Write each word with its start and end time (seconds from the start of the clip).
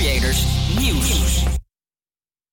Creators 0.00 0.46
Nieuws. 0.78 1.44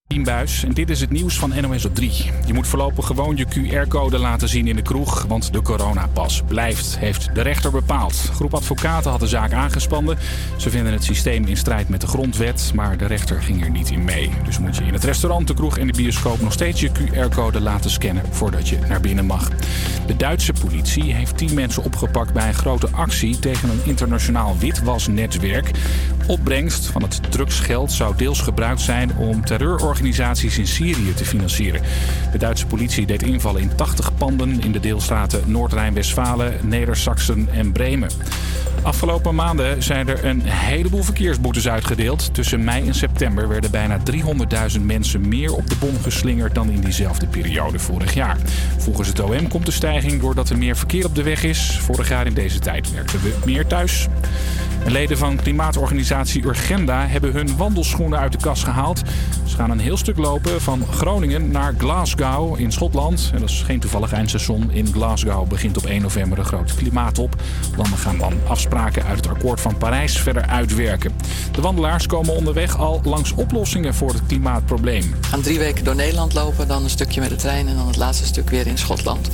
Buis 0.08 0.64
en 0.64 0.74
dit 0.74 0.90
is 0.90 1.02
het 1.02 1.10
nieuws 1.10 1.38
van 1.38 1.54
NOS 1.62 1.86
op 1.86 1.96
3. 1.96 2.32
Je 2.46 2.54
moet 2.54 2.68
voorlopig 2.68 3.06
gewoon 3.06 3.36
je 3.36 3.46
QR-code 3.46 4.18
laten 4.18 4.50
zien 4.50 4.68
in 4.68 4.76
de 4.76 4.82
kroeg, 4.82 5.26
want 5.28 5.54
de 5.54 5.62
coronapas 5.62 6.42
blijft, 6.48 6.98
heeft 6.98 7.36
de 7.36 7.42
rechter 7.42 7.72
bepaald. 7.72 8.14
Groep 8.34 8.54
advocaten 8.54 9.12
had 9.12 9.20
de 9.20 9.28
zaak 9.28 9.54
aangespannen. 9.54 10.18
Ze 10.58 10.70
vinden 10.70 10.94
het 10.94 11.04
systeem 11.04 11.46
in 11.46 11.58
strijd 11.58 11.90
met 11.90 12.02
de 12.02 12.08
grondwet, 12.08 12.72
maar 12.76 12.98
de 12.98 13.06
rechter 13.06 13.42
ging 13.42 13.64
er 13.64 13.70
niet 13.70 13.90
in 13.90 14.04
mee. 14.04 14.32
Dus 14.46 14.60
moet 14.60 14.76
je 14.76 14.84
in 14.84 14.94
het 14.94 15.04
restaurant, 15.04 15.48
de 15.48 15.54
kroeg 15.54 15.78
en 15.78 15.88
de 15.88 15.94
bioscoop 15.94 16.42
nog 16.42 16.54
steeds 16.54 16.82
je 16.82 16.92
QR-code 16.92 17.62
laten 17.62 17.90
scannen 17.90 18.24
voordat 18.30 18.70
je 18.70 18.78
naar 18.88 19.02
binnen 19.02 19.26
mag. 19.26 19.50
De 20.08 20.16
Duitse 20.16 20.54
politie 20.54 21.14
heeft 21.14 21.38
10 21.38 21.54
mensen 21.54 21.84
opgepakt 21.84 22.34
bij 22.34 22.48
een 22.48 22.54
grote 22.54 22.90
actie 22.92 23.40
tegen 23.40 23.70
een 23.70 23.82
internationaal 23.84 24.58
witwasnetwerk. 24.58 25.72
Opbrengst 26.28 26.86
van 26.86 27.02
het 27.02 27.32
drugsgeld 27.32 27.92
zou 27.92 28.16
deels 28.16 28.42
gebruikt 28.42 28.82
zijn 28.82 29.18
om 29.18 29.46
terreurorganisaties 29.46 29.97
in 30.00 30.68
Syrië 30.68 31.14
te 31.14 31.26
financieren. 31.26 31.82
De 32.32 32.38
Duitse 32.38 32.66
politie 32.66 33.06
deed 33.06 33.24
invallen 33.24 33.62
in 33.62 33.76
80 33.76 34.16
panden 34.18 34.62
in 34.62 34.72
de 34.72 34.80
deelstaten 34.80 35.42
Noord-Rijn-Westfalen, 35.46 36.54
Neder-Saxen 36.62 37.48
en 37.52 37.72
Bremen. 37.72 38.10
Afgelopen 38.82 39.36
maanden 39.36 39.84
zijn 39.84 40.08
er 40.08 40.26
een 40.26 40.42
heleboel 40.42 41.04
verkeersboetes 41.04 41.68
uitgedeeld. 41.68 42.34
Tussen 42.34 42.64
mei 42.64 42.88
en 42.88 42.94
september 42.94 43.48
werden 43.48 43.72
bijna 43.72 44.00
300.000 44.78 44.82
mensen 44.82 45.28
meer 45.28 45.54
op 45.54 45.70
de 45.70 45.76
bom 45.80 46.02
geslingerd 46.02 46.56
dan 46.56 46.70
in 46.70 46.82
diezelfde 46.82 47.28
periode 47.28 47.80
vorig 47.80 48.14
jaar. 48.14 48.38
Volgens 48.78 49.08
het 49.08 49.20
OM 49.20 49.48
komt 49.48 49.66
de 49.66 49.72
stijging 49.72 50.22
doordat 50.22 50.50
er 50.50 50.58
meer 50.58 50.78
verkeer 50.78 51.06
op 51.06 51.16
de 51.16 51.24
weg 51.24 51.44
is. 51.44 51.80
Vorig 51.82 52.10
jaar 52.10 52.26
in 52.26 52.34
deze 52.34 52.60
tijd 52.60 52.92
werkten 52.92 53.22
we 53.22 53.36
meer 53.46 53.68
thuis. 53.68 54.08
Leden 54.86 55.18
van 55.18 55.36
klimaatorganisatie 55.36 56.46
Urgenda 56.46 57.08
hebben 57.08 57.32
hun 57.32 57.58
wandelschoenen 57.58 58.20
uit 58.20 58.32
de 58.32 58.38
kast 58.38 58.64
gehaald. 58.64 59.02
Ze 59.46 59.56
gaan 59.56 59.72
een 59.72 59.80
heel 59.88 59.98
stuk 59.98 60.18
lopen 60.18 60.62
van 60.62 60.86
Groningen 60.92 61.52
naar 61.52 61.74
Glasgow 61.78 62.60
in 62.60 62.72
Schotland. 62.72 63.30
En 63.34 63.40
dat 63.40 63.50
is 63.50 63.62
geen 63.66 63.80
toevallig 63.80 64.14
eindstation. 64.14 64.72
In 64.72 64.94
Glasgow 64.94 65.48
begint 65.48 65.78
op 65.78 65.86
1 65.86 66.02
november 66.02 66.40
een 66.40 66.46
grote 66.46 66.76
klimaattop. 66.76 67.36
Landen 67.78 67.98
gaan 67.98 68.18
dan 68.18 68.34
afspraken 68.48 69.04
uit 69.04 69.18
het 69.18 69.28
akkoord 69.28 69.62
van 69.62 69.78
Parijs 69.78 70.18
verder 70.18 70.46
uitwerken. 70.46 71.12
De 71.52 71.62
wandelaars 71.62 72.06
komen 72.06 72.36
onderweg 72.36 72.78
al 72.78 73.02
langs 73.04 73.32
oplossingen 73.32 73.94
voor 73.94 74.10
het 74.10 74.26
klimaatprobleem. 74.28 75.02
We 75.02 75.28
gaan 75.28 75.42
drie 75.42 75.60
weken 75.60 75.84
door 75.84 75.96
Nederland 75.96 76.34
lopen, 76.34 76.68
dan 76.68 76.84
een 76.84 76.90
stukje 76.90 77.22
met 77.22 77.30
de 77.30 77.36
trein 77.36 77.68
en 77.68 77.76
dan 77.76 77.88
het 77.88 77.98
laatste 77.98 78.26
stuk 78.26 78.50
weer 78.50 78.68
in 78.68 78.78
Schotland. 78.78 79.30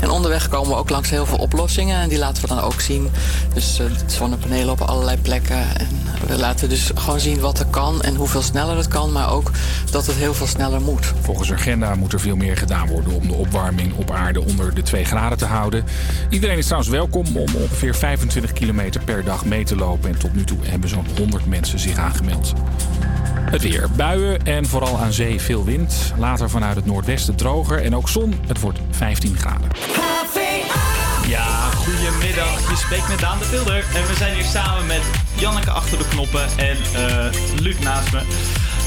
En 0.00 0.10
onderweg 0.10 0.48
komen 0.48 0.70
we 0.70 0.76
ook 0.76 0.90
langs 0.90 1.10
heel 1.10 1.26
veel 1.26 1.38
oplossingen 1.38 2.00
en 2.00 2.08
die 2.08 2.18
laten 2.18 2.42
we 2.42 2.48
dan 2.48 2.60
ook 2.60 2.80
zien. 2.80 3.10
Dus 3.54 3.80
uh, 3.80 3.86
zonnepanelen 4.06 4.70
op 4.70 4.80
allerlei 4.80 5.16
plekken. 5.16 5.78
En 5.78 5.88
we 6.26 6.38
laten 6.38 6.68
dus 6.68 6.90
gewoon 6.94 7.20
zien 7.20 7.40
wat 7.40 7.58
er 7.58 7.66
kan 7.66 8.02
en 8.02 8.14
hoeveel 8.14 8.42
sneller 8.42 8.76
het 8.76 8.88
kan, 8.88 9.12
maar 9.12 9.32
ook 9.32 9.50
dat 9.90 10.06
het 10.06 10.16
heel 10.16 10.34
veel 10.34 10.46
sneller 10.46 10.80
moet. 10.80 11.12
Volgens 11.20 11.52
Agenda 11.52 11.94
moet 11.94 12.12
er 12.12 12.20
veel 12.20 12.36
meer 12.36 12.56
gedaan 12.56 12.88
worden 12.88 13.12
om 13.12 13.28
de 13.28 13.34
opwarming 13.34 13.94
op 13.96 14.10
aarde 14.10 14.44
onder 14.44 14.74
de 14.74 14.82
2 14.82 15.04
graden 15.04 15.38
te 15.38 15.44
houden. 15.44 15.84
Iedereen 16.30 16.58
is 16.58 16.64
trouwens 16.64 16.90
welkom 16.92 17.36
om 17.36 17.54
ongeveer 17.54 17.94
25 17.94 18.52
kilometer 18.52 19.00
per 19.04 19.24
dag 19.24 19.44
mee 19.44 19.64
te 19.64 19.76
lopen. 19.76 20.10
En 20.10 20.18
tot 20.18 20.34
nu 20.34 20.44
toe 20.44 20.58
hebben 20.62 20.88
zo'n 20.88 21.06
100 21.18 21.46
mensen 21.46 21.78
zich 21.78 21.96
aangemeld. 21.96 22.52
Het 23.50 23.62
weer. 23.62 23.88
Buien 23.96 24.46
en 24.46 24.66
vooral 24.66 24.98
aan 24.98 25.12
zee 25.12 25.40
veel 25.40 25.64
wind. 25.64 26.12
Later 26.18 26.50
vanuit 26.50 26.76
het 26.76 26.86
noordwesten 26.86 27.34
droger 27.34 27.82
en 27.82 27.96
ook 27.96 28.08
zon. 28.08 28.34
Het 28.46 28.60
wordt 28.60 28.78
15 28.90 29.38
graden. 29.38 29.68
Ja, 31.28 31.70
goedemiddag. 31.70 32.70
Je 32.70 32.76
spreekt 32.76 33.08
met 33.08 33.18
Daan 33.18 33.38
de 33.38 33.44
Vilder. 33.44 33.84
En 33.94 34.06
we 34.06 34.14
zijn 34.16 34.34
hier 34.34 34.44
samen 34.44 34.86
met 34.86 35.00
Janneke 35.34 35.70
achter 35.70 35.98
de 35.98 36.08
knoppen 36.08 36.46
en 36.56 36.76
uh, 36.76 37.60
Luc 37.60 37.78
naast 37.78 38.12
me. 38.12 38.20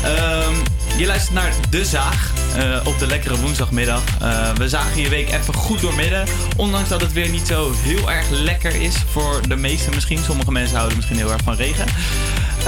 Um, 0.06 0.64
je 0.98 1.06
luistert 1.06 1.34
naar 1.34 1.54
De 1.70 1.86
Zaag 1.86 2.32
uh, 2.58 2.80
op 2.84 3.00
de 3.00 3.08
lekkere 3.08 3.38
woensdagmiddag. 3.38 4.02
Uh, 4.22 4.52
we 4.54 4.70
zagen 4.70 5.02
je 5.02 5.10
week 5.10 5.34
even 5.34 5.54
goed 5.54 5.82
doormidden. 5.82 6.28
Ondanks 6.56 6.90
dat 6.90 7.02
het 7.02 7.14
weer 7.14 7.30
niet 7.30 7.48
zo 7.48 7.72
heel 7.76 8.12
erg 8.12 8.30
lekker 8.30 8.82
is 8.82 8.96
voor 9.12 9.42
de 9.48 9.56
meesten 9.56 9.94
misschien. 9.94 10.24
Sommige 10.24 10.52
mensen 10.52 10.76
houden 10.76 10.98
misschien 10.98 11.18
heel 11.18 11.32
erg 11.32 11.42
van 11.44 11.56
regen. 11.56 11.86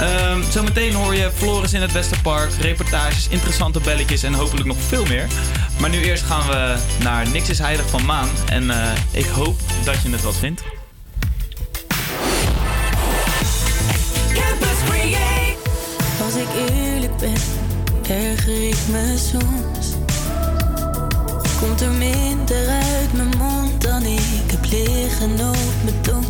Um, 0.00 0.44
zometeen 0.50 0.94
hoor 0.94 1.14
je 1.14 1.30
Floris 1.34 1.72
in 1.72 1.82
het 1.82 1.92
Westerpark, 1.92 2.50
reportages, 2.60 3.28
interessante 3.28 3.80
belletjes 3.80 4.22
en 4.22 4.34
hopelijk 4.34 4.66
nog 4.66 4.76
veel 4.88 5.04
meer. 5.04 5.26
Maar 5.78 5.90
nu 5.90 6.02
eerst 6.04 6.24
gaan 6.24 6.46
we 6.46 6.74
naar 7.02 7.28
Niks 7.28 7.48
is 7.48 7.58
Heilig 7.58 7.88
van 7.88 8.04
Maan. 8.04 8.28
En 8.46 8.62
uh, 8.62 8.76
ik 9.10 9.26
hoop 9.26 9.60
dat 9.84 10.02
je 10.02 10.10
het 10.10 10.22
wat 10.22 10.36
vindt. 10.36 10.62
Als 16.24 16.34
ik 16.34 16.48
eerlijk 16.54 16.91
ben, 17.22 18.16
erger 18.16 18.68
ik 18.68 18.78
me 18.90 19.14
soms. 19.16 19.94
Komt 21.60 21.80
er 21.80 21.90
minder 21.90 22.68
uit 22.68 23.12
mijn 23.12 23.28
mond 23.38 23.82
dan 23.82 24.02
ik 24.02 24.50
heb 24.50 24.64
liggen 24.70 25.32
op 25.32 25.82
mijn 25.84 26.00
tong. 26.00 26.24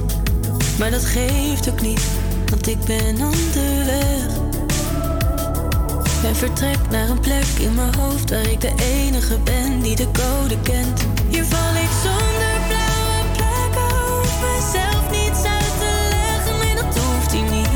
Maar 0.79 0.91
dat 0.91 1.05
geeft 1.05 1.71
ook 1.71 1.81
niet, 1.81 2.03
want 2.51 2.69
ik 2.69 2.79
ben 2.85 3.15
onderweg. 3.15 4.27
En 6.25 6.37
vertrek 6.37 6.79
naar 6.91 7.09
een 7.09 7.21
plek 7.21 7.47
in 7.59 7.75
mijn 7.75 7.95
hoofd 7.95 8.31
waar 8.31 8.51
ik 8.51 8.61
de 8.61 8.73
enige 8.77 9.39
ben 9.45 9.81
die 9.81 9.97
de 9.97 10.07
code 10.13 10.61
kent. 10.63 11.01
Hier 11.29 11.45
val 11.45 11.75
ik 11.75 11.91
zonder 12.03 12.57
blauwe 12.69 13.25
plekken, 13.37 13.97
hoef 13.97 14.41
mezelf 14.41 15.11
niets 15.11 15.45
uit 15.45 15.79
te 15.79 16.09
leggen. 16.11 16.59
Nee, 16.59 16.75
dat 16.75 16.99
hoeft 16.99 17.33
hij 17.33 17.43
niet. 17.43 17.69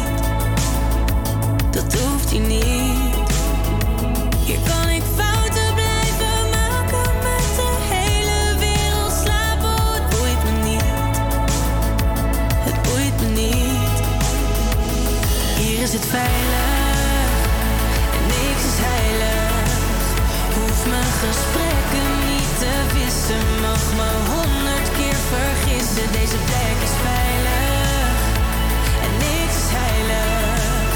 Dat 1.71 1.94
hoeft 2.00 2.31
hij 2.31 2.38
niet. 2.38 2.85
Het 15.97 16.07
veilig 16.07 17.39
en 18.17 18.25
niks 18.34 18.65
is 18.73 18.79
heilig. 18.91 19.69
Hoef 20.57 20.79
mijn 20.93 21.12
gesprekken 21.25 22.09
niet 22.29 22.53
te 22.62 22.75
wissen. 22.97 23.45
Mag 23.67 23.84
me 23.99 24.11
honderd 24.33 24.89
keer 24.97 25.21
vergissen. 25.34 26.09
Deze 26.19 26.39
plek 26.49 26.79
is 26.89 26.97
veilig 27.09 28.17
en 29.07 29.12
niks 29.27 29.57
is 29.62 29.71
heilig. 29.83 30.91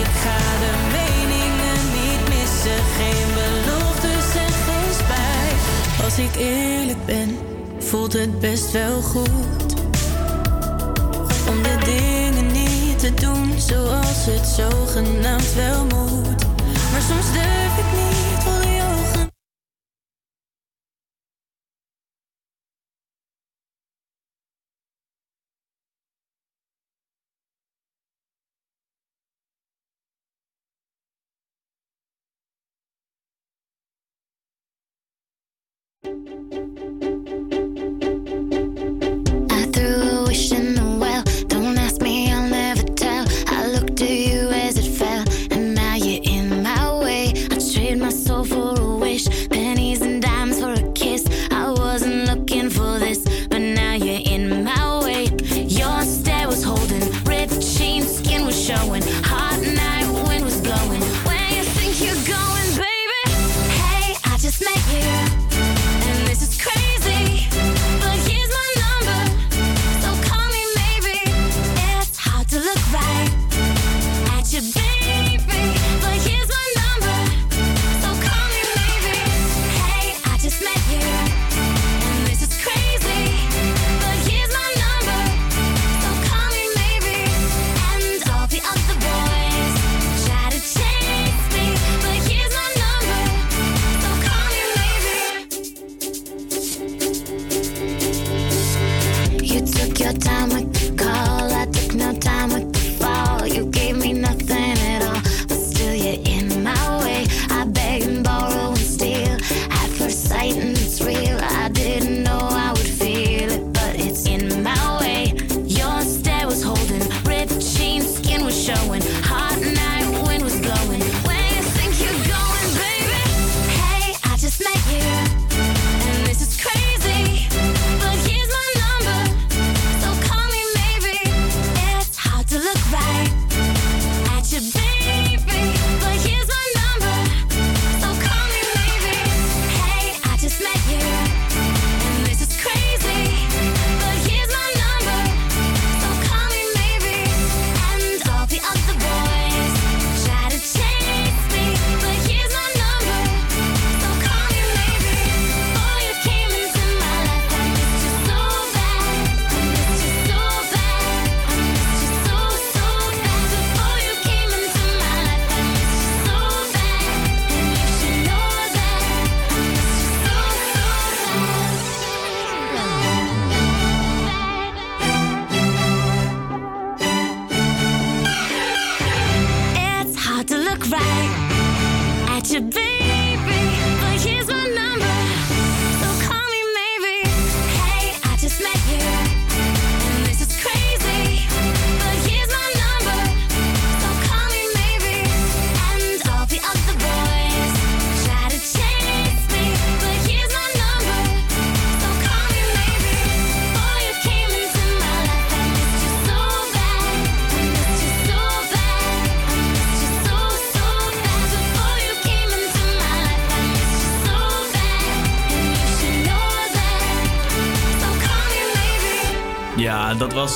Ik 0.00 0.10
ga 0.24 0.40
de 0.64 0.72
meningen 0.96 1.80
niet 1.98 2.22
missen. 2.34 2.80
Geen 2.98 3.28
beloftes 3.40 4.28
en 4.44 4.54
geen 4.66 4.92
spijt. 5.02 5.62
Als 6.04 6.16
ik 6.26 6.34
eerlijk 6.36 7.04
ben, 7.06 7.30
voelt 7.78 8.12
het 8.12 8.40
best 8.40 8.70
wel 8.70 9.00
goed. 9.02 9.71
Het 14.24 14.46
zogenaamd 14.46 15.54
wel 15.54 15.84
moet. 15.84 16.44
Maar 16.92 17.02
soms 17.08 17.32
durf 17.32 17.78
ik 17.78 17.92
niet 17.92 18.31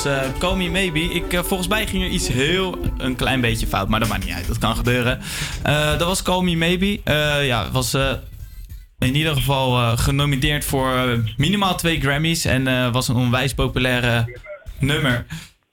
was 0.06 0.22
eh 0.32 0.38
Call 0.38 0.56
Me 0.56 0.70
Maybe. 0.70 1.00
Ik, 1.00 1.32
eh, 1.32 1.42
volgens 1.42 1.68
mij 1.68 1.86
ging 1.86 2.02
er 2.02 2.08
iets 2.08 2.28
heel 2.28 2.78
een 2.98 3.16
klein 3.16 3.40
beetje 3.40 3.66
fout, 3.66 3.88
maar 3.88 4.00
dat 4.00 4.08
maakt 4.08 4.24
niet 4.24 4.34
uit. 4.34 4.46
Dat 4.46 4.58
kan 4.58 4.76
gebeuren. 4.76 5.20
Eh, 5.62 5.90
dat 5.90 6.06
was 6.08 6.22
Call 6.22 6.42
Me 6.42 6.56
Maybe. 6.56 7.00
Eh, 7.04 7.46
ja, 7.46 7.70
was 7.70 7.94
eh, 7.94 8.12
in 8.98 9.14
ieder 9.14 9.34
geval 9.34 9.76
eh, 9.78 9.98
genomineerd 9.98 10.64
voor 10.64 10.92
eh, 10.96 11.18
minimaal 11.36 11.76
twee 11.76 12.00
Grammys 12.00 12.44
en 12.44 12.66
eh, 12.68 12.92
was 12.92 13.08
een 13.08 13.16
onwijs 13.16 13.54
populaire 13.54 14.38
nummer. 14.78 15.26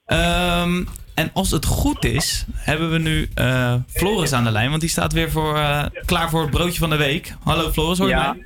Ehm, 0.06 0.84
en 1.14 1.30
als 1.34 1.52
het 1.52 1.66
goed 1.66 2.06
is, 2.06 2.46
hebben 2.56 2.92
we 2.92 2.98
nu 2.98 3.30
eh, 3.34 3.74
Floris 3.88 4.34
aan 4.34 4.44
de 4.44 4.52
lijn, 4.52 4.70
want 4.70 4.82
die 4.82 4.90
staat 4.90 5.14
weer 5.14 5.32
voor, 5.32 5.56
eh, 5.58 5.84
klaar 6.06 6.30
voor 6.30 6.42
het 6.42 6.52
broodje 6.52 6.80
van 6.80 6.90
de 6.90 6.96
week. 6.96 7.36
Hallo 7.44 7.72
Floris, 7.72 7.98
hoor 7.98 8.08
je 8.08 8.14
Ja. 8.16 8.34
mij? 8.34 8.46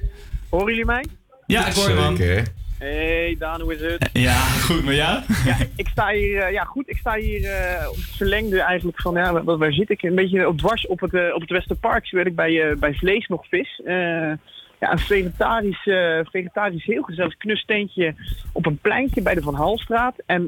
Horen 0.49 0.67
jullie 0.67 0.85
mij? 0.85 1.05
Ja, 1.47 1.67
ik 1.67 1.73
hoor 1.73 1.89
je 1.89 1.95
man. 1.95 2.17
Hey 2.77 3.35
Daan, 3.39 3.61
hoe 3.61 3.73
is 3.73 3.81
het? 3.81 4.09
Ja, 4.27 4.39
goed 4.39 4.85
met 4.85 4.95
jou? 4.95 5.21
Ja, 5.45 5.57
ik 5.75 5.87
sta 5.87 6.09
hier, 6.09 6.41
eh, 6.41 6.51
ja 6.51 6.63
goed, 6.63 6.89
ik 6.89 6.97
sta 6.97 7.15
hier 7.15 7.43
eh, 7.43 7.89
op 7.89 7.95
het 7.95 8.15
verlengde 8.15 8.61
eigenlijk 8.61 9.01
van, 9.01 9.13
ja, 9.13 9.43
waar, 9.43 9.57
waar 9.57 9.73
zit 9.73 9.89
ik? 9.89 10.03
Een 10.03 10.15
beetje 10.15 10.47
op 10.47 10.57
dwars 10.57 10.87
op 10.87 10.99
het, 10.99 11.13
eh, 11.13 11.33
op 11.33 11.41
het 11.41 11.49
Westerpark, 11.49 12.11
werk 12.11 12.27
ik 12.27 12.35
bij, 12.35 12.75
bij 12.79 12.93
Vlees 12.93 13.27
nog 13.27 13.47
Vis. 13.47 13.81
Ja, 14.79 14.91
een 14.91 14.99
vegetarisch, 14.99 15.81
vegetarisch 16.31 16.85
heel 16.85 17.01
gezellig 17.01 17.37
knustentje 17.37 18.15
op 18.51 18.65
een 18.65 18.77
pleintje 18.77 19.21
bij 19.21 19.33
de 19.33 19.41
Van 19.41 19.55
Halstraat. 19.55 20.15
En 20.25 20.43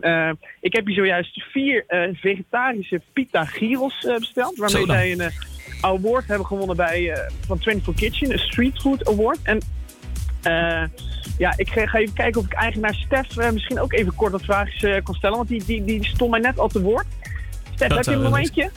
ik 0.59 0.73
heb 0.73 0.85
hier 0.85 0.95
zojuist 0.95 1.43
vier 1.43 1.83
vegetarische 2.13 3.01
pita 3.13 3.45
gyros 3.45 4.07
besteld, 4.19 4.57
waarmee 4.57 4.85
Zo 4.85 4.91
zij 4.91 5.11
een 5.11 5.31
award 5.81 6.27
hebben 6.27 6.45
gewonnen 6.45 6.75
bij, 6.75 7.29
van 7.45 7.59
24 7.59 7.95
Kitchen, 7.95 8.31
een 8.31 8.39
Street 8.39 8.81
Food 8.81 9.07
Award. 9.07 9.39
En 9.43 9.59
eh, 10.41 10.83
ja, 11.37 11.53
ik 11.55 11.69
ga, 11.69 11.87
ga 11.87 11.97
even 11.97 12.13
kijken 12.13 12.41
of 12.41 12.45
ik 12.47 12.53
eigenaar 12.53 12.93
Stef 12.93 13.37
eh, 13.37 13.51
misschien 13.51 13.79
ook 13.79 13.93
even 13.93 14.15
kort 14.15 14.31
wat 14.31 14.43
vragen 14.43 14.95
eh, 14.95 15.03
kan 15.03 15.15
stellen. 15.15 15.37
Want 15.37 15.49
die, 15.49 15.63
die, 15.65 15.83
die 15.83 16.05
stond 16.05 16.31
mij 16.31 16.39
net 16.39 16.59
al 16.59 16.67
te 16.67 16.81
woord. 16.81 17.05
Stef, 17.73 17.87
Dat 17.87 17.97
heb 17.97 18.05
je 18.05 18.11
een 18.11 18.21
momentje? 18.21 18.69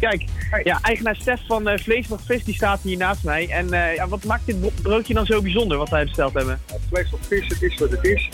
Kijk, 0.00 0.24
ja, 0.64 0.78
eigenaar 0.82 1.16
Stef 1.16 1.40
van 1.46 1.68
eh 1.68 1.78
Vlees 1.78 2.08
nog 2.08 2.20
Vis, 2.24 2.44
die 2.44 2.54
staat 2.54 2.80
hier 2.82 2.96
naast 2.96 3.24
mij. 3.24 3.48
En 3.48 3.72
eh, 3.72 3.94
ja, 3.94 4.08
wat 4.08 4.24
maakt 4.24 4.46
dit 4.46 4.60
bro- 4.60 4.72
broodje 4.82 5.14
dan 5.14 5.26
zo 5.26 5.42
bijzonder, 5.42 5.78
wat 5.78 5.88
wij 5.88 6.04
besteld 6.04 6.34
hebben? 6.34 6.60
vlees 6.88 7.12
of 7.12 7.20
vis, 7.26 7.48
het 7.48 7.62
is 7.62 7.78
wat 7.78 7.90
het 7.90 8.04
is. 8.04 8.28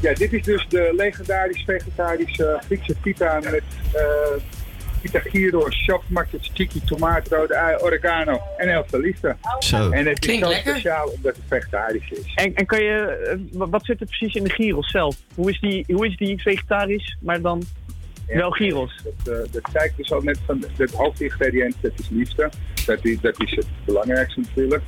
Ja, 0.00 0.14
dit 0.14 0.32
is 0.32 0.42
dus 0.42 0.66
de 0.68 0.92
legendarisch 0.96 1.62
vegetarische 1.64 2.60
Griekse 2.64 2.94
pita 3.02 3.40
met 3.40 3.62
pita 5.06 5.20
gyros, 5.30 5.84
chocomacchio, 5.86 6.38
tzatziki, 6.38 6.80
tomaat, 6.84 7.28
rode 7.28 7.54
ui, 7.56 7.76
oregano 7.82 8.40
en 8.56 8.68
elftal 8.68 9.00
liefde. 9.00 9.36
Zo. 9.58 9.90
En 9.90 10.06
het 10.06 10.26
is 10.26 10.38
zo 10.38 10.48
lekker. 10.48 10.70
speciaal 10.72 11.08
omdat 11.08 11.34
het 11.36 11.44
vegetarisch 11.48 12.10
is. 12.10 12.32
En, 12.34 12.54
en 12.54 12.66
kan 12.66 12.82
je, 12.82 12.98
eh, 13.30 13.58
wa- 13.58 13.68
wat 13.68 13.84
zit 13.84 14.00
er 14.00 14.06
precies 14.06 14.34
in 14.34 14.44
de 14.44 14.50
gyros 14.50 14.90
zelf? 14.90 15.16
Hoe 15.34 15.50
is 15.50 15.60
die, 15.60 15.84
hoe 15.94 16.06
is 16.06 16.16
die 16.16 16.42
vegetarisch, 16.42 17.16
maar 17.20 17.40
dan 17.40 17.62
wel 18.26 18.50
gyros? 18.50 19.00
Dat, 19.04 19.34
eh, 19.34 19.52
dat 19.52 19.62
zei 19.72 19.84
ik 19.84 19.92
dus 19.96 20.12
al 20.12 20.20
net 20.20 20.38
van 20.46 20.64
het 20.76 20.92
hoofdingrediënt, 20.92 21.74
dat 21.80 21.92
is 21.98 22.08
liefde. 22.10 22.50
Dat 22.86 23.04
is, 23.04 23.20
dat 23.20 23.42
is 23.42 23.50
het 23.56 23.66
belangrijkste 23.84 24.40
natuurlijk. 24.40 24.82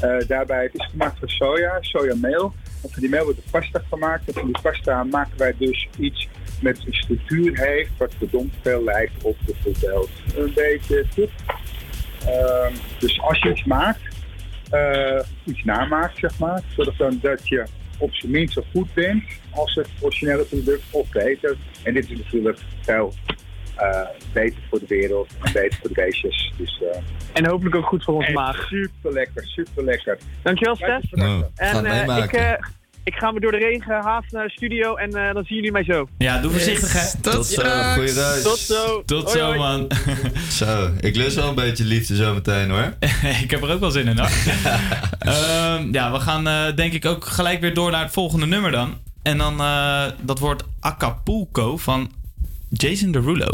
Eh, 0.00 0.16
daarbij, 0.28 0.62
het 0.62 0.74
is 0.74 0.88
gemaakt 0.90 1.18
van 1.18 1.28
soja, 1.28 1.76
sojameel. 1.80 2.52
En 2.82 2.90
van 2.90 3.00
die 3.00 3.08
meel 3.10 3.24
wordt 3.24 3.38
de 3.44 3.50
pasta 3.50 3.82
gemaakt. 3.90 4.26
En 4.28 4.32
van 4.34 4.44
die 4.44 4.60
pasta 4.62 5.04
maken 5.04 5.38
wij 5.38 5.54
dus 5.58 5.88
iets 5.98 6.28
met 6.60 6.82
een 6.86 6.94
structuur 6.94 7.58
heeft, 7.58 7.90
wat 7.96 8.14
verdomd 8.18 8.54
veel 8.62 8.84
lijkt 8.84 9.22
op 9.22 9.36
bijvoorbeeld 9.46 10.10
een 10.36 10.52
beetje. 10.54 11.04
Ehm, 12.26 12.72
dus 12.98 13.20
als 13.20 13.38
je 13.38 13.50
iets 13.50 13.64
maakt, 13.64 14.00
eh, 14.70 15.20
iets 15.44 15.64
namaakt, 15.64 16.18
zeg 16.18 16.38
maar, 16.38 16.62
zorg 16.76 16.96
dan 16.96 17.18
dat 17.22 17.48
je 17.48 17.66
op 17.98 18.14
zijn 18.14 18.32
minst 18.32 18.54
zo 18.54 18.62
goed 18.72 18.94
bent 18.94 19.24
als 19.50 19.74
het 19.74 19.88
originele 20.00 20.44
product 20.44 20.82
of 20.90 21.08
beter. 21.10 21.56
En 21.82 21.94
dit 21.94 22.10
is 22.10 22.18
natuurlijk 22.18 22.58
veel 22.80 23.12
eh, 23.76 24.06
beter 24.32 24.62
voor 24.70 24.78
de 24.78 24.86
wereld 24.86 25.28
en 25.42 25.52
beter 25.52 25.78
voor 25.78 25.88
de 25.88 25.94
beestjes. 25.94 26.52
Dus 26.56 26.82
eh, 26.82 27.00
En 27.32 27.46
hopelijk 27.46 27.76
ook 27.76 27.86
goed 27.86 28.04
voor 28.04 28.14
onze 28.14 28.26
echt 28.26 28.36
maag. 28.36 28.66
super 28.68 29.12
lekker, 29.12 29.46
super 29.46 29.84
lekker. 29.84 30.18
Dankjewel, 30.42 30.76
Stef. 30.76 31.10
Nou, 31.10 31.44
En 31.54 31.84
ik, 32.22 32.58
ik 33.04 33.14
ga 33.14 33.30
me 33.30 33.40
door 33.40 33.52
de 33.52 33.58
regen 33.58 34.02
haast 34.02 34.32
naar 34.32 34.46
de 34.46 34.50
studio 34.50 34.94
en 34.94 35.10
eh, 35.10 35.34
dan 35.34 35.44
zien 35.44 35.56
jullie 35.56 35.72
mij 35.72 35.84
zo. 35.84 36.08
Ja, 36.18 36.40
doe 36.40 36.50
voorzichtig 36.50 36.92
hè. 36.92 37.20
Tot 37.20 37.46
zo, 37.46 37.62
goeie 37.62 38.12
reis. 38.12 38.42
Tot 38.42 38.58
zo. 38.58 39.02
Tot 39.06 39.24
Hoi, 39.24 39.38
zo 39.38 39.44
hoi. 39.44 39.58
man. 39.58 39.90
Zo, 40.50 40.90
ik 41.00 41.16
lust 41.16 41.36
wel 41.36 41.48
een 41.48 41.54
beetje 41.54 41.84
liefde 41.84 42.16
zo 42.16 42.34
meteen 42.34 42.70
hoor. 42.70 42.94
ik 43.42 43.50
heb 43.50 43.62
er 43.62 43.70
ook 43.70 43.80
wel 43.80 43.90
zin 43.90 44.06
in 44.06 44.18
hoor. 44.18 44.30
Ehm, 45.18 45.92
ja, 45.92 46.12
we 46.12 46.20
gaan 46.20 46.48
eh, 46.48 46.76
denk 46.76 46.92
ik 46.92 47.04
ook 47.04 47.24
gelijk 47.24 47.60
weer 47.60 47.74
door 47.74 47.90
naar 47.90 48.02
het 48.02 48.12
volgende 48.12 48.46
nummer 48.46 48.70
dan. 48.70 48.94
En 49.22 49.38
dan, 49.38 49.60
eh, 49.60 50.04
dat 50.20 50.38
wordt 50.38 50.64
Acapulco 50.80 51.76
van 51.76 52.10
Jason 52.74 53.12
Derulo. 53.12 53.52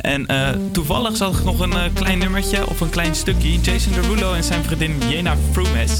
En 0.00 0.26
eh, 0.26 0.48
toevallig 0.72 1.16
zag 1.16 1.38
ik 1.38 1.44
nog 1.44 1.60
een 1.60 1.72
eh, 1.72 1.82
klein 1.92 2.18
nummertje 2.18 2.68
of 2.68 2.80
een 2.80 2.90
klein 2.90 3.14
stukje. 3.14 3.60
Jason 3.60 3.92
Derulo 3.92 4.32
en 4.32 4.44
zijn 4.44 4.64
vriendin 4.64 4.98
Jena 5.08 5.36
Frumes. 5.52 5.96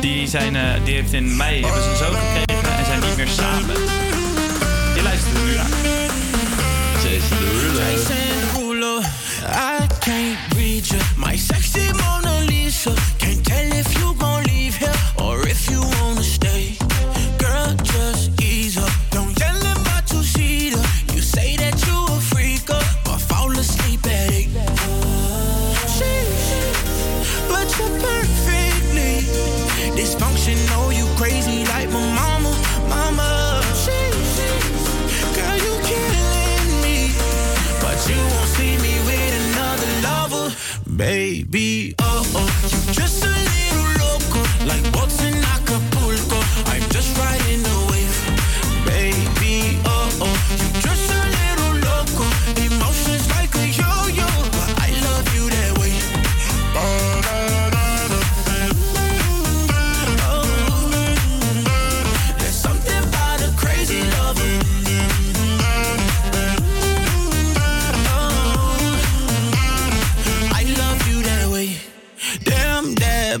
Die, 0.00 0.28
zijn, 0.28 0.56
eh, 0.56 0.62
die 0.84 0.94
heeft 0.94 1.12
in 1.12 1.36
mei 1.36 1.64
hebben 1.64 1.82
ze 1.82 1.90
een 1.90 1.96
zoon 1.96 2.14
gekregen 2.14 2.78
en 2.78 2.84
zijn 2.84 3.00
niet 3.00 3.16
meer 3.16 3.28
samen. 3.28 3.74
Je 4.94 5.02
luistert 5.02 5.36
er 5.36 5.44
nu 5.44 5.54
naar. 5.54 5.70
Jason 7.02 7.38
Derulo. 7.38 7.80
Derulo. 8.52 9.00
I 9.48 9.86
can't 10.00 10.38
read 10.56 10.86
you. 10.86 11.00
My 11.16 11.36
sexy 11.36 11.90
Mona 11.92 12.38
Lisa. 12.46 12.92
Can't 13.16 13.44
tell 13.44 13.78
if 13.78 13.92
you 13.92 14.27
Baby, 40.98 41.94
oh 42.00 42.24
oh, 42.34 42.88
you 42.88 42.92
just 42.92 43.24
a 43.24 43.28
little 43.28 43.86
loco, 44.02 44.42
like 44.66 44.82
boats 44.92 45.22
in 45.22 45.32
Acapulco. 45.44 46.40
I'm 46.66 46.82
just 46.90 47.16
riding 47.16 47.67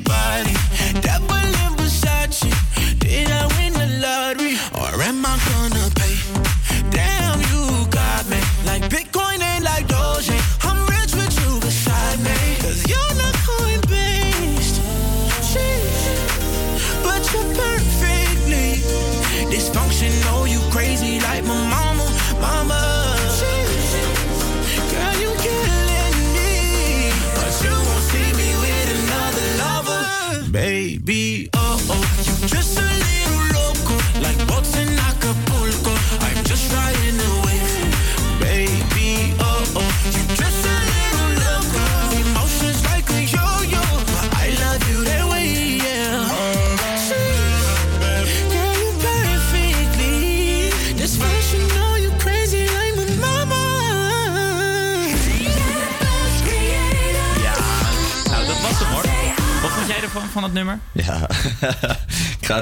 Bye. 0.04 0.47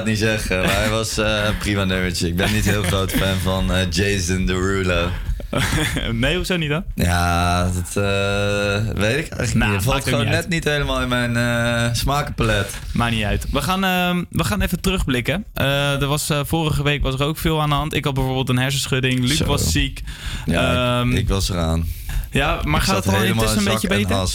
Niet 0.07 0.17
zeggen, 0.17 0.57
maar 0.61 0.75
hij 0.75 0.89
was 0.89 1.17
een 1.17 1.57
prima 1.59 1.83
nummertje. 1.83 2.27
Ik 2.27 2.35
ben 2.35 2.53
niet 2.53 2.65
heel 2.65 2.83
groot 2.83 3.11
fan 3.11 3.37
van 3.43 3.71
eh, 3.73 3.89
Jason 3.89 4.45
Derulo. 4.45 5.09
nee, 6.11 6.35
hoezo 6.35 6.57
niet 6.57 6.69
dan? 6.69 6.83
Ja, 6.95 7.63
dat 7.63 8.03
eh, 8.03 8.87
weet 8.93 9.17
ik 9.17 9.29
eigenlijk 9.31 9.53
Nou, 9.53 9.71
niet. 9.71 9.79
Het 9.81 9.83
valt 9.91 10.03
gewoon 10.03 10.19
niet 10.19 10.27
net 10.29 10.35
uit. 10.37 10.49
niet 10.49 10.63
helemaal 10.63 11.01
in 11.01 11.07
mijn 11.07 11.95
smakenpalet. 11.95 12.73
Maakt 12.93 13.11
niet 13.13 13.23
uit. 13.23 13.45
We 13.51 13.61
gaan, 13.61 13.83
ehm, 13.83 14.23
we 14.29 14.43
gaan 14.43 14.61
even 14.61 14.81
terugblikken. 14.81 15.45
Er 15.53 16.05
was, 16.07 16.29
vorige 16.45 16.83
week 16.83 17.01
was 17.01 17.13
er 17.13 17.23
ook 17.25 17.37
veel 17.37 17.61
aan 17.61 17.69
de 17.69 17.75
hand. 17.75 17.93
Ik 17.93 18.03
had 18.05 18.13
bijvoorbeeld 18.13 18.49
een 18.49 18.57
hersenschudding. 18.57 19.19
Luc 19.19 19.37
Zo. 19.37 19.45
was 19.45 19.71
ziek. 19.71 20.01
Ja, 20.45 20.99
Ehm, 20.99 21.11
ik, 21.11 21.17
ik 21.17 21.27
was 21.27 21.49
eraan. 21.49 21.85
ja, 22.31 22.59
maar 22.63 22.81
Ik 22.81 22.87
gaat 22.87 23.05
het 23.05 23.13
al 23.15 23.23
intussen 23.23 23.57
een 23.57 23.63
beetje 23.63 23.87
beter? 23.87 24.27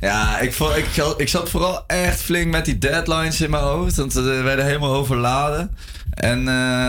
Ja, 0.00 0.38
ik, 0.38 0.52
vo- 0.52 0.74
ik, 0.74 0.86
ik 1.16 1.28
zat 1.28 1.50
vooral 1.50 1.84
echt 1.86 2.20
flink 2.20 2.50
met 2.50 2.64
die 2.64 2.78
deadlines 2.78 3.40
in 3.40 3.50
mijn 3.50 3.62
hoofd. 3.62 3.96
Want 3.96 4.12
we 4.12 4.22
werden 4.42 4.64
helemaal 4.64 4.94
overladen. 4.94 5.70
En 6.10 6.38
eh, 6.38 6.44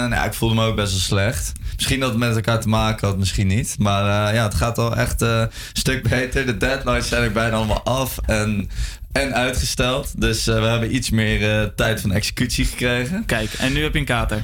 nou 0.05 0.25
ik 0.25 0.33
voelde 0.33 0.55
me 0.55 0.65
ook 0.65 0.75
best 0.75 0.91
wel 0.91 0.99
slecht. 1.01 1.51
Misschien 1.75 1.99
dat 1.99 2.09
het 2.09 2.17
met 2.17 2.35
elkaar 2.35 2.59
te 2.59 2.67
maken 2.69 3.07
had, 3.07 3.17
misschien 3.17 3.47
niet. 3.47 3.75
Maar 3.79 4.27
eh, 4.29 4.35
ja, 4.35 4.43
het 4.43 4.53
gaat 4.55 4.77
al 4.77 4.95
echt 4.95 5.21
eh, 5.21 5.39
een 5.39 5.49
stuk 5.73 6.09
beter. 6.09 6.45
De 6.45 6.57
deadlines 6.57 7.07
zijn 7.07 7.27
ook 7.27 7.33
bijna 7.33 7.55
allemaal 7.55 7.83
af 7.83 8.17
en, 8.25 8.69
en 9.11 9.33
uitgesteld. 9.35 10.21
Dus 10.21 10.47
eh, 10.47 10.59
we 10.59 10.65
hebben 10.65 10.95
iets 10.95 11.09
meer 11.09 11.59
eh, 11.61 11.67
tijd 11.75 12.01
van 12.01 12.11
executie 12.11 12.65
gekregen. 12.65 13.25
Kijk, 13.25 13.53
en 13.53 13.73
nu 13.73 13.83
heb 13.83 13.93
je 13.93 13.99
een 13.99 14.05
kater. 14.05 14.41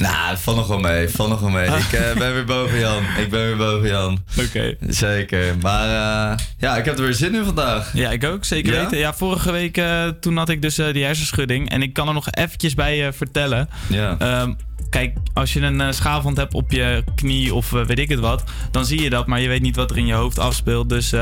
Nou, 0.00 0.36
val 0.38 0.54
nog 0.54 0.66
wel 0.66 0.78
mee, 0.78 1.08
val 1.08 1.28
nog 1.28 1.40
wel 1.40 1.50
mee. 1.50 1.66
Ik 1.66 1.92
eh, 1.92 2.16
ben 2.18 2.32
weer 2.34 2.44
boven 2.44 2.78
Jan. 2.78 3.02
Ik 3.18 3.30
ben 3.30 3.46
weer 3.46 3.56
boven 3.56 3.88
Jan. 3.88 4.24
Oké. 4.40 4.76
Zeker. 4.88 5.56
Maar 5.62 5.88
eh, 5.88 6.38
ja, 6.58 6.76
ik 6.76 6.84
heb 6.84 6.96
er 6.96 7.02
weer 7.04 7.14
zin 7.14 7.34
in 7.34 7.44
vandaag. 7.44 7.90
Ja, 7.94 8.10
ik 8.10 8.24
ook, 8.24 8.44
zeker 8.44 8.72
Ja? 8.74 8.82
weten. 8.82 8.98
Ja, 8.98 9.14
vorige 9.14 9.52
week 9.52 9.76
eh, 9.76 10.08
toen 10.20 10.36
had 10.36 10.48
ik 10.48 10.62
dus 10.62 10.74
die 10.74 11.04
hersenschudding. 11.04 11.70
En 11.70 11.82
ik 11.82 11.92
kan 11.92 12.08
er 12.08 12.14
nog 12.14 12.30
eventjes 12.30 12.74
bij 12.74 13.12
vertellen. 13.12 13.68
Ja. 13.88 14.16
Ehm, 14.18 14.52
kijk, 14.90 15.16
als 15.34 15.52
je 15.52 15.60
een 15.60 15.94
schaafwond 15.94 16.36
hebt 16.36 16.54
op 16.54 16.70
je 16.72 17.04
knie 17.14 17.54
of 17.54 17.70
weet 17.70 17.98
ik 17.98 18.08
het 18.08 18.20
wat, 18.20 18.44
dan 18.70 18.84
zie 18.86 19.02
je 19.02 19.10
dat, 19.10 19.26
maar 19.26 19.40
je 19.40 19.48
weet 19.48 19.62
niet 19.62 19.76
wat 19.76 19.90
er 19.90 19.98
in 19.98 20.06
je 20.06 20.14
hoofd 20.14 20.38
afspeelt. 20.38 20.88
Dus 20.88 21.12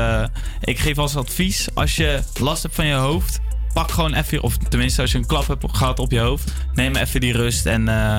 ik 0.61 0.79
geef 0.79 0.97
als 0.97 1.15
advies, 1.15 1.67
als 1.73 1.95
je 1.95 2.19
last 2.39 2.63
hebt 2.63 2.75
van 2.75 2.85
je 2.85 2.93
hoofd, 2.93 3.39
pak 3.75 3.91
gewoon 3.91 4.13
even, 4.13 4.41
of 4.41 4.57
tenminste 4.57 5.01
als 5.01 5.11
je 5.11 5.17
een 5.17 5.25
klap 5.25 5.47
hebt 5.47 5.65
gehad 5.77 5.99
op 5.99 6.11
je 6.11 6.19
hoofd, 6.19 6.51
neem 6.73 6.95
even 6.95 7.19
die 7.19 7.33
rust 7.33 7.65
en, 7.65 7.87
eh, 7.87 8.15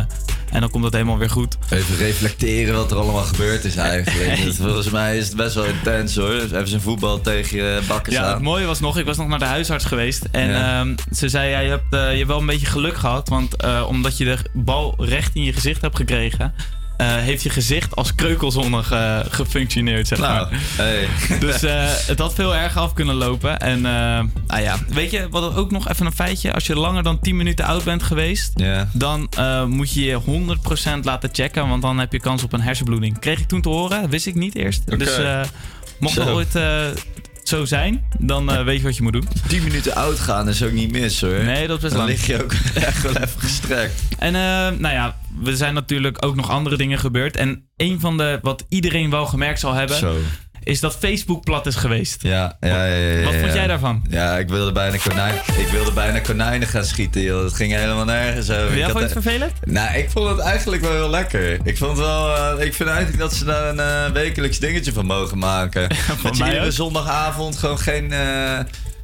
en 0.50 0.60
dan 0.60 0.70
komt 0.70 0.84
het 0.84 0.92
helemaal 0.92 1.18
weer 1.18 1.30
goed. 1.30 1.56
Even 1.70 1.96
reflecteren 1.96 2.74
wat 2.74 2.90
er 2.90 2.96
allemaal 2.96 3.22
gebeurd 3.22 3.64
is 3.64 3.76
eigenlijk. 3.76 4.36
Dus 4.44 4.56
volgens 4.56 4.90
mij 4.90 5.16
is 5.18 5.26
het 5.26 5.36
best 5.36 5.54
wel 5.54 5.64
intens 5.64 6.16
hoor. 6.16 6.32
Even 6.34 6.68
zijn 6.68 6.80
voetbal 6.80 7.20
tegen 7.20 7.56
je 7.56 7.80
bakken 7.88 8.12
Ja, 8.12 8.32
het 8.32 8.42
mooie 8.42 8.66
was 8.66 8.80
nog, 8.80 8.98
ik 8.98 9.04
was 9.04 9.16
nog 9.16 9.28
naar 9.28 9.38
de 9.38 9.44
huisarts 9.44 9.84
geweest. 9.84 10.24
En 10.30 10.48
Ja. 10.50 10.80
ehm, 10.80 10.94
ze 11.14 11.28
zei, 11.28 11.50
ja, 11.50 11.58
je, 11.58 11.68
hebt, 11.68 11.94
eh, 11.94 12.10
je 12.10 12.16
hebt 12.16 12.26
wel 12.28 12.38
een 12.40 12.46
beetje 12.46 12.66
geluk 12.66 12.96
gehad. 12.96 13.28
Want 13.28 13.56
eh, 13.56 13.84
omdat 13.88 14.16
je 14.18 14.24
de 14.24 14.38
bal 14.52 14.94
recht 14.98 15.34
in 15.34 15.42
je 15.42 15.52
gezicht 15.52 15.80
hebt 15.80 15.96
gekregen... 15.96 16.54
eh, 16.96 17.06
heeft 17.16 17.42
je 17.42 17.50
gezicht 17.50 17.96
als 17.96 18.14
kreukelzone 18.14 18.82
ge- 18.82 19.24
gefunctioneerd, 19.28 20.06
zeg 20.08 20.18
Nou, 20.18 20.32
maar. 20.50 20.60
hey. 20.76 21.08
Dus 21.40 21.62
eh, 21.62 21.84
het 22.06 22.18
had 22.18 22.34
veel 22.34 22.54
erger 22.56 22.80
af 22.80 22.92
kunnen 22.92 23.14
lopen. 23.14 23.58
En 23.58 23.76
eh, 23.76 23.92
nou 24.46 24.62
ja, 24.62 24.76
weet 24.88 25.10
je, 25.10 25.26
wat 25.30 25.54
ook 25.54 25.70
nog 25.70 25.88
even 25.88 26.06
een 26.06 26.12
feitje. 26.12 26.52
Als 26.52 26.66
je 26.66 26.74
langer 26.76 27.02
dan 27.02 27.20
10 27.20 27.36
minuten 27.36 27.64
oud 27.64 27.84
bent 27.84 28.02
geweest... 28.02 28.52
Dan 28.92 29.28
eh, 29.36 29.64
moet 29.64 29.92
je 29.92 30.04
je 30.04 30.20
100% 31.00 31.00
laten 31.02 31.28
checken. 31.32 31.68
Want 31.68 31.82
dan 31.82 31.98
heb 31.98 32.12
je 32.12 32.20
kans 32.20 32.42
op 32.42 32.52
een 32.52 32.60
hersenbloeding. 32.60 33.18
Kreeg 33.18 33.38
ik 33.40 33.48
toen 33.48 33.60
te 33.60 33.68
horen, 33.68 34.08
wist 34.10 34.26
ik 34.26 34.34
niet 34.34 34.54
eerst. 34.54 34.98
Dus 34.98 35.16
eh, 35.18 35.40
mocht 35.98 36.14
het 36.16 36.28
ooit 36.28 36.54
eh, 36.54 36.80
zo 37.48 37.64
zijn, 37.64 38.04
dan 38.18 38.50
eh, 38.52 38.64
weet 38.64 38.76
je 38.78 38.82
wat 38.82 38.96
je 38.96 39.02
moet 39.02 39.12
doen. 39.12 39.28
10 39.48 39.62
minuten 39.62 39.94
oud 39.94 40.18
gaan 40.20 40.48
is 40.48 40.62
ook 40.62 40.72
niet 40.72 40.92
mis 40.92 41.20
hoor. 41.20 41.44
Nee, 41.44 41.66
dat 41.66 41.76
is 41.76 41.82
best 41.82 41.94
Dan 41.94 42.04
lang. 42.06 42.16
lig 42.16 42.26
je 42.26 42.42
ook 42.42 42.52
echt 42.74 43.02
wel 43.02 43.12
even 43.16 43.40
gestrekt. 43.40 44.02
En 44.18 44.34
eh, 44.34 44.40
nou 44.78 44.94
ja, 44.94 45.16
er 45.44 45.56
zijn 45.56 45.74
natuurlijk 45.74 46.24
ook 46.24 46.36
nog 46.36 46.50
andere 46.50 46.76
dingen 46.76 46.98
gebeurd. 46.98 47.36
En 47.36 47.68
een 47.76 48.00
van 48.00 48.16
de, 48.16 48.38
wat 48.42 48.64
iedereen 48.68 49.10
wel 49.10 49.26
gemerkt 49.26 49.60
zal 49.60 49.72
hebben, 49.72 49.96
Zo. 49.96 50.16
Is 50.66 50.80
dat 50.80 50.96
Facebook 50.96 51.44
plat 51.44 51.66
is 51.66 51.74
geweest. 51.74 52.22
Ja, 52.22 52.56
ja, 52.60 52.68
ja. 52.68 52.84
ja, 52.84 52.94
ja, 52.94 53.24
Wat 53.24 53.34
vond 53.34 53.52
jij 53.52 53.66
daarvan? 53.66 54.04
Ja, 54.08 54.38
ik 54.38 54.48
wilde 54.48 54.72
bijna, 54.72 54.96
konijn, 54.96 55.34
ik 55.34 55.68
wilde 55.68 55.92
bijna 55.92 56.18
konijnen 56.18 56.68
gaan 56.68 56.84
schieten, 56.84 57.22
joh. 57.22 57.42
Dat 57.42 57.52
ging 57.52 57.72
helemaal 57.72 58.04
nergens 58.04 58.50
over. 58.50 58.70
Ik 58.70 58.76
jij 58.76 58.84
vond 58.84 58.98
je 58.98 59.04
het 59.04 59.12
vervelend? 59.12 59.52
Nou, 59.64 59.96
ik 59.96 60.10
vond 60.10 60.28
het 60.28 60.38
eigenlijk 60.38 60.82
wel 60.82 60.92
heel 60.92 61.10
lekker. 61.10 61.58
Ik 61.64 61.76
vond 61.76 61.98
wel, 61.98 62.36
eh, 62.36 62.66
ik 62.66 62.74
vind 62.74 62.88
eigenlijk 62.88 63.18
dat 63.18 63.34
ze 63.34 63.44
daar 63.44 63.68
een 63.68 63.80
eh, 63.80 64.12
wekelijks 64.12 64.58
dingetje 64.58 64.92
van 64.92 65.06
mogen 65.06 65.38
maken. 65.38 65.88
dat 66.22 66.36
je 66.36 66.44
iedere 66.44 66.70
zondagavond 66.70 67.56
gewoon 67.56 67.78
geen, 67.78 68.12
eh, 68.12 68.58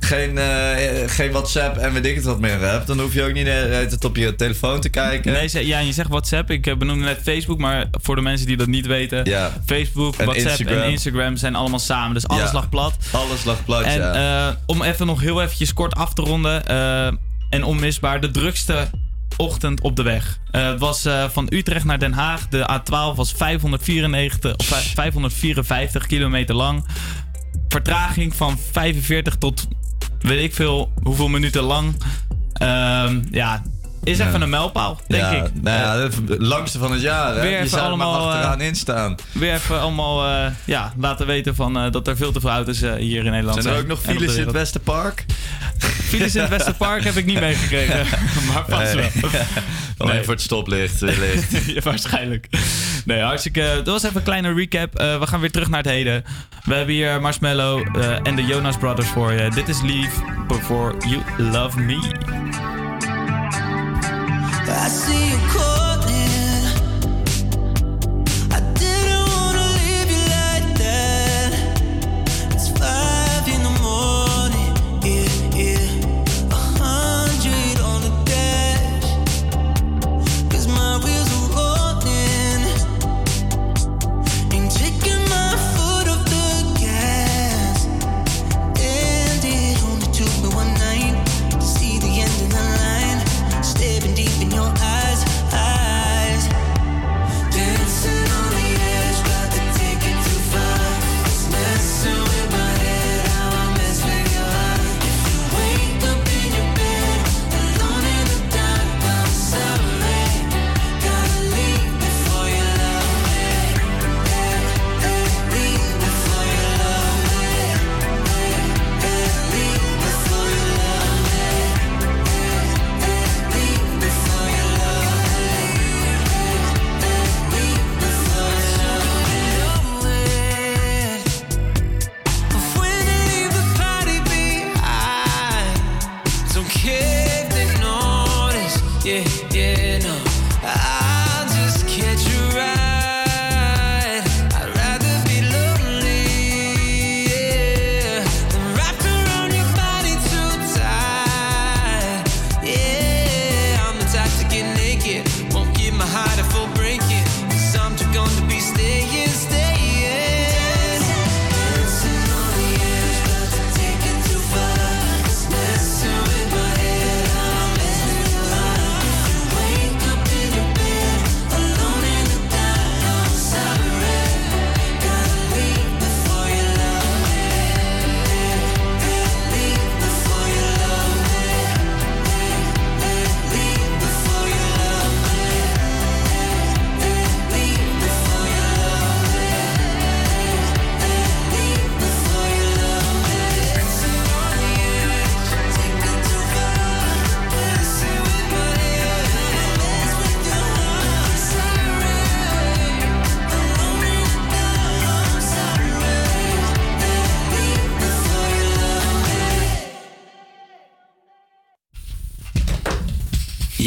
geen, 0.04 0.38
eh, 0.38 1.08
geen 1.08 1.30
WhatsApp 1.32 1.76
en 1.76 1.92
weet 1.92 2.06
ik 2.06 2.14
het 2.14 2.24
wat 2.24 2.40
meer 2.40 2.58
hebt. 2.60 2.86
Dan 2.86 3.00
hoef 3.00 3.14
je 3.14 3.22
ook 3.22 3.32
niet 3.32 3.46
hele 3.46 3.68
tijd 3.88 4.04
op 4.04 4.16
je 4.16 4.34
telefoon 4.34 4.80
te 4.80 4.88
kijken. 4.88 5.32
Nee, 5.32 5.66
ja, 5.66 5.78
je 5.78 5.92
zegt 5.92 6.08
WhatsApp. 6.08 6.50
Ik 6.50 6.66
eh, 6.66 6.76
benoemde 6.76 7.04
net 7.04 7.18
Facebook, 7.22 7.58
maar 7.58 7.86
voor 7.90 8.14
de 8.16 8.22
mensen 8.22 8.46
die 8.46 8.56
dat 8.56 8.66
niet 8.66 8.86
weten. 8.86 9.24
Ja. 9.24 9.52
Facebook, 9.66 10.16
En 10.16 10.24
WhatsApp 10.26 10.48
Instagram. 10.58 10.82
en 10.82 10.90
Instagram 10.90 11.36
zijn 11.36 11.54
allemaal 11.54 11.78
samen. 11.78 12.14
Dus 12.14 12.28
alles 12.28 12.44
Ja. 12.44 12.52
lag 12.52 12.68
plat. 12.68 12.96
Alles 13.12 13.44
lag 13.44 13.64
plat, 13.64 13.82
En 13.84 13.98
ja. 13.98 14.48
eh, 14.48 14.54
om 14.66 14.82
even 14.82 15.06
nog 15.06 15.20
heel 15.20 15.42
eventjes 15.42 15.72
kort 15.72 15.94
af 15.94 16.12
te 16.14 16.22
ronden. 16.22 16.66
eh, 16.66 17.06
en 17.50 17.64
onmisbaar, 17.64 18.20
de 18.20 18.30
drukste 18.30 18.90
ochtend 19.36 19.80
op 19.80 19.96
de 19.96 20.02
weg. 20.02 20.38
Eh, 20.50 20.66
het 20.68 20.78
was 20.80 21.04
eh, 21.04 21.24
van 21.28 21.46
Utrecht 21.48 21.84
naar 21.84 21.98
Den 21.98 22.12
Haag. 22.12 22.48
De 22.48 22.68
A12 22.80 23.16
was 23.16 23.32
594, 23.32 24.56
of 24.56 24.66
vij- 24.66 24.82
554 24.94 26.06
kilometer 26.06 26.54
lang. 26.54 26.84
Vertraging 27.68 28.34
van 28.36 28.58
45 28.72 29.36
tot 29.36 29.66
weet 30.22 30.42
ik 30.42 30.54
veel 30.54 30.92
hoeveel 31.02 31.28
minuten 31.28 31.62
lang. 31.62 31.94
Ehm, 32.52 33.20
ja, 33.30 33.62
is 34.04 34.18
Ja. 34.18 34.26
even 34.28 34.42
een 34.42 34.50
mijlpaal, 34.50 35.00
denk 35.06 35.22
ja, 35.22 35.30
ik. 35.30 35.62
Nou 35.62 35.78
ja, 35.78 35.96
het 35.96 36.14
langste 36.38 36.78
van 36.78 36.92
het 36.92 37.00
jaar. 37.00 37.34
Hè? 37.34 37.40
Weer 37.40 37.62
Je 37.62 37.68
zou 37.68 37.90
er 37.90 37.96
maar 37.96 38.06
allemaal, 38.06 38.30
achteraan 38.30 38.60
eh, 38.60 38.66
in 38.66 38.74
staan. 38.76 39.14
weer 39.32 39.54
even 39.54 39.80
allemaal 39.80 40.26
eh, 40.26 40.50
ja, 40.64 40.92
laten 40.96 41.26
weten 41.26 41.54
van, 41.54 41.78
eh, 41.78 41.90
dat 41.92 42.08
er 42.08 42.16
veel 42.16 42.32
te 42.32 42.40
veel 42.40 42.50
auto's 42.50 42.80
hier 42.80 43.24
in 43.24 43.30
Nederland 43.30 43.52
Zijn 43.52 43.62
zijn. 43.62 43.74
er 43.74 43.80
ook 43.80 43.86
nog 43.86 44.00
files 44.00 44.36
in 44.36 44.44
het 44.44 44.52
wereld. 44.52 44.52
Files 45.82 46.34
in 46.34 46.40
het 46.40 46.50
Westerpark 46.50 47.04
heb 47.04 47.14
ik 47.16 47.24
niet 47.24 47.40
meegekregen. 47.40 47.96
maar 48.52 48.64
vast 48.68 48.94
Nee. 48.94 49.10
wel. 49.20 49.30
Alleen 49.98 50.14
Nee. 50.14 50.24
voor 50.24 50.32
het 50.34 50.42
stoplicht 50.42 51.00
wellicht. 51.00 51.50
Ja, 51.74 51.80
waarschijnlijk. 51.80 52.46
Nee, 53.04 53.20
hartstikke. 53.20 53.60
Dat 53.76 53.86
was 53.86 54.02
even 54.02 54.16
een 54.16 54.22
kleine 54.22 54.54
recap. 54.54 54.94
Eh, 54.98 55.18
we 55.18 55.26
gaan 55.26 55.40
weer 55.40 55.50
terug 55.50 55.68
naar 55.68 55.82
het 55.82 55.90
heden. 55.92 56.24
We 56.64 56.74
hebben 56.74 56.94
hier 56.94 57.20
Marshmallow 57.20 57.96
eh, 57.96 58.16
en 58.22 58.36
de 58.36 58.44
Jonas 58.44 58.76
Brothers 58.76 59.08
voor 59.08 59.32
je. 59.32 59.50
Dit 59.50 59.68
is 59.68 59.80
Leave 59.82 60.20
Before 60.48 60.94
You 61.08 61.22
Love 61.50 61.80
Me. 61.80 61.94
I 64.74 64.88
see 64.88 65.28
you 65.28 65.38
calling. 65.52 65.81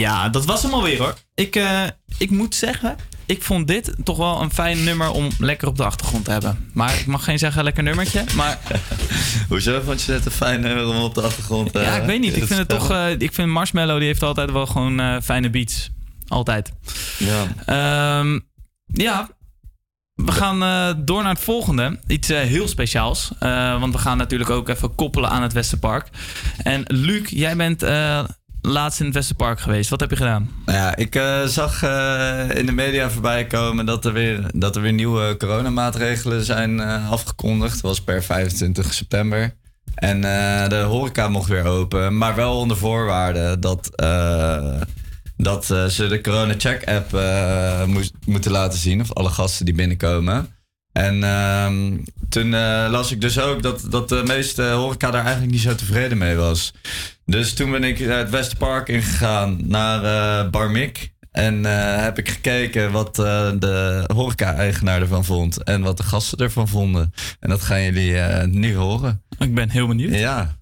Ja, 0.06 0.30
dat 0.30 0.46
was 0.46 0.62
hem 0.64 0.74
alweer 0.74 0.98
hoor. 0.98 1.14
Ik, 1.36 1.56
eh, 1.56 1.82
ik 2.18 2.30
moet 2.30 2.56
zeggen, 2.56 2.96
ik 3.26 3.44
vond 3.44 3.68
dit 3.68 3.96
toch 4.04 4.18
wel 4.18 4.42
een 4.42 4.52
fijn 4.52 4.84
nummer 4.84 5.10
om 5.10 5.30
lekker 5.40 5.68
op 5.68 5.78
de 5.78 5.84
achtergrond 5.86 6.26
te 6.26 6.32
hebben. 6.32 6.70
Maar 6.74 6.94
ik 7.00 7.06
mag 7.06 7.24
geen 7.24 7.40
zeggen 7.40 7.64
lekker 7.64 7.84
nummertje. 7.84 8.24
Maar 8.36 8.60
Hoezo 9.50 9.82
vond 9.86 10.02
je 10.02 10.12
het 10.12 10.26
een 10.26 10.32
fijn 10.32 10.62
nummer 10.62 10.88
om 10.88 10.98
op 10.98 11.14
de 11.16 11.22
achtergrond 11.22 11.72
te 11.74 11.80
ja, 11.80 11.96
ik 11.96 12.06
weet 12.06 12.20
niet. 12.20 12.36
Ik 12.36 12.42
te 12.42 12.48
vind 12.48 12.60
het 12.60 12.70
toch. 12.70 12.90
eh, 12.92 13.12
ik 13.12 13.34
vind 13.34 13.50
Marshmallow 13.50 13.98
die 13.98 14.08
heeft 14.08 14.24
altijd 14.24 14.52
wel 14.52 14.66
gewoon 14.66 15.00
eh, 15.00 15.16
fijne 15.24 15.50
beats. 15.50 15.90
Altijd. 16.28 16.72
Ja. 17.18 17.46
Ehm, 17.66 18.40
ja. 18.86 19.30
We 20.14 20.32
gaan 20.32 20.64
eh, 20.64 21.04
door 21.06 21.22
naar 21.24 21.34
het 21.34 21.44
volgende. 21.44 22.00
Iets 22.08 22.30
eh, 22.30 22.40
heel 22.40 22.68
speciaals. 22.68 23.32
Eh, 23.40 23.80
want 23.80 23.94
we 23.94 24.00
gaan 24.00 24.18
natuurlijk 24.18 24.50
ook 24.50 24.70
even 24.70 24.96
koppelen 24.96 25.30
aan 25.30 25.42
het 25.42 25.54
Westerpark. 25.54 26.10
En 26.64 26.84
Luc, 26.88 27.30
jij 27.30 27.56
bent 27.56 27.84
eh, 27.84 28.24
laatst 28.66 29.00
in 29.00 29.06
het 29.06 29.16
Westerpark 29.16 29.60
geweest. 29.60 29.90
Wat 29.90 30.00
heb 30.00 30.10
je 30.10 30.16
gedaan? 30.16 30.50
Nou 30.66 30.78
ja, 30.78 30.96
ik 30.96 31.16
eh, 31.16 31.44
zag 31.44 31.84
eh, 31.84 32.50
in 32.58 32.66
de 32.66 32.72
media 32.72 33.10
voorbij 33.10 33.46
komen 33.46 33.86
dat 33.86 34.06
er 34.06 34.14
weer, 34.14 34.50
dat 34.54 34.76
er 34.76 34.82
weer 34.82 34.94
nieuwe 34.94 35.38
coronamaatregelen 35.38 36.44
zijn 36.46 36.80
eh, 36.80 37.12
afgekondigd. 37.12 37.74
Dat 37.74 37.82
was 37.82 38.02
per 38.02 38.24
25 38.24 38.94
september. 38.94 39.54
En 39.96 40.22
de 40.70 40.84
horeca 40.88 41.28
mocht 41.28 41.50
weer 41.50 41.66
open, 41.66 42.18
maar 42.18 42.36
wel 42.36 42.58
onder 42.60 42.78
voorwaarden 42.78 43.60
dat, 43.60 43.90
dat 45.38 45.66
ze 45.66 46.08
de 46.08 46.20
Corona 46.22 46.54
Check 46.58 46.84
app 46.88 47.12
moest- 47.88 48.14
moeten 48.26 48.52
laten 48.52 48.80
zien. 48.80 49.02
Of 49.02 49.14
alle 49.14 49.30
gasten 49.30 49.66
die 49.66 49.76
binnenkomen. 49.76 50.55
En 50.98 51.24
ehm, 51.24 51.98
toen 52.30 52.54
eh, 52.54 52.88
las 52.90 53.12
ik 53.12 53.22
dus 53.22 53.40
ook 53.40 53.62
dat, 53.62 53.86
dat 53.90 54.10
de 54.10 54.24
meeste 54.26 54.64
horeca 54.64 55.12
daar 55.12 55.24
eigenlijk 55.24 55.52
niet 55.52 55.62
zo 55.62 55.76
tevreden 55.76 56.18
mee 56.18 56.36
was. 56.36 56.74
Dus 57.26 57.54
toen 57.54 57.72
ben 57.72 57.84
ik 57.84 58.00
naar 58.00 58.18
het 58.18 58.30
Westerpark 58.30 58.88
ingegaan, 58.88 59.58
naar 59.64 60.04
eh 60.04 60.50
Bar 60.50 60.72
Mick. 60.72 61.14
En 61.36 61.66
eh, 61.66 62.04
heb 62.04 62.18
ik 62.18 62.30
gekeken 62.30 62.92
wat 62.92 63.20
eh, 63.20 63.52
de 63.60 64.04
horeca-eigenaar 64.14 65.02
ervan 65.02 65.26
vond. 65.26 65.64
En 65.64 65.82
wat 65.82 65.98
de 65.98 66.04
gasten 66.04 66.38
ervan 66.38 66.68
vonden. 66.68 67.14
En 67.40 67.50
dat 67.50 67.62
gaan 67.62 67.84
jullie 67.84 68.18
eh, 68.18 68.48
nu 68.48 68.76
horen. 68.76 69.22
Ik 69.40 69.54
ben 69.54 69.70
heel 69.70 69.88
benieuwd. 69.88 70.14
Ja. 70.16 70.58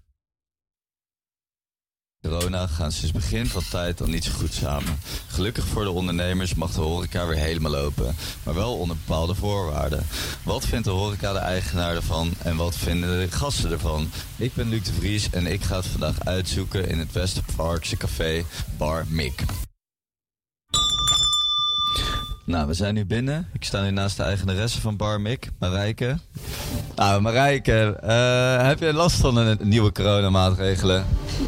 Corona 2.24 2.68
gaan 2.68 2.92
sinds 2.92 3.12
begin 3.12 3.48
van 3.48 3.64
tijd 3.70 4.02
al 4.02 4.08
niet 4.08 4.24
zo 4.24 4.32
goed 4.32 4.54
samen. 4.54 5.00
Gelukkig 5.28 5.66
voor 5.66 5.84
de 5.84 5.90
ondernemers 5.90 6.54
mag 6.54 6.72
de 6.72 6.82
horeca 6.82 7.28
weer 7.28 7.38
helemaal 7.38 7.76
open, 7.76 8.16
maar 8.44 8.54
wel 8.54 8.78
onder 8.78 8.98
bepaalde 9.06 9.36
voorwaarden. 9.36 10.06
Wat 10.44 10.66
vindt 10.66 10.86
de 10.86 10.92
horeca 10.92 11.34
de 11.34 11.40
eigenaar 11.40 11.96
ervan 11.96 12.34
en 12.44 12.56
wat 12.56 12.78
vinden 12.78 13.20
de 13.20 13.32
gasten 13.32 13.72
ervan? 13.72 14.10
Ik 14.36 14.54
ben 14.54 14.70
Luc 14.70 14.84
de 14.84 14.94
Vries 14.94 15.30
en 15.30 15.48
ik 15.48 15.64
ga 15.64 15.76
het 15.76 15.86
vandaag 15.86 16.26
uitzoeken 16.26 16.90
in 16.90 17.00
het 17.00 17.12
Westerparkse 17.12 17.98
café 17.98 18.44
Bar 18.78 19.06
Mick. 19.08 19.44
Nou, 22.46 22.68
we 22.68 22.74
zijn 22.74 22.94
nu 22.94 23.06
binnen. 23.06 23.48
Ik 23.54 23.64
sta 23.64 23.82
nu 23.82 23.92
naast 23.92 24.18
de 24.18 24.24
eigenaresse 24.24 24.82
van 24.82 24.98
Bar 24.98 25.22
Mick, 25.22 25.50
Marijke. 25.60 26.18
Nou, 26.96 27.22
Marijke, 27.22 27.98
eh, 28.02 28.68
heb 28.68 28.80
je 28.80 28.94
last 28.94 29.16
van 29.16 29.36
de 29.36 29.58
nieuwe 29.62 29.92
coronamaatregelen? 29.92 31.06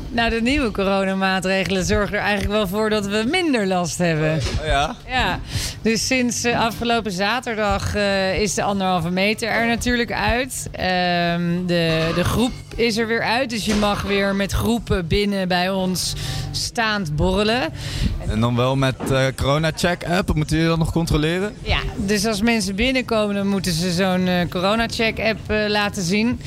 Nou, 0.10 0.30
de 0.30 0.42
nieuwe 0.42 0.72
coronamaatregelen 0.72 1.86
zorgen 1.86 2.16
er 2.16 2.24
eigenlijk 2.24 2.52
wel 2.52 2.68
voor 2.68 2.90
dat 2.90 3.06
we 3.06 3.26
minder 3.32 3.68
last 3.68 3.98
hebben. 3.98 4.40
Oh 4.60 4.66
ja? 4.66 4.96
Ja, 5.08 5.40
dus 5.82 6.08
sinds 6.08 6.44
eh, 6.44 6.60
afgelopen 6.60 7.12
zaterdag 7.12 7.96
eh, 7.96 8.42
is 8.42 8.54
de 8.54 8.64
anderhalve 8.64 9.10
meter 9.10 9.50
er 9.50 9.68
natuurlijk 9.68 10.12
uit. 10.12 10.70
Ehm, 10.72 11.66
de, 11.66 12.12
de 12.16 12.24
groep 12.24 12.52
is 12.76 12.98
er 12.98 13.08
weer 13.08 13.24
uit, 13.24 13.50
dus 13.50 13.66
je 13.66 13.76
mag 13.76 14.02
weer 14.02 14.36
met 14.36 14.52
groepen 14.52 15.08
binnen 15.08 15.48
bij 15.48 15.70
ons 15.70 16.14
staand 16.52 17.16
borrelen. 17.16 17.62
En 18.28 18.40
dan 18.40 18.56
wel 18.56 18.76
met 18.76 19.12
eh 19.12 19.26
Corona 19.36 19.72
Check 19.76 20.06
app, 20.10 20.36
moeten 20.36 20.56
jullie 20.56 20.70
dat 20.70 20.85
nog 20.86 20.94
controleren? 20.94 21.54
Ja, 21.64 21.78
dus 21.96 22.26
als 22.26 22.42
mensen 22.42 22.76
binnenkomen, 22.76 23.36
dan 23.36 23.48
moeten 23.48 23.72
ze 23.72 23.92
zo'n 23.92 24.28
eh, 24.28 24.50
corona-check-app 24.50 25.40
eh, 25.50 25.58
laten 25.68 26.04
zien. 26.04 26.40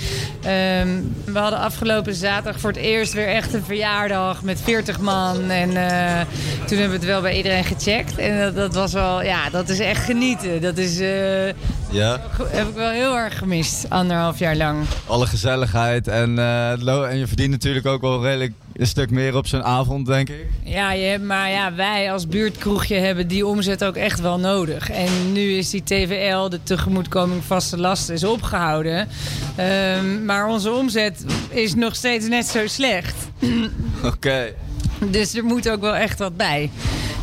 Ehm, 0.43 0.89
we 1.25 1.39
hadden 1.39 1.59
afgelopen 1.59 2.15
zaterdag 2.15 2.61
voor 2.61 2.71
het 2.71 2.79
eerst 2.79 3.13
weer 3.13 3.29
echt 3.29 3.55
een 3.55 3.65
verjaardag 3.65 4.43
met 4.43 4.61
40 4.65 5.01
man. 5.01 5.51
En 5.51 5.77
eh, 5.77 6.21
toen 6.67 6.79
hebben 6.79 6.89
we 6.89 6.95
het 6.97 7.05
wel 7.05 7.21
bij 7.21 7.37
iedereen 7.37 7.65
gecheckt. 7.65 8.19
En 8.19 8.39
dat, 8.41 8.55
dat 8.55 8.75
was 8.75 8.93
wel, 8.93 9.23
ja, 9.23 9.51
dat 9.51 9.69
is 9.69 9.79
echt 9.79 10.05
genieten. 10.05 10.61
Dat 10.61 10.77
is, 10.79 11.01
eh, 11.01 11.47
Ja, 11.91 12.21
heb 12.49 12.69
ik 12.69 12.75
wel 12.75 12.91
heel 12.91 13.17
erg 13.17 13.39
gemist, 13.39 13.87
anderhalf 13.91 14.39
jaar 14.39 14.57
lang. 14.57 14.85
alle 15.07 15.27
gezelligheid. 15.27 16.09
En, 16.09 16.35
lo- 16.79 17.03
en 17.05 17.19
je 17.19 17.27
verdient 17.27 17.51
natuurlijk 17.51 17.87
ook 17.87 18.01
wel 18.01 18.23
redelijk 18.23 18.53
een 18.79 18.87
stuk 18.87 19.11
meer 19.11 19.37
op 19.37 19.47
zo'n 19.47 19.63
avond, 19.63 20.07
denk 20.07 20.29
ik. 20.29 20.47
Ja, 20.63 20.93
je 20.93 21.05
hebt, 21.05 21.25
maar 21.25 21.51
ja, 21.51 21.75
wij 21.75 22.13
als 22.13 22.29
buurtkroegje 22.29 22.95
hebben 22.95 23.29
die 23.29 23.47
omzet 23.47 23.85
ook 23.85 23.97
echt 23.97 24.21
wel 24.21 24.39
nodig. 24.39 24.91
En 24.91 25.33
nu 25.33 25.53
is 25.53 25.71
die 25.71 25.83
TVL, 25.83 26.49
de 26.49 26.63
tegemoetkoming 26.63 27.45
vaste 27.45 27.79
lasten, 27.79 28.15
is 28.15 28.25
opgehouden. 28.25 29.09
Ehm, 29.57 30.25
maar 30.25 30.49
onze 30.49 30.71
omzet 30.73 31.25
is 31.49 31.75
nog 31.75 31.95
steeds 31.95 32.29
net 32.29 32.47
zo 32.47 32.67
slecht. 32.67 33.15
Oké. 34.13 34.55
Dus 35.11 35.35
er 35.35 35.45
moet 35.45 35.71
ook 35.71 35.81
wel 35.81 35.97
echt 35.97 36.19
wat 36.19 36.37
bij. 36.37 36.71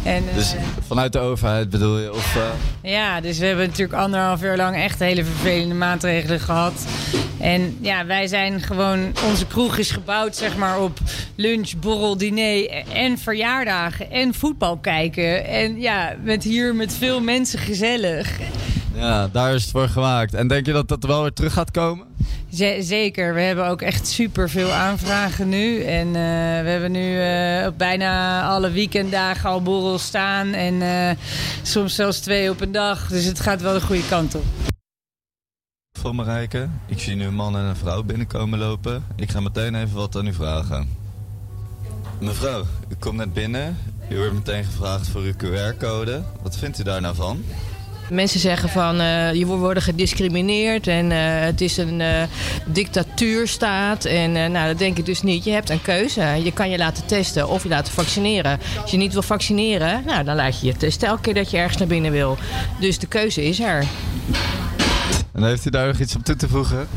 En, 0.04 0.24
eh, 0.30 0.36
Dus 0.36 0.54
vanuit 0.88 1.14
de 1.14 1.20
overheid 1.20 1.70
bedoel 1.70 2.00
je? 2.00 2.14
Of, 2.14 2.36
eh, 2.36 2.92
Ja, 2.92 3.22
dus 3.22 3.38
we 3.38 3.46
hebben 3.46 3.66
natuurlijk 3.68 4.00
anderhalf 4.00 4.42
jaar 4.42 4.58
lang 4.58 4.76
echt 4.76 5.00
hele 5.00 5.24
vervelende 5.24 5.76
maatregelen 5.76 6.40
gehad. 6.40 6.86
En 7.40 7.78
ja, 7.82 8.06
wij 8.06 8.28
zijn 8.28 8.62
gewoon, 8.62 9.12
onze 9.30 9.46
kroeg 9.48 9.78
is 9.78 9.92
gebouwd 9.92 10.36
zeg 10.36 10.58
maar 10.58 10.80
op 10.80 11.00
lunch, 11.36 11.72
borrel, 11.80 12.18
diner 12.18 12.70
en 12.94 13.18
verjaardagen 13.18 14.12
en 14.12 14.34
voetbal 14.34 14.78
kijken. 14.78 15.46
En 15.46 15.82
ja, 15.82 16.16
met 16.24 16.44
hier 16.44 16.76
met 16.76 16.94
veel 16.94 17.22
mensen 17.22 17.60
gezellig. 17.60 18.32
Ja, 18.96 19.28
daar 19.28 19.54
is 19.54 19.62
het 19.62 19.72
voor 19.72 19.88
gemaakt. 19.90 20.34
En 20.34 20.48
denk 20.48 20.66
je 20.66 20.72
dat 20.72 20.88
dat 20.88 21.04
wel 21.04 21.22
weer 21.22 21.34
terug 21.34 21.54
gaat 21.54 21.72
komen? 21.72 22.06
Z- 22.50 22.80
zeker, 22.80 23.34
we 23.34 23.42
hebben 23.42 23.68
ook 23.68 23.82
echt 23.82 24.08
super 24.08 24.50
veel 24.50 24.72
aanvragen 24.72 25.50
nu. 25.50 25.84
En 25.84 26.08
eh, 26.08 26.14
we 26.64 26.70
hebben 26.70 26.92
nu 26.92 27.20
eh, 27.22 27.68
op 27.68 27.78
bijna 27.78 28.44
alle 28.48 28.72
weekenddagen 28.72 29.50
al 29.50 29.62
borrels 29.62 30.04
staan. 30.06 30.54
En 30.54 30.82
eh, 30.82 31.18
soms 31.62 31.96
zelfs 31.96 32.20
twee 32.20 32.50
op 32.50 32.62
een 32.62 32.72
dag. 32.72 33.08
Dus 33.08 33.26
het 33.26 33.40
gaat 33.40 33.62
wel 33.62 33.74
de 33.74 33.82
goede 33.82 34.08
kant 34.08 34.36
op. 34.36 34.44
Voor 36.00 36.16
Marijke, 36.16 36.68
ik 36.88 37.00
zie 37.00 37.16
nu 37.16 37.26
een 37.26 37.34
man 37.36 37.58
en 37.58 37.64
een 37.64 37.76
vrouw 37.76 38.04
binnenkomen 38.04 38.60
lopen. 38.60 39.04
Ik 39.16 39.32
ga 39.32 39.40
meteen 39.40 39.76
even 39.76 39.96
wat 39.96 40.16
aan 40.16 40.28
u 40.28 40.34
vragen. 40.34 40.90
Mevrouw, 42.20 42.64
u 42.90 42.96
komt 43.00 43.18
net 43.18 43.34
binnen. 43.34 43.78
U 44.10 44.18
wordt 44.18 44.34
meteen 44.34 44.64
gevraagd 44.64 45.08
voor 45.08 45.22
uw 45.22 45.34
QR-code. 45.34 46.24
Wat 46.42 46.58
vindt 46.58 46.80
u 46.80 46.84
daar 46.84 47.02
nou 47.02 47.16
van? 47.16 47.44
Mensen 48.10 48.40
zeggen 48.40 48.70
van 48.70 49.00
eh, 49.00 49.34
je 49.34 49.46
wordt 49.46 49.82
gediscrimineerd 49.82 50.88
en 50.88 51.12
eh, 51.12 51.18
het 51.20 51.62
is 51.62 51.78
een 51.78 52.02
eh, 52.02 52.24
dictatuurstaat. 52.66 54.06
En 54.06 54.32
nou, 54.32 54.68
dat 54.68 54.78
denk 54.78 54.98
ik 54.98 55.06
dus 55.06 55.22
niet. 55.22 55.44
Je 55.44 55.52
hebt 55.52 55.70
een 55.70 55.82
keuze. 55.82 56.22
Je 56.44 56.52
kan 56.54 56.70
je 56.70 56.78
laten 56.78 57.06
testen 57.06 57.50
of 57.50 57.64
je 57.64 57.70
laten 57.70 57.94
vaccineren. 57.94 58.60
Als 58.82 58.92
je 58.92 58.98
niet 58.98 59.14
wil 59.14 59.22
vaccineren, 59.22 60.04
nou, 60.06 60.24
dan 60.24 60.36
laat 60.36 60.60
je 60.60 60.66
je 60.66 60.76
testen 60.76 61.08
elke 61.08 61.22
keer 61.22 61.34
dat 61.34 61.52
je 61.52 61.58
ergens 61.58 61.78
naar 61.78 61.88
binnen 61.88 62.12
wil. 62.12 62.38
Dus 62.80 63.00
de 63.00 63.08
keuze 63.08 63.44
is 63.44 63.60
er. 63.60 63.86
En 65.36 65.44
heeft 65.44 65.66
u 65.66 65.70
daar 65.70 65.88
nog 65.88 66.00
iets 66.00 66.16
op 66.16 66.24
toe 66.24 66.36
te 66.36 66.48
voegen? 66.48 66.88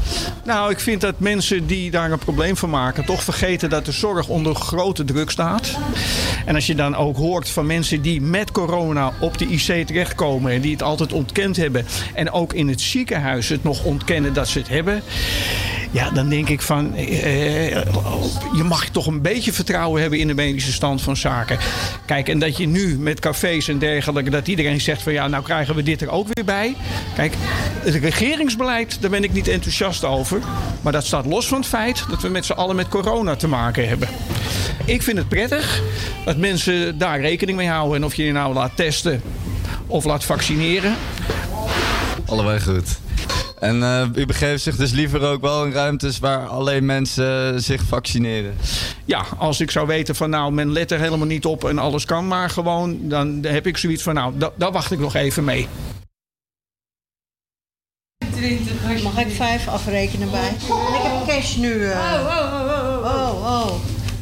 Nou, 0.44 0.70
ik 0.70 0.80
vind 0.80 1.00
dat 1.00 1.20
mensen 1.20 1.66
die 1.66 1.90
daar 1.90 2.12
een 2.12 2.18
probleem 2.18 2.56
van 2.56 2.70
maken, 2.70 3.04
toch 3.04 3.22
vergeten 3.22 3.70
dat 3.70 3.84
de 3.84 3.92
zorg 3.92 4.28
onder 4.28 4.54
grote 4.54 5.04
druk 5.04 5.30
staat. 5.30 5.78
En 6.46 6.54
als 6.54 6.66
je 6.66 6.74
dan 6.74 6.96
ook 6.96 7.16
hoort 7.16 7.48
van 7.48 7.66
mensen 7.66 8.02
die 8.02 8.20
met 8.20 8.52
corona 8.52 9.12
op 9.20 9.38
de 9.38 9.46
IC 9.46 9.86
terechtkomen 9.86 10.52
en 10.52 10.60
die 10.60 10.72
het 10.72 10.82
altijd 10.82 11.12
ontkend 11.12 11.56
hebben. 11.56 11.86
En 12.14 12.30
ook 12.30 12.52
in 12.52 12.68
het 12.68 12.80
ziekenhuis 12.80 13.48
het 13.48 13.62
nog 13.62 13.84
ontkennen 13.84 14.32
dat 14.32 14.48
ze 14.48 14.58
het 14.58 14.68
hebben. 14.68 15.02
Ja, 15.90 16.10
dan 16.10 16.28
denk 16.28 16.48
ik 16.48 16.62
van, 16.62 16.94
eh, 16.94 17.70
je 18.56 18.64
mag 18.64 18.88
toch 18.88 19.06
een 19.06 19.22
beetje 19.22 19.52
vertrouwen 19.52 20.00
hebben 20.00 20.18
in 20.18 20.26
de 20.26 20.34
medische 20.34 20.72
stand 20.72 21.02
van 21.02 21.16
zaken. 21.16 21.58
Kijk, 22.06 22.28
en 22.28 22.38
dat 22.38 22.56
je 22.56 22.66
nu 22.66 22.98
met 22.98 23.20
cafés 23.20 23.68
en 23.68 23.78
dergelijke, 23.78 24.30
dat 24.30 24.48
iedereen 24.48 24.80
zegt 24.80 25.02
van 25.02 25.12
ja, 25.12 25.28
nou 25.28 25.42
krijgen 25.42 25.74
we 25.74 25.82
dit 25.82 26.00
er 26.00 26.10
ook 26.10 26.26
weer 26.32 26.44
bij. 26.44 26.76
Kijk, 27.14 27.34
het 27.94 28.02
regeringsbeleid, 28.02 29.00
daar 29.00 29.10
ben 29.10 29.24
ik 29.24 29.32
niet 29.32 29.48
enthousiast 29.48 30.04
over. 30.04 30.40
Maar 30.82 30.92
dat 30.92 31.06
staat 31.06 31.26
los 31.26 31.46
van 31.46 31.58
het 31.58 31.66
feit 31.68 32.04
dat 32.10 32.22
we 32.22 32.28
met 32.28 32.46
z'n 32.46 32.52
allen 32.52 32.76
met 32.76 32.88
corona 32.88 33.36
te 33.36 33.48
maken 33.48 33.88
hebben. 33.88 34.08
Ik 34.84 35.02
vind 35.02 35.18
het 35.18 35.28
prettig 35.28 35.82
dat 36.24 36.36
mensen 36.36 36.98
daar 36.98 37.20
rekening 37.20 37.56
mee 37.58 37.68
houden. 37.68 37.96
En 37.96 38.04
of 38.04 38.14
je 38.14 38.24
je 38.24 38.32
nou 38.32 38.54
laat 38.54 38.70
testen 38.74 39.22
of 39.86 40.04
laat 40.04 40.24
vaccineren. 40.24 40.94
Allebei 42.26 42.60
goed. 42.60 42.98
En 43.60 43.82
eh, 43.82 44.06
u 44.14 44.26
begeeft 44.26 44.62
zich 44.62 44.76
dus 44.76 44.90
liever 44.90 45.20
ook 45.22 45.40
wel 45.40 45.64
in 45.64 45.72
ruimtes 45.72 46.18
waar 46.18 46.46
alleen 46.46 46.86
mensen 46.86 47.62
zich 47.62 47.82
vaccineren? 47.82 48.56
Ja, 49.04 49.24
als 49.38 49.60
ik 49.60 49.70
zou 49.70 49.86
weten 49.86 50.14
van 50.14 50.30
nou, 50.30 50.52
men 50.52 50.72
let 50.72 50.90
er 50.90 50.98
helemaal 51.00 51.26
niet 51.26 51.44
op 51.46 51.64
en 51.64 51.78
alles 51.78 52.04
kan 52.04 52.28
maar 52.28 52.50
gewoon. 52.50 52.98
Dan 53.02 53.38
heb 53.42 53.66
ik 53.66 53.76
zoiets 53.76 54.02
van 54.02 54.14
nou, 54.14 54.32
da- 54.36 54.52
daar 54.56 54.72
wacht 54.72 54.90
ik 54.90 54.98
nog 54.98 55.14
even 55.14 55.44
mee. 55.44 55.68
Mag 59.02 59.18
ik 59.18 59.30
vijf 59.34 59.68
afrekenen 59.68 60.30
bij? 60.30 60.48
Ik 60.94 61.02
heb 61.02 61.26
cash 61.26 61.56
nu. 61.56 61.84
eh. 61.84 61.98
Oh, 61.98 62.26
oh, 62.26 62.70
oh, 62.70 63.04
oh. 63.04 63.44
oh, 63.44 63.62
oh. 63.62 63.72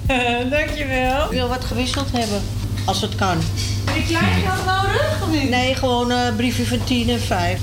Dankjewel. 0.50 1.24
Ik 1.24 1.31
wil 1.31 1.48
wat 1.48 1.64
gewisseld 1.64 2.12
hebben, 2.12 2.42
als 2.85 3.00
het 3.00 3.14
kan. 3.14 3.38
Heb 3.85 3.96
je 3.96 4.02
kleingeld 4.18 4.64
nodig 4.64 5.18
of 5.22 5.31
niet? 5.31 5.50
Nee, 5.50 5.74
gewoon 5.74 6.11
een 6.11 6.37
briefje 6.37 6.66
van 6.66 6.85
10 6.85 7.09
en 7.09 7.20
5. 7.20 7.61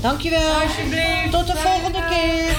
Dankjewel. 0.00 0.52
Alsjeblieft. 0.62 1.30
Tot 1.30 1.46
de 1.46 1.56
volgende 1.56 1.98
keer. 2.10 2.56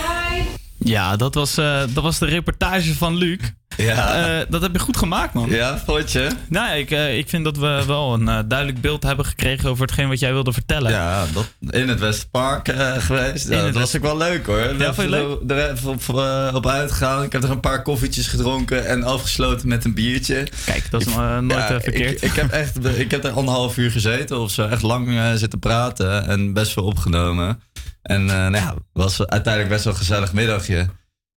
Ja, 0.77 1.15
dat 1.15 1.33
was, 1.33 1.57
eh, 1.57 1.81
dat 1.89 2.03
was 2.03 2.19
de 2.19 2.25
reportage 2.25 2.93
van 2.95 3.15
Luc. 3.15 3.39
Ja. 3.77 4.25
Eh, 4.39 4.45
dat 4.49 4.61
heb 4.61 4.73
je 4.73 4.79
goed 4.79 4.97
gemaakt, 4.97 5.33
man. 5.33 5.49
Ja, 5.49 5.77
vond 5.85 6.11
je? 6.11 6.29
Nou, 6.49 6.67
ja, 6.67 6.73
ik, 6.73 6.91
eh, 6.91 7.17
ik 7.17 7.29
vind 7.29 7.43
dat 7.43 7.57
we 7.57 7.83
wel 7.87 8.13
een 8.13 8.27
eh, 8.27 8.39
duidelijk 8.47 8.81
beeld 8.81 9.03
hebben 9.03 9.25
gekregen 9.25 9.69
over 9.69 9.85
hetgeen 9.85 10.07
wat 10.07 10.19
jij 10.19 10.33
wilde 10.33 10.53
vertellen. 10.53 10.91
Ja, 10.91 11.25
dat, 11.33 11.73
in 11.73 11.89
het 11.89 11.99
Westpark 11.99 12.73
geweest. 12.97 13.49
Ja, 13.49 13.61
dat 13.61 13.73
was 13.73 13.95
ook 13.95 14.01
wel 14.01 14.17
leuk 14.17 14.45
hoor. 14.45 14.55
We 14.77 14.83
Ja, 14.83 14.93
vond 14.93 15.09
je 15.09 15.15
hebben 15.15 15.57
er 15.57 15.71
even 15.71 15.89
op, 15.89 16.55
op 16.55 16.67
uitgegaan. 16.67 17.23
Ik 17.23 17.31
heb 17.31 17.43
er 17.43 17.49
een 17.51 17.59
paar 17.59 17.81
koffietjes 17.81 18.27
gedronken 18.27 18.85
en 18.87 19.03
afgesloten 19.03 19.67
met 19.67 19.85
een 19.85 19.93
biertje. 19.93 20.47
Kijk, 20.65 20.91
dat 20.91 21.01
is 21.01 21.07
Ik- 21.07 21.15
nooit 21.15 21.51
ja, 21.51 21.81
verkeerd. 21.81 22.23
Ik, 22.23 22.29
ik, 22.29 22.35
heb 22.35 22.51
echt, 22.51 22.85
ik 22.97 23.11
heb 23.11 23.23
er 23.23 23.31
anderhalf 23.31 23.77
uur 23.77 23.91
gezeten 23.91 24.39
of 24.39 24.51
zo. 24.51 24.67
Echt 24.67 24.81
lang 24.81 25.19
zitten 25.35 25.59
praten 25.59 26.27
en 26.27 26.53
best 26.53 26.71
veel 26.73 26.83
opgenomen. 26.83 27.61
En 28.01 28.25
nou 28.25 28.55
ja, 28.55 28.67
het 28.73 28.83
was 28.93 29.25
uiteindelijk 29.27 29.73
best 29.73 29.83
wel 29.83 29.93
een 29.93 29.99
gezellig 29.99 30.33
middagje. 30.33 30.87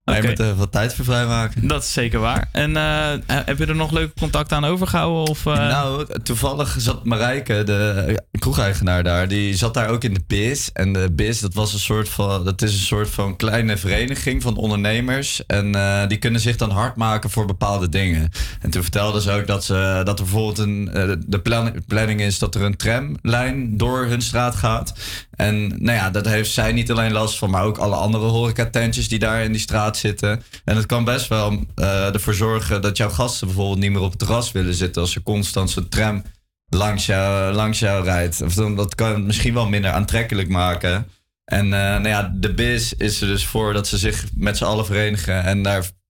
Maar 0.06 0.16
Oké. 0.16 0.24
je 0.24 0.30
moet 0.30 0.46
er 0.46 0.54
wat 0.54 0.72
tijd 0.72 0.94
voor 0.94 1.04
vrijmaken. 1.04 1.68
Dat 1.68 1.82
is 1.82 1.92
zeker 1.92 2.20
waar. 2.20 2.48
En 2.52 2.76
eh, 2.76 3.12
heb 3.26 3.58
je 3.58 3.66
er 3.66 3.76
nog 3.76 3.90
leuke 3.90 4.12
contact 4.20 4.52
aan 4.52 4.64
overgehouden? 4.64 5.28
Of, 5.28 5.46
eh? 5.46 5.54
Nou, 5.54 6.06
toevallig 6.22 6.76
zat 6.78 7.04
Marijke, 7.04 7.62
de 7.64 8.22
kroegeigenaar 8.38 9.02
daar, 9.02 9.28
die 9.28 9.56
zat 9.56 9.74
daar 9.74 9.88
ook 9.88 10.04
in 10.04 10.14
de 10.14 10.20
BIS. 10.26 10.72
En 10.72 10.92
de 10.92 11.12
BIS, 11.12 11.40
dat, 11.40 11.54
was 11.54 11.72
een 11.72 11.78
soort 11.78 12.08
van, 12.08 12.44
dat 12.44 12.62
is 12.62 12.72
een 12.72 12.78
soort 12.78 13.10
van 13.10 13.36
kleine 13.36 13.76
vereniging 13.76 14.42
van 14.42 14.56
ondernemers. 14.56 15.46
En 15.46 15.74
eh, 15.74 16.08
die 16.08 16.18
kunnen 16.18 16.40
zich 16.40 16.56
dan 16.56 16.70
hard 16.70 16.96
maken 16.96 17.30
voor 17.30 17.46
bepaalde 17.46 17.88
dingen. 17.88 18.30
En 18.60 18.70
toen 18.70 18.82
vertelde 18.82 19.20
ze 19.20 19.32
ook 19.32 19.46
dat, 19.46 19.64
ze, 19.64 20.00
dat 20.04 20.18
er 20.18 20.24
bijvoorbeeld 20.24 20.58
een, 20.58 20.90
eh, 20.92 21.12
de 21.26 21.40
plan- 21.40 21.84
planning 21.86 22.20
is 22.20 22.38
dat 22.38 22.54
er 22.54 22.62
een 22.62 22.76
tramlijn 22.76 23.76
door 23.76 24.06
hun 24.06 24.22
straat 24.22 24.54
gaat. 24.54 24.94
En 25.36 25.68
nou 25.68 25.96
ja, 25.96 26.10
dat 26.10 26.26
heeft 26.26 26.50
zij 26.50 26.72
niet 26.72 26.90
alleen 26.90 27.12
last 27.12 27.38
van, 27.38 27.50
maar 27.50 27.64
ook 27.64 27.78
alle 27.78 27.96
andere 27.96 28.24
horecatentjes 28.24 29.08
die 29.08 29.18
daar 29.18 29.42
in 29.42 29.52
die 29.52 29.60
straat 29.60 29.94
zitten. 29.96 30.42
En 30.64 30.76
het 30.76 30.86
kan 30.86 31.04
best 31.04 31.28
wel 31.28 31.64
eh, 31.74 32.14
ervoor 32.14 32.34
zorgen 32.34 32.82
dat 32.82 32.96
jouw 32.96 33.10
gasten 33.10 33.46
bijvoorbeeld 33.46 33.78
niet 33.78 33.90
meer 33.90 34.00
op 34.00 34.10
het 34.10 34.18
terras 34.18 34.52
willen 34.52 34.74
zitten 34.74 35.02
als 35.02 35.14
er 35.14 35.22
constant 35.22 35.70
zo'n 35.70 35.88
tram 35.88 36.22
langs 36.68 37.06
jou, 37.06 37.52
langs 37.52 37.78
jou 37.78 38.04
rijdt. 38.04 38.42
Of 38.42 38.54
dat 38.54 38.94
kan 38.94 39.12
het 39.12 39.24
misschien 39.24 39.54
wel 39.54 39.68
minder 39.68 39.90
aantrekkelijk 39.90 40.48
maken. 40.48 41.08
En 41.44 41.64
eh, 41.64 41.70
nou 41.70 42.08
ja, 42.08 42.32
de 42.34 42.54
BIS 42.54 42.94
is 42.94 43.20
er 43.20 43.26
dus 43.26 43.46
voor 43.46 43.72
dat 43.72 43.86
ze 43.86 43.98
zich 43.98 44.24
met 44.34 44.56
z'n 44.56 44.64
allen 44.64 44.86
verenigen 44.86 45.42
en 45.42 45.62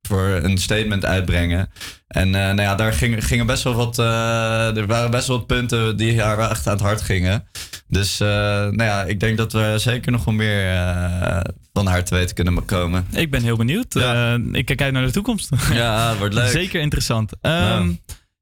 daarvoor 0.08 0.50
een 0.50 0.58
statement 0.58 1.04
uitbrengen. 1.04 1.70
En 2.08 2.34
eh, 2.34 2.40
nou 2.42 2.60
ja, 2.60 2.74
daar 2.74 2.92
gingen, 2.92 3.22
gingen 3.22 3.46
best 3.46 3.62
wel 3.62 3.74
wat, 3.74 3.98
eh, 3.98 4.76
er 4.76 4.86
waren 4.86 5.10
best 5.10 5.26
wel 5.26 5.36
wat 5.36 5.46
punten 5.46 5.96
die 5.96 6.22
haar 6.22 6.50
echt 6.50 6.66
aan 6.66 6.72
het 6.72 6.82
hart 6.82 7.00
gingen. 7.00 7.48
Dus 7.88 8.20
eh, 8.20 8.28
nou 8.28 8.82
ja, 8.82 9.04
ik 9.04 9.20
denk 9.20 9.36
dat 9.36 9.52
we 9.52 9.74
zeker 9.76 10.12
nog 10.12 10.24
wel 10.24 10.34
meer 10.34 10.74
van 11.72 11.86
haar 11.86 12.04
te 12.04 12.14
weten 12.14 12.34
kunnen 12.34 12.64
komen. 12.64 13.06
Ik 13.12 13.30
ben 13.30 13.42
heel 13.42 13.56
benieuwd. 13.56 13.94
Ik 14.52 14.64
kijk 14.64 14.82
uit 14.82 14.92
naar 14.92 15.06
de 15.06 15.12
toekomst. 15.12 15.50
Ja, 15.72 16.16
wordt 16.16 16.34
leuk. 16.34 16.50
Zeker 16.62 16.80
interessant. 16.80 17.32
Ehm, 17.40 17.88
ja. 17.88 17.94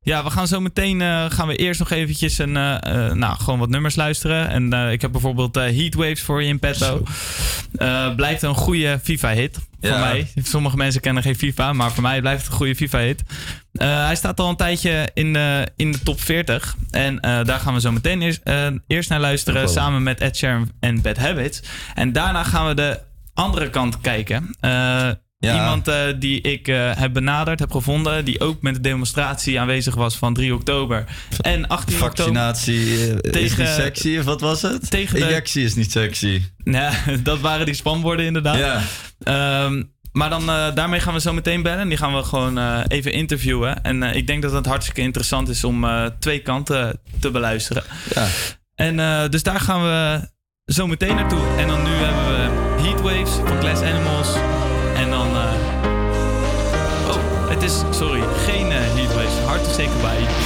We 0.05 0.31
gaan 0.31 0.49
zo 0.49 0.61
meteen 0.61 1.01
eh, 1.01 1.25
gaan 1.29 1.47
we 1.49 1.57
eerst 1.57 1.79
nog 1.79 1.91
eventjes 1.91 2.39
een, 2.39 2.57
eh, 2.57 3.07
eh, 3.07 3.13
nou, 3.13 3.39
gewoon 3.39 3.59
wat 3.59 3.69
nummers 3.69 3.95
luisteren. 3.95 4.49
En 4.49 4.73
ik 4.93 5.01
heb 5.01 5.13
bijvoorbeeld 5.13 5.55
Heatwaves 5.55 6.23
voor 6.23 6.43
je 6.43 6.49
in 6.49 6.59
petto. 6.59 7.03
Blijft 8.17 8.43
een 8.43 8.55
goede 8.55 9.01
FIFA-hit 9.03 9.59
voor 9.81 9.91
Ja. 9.91 9.99
mij. 9.99 10.27
Sommige 10.43 10.77
mensen 10.77 11.01
kennen 11.01 11.23
geen 11.23 11.37
FIFA, 11.37 11.73
maar 11.73 11.93
voor 11.93 12.03
mij 12.03 12.21
blijft 12.21 12.43
het 12.43 12.51
een 12.51 12.57
goede 12.57 12.75
FIFA-hit. 12.75 13.23
Hij 13.73 14.17
staat 14.17 14.41
al 14.41 14.49
een 14.49 14.57
tijdje 14.57 15.09
in 15.15 15.33
de, 15.33 15.69
in 15.77 15.93
de 15.93 15.99
top 16.03 16.21
40. 16.21 16.77
En 16.91 17.17
daar 17.21 17.61
gaan 17.61 17.75
we 17.75 17.81
zo 17.81 17.93
meteen 17.93 18.23
eerst, 18.23 18.41
eerst 18.87 19.09
naar 19.09 19.21
luisteren. 19.21 19.69
Samen 19.69 20.03
met 20.03 20.21
Ed 20.21 20.37
Sheeran 20.37 20.71
en 20.81 21.03
Bad 21.03 21.17
Habits. 21.17 21.63
En 21.95 22.13
daarna 22.13 22.43
gaan 22.45 22.67
we 22.67 22.75
de 22.75 23.01
andere 23.35 23.71
kant 23.71 24.01
kijken. 24.01 24.57
Iemand 25.53 25.89
eh, 25.89 25.97
die 26.19 26.41
ik 26.41 26.69
eh, 26.69 26.91
heb 26.97 27.13
benaderd, 27.13 27.59
heb 27.59 27.71
gevonden, 27.71 28.25
die 28.25 28.41
ook 28.41 28.63
met 28.63 28.75
de 28.75 28.81
demonstratie 28.81 29.61
aanwezig 29.61 29.95
was 29.95 30.17
van 30.17 30.35
3 30.35 30.55
oktober. 30.55 31.05
En 31.41 31.67
18 31.69 31.97
Vaccinatie 31.97 32.97
eh, 32.97 33.03
oktober, 33.03 33.33
tegen, 33.33 33.67
sexy, 33.67 34.19
of 34.19 34.25
wat 34.25 34.41
was 34.41 34.63
het? 34.63 34.91
Tegen 34.91 35.21
de, 35.21 35.61
is 35.61 35.75
niet 35.75 35.93
sexy. 35.93 36.43
Nou, 36.65 37.23
dat 37.23 37.41
waren 37.41 37.67
die 37.67 37.75
spamwoorden 37.75 38.27
inderdaad. 38.27 38.59
Ja. 38.59 38.83
Ehm, 39.23 39.83
maar 40.13 40.31
dan, 40.31 40.47
daarmee 40.47 41.01
gaan 41.01 41.15
we 41.15 41.21
zo 41.21 41.33
meteen 41.33 41.63
bellen. 41.63 41.89
Die 41.89 41.99
gaan 41.99 42.15
we 42.15 42.23
gewoon 42.23 42.83
even 42.83 43.13
interviewen. 43.13 43.83
En 43.83 44.03
ik 44.03 44.27
denk 44.27 44.43
dat 44.43 44.53
het 44.53 44.67
hartstikke 44.67 45.01
interessant 45.01 45.49
is 45.49 45.65
om 45.65 45.87
twee 46.19 46.39
kanten 46.39 47.01
te 47.21 47.31
beluisteren. 47.31 47.83
Ja. 48.15 48.27
En 48.75 49.31
dus 49.31 49.43
daar 49.43 49.61
gaan 49.61 49.83
we 49.83 50.29
zo 50.73 50.87
meteen 50.87 51.15
naartoe. 51.15 51.57
En 51.59 51.69
dan 51.69 51.83
nu 51.83 51.91
hebben 51.91 52.27
we 52.27 52.83
Heatwaves 52.83 53.35
van 53.35 53.61
Glass 53.61 53.83
Animals. 53.83 54.54
sorry, 57.71 58.23
geen 58.45 58.73
eh, 58.73 58.79
heatwaves. 58.79 59.39
Hart 59.39 59.67
is 59.67 59.75
zeker 59.75 60.01
bij. 60.01 60.44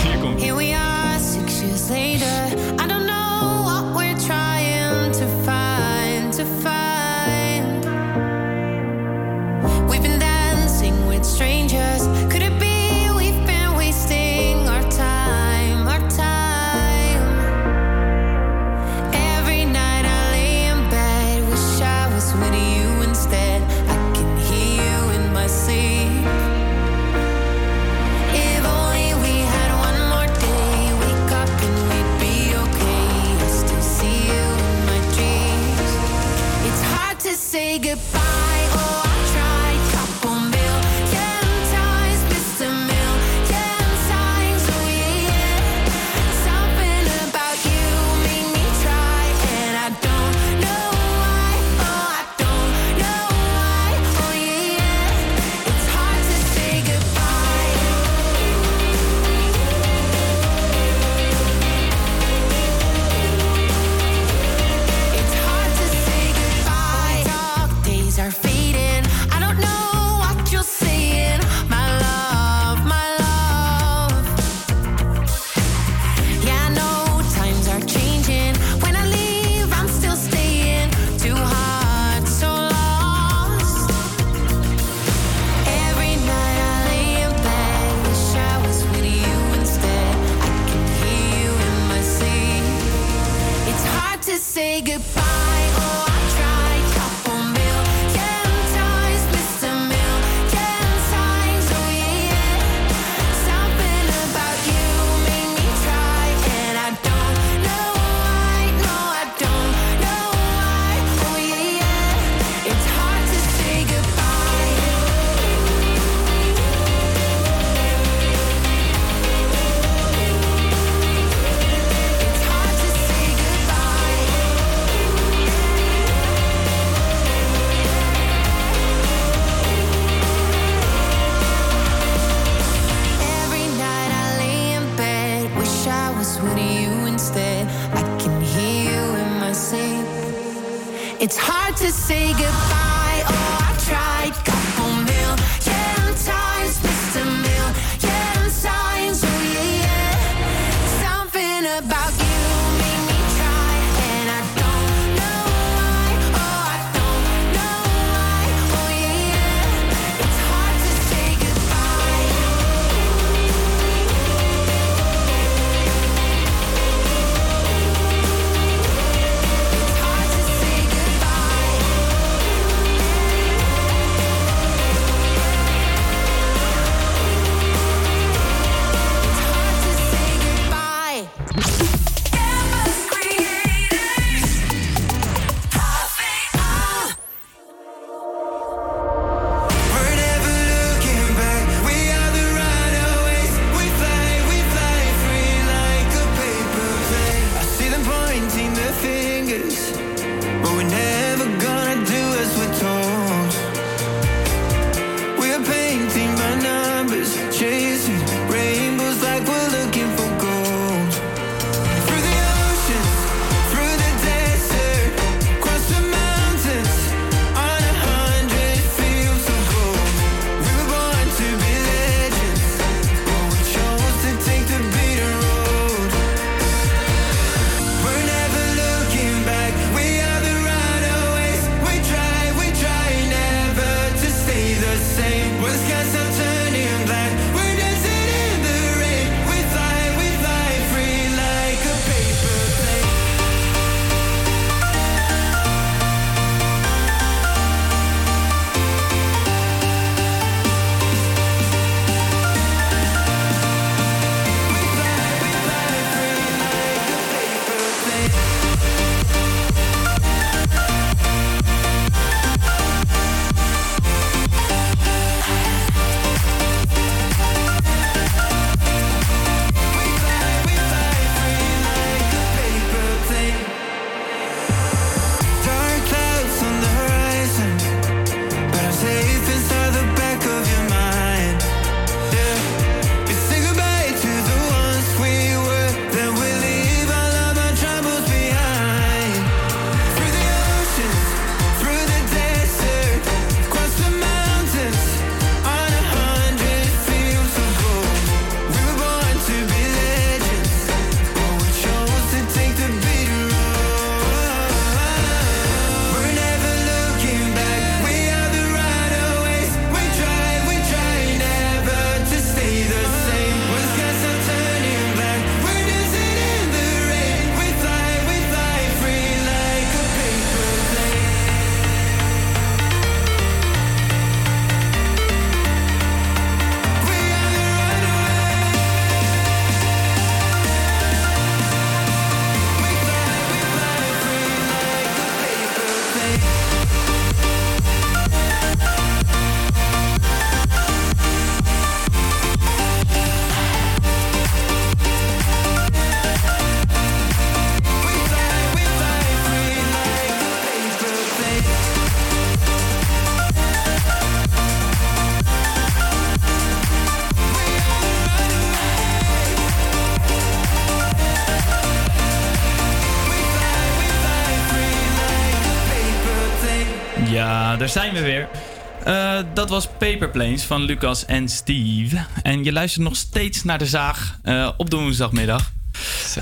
Van 370.46 370.82
Lucas 370.82 371.24
en 371.24 371.48
Steve. 371.48 372.24
En 372.42 372.64
je 372.64 372.72
luistert 372.72 373.04
nog 373.04 373.16
steeds 373.16 373.64
naar 373.64 373.78
de 373.78 373.86
zaag 373.86 374.38
eh, 374.42 374.70
op 374.76 374.90
de 374.90 374.96
woensdagmiddag. 374.96 375.72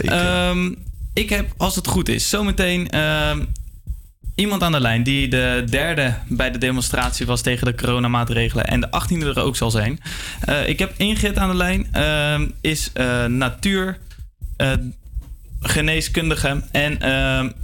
Ehm, 0.01 0.73
ik 1.15 1.31
heb, 1.31 1.53
als 1.57 1.77
het 1.77 1.87
goed 1.87 2.09
is, 2.09 2.29
zometeen 2.29 2.91
ehm, 2.91 3.45
iemand 4.35 4.63
aan 4.63 4.73
de 4.73 4.81
lijn 4.81 5.03
die 5.03 5.29
de 5.29 5.65
derde 5.71 6.15
bij 6.29 6.51
de 6.51 6.59
demonstratie 6.59 7.27
was 7.27 7.41
tegen 7.41 7.67
de 7.67 7.75
coronamaatregelen 7.75 8.67
en 8.67 8.81
de 8.81 8.91
achttiende 8.91 9.27
er 9.27 9.41
ook 9.41 9.57
zal 9.57 9.71
zijn. 9.71 10.01
Eh, 10.41 10.69
ik 10.69 10.79
heb 10.79 10.93
Ingrid 10.97 11.39
aan 11.39 11.51
de 11.51 11.57
lijn, 11.57 11.89
ehm, 11.93 12.47
is 12.61 12.91
eh, 12.93 13.25
natuur. 13.25 13.99
eh, 14.57 14.73
geneeskundige 15.61 16.63
en 16.73 16.99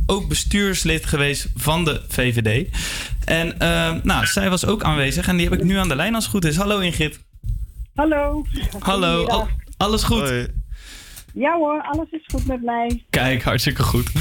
ook 0.07 0.29
bestuurslid 0.29 1.07
geweest 1.07 1.49
van 1.57 1.85
de 1.85 2.01
VVD. 2.09 2.69
En 3.25 3.59
ehm, 3.59 4.01
nou, 4.03 4.27
zij 4.27 4.51
was 4.51 4.67
ook 4.67 4.83
aanwezig 4.83 5.29
en 5.29 5.37
die 5.37 5.49
heb 5.49 5.59
ik 5.59 5.65
nu 5.65 5.77
aan 5.77 5.89
de 5.89 5.97
lijn 5.97 6.15
als 6.15 6.25
het 6.25 6.33
goed 6.33 6.45
is. 6.45 6.57
Hallo 6.57 6.79
Ingrid. 6.79 7.25
Hallo. 7.95 8.45
Hallo, 8.79 9.27
al- 9.27 9.49
alles 9.77 10.03
goed? 10.03 10.49
Ja 11.35 11.57
hoor, 11.57 11.83
alles 11.83 12.11
is 12.11 12.25
goed 12.27 12.47
met 12.47 12.63
mij. 12.63 13.05
Kijk, 13.11 13.43
hartstikke 13.43 13.83
goed. 13.83 14.13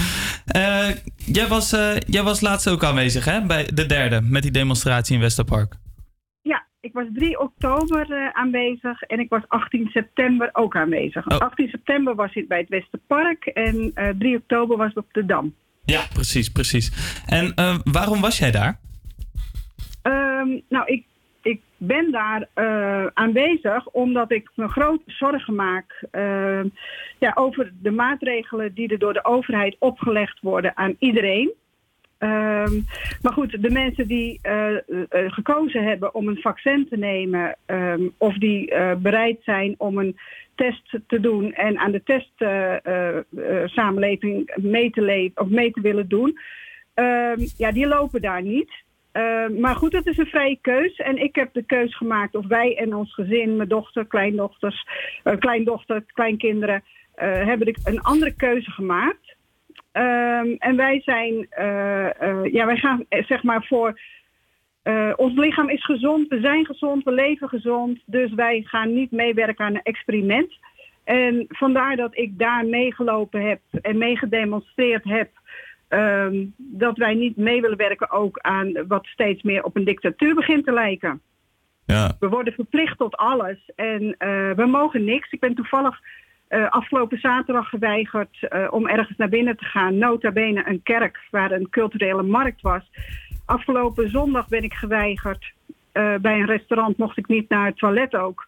Eh, 0.46 0.88
jij, 1.16 1.48
was, 1.48 1.72
eh, 1.74 1.96
jij 2.08 2.24
was 2.24 2.42
laatst 2.42 2.68
ook 2.70 2.84
aanwezig 2.84 3.26
hè, 3.26 3.42
bij 3.46 3.68
de 3.74 3.86
derde 3.86 4.22
met 4.22 4.42
die 4.42 4.52
demonstratie 4.52 5.16
in 5.16 5.22
Westerpark. 5.22 5.74
Ja, 6.42 6.66
ik 6.80 6.94
was 6.94 7.06
3 7.14 7.40
oktober 7.40 8.12
eh, 8.12 8.30
aanwezig 8.34 9.02
en 9.02 9.20
ik 9.20 9.30
was 9.30 9.42
18 9.48 9.88
september 9.94 10.50
ook 10.54 10.76
aanwezig. 10.76 11.28
Oh. 11.28 11.38
18 11.38 11.68
september 11.70 12.16
was 12.16 12.34
ik 12.34 12.48
bij 12.48 12.60
het 12.60 12.70
Westerpark 12.70 13.46
en 13.46 13.92
eh 13.94 14.10
3 14.20 14.36
oktober 14.38 14.78
was 14.78 14.90
ik 14.92 14.98
op 14.98 15.08
de 15.12 15.26
Dam. 15.26 15.54
Ja, 15.86 16.02
precies, 16.14 16.50
precies. 16.50 16.92
En 17.26 17.54
eh, 17.56 17.78
waarom 17.84 18.22
was 18.22 18.38
jij 18.38 18.52
daar? 18.52 18.80
Ehm, 20.02 20.60
nou, 20.68 20.86
ik, 20.86 21.06
ik 21.42 21.62
ben 21.78 22.12
daar 22.12 22.48
eh, 22.54 23.06
aanwezig 23.14 23.88
omdat 23.88 24.32
ik 24.32 24.50
me 24.56 24.68
grote 24.68 25.04
zorgen 25.06 25.56
maak 25.56 26.04
ehm, 26.12 26.68
ja, 27.20 27.32
over 27.36 27.72
de 27.82 27.92
maatregelen 27.92 28.74
die 28.74 28.88
er 28.88 29.00
door 29.00 29.14
de 29.14 29.26
overheid 29.26 29.76
opgelegd 29.80 30.40
worden 30.42 30.78
aan 30.78 30.96
iedereen. 31.00 31.52
Ehm, 32.18 32.80
maar 33.22 33.34
goed, 33.34 33.62
de 33.62 33.70
mensen 33.70 34.08
die 34.08 34.40
eh, 34.42 34.76
eh, 34.76 34.82
gekozen 35.10 35.84
hebben 35.84 36.16
om 36.16 36.28
een 36.28 36.42
vaccin 36.42 36.88
te 36.90 36.98
nemen 36.98 37.56
of 38.18 38.38
die 38.38 38.74
bereid 38.98 39.40
zijn 39.44 39.76
om 39.78 39.98
een 39.98 40.18
test 40.56 41.00
te 41.08 41.20
doen 41.20 41.54
en 41.54 41.78
aan 41.78 41.92
de 41.92 42.04
testsamenleving 42.04 44.56
mee 44.56 44.90
te 44.90 45.02
leven 45.02 45.42
of 45.42 45.48
mee 45.48 45.72
te 45.72 45.82
willen 45.82 46.08
doen, 46.08 46.40
ja, 47.58 47.72
die 47.72 47.88
lopen 47.88 48.22
daar 48.22 48.42
niet. 48.42 48.81
Ehm, 49.12 49.60
maar 49.60 49.76
goed, 49.76 49.92
dat 49.92 50.08
is 50.08 50.18
een 50.18 50.26
vrije 50.26 50.58
keus. 50.62 50.96
En 50.96 51.18
ik 51.18 51.36
heb 51.36 51.54
de 51.54 51.64
keus 51.64 51.96
gemaakt 51.98 52.36
of 52.36 52.48
wij 52.48 52.78
en 52.78 52.96
ons 52.96 53.14
gezin, 53.14 53.56
mijn 53.56 53.70
dochter, 53.70 54.06
kleindochters, 54.06 54.88
eh, 55.24 55.38
kleindochter, 55.38 56.04
kleinkinderen, 56.14 56.84
eh, 57.16 57.46
hebben 57.46 57.68
ik 57.68 57.78
een 57.84 58.02
andere 58.02 58.34
keuze 58.36 58.72
gemaakt. 58.72 59.36
Ehm, 59.92 60.56
en 60.58 60.76
wij 60.76 61.02
zijn, 61.02 61.48
eh, 61.50 62.22
eh, 62.22 62.46
ja, 62.54 62.66
wij 62.66 62.78
gaan 62.78 63.06
eh, 63.10 63.24
zeg 63.24 63.44
maar 63.44 63.66
voor. 63.66 64.00
eh, 64.84 65.14
ons 65.16 65.36
lichaam 65.38 65.70
is 65.70 65.86
gezond, 65.86 66.28
we 66.28 66.40
zijn 66.40 66.66
gezond, 66.66 67.04
we 67.04 67.12
leven 67.12 67.50
gezond. 67.50 68.00
Dus 68.06 68.34
wij 68.34 68.62
gaan 68.62 68.94
niet 68.94 69.12
meewerken 69.12 69.66
aan 69.66 69.76
een 69.76 69.82
experiment. 69.84 70.54
En 71.04 71.46
vandaar 71.48 71.96
dat 71.96 72.18
ik 72.18 72.40
daar 72.40 72.66
meegelopen 72.66 73.42
heb 73.42 73.60
en 73.82 73.98
meegedemonstreerd 73.98 75.04
heb. 75.04 75.30
Ehm, 75.92 76.46
dat 76.58 76.98
wij 76.98 77.14
niet 77.14 77.38
mee 77.38 77.62
willen 77.62 77.78
werken 77.78 78.12
ook 78.12 78.40
aan 78.40 78.88
wat 78.88 79.06
steeds 79.06 79.42
meer 79.44 79.64
op 79.64 79.76
een 79.76 79.84
dictatuur 79.84 80.36
begint 80.36 80.66
te 80.66 80.72
lijken. 80.72 81.22
Ja. 81.86 82.16
We 82.20 82.30
worden 82.30 82.54
verplicht 82.54 82.98
tot 82.98 83.16
alles 83.16 83.58
en 83.76 84.16
eh, 84.18 84.52
we 84.52 84.66
mogen 84.66 85.04
niks. 85.04 85.32
Ik 85.32 85.40
ben 85.40 85.56
toevallig 85.56 86.00
eh, 86.48 86.70
afgelopen 86.70 87.20
zaterdag 87.20 87.70
geweigerd 87.70 88.38
eh, 88.40 88.68
om 88.70 88.88
ergens 88.88 89.18
naar 89.18 89.30
binnen 89.30 89.58
te 89.58 89.66
gaan. 89.66 89.98
Nota 89.98 90.32
bene 90.32 90.68
een 90.68 90.84
kerk 90.84 91.20
waar 91.32 91.52
een 91.52 91.70
culturele 91.70 92.24
markt 92.24 92.62
was. 92.62 92.84
Afgelopen 93.46 94.10
zondag 94.10 94.48
ben 94.48 94.64
ik 94.64 94.74
geweigerd. 94.74 95.54
Bij 96.22 96.40
een 96.40 96.46
restaurant 96.46 96.98
mocht 96.98 97.18
ik 97.18 97.28
niet 97.28 97.50
naar 97.50 97.66
het 97.66 97.78
toilet 97.78 98.16
ook. 98.16 98.48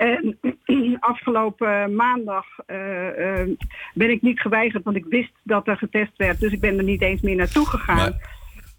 En 0.00 0.38
afgelopen 1.00 1.94
maandag 1.94 2.46
eh, 2.66 3.40
eh, 3.40 3.48
ben 3.94 4.10
ik 4.10 4.22
niet 4.22 4.40
geweigerd, 4.40 4.84
want 4.84 4.96
ik 4.96 5.04
wist 5.08 5.32
dat 5.42 5.68
er 5.68 5.76
getest 5.76 6.12
werd. 6.16 6.40
Dus 6.40 6.52
ik 6.52 6.60
ben 6.60 6.78
er 6.78 6.84
niet 6.84 7.02
eens 7.02 7.20
meer 7.20 7.36
naartoe 7.36 7.66
gegaan. 7.66 8.20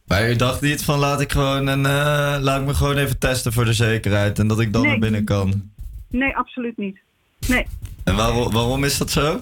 Maar 0.08 0.28
je 0.28 0.36
dacht 0.36 0.62
niet 0.62 0.84
van 0.84 1.00
laat 1.00 1.22
ik 1.22 1.32
gewoon 1.32 1.68
een, 1.68 1.86
eh, 1.86 2.38
laat 2.42 2.60
ik 2.62 2.68
me 2.68 2.74
gewoon 2.74 2.98
even 2.98 3.20
testen 3.20 3.54
voor 3.54 3.66
de 3.66 3.74
zekerheid 3.74 4.40
en 4.40 4.48
dat 4.48 4.60
ik 4.60 4.74
dan 4.74 4.82
Nee. 4.82 4.92
naar 4.92 5.00
binnen 5.00 5.26
kan. 5.26 5.72
Nee, 6.10 6.36
absoluut 6.38 6.78
niet. 6.78 7.00
Nee. 7.48 7.66
En 8.04 8.16
waarom, 8.16 8.52
waarom 8.52 8.84
is 8.84 8.98
dat 8.98 9.10
zo? 9.10 9.42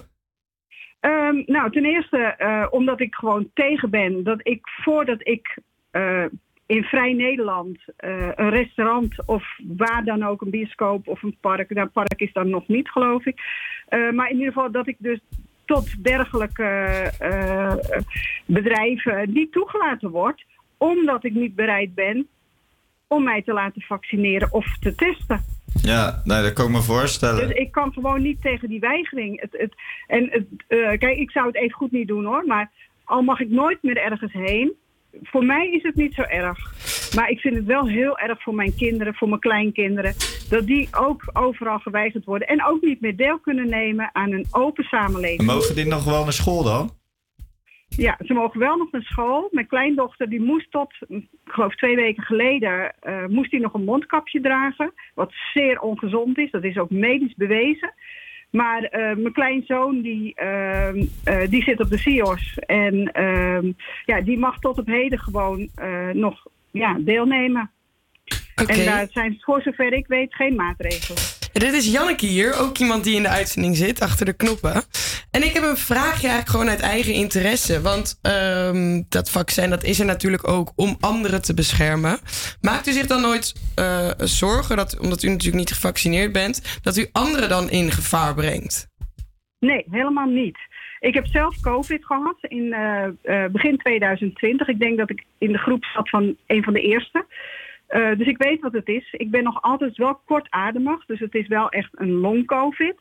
Ehm, 1.00 1.42
nou, 1.46 1.70
ten 1.70 1.84
eerste 1.84 2.36
omdat 2.70 3.00
ik 3.00 3.14
gewoon 3.14 3.50
tegen 3.54 3.90
ben 3.90 4.24
dat 4.24 4.40
ik 4.42 4.60
voordat 4.82 5.18
ik 5.26 5.58
in 6.70 6.82
Vrij 6.82 7.12
Nederland 7.12 7.78
eh, 7.96 8.28
een 8.34 8.50
restaurant 8.50 9.26
of 9.26 9.44
waar 9.76 10.04
dan 10.04 10.22
ook 10.22 10.40
een 10.40 10.50
bioscoop 10.50 11.08
of 11.08 11.22
een 11.22 11.36
park, 11.40 11.70
nou, 11.70 11.88
park 11.88 12.20
is 12.20 12.32
dan 12.32 12.50
nog 12.50 12.68
niet 12.68 12.88
geloof 12.88 13.26
ik, 13.26 13.40
Eh, 13.88 14.10
maar 14.10 14.30
in 14.30 14.36
ieder 14.36 14.52
geval 14.52 14.70
dat 14.70 14.86
ik 14.86 14.96
dus 14.98 15.18
tot 15.64 16.04
dergelijke 16.04 16.64
eh, 17.18 17.74
bedrijven 18.44 19.32
niet 19.32 19.52
toegelaten 19.52 20.10
word, 20.10 20.44
omdat 20.76 21.24
ik 21.24 21.34
niet 21.34 21.54
bereid 21.54 21.94
ben 21.94 22.28
om 23.06 23.22
mij 23.22 23.42
te 23.42 23.52
laten 23.52 23.82
vaccineren 23.82 24.52
of 24.52 24.78
te 24.78 24.94
testen. 24.94 25.44
Ja, 25.82 26.20
nee, 26.24 26.42
dat 26.42 26.52
kan 26.52 26.64
ik 26.64 26.70
me 26.70 26.82
voorstellen. 26.82 27.48
Dus 27.48 27.56
ik 27.56 27.72
kan 27.72 27.92
gewoon 27.92 28.22
niet 28.22 28.42
tegen 28.42 28.68
die 28.68 28.80
weigering. 28.80 29.40
Het, 29.40 29.52
het, 29.52 29.74
en 30.06 30.28
het, 30.30 30.46
kijk, 30.98 31.18
ik 31.18 31.30
zou 31.30 31.46
het 31.46 31.56
even 31.56 31.76
goed 31.76 31.92
niet 31.92 32.08
doen 32.08 32.24
hoor. 32.24 32.44
Maar 32.46 32.70
al 33.04 33.22
mag 33.22 33.40
ik 33.40 33.48
nooit 33.48 33.78
meer 33.82 33.96
ergens 33.96 34.32
heen. 34.32 34.74
Voor 35.22 35.44
mij 35.44 35.70
is 35.70 35.82
het 35.82 35.94
niet 35.94 36.14
zo 36.14 36.22
erg. 36.22 36.58
Maar 37.14 37.30
ik 37.30 37.40
vind 37.40 37.56
het 37.56 37.64
wel 37.64 37.88
heel 37.88 38.18
erg 38.18 38.42
voor 38.42 38.54
mijn 38.54 38.74
kinderen, 38.76 39.14
voor 39.14 39.28
mijn 39.28 39.40
kleinkinderen. 39.40 40.14
Dat 40.48 40.66
die 40.66 40.88
ook 40.90 41.30
overal 41.32 41.78
geweigerd 41.78 42.24
worden. 42.24 42.48
En 42.48 42.64
ook 42.64 42.82
niet 42.82 43.00
meer 43.00 43.16
deel 43.16 43.38
kunnen 43.38 43.68
nemen 43.68 44.10
aan 44.12 44.32
een 44.32 44.46
open 44.50 44.84
En 44.84 44.88
samenleving. 44.88 45.42
mogen 45.42 45.74
die 45.74 45.86
nog 45.86 46.04
wel 46.04 46.22
naar 46.22 46.32
school 46.32 46.62
dan? 46.62 46.90
Ja, 47.96 48.16
ze 48.26 48.32
mogen 48.32 48.60
wel 48.60 48.76
nog 48.76 48.90
naar 48.90 49.02
school. 49.02 49.48
Mijn 49.50 49.66
kleindochter 49.66 50.28
die 50.28 50.40
moest 50.40 50.70
tot, 50.70 50.94
ik 51.08 51.26
geloof 51.44 51.74
twee 51.74 51.96
weken 51.96 52.22
geleden, 52.22 52.94
eh, 53.00 53.26
moest 53.26 53.50
die 53.50 53.60
nog 53.60 53.74
een 53.74 53.84
mondkapje 53.84 54.40
dragen. 54.40 54.92
Wat 55.14 55.32
zeer 55.54 55.80
ongezond 55.80 56.38
is. 56.38 56.50
Dat 56.50 56.64
is 56.64 56.78
ook 56.78 56.90
medisch 56.90 57.34
bewezen. 57.34 57.94
Maar 58.50 58.82
eh, 58.82 59.16
mijn 59.16 59.32
kleinzoon 59.32 60.00
die, 60.00 60.34
ehm, 60.34 61.04
eh, 61.24 61.50
die 61.50 61.62
zit 61.62 61.80
op 61.80 61.90
de 61.90 61.98
CIO's. 61.98 62.58
En 62.66 63.12
ehm, 63.12 63.72
ja, 64.04 64.20
die 64.20 64.38
mag 64.38 64.58
tot 64.58 64.78
op 64.78 64.86
heden 64.86 65.18
gewoon 65.18 65.68
eh, 65.74 66.08
nog 66.12 66.46
ja, 66.70 66.96
deelnemen. 67.00 67.70
En 68.66 68.84
daar 68.84 69.06
zijn 69.10 69.36
voor 69.40 69.62
zover 69.62 69.92
ik 69.92 70.06
weet 70.06 70.34
geen 70.34 70.54
maatregelen. 70.54 71.39
Dit 71.52 71.72
is 71.72 71.92
Janneke 71.92 72.26
hier, 72.26 72.58
ook 72.60 72.78
iemand 72.78 73.04
die 73.04 73.16
in 73.16 73.22
de 73.22 73.28
uitzending 73.28 73.76
zit, 73.76 74.00
achter 74.00 74.26
de 74.26 74.36
knoppen. 74.36 74.82
En 75.30 75.42
ik 75.42 75.52
heb 75.52 75.62
een 75.62 75.76
vraagje 75.76 76.28
eigenlijk 76.28 76.48
gewoon 76.48 76.68
uit 76.68 76.80
eigen 76.80 77.14
interesse. 77.14 77.80
Want 77.80 78.18
ehm, 78.22 79.02
dat 79.08 79.30
vaccin 79.30 79.70
dat 79.70 79.84
is 79.84 80.00
er 80.00 80.06
natuurlijk 80.06 80.48
ook 80.48 80.72
om 80.76 80.96
anderen 81.00 81.42
te 81.42 81.54
beschermen. 81.54 82.18
Maakt 82.60 82.88
u 82.88 82.92
zich 82.92 83.06
dan 83.06 83.20
nooit 83.20 83.72
eh, 83.74 84.10
zorgen, 84.18 84.76
dat, 84.76 84.98
omdat 85.00 85.22
u 85.22 85.28
natuurlijk 85.28 85.58
niet 85.58 85.72
gevaccineerd 85.72 86.32
bent... 86.32 86.80
dat 86.82 86.96
u 86.96 87.08
anderen 87.12 87.48
dan 87.48 87.70
in 87.70 87.90
gevaar 87.90 88.34
brengt? 88.34 88.88
Nee, 89.58 89.84
helemaal 89.90 90.28
niet. 90.28 90.58
Ik 91.00 91.14
heb 91.14 91.26
zelf 91.26 91.60
COVID 91.60 92.04
gehad 92.06 92.36
in 92.40 92.72
eh, 92.72 93.04
eh, 93.22 93.50
begin 93.50 93.76
2020. 93.76 94.68
Ik 94.68 94.78
denk 94.78 94.98
dat 94.98 95.10
ik 95.10 95.24
in 95.38 95.52
de 95.52 95.58
groep 95.58 95.84
zat 95.84 96.08
van 96.08 96.36
een 96.46 96.62
van 96.62 96.72
de 96.72 96.80
eerste. 96.80 97.26
Eh, 97.90 98.16
dus 98.16 98.26
ik 98.26 98.38
weet 98.38 98.60
wat 98.60 98.72
het 98.72 98.88
is. 98.88 99.12
Ik 99.12 99.30
ben 99.30 99.42
nog 99.42 99.62
altijd 99.62 99.96
wel 99.96 100.20
kortademig, 100.24 101.06
dus 101.06 101.20
het 101.20 101.34
is 101.34 101.48
wel 101.48 101.68
echt 101.68 101.90
een 101.92 102.12
long-COVID. 102.12 102.96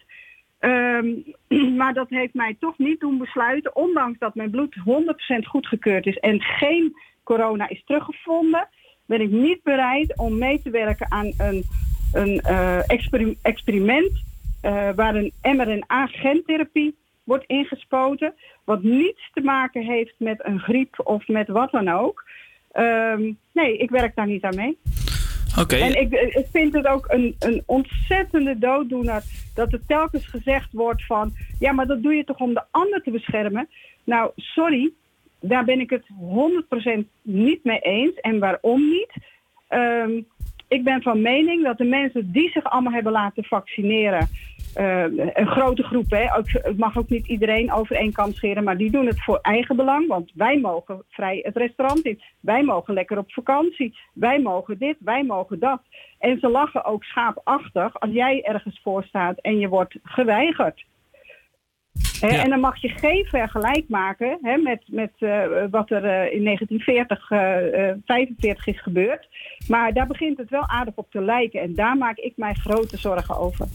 Ehm, 0.60 1.08
maar 1.80 1.94
dat 1.94 2.10
heeft 2.10 2.34
mij 2.34 2.56
toch 2.60 2.78
niet 2.78 3.00
doen 3.00 3.18
besluiten, 3.18 3.76
ondanks 3.76 4.20
dat 4.20 4.36
mijn 4.36 4.50
bloed 4.50 4.76
100% 4.76 5.46
goedgekeurd 5.46 6.06
is 6.06 6.18
en 6.18 6.42
geen 6.42 6.96
corona 7.24 7.70
is 7.70 7.84
teruggevonden, 7.86 8.68
ben 9.06 9.22
ik 9.22 9.30
niet 9.30 9.64
bereid 9.64 10.18
om 10.18 10.38
mee 10.38 10.62
te 10.62 10.70
werken 10.70 11.12
aan 11.12 11.32
een, 11.38 11.64
een 12.14 12.40
eh, 12.40 12.90
experi- 12.90 13.38
experiment 13.42 14.24
eh, 14.62 14.90
waar 14.96 15.16
een 15.16 15.32
mRNA-gentherapie 15.42 16.96
wordt 17.24 17.46
ingespoten, 17.46 18.34
wat 18.64 18.84
niets 18.84 19.30
te 19.34 19.42
maken 19.42 19.84
heeft 19.84 20.16
met 20.18 20.46
een 20.46 20.60
griep 20.60 21.02
of 21.04 21.28
met 21.28 21.48
wat 21.48 21.72
dan 21.72 21.90
ook. 21.90 22.29
Ehm, 22.80 23.32
nee, 23.54 23.78
ik 23.78 23.90
werk 23.90 24.16
daar 24.16 24.28
niet 24.28 24.44
aan 24.44 24.56
mee. 24.56 24.78
Oké. 25.60 25.76
En 25.76 26.02
ik, 26.02 26.12
ik 26.12 26.46
vind 26.52 26.74
het 26.74 26.88
ook 26.88 27.06
een, 27.08 27.36
een 27.40 27.64
ontzettende 27.66 28.58
dooddoener 28.58 29.24
dat 29.56 29.74
er 29.74 29.86
telkens 29.88 30.28
gezegd 30.28 30.72
wordt 30.72 31.06
van... 31.06 31.34
ja, 31.60 31.72
maar 31.72 31.88
dat 31.88 32.04
doe 32.04 32.14
je 32.14 32.24
toch 32.24 32.40
om 32.40 32.54
de 32.54 32.64
ander 32.72 33.02
te 33.02 33.12
beschermen? 33.12 33.70
Nou, 34.04 34.32
sorry, 34.36 34.92
daar 35.40 35.66
ben 35.66 35.80
ik 35.80 35.90
het 35.90 36.06
100% 37.04 37.06
niet 37.22 37.64
mee 37.64 37.80
eens. 37.80 38.16
En 38.16 38.40
waarom 38.40 38.90
niet? 38.90 39.14
Ehm, 39.68 40.22
ik 40.68 40.84
ben 40.84 41.02
van 41.02 41.22
mening 41.22 41.64
dat 41.64 41.78
de 41.78 41.84
mensen 41.84 42.32
die 42.32 42.50
zich 42.50 42.64
allemaal 42.64 42.94
hebben 42.94 43.12
laten 43.12 43.44
vaccineren, 43.44 44.28
eh, 44.74 45.03
een 45.34 45.47
grote 45.47 45.84
groep, 45.84 46.09
hè, 46.09 46.38
ook, 46.38 46.45
het 46.51 46.78
mag 46.78 46.97
ook 46.97 47.09
niet 47.09 47.28
iedereen 47.28 47.74
over 47.74 47.95
één 47.95 48.11
kam 48.11 48.34
scheren, 48.34 48.63
maar 48.63 48.78
die 48.78 48.91
doen 48.91 49.05
het 49.05 49.24
voor 49.24 49.39
eigen 49.41 49.76
belang. 49.76 50.07
Want 50.07 50.32
wij 50.36 50.59
mogen 50.59 51.03
vrij 51.09 51.39
het 51.43 51.57
restaurant 51.57 52.05
in, 52.05 52.22
wij 52.39 52.63
mogen 52.63 52.93
lekker 52.93 53.17
op 53.17 53.32
vakantie, 53.32 53.97
wij 54.13 54.39
mogen 54.39 54.78
dit, 54.78 54.95
wij 54.99 55.24
mogen 55.24 55.59
dat. 55.59 55.82
En 56.20 56.39
ze 56.39 56.49
lachen 56.49 56.86
ook 56.86 57.03
schaapachtig 57.03 57.99
als 57.99 58.11
jij 58.11 58.43
ergens 58.43 58.80
voor 58.84 59.03
staat 59.03 59.39
en 59.39 59.59
je 59.59 59.67
wordt 59.67 59.95
geweigerd. 60.03 60.86
Hè, 62.20 62.28
En 62.28 62.49
dan 62.49 62.59
mag 62.59 62.82
je 62.82 62.89
geen 62.89 63.26
vergelijk 63.26 63.84
maken 63.88 64.38
hè, 64.41 64.57
met, 64.57 64.84
met 64.88 65.11
eh, 65.17 65.43
wat 65.72 65.91
er 65.91 66.05
eh, 66.05 66.34
in 66.34 66.43
1940, 66.43 67.32
eh, 67.32 67.89
eh, 67.89 67.97
45 68.05 68.67
is 68.67 68.82
gebeurd. 68.82 69.28
Maar 69.67 69.93
daar 69.93 70.07
begint 70.07 70.38
het 70.38 70.49
wel 70.49 70.67
aardig 70.67 70.93
op 70.95 71.11
te 71.11 71.22
lijken. 71.22 71.61
En 71.61 71.76
daar 71.76 71.97
maak 71.97 72.17
ik 72.17 72.34
mij 72.36 72.53
grote 72.53 72.97
zorgen 72.97 73.38
over. 73.38 73.67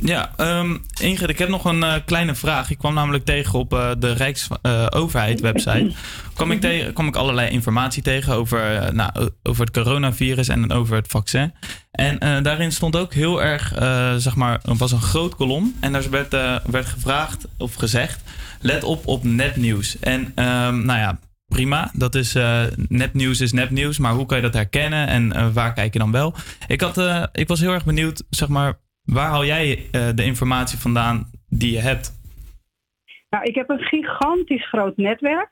Ja, 0.00 0.32
ehm, 0.36 0.76
Ingrid, 1.00 1.28
ik 1.28 1.38
heb 1.38 1.48
nog 1.48 1.64
een 1.64 1.82
eh, 1.82 1.94
kleine 2.04 2.34
vraag. 2.34 2.70
Ik 2.70 2.78
kwam 2.78 2.94
namelijk 2.94 3.24
tegen 3.24 3.58
op 3.58 3.72
eh, 3.72 3.90
de 3.98 4.12
Rijksoverheid-website. 4.12 5.92
kwam, 6.34 6.50
ik 6.50 6.60
tegen, 6.60 6.92
kwam 6.92 7.06
ik 7.06 7.16
allerlei 7.16 7.50
informatie 7.50 8.02
tegen 8.02 8.34
over, 8.34 8.76
eh, 8.76 8.90
nou, 8.90 9.30
over 9.42 9.64
het 9.64 9.74
coronavirus 9.74 10.48
en 10.48 10.72
over 10.72 10.96
het 10.96 11.06
vaccin. 11.06 11.54
En 11.90 12.42
daarin 12.42 12.72
stond 12.72 12.96
ook 12.96 13.14
heel 13.14 13.42
erg, 13.42 13.72
zeg 14.20 14.36
maar, 14.36 14.60
was 14.62 14.92
een 14.92 15.00
groot 15.00 15.34
kolom. 15.34 15.74
En 15.80 15.92
daar 15.92 16.10
werd, 16.10 16.30
werd 16.70 16.86
gevraagd 16.86 17.46
of 17.56 17.74
gezegd, 17.74 18.20
let 18.60 18.84
op 18.84 19.06
op 19.06 19.24
nepnieuws. 19.24 19.98
En 19.98 20.32
ehm, 20.34 20.84
nou 20.84 20.98
ja, 20.98 21.18
prima. 21.48 21.90
Dat 21.92 22.14
is 22.14 22.34
eh, 22.34 22.62
nepnieuws 22.88 23.40
is 23.40 23.52
nepnieuws. 23.52 23.98
Maar 23.98 24.12
hoe 24.12 24.26
kan 24.26 24.36
je 24.36 24.42
dat 24.42 24.54
herkennen 24.54 25.08
en 25.08 25.52
waar 25.52 25.72
kijk 25.72 25.92
je 25.92 25.98
dan 25.98 26.12
wel? 26.12 26.34
Ik, 26.66 26.80
had, 26.80 27.28
ik 27.32 27.48
was 27.48 27.60
heel 27.60 27.72
erg 27.72 27.84
benieuwd, 27.84 28.22
zeg 28.30 28.48
maar, 28.48 28.78
waar 29.12 29.28
haal 29.28 29.44
jij 29.44 29.88
eh, 29.90 30.08
de 30.14 30.24
informatie 30.24 30.78
vandaan 30.78 31.30
die 31.48 31.72
je 31.72 31.78
hebt? 31.78 32.16
Nou, 33.30 33.44
ik 33.44 33.54
heb 33.54 33.70
een 33.70 33.78
gigantisch 33.78 34.68
groot 34.68 34.96
netwerk. 34.96 35.50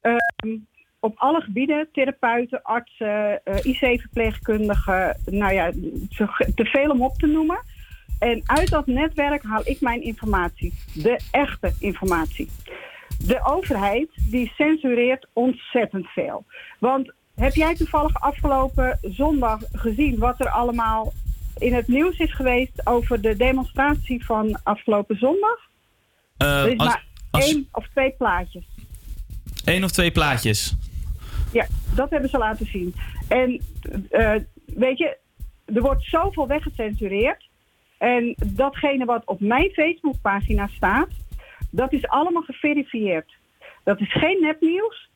Ehm, 0.00 0.56
op 1.00 1.14
alle 1.16 1.40
gebieden, 1.40 1.88
therapeuten, 1.92 2.62
artsen, 2.62 3.44
eh, 3.44 3.64
IC-verpleegkundigen, 3.64 5.16
nou 5.26 5.52
ja, 5.52 5.70
te, 5.70 6.52
te 6.54 6.64
veel 6.64 6.90
om 6.90 7.02
op 7.02 7.14
te 7.18 7.26
noemen. 7.26 7.58
En 8.18 8.42
uit 8.46 8.70
dat 8.70 8.86
netwerk 8.86 9.42
haal 9.42 9.62
ik 9.64 9.80
mijn 9.80 10.02
informatie, 10.02 10.74
de 10.94 11.20
echte 11.30 11.74
informatie. 11.78 12.50
De 13.26 13.40
overheid 13.44 14.08
die 14.30 14.52
censureert 14.56 15.26
ontzettend 15.32 16.06
veel. 16.06 16.44
Want 16.78 17.12
heb 17.34 17.54
jij 17.54 17.74
toevallig 17.74 18.20
afgelopen 18.20 18.98
zondag 19.02 19.60
gezien 19.72 20.18
wat 20.18 20.40
er 20.40 20.48
allemaal 20.48 21.12
in 21.58 21.74
het 21.74 21.88
nieuws 21.88 22.18
is 22.18 22.34
geweest 22.34 22.86
over 22.86 23.20
de 23.20 23.36
demonstratie 23.36 24.24
van 24.24 24.58
afgelopen 24.62 25.18
zondag? 25.18 25.58
Eh, 26.36 26.62
er 26.62 26.72
is 26.72 26.78
als, 26.78 26.88
maar 26.88 27.04
als 27.30 27.46
één 27.48 27.68
of 27.72 27.88
twee 27.88 28.10
plaatjes. 28.10 28.64
één 29.64 29.84
of 29.84 29.90
twee 29.90 30.10
plaatjes. 30.10 30.76
Ja, 31.52 31.66
dat 31.94 32.10
hebben 32.10 32.30
ze 32.30 32.38
laten 32.38 32.66
zien. 32.66 32.94
En 33.28 33.60
eh, 34.10 34.34
weet 34.66 34.98
je, 34.98 35.16
er 35.64 35.82
wordt 35.82 36.04
zoveel 36.04 36.46
weggecensureerd. 36.46 37.48
En 37.98 38.34
datgene 38.46 39.04
wat 39.04 39.22
op 39.24 39.40
mijn 39.40 39.70
Facebookpagina 39.70 40.66
staat, 40.66 41.08
dat 41.70 41.92
is 41.92 42.06
allemaal 42.06 42.42
geverifieerd. 42.42 43.34
Dat 43.84 44.00
is 44.00 44.12
geen 44.12 44.40
nepnieuws. 44.40 45.10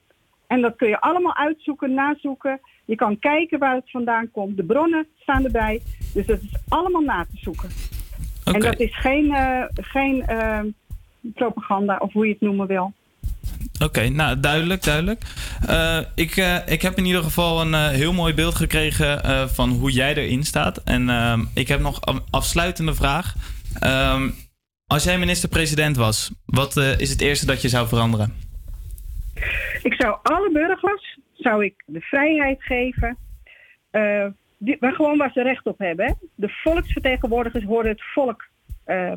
En 0.47 0.61
dat 0.61 0.77
kun 0.77 0.89
je 0.89 1.01
allemaal 1.01 1.37
uitzoeken, 1.37 1.95
nazoeken. 1.95 2.61
Je 2.89 2.97
kan 2.97 3.19
kijken 3.19 3.59
waar 3.59 3.75
het 3.75 3.91
vandaan 3.91 4.31
komt. 4.31 4.57
De 4.57 4.65
bronnen 4.65 5.07
staan 5.19 5.45
erbij. 5.45 5.81
Dus 6.15 6.27
dat 6.27 6.41
is 6.41 6.57
allemaal 6.69 7.03
na 7.03 7.25
te 7.25 7.37
zoeken. 7.37 7.69
En 8.45 8.61
dat 8.61 8.81
is 8.81 8.99
geen, 8.99 9.35
eh, 9.35 9.63
geen 9.75 10.27
eh, 10.27 10.61
propaganda 11.35 11.97
of 11.97 12.13
hoe 12.13 12.27
je 12.27 12.33
het 12.33 12.41
noemen 12.41 12.67
wil. 12.67 12.93
Oké, 13.85 14.09
nou 14.09 14.41
duidelijk, 14.41 14.83
duidelijk. 14.83 15.23
Eh, 15.67 15.99
ik, 16.15 16.37
ik 16.67 16.83
heb 16.83 16.97
in 16.97 17.05
ieder 17.05 17.23
geval 17.23 17.61
een 17.61 17.75
heel 17.75 18.13
mooi 18.13 18.35
beeld 18.35 18.55
gekregen 18.55 19.21
van 19.51 19.71
hoe 19.71 19.93
jij 19.93 20.15
erin 20.15 20.45
staat. 20.45 20.77
En 20.77 21.11
ik 21.55 21.69
heb 21.69 21.81
nog 21.81 21.99
een 22.01 22.21
afsluitende 22.31 22.95
vraag. 22.95 23.35
Ehm, 23.81 24.31
als 24.87 25.05
jij 25.05 25.19
minister-president 25.19 25.97
was, 25.97 26.31
wat 26.45 26.77
is 26.77 27.11
het 27.11 27.21
eerste 27.21 27.47
dat 27.47 27.63
je 27.63 27.69
zou 27.69 27.89
veranderen? 27.89 28.47
Ik 29.83 29.95
zou 29.99 30.17
alle 30.23 30.51
burgers 30.53 30.98
zou 31.39 31.65
ik 31.65 31.83
de 31.87 32.01
vrijheid 32.01 32.63
geven. 32.63 33.17
eh, 33.91 34.27
die, 34.59 34.77
maar 34.81 34.93
gewoon 34.93 35.19
waar 35.19 35.33
ze 35.33 35.43
recht 35.43 35.67
op 35.67 35.79
hebben. 35.79 36.19
De 36.35 36.49
volksvertegenwoordigers 36.49 37.65
horen 37.65 37.91
het 37.91 38.03
volk 38.03 38.49
eh, 38.85 39.13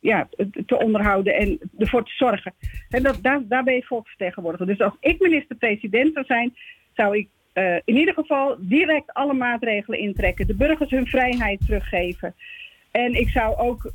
ja, 0.00 0.28
te 0.66 0.78
onderhouden 0.78 1.34
en 1.34 1.58
ervoor 1.78 2.04
te 2.04 2.14
zorgen. 2.16 2.54
En 2.90 3.02
dat, 3.02 3.18
daar, 3.22 3.64
ben 3.64 3.74
je 3.74 3.84
volksvertegenwoordiger. 3.84 4.66
Dus 4.66 4.80
als 4.80 4.96
ik 5.00 5.20
minister-president 5.20 6.12
zou 6.12 6.24
zijn, 6.26 6.56
zou 6.94 7.16
ik 7.16 7.28
eh, 7.52 7.74
in 7.84 7.96
ieder 7.96 8.14
geval 8.14 8.56
direct 8.58 9.12
alle 9.12 9.34
maatregelen 9.34 9.98
intrekken. 9.98 10.46
De 10.46 10.54
burgers 10.54 10.90
hun 10.90 11.06
vrijheid 11.06 11.60
teruggeven. 11.66 12.34
En 12.90 13.14
ik 13.14 13.28
zou 13.28 13.56
ook 13.56 13.90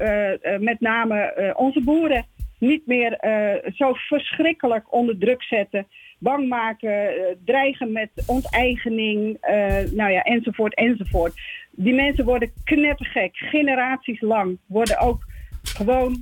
met 0.60 0.80
name 0.80 1.54
onze 1.58 1.82
boeren 1.82 2.26
niet 2.62 2.88
meer 2.88 3.14
eh, 3.14 3.72
zo 3.74 3.94
verschrikkelijk 3.94 4.94
onder 4.94 5.18
druk 5.18 5.44
zetten. 5.44 5.88
Bang 6.20 6.48
maken, 6.48 7.08
eh, 7.08 7.36
dreigen 7.46 7.92
met 7.92 8.10
onteigening, 8.26 9.38
eh, 9.40 9.92
nou 9.92 10.12
ja, 10.12 10.22
enzovoort, 10.22 10.76
enzovoort. 10.76 11.34
Die 11.72 11.94
mensen 11.94 12.26
worden 12.26 12.52
knettergek, 12.64 13.36
generaties 13.36 14.22
lang 14.22 14.58
worden 14.66 15.00
ook 15.00 15.26
gewoon 15.64 16.22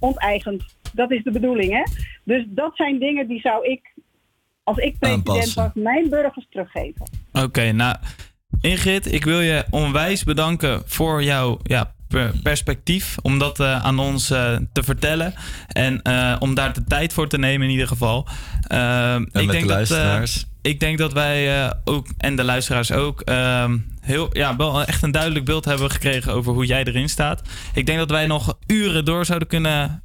onteigend. 0.00 0.64
Dat 0.92 1.10
is 1.10 1.22
de 1.22 1.30
bedoeling, 1.30 1.72
hè? 1.72 1.82
Dus 2.24 2.44
dat 2.48 2.76
zijn 2.76 2.98
dingen 2.98 3.28
die 3.28 3.40
zou 3.40 3.66
ik, 3.66 3.80
als 4.62 4.76
ik 4.76 4.98
president 4.98 5.28
Aanpassen. 5.28 5.62
was, 5.62 5.84
mijn 5.84 6.08
burgers 6.08 6.46
teruggeven. 6.50 7.08
Oké, 7.32 7.72
nou 7.72 7.96
Ingrid, 8.60 9.12
ik 9.12 9.24
wil 9.24 9.40
je 9.40 9.64
onwijs 9.70 10.24
bedanken 10.24 10.82
voor 10.86 11.22
jouw 11.22 11.58
ja, 11.62 11.94
perspectief. 12.42 13.16
Om 13.22 13.38
dat 13.38 13.60
eh, 13.60 13.84
aan 13.84 13.98
ons 13.98 14.30
eh, 14.30 14.56
te 14.72 14.82
vertellen. 14.82 15.34
En 15.68 16.02
eh, 16.02 16.36
om 16.38 16.54
daar 16.54 16.72
de 16.72 16.84
tijd 16.84 17.12
voor 17.12 17.28
te 17.28 17.38
nemen 17.38 17.66
in 17.66 17.72
ieder 17.72 17.86
geval. 17.86 18.28
Eh, 18.66 19.16
met 19.16 19.32
de 19.32 19.64
dat, 19.66 19.90
eh, 19.90 20.22
ik 20.62 20.80
denk 20.80 20.98
dat 20.98 21.12
wij 21.12 21.64
eh, 21.64 21.70
ook, 21.84 22.06
en 22.18 22.36
de 22.36 22.44
luisteraars 22.44 22.92
ook, 22.92 23.20
ehm, 23.20 23.78
heel, 24.00 24.28
ja, 24.32 24.56
wel 24.56 24.84
echt 24.84 25.02
een 25.02 25.10
duidelijk 25.10 25.44
beeld 25.44 25.64
hebben 25.64 25.90
gekregen 25.90 26.32
over 26.32 26.52
hoe 26.52 26.66
jij 26.66 26.84
erin 26.84 27.08
staat. 27.08 27.42
Ik 27.74 27.86
denk 27.86 27.98
dat 27.98 28.10
wij 28.10 28.26
nog 28.26 28.58
uren 28.66 29.04
door 29.04 29.24
zouden 29.24 29.48
kunnen 29.48 30.02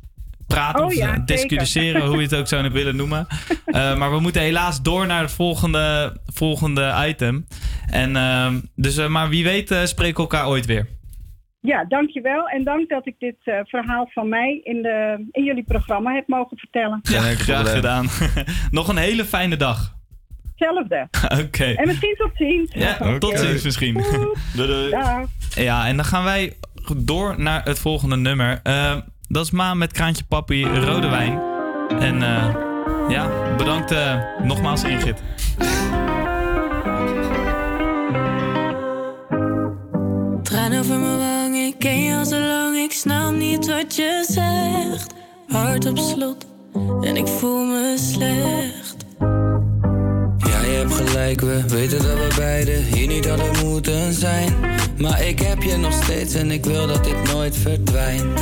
praten 0.48 0.80
Oh 0.82 0.86
of 0.86 0.96
ja, 0.96 1.14
eh, 1.14 1.22
discussiëren, 1.26 2.06
hoe 2.06 2.16
je 2.16 2.22
het 2.22 2.36
ook 2.36 2.48
zou 2.48 2.70
willen 2.70 2.96
noemen. 2.96 3.28
Eh, 3.66 3.98
maar 3.98 4.12
we 4.12 4.20
moeten 4.20 4.42
helaas 4.42 4.82
door 4.82 5.06
naar 5.08 5.22
het 5.22 5.32
volgende, 5.32 6.18
volgende 6.26 6.94
item. 7.08 7.48
En, 7.86 8.16
ehm, 8.16 8.60
dus, 8.76 8.98
eh, 8.98 9.08
maar 9.08 9.30
wie 9.30 9.44
weet 9.44 9.72
eh, 9.72 9.86
spreken 9.86 10.16
we 10.16 10.22
elkaar 10.22 10.48
ooit 10.48 10.66
weer. 10.66 10.88
Ja, 11.66 11.86
dankjewel. 11.86 12.48
En 12.48 12.64
dank 12.64 12.90
dat 12.90 13.08
ik 13.08 13.16
dit 13.20 13.36
eh, 13.44 13.60
verhaal 13.64 14.10
van 14.12 14.30
mij 14.30 14.60
in, 14.64 14.82
de, 14.82 15.28
in 15.32 15.44
jullie 15.44 15.64
programma 15.64 16.14
heb 16.14 16.28
mogen 16.28 16.58
vertellen. 16.58 17.00
Ja, 17.02 17.22
graag 17.22 17.72
gedaan. 17.72 18.08
Nog 18.72 18.88
een 18.88 18.98
hele 18.98 19.26
fijne 19.26 19.58
dag. 19.58 19.96
Hetzelfde. 20.56 21.08
Oké. 21.44 21.64
En 21.64 21.88
misschien 21.88 22.16
tot 22.18 22.32
ziens. 22.34 22.74
Ja, 22.74 23.18
tot 23.18 23.40
ziens 23.40 23.64
misschien. 23.64 23.94
Doei, 24.56 24.68
doei. 24.68 24.90
Dag. 24.90 25.28
Ja, 25.50 25.88
en 25.88 25.96
dan 25.96 26.06
gaan 26.06 26.24
wij 26.24 26.54
door 26.98 27.42
naar 27.42 27.64
het 27.64 27.80
volgende 27.80 28.16
nummer. 28.16 28.60
Eh, 28.64 28.96
dat 29.28 29.46
is 29.46 29.52
Maan 29.52 29.78
met 29.78 29.92
Kraantje 29.92 30.24
Papi, 30.24 30.66
Rode 30.66 31.08
Wijn. 31.10 31.40
En 32.00 32.24
eh, 32.24 32.56
ja, 33.10 33.56
bedankt 33.58 33.92
eh, 33.92 34.22
nogmaals 34.44 34.84
Ingrid. 34.84 35.24
Traan 40.44 40.74
over 40.74 41.00
mijn 41.00 41.35
ik 41.76 41.82
ken 41.82 42.04
je 42.04 42.16
al 42.16 42.26
zo 42.26 42.40
lang, 42.40 42.78
ik 42.78 42.92
snap 42.92 43.34
niet 43.34 43.68
wat 43.68 43.96
je 43.96 44.26
zegt. 44.28 45.14
Hart 45.48 45.86
op 45.86 45.98
slot 45.98 46.46
en 47.02 47.16
ik 47.16 47.28
voel 47.28 47.66
me 47.66 47.96
slecht. 47.98 49.06
Ja, 50.38 50.62
je 50.62 50.78
hebt 50.78 50.94
gelijk, 50.94 51.42
we 51.42 51.64
weten 51.68 51.98
dat 51.98 52.18
we 52.18 52.34
beiden 52.36 52.84
hier 52.84 53.08
niet 53.08 53.28
hadden 53.28 53.66
moeten 53.66 54.14
zijn. 54.14 54.54
Maar 54.98 55.24
ik 55.24 55.40
heb 55.40 55.64
je 55.64 55.78
nog 55.78 55.94
steeds 56.04 56.34
en 56.34 56.52
ik 56.52 56.66
wil 56.66 56.88
dat 56.88 57.04
dit 57.04 57.34
nooit 57.34 57.58
verdwijnt. 57.58 58.42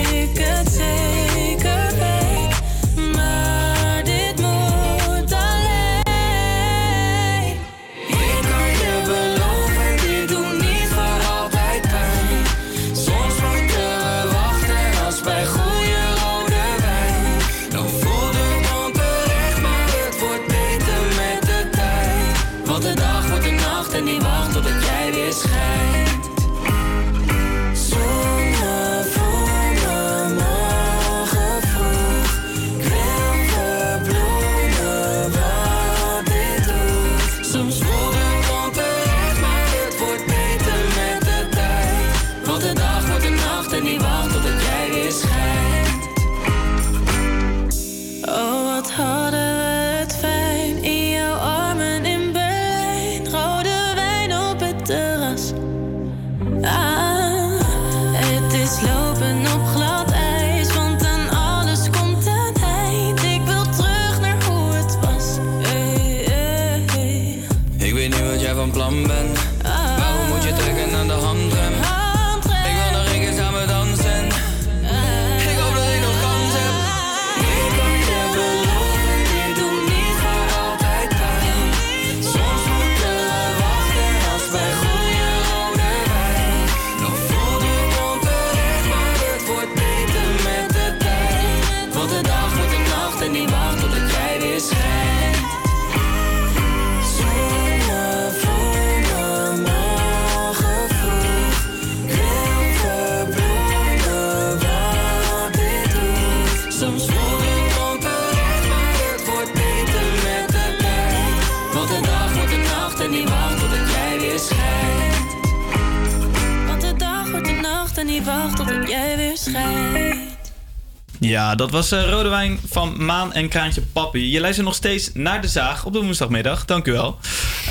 Ja, 121.31 121.55
dat 121.55 121.71
was 121.71 121.91
eh, 121.91 122.09
Rode 122.09 122.29
Wijn 122.29 122.59
van 122.67 123.05
Maan 123.05 123.33
en 123.33 123.49
Kraantje 123.49 123.81
Papi. 123.81 124.31
Je 124.31 124.39
luistert 124.39 124.65
nog 124.65 124.75
steeds 124.75 125.11
naar 125.13 125.41
De 125.41 125.47
Zaag 125.47 125.85
op 125.85 125.93
de 125.93 126.01
woensdagmiddag. 126.01 126.65
Dank 126.65 126.87
u 126.87 126.91
wel. 126.91 127.17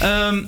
Ehm, 0.01 0.45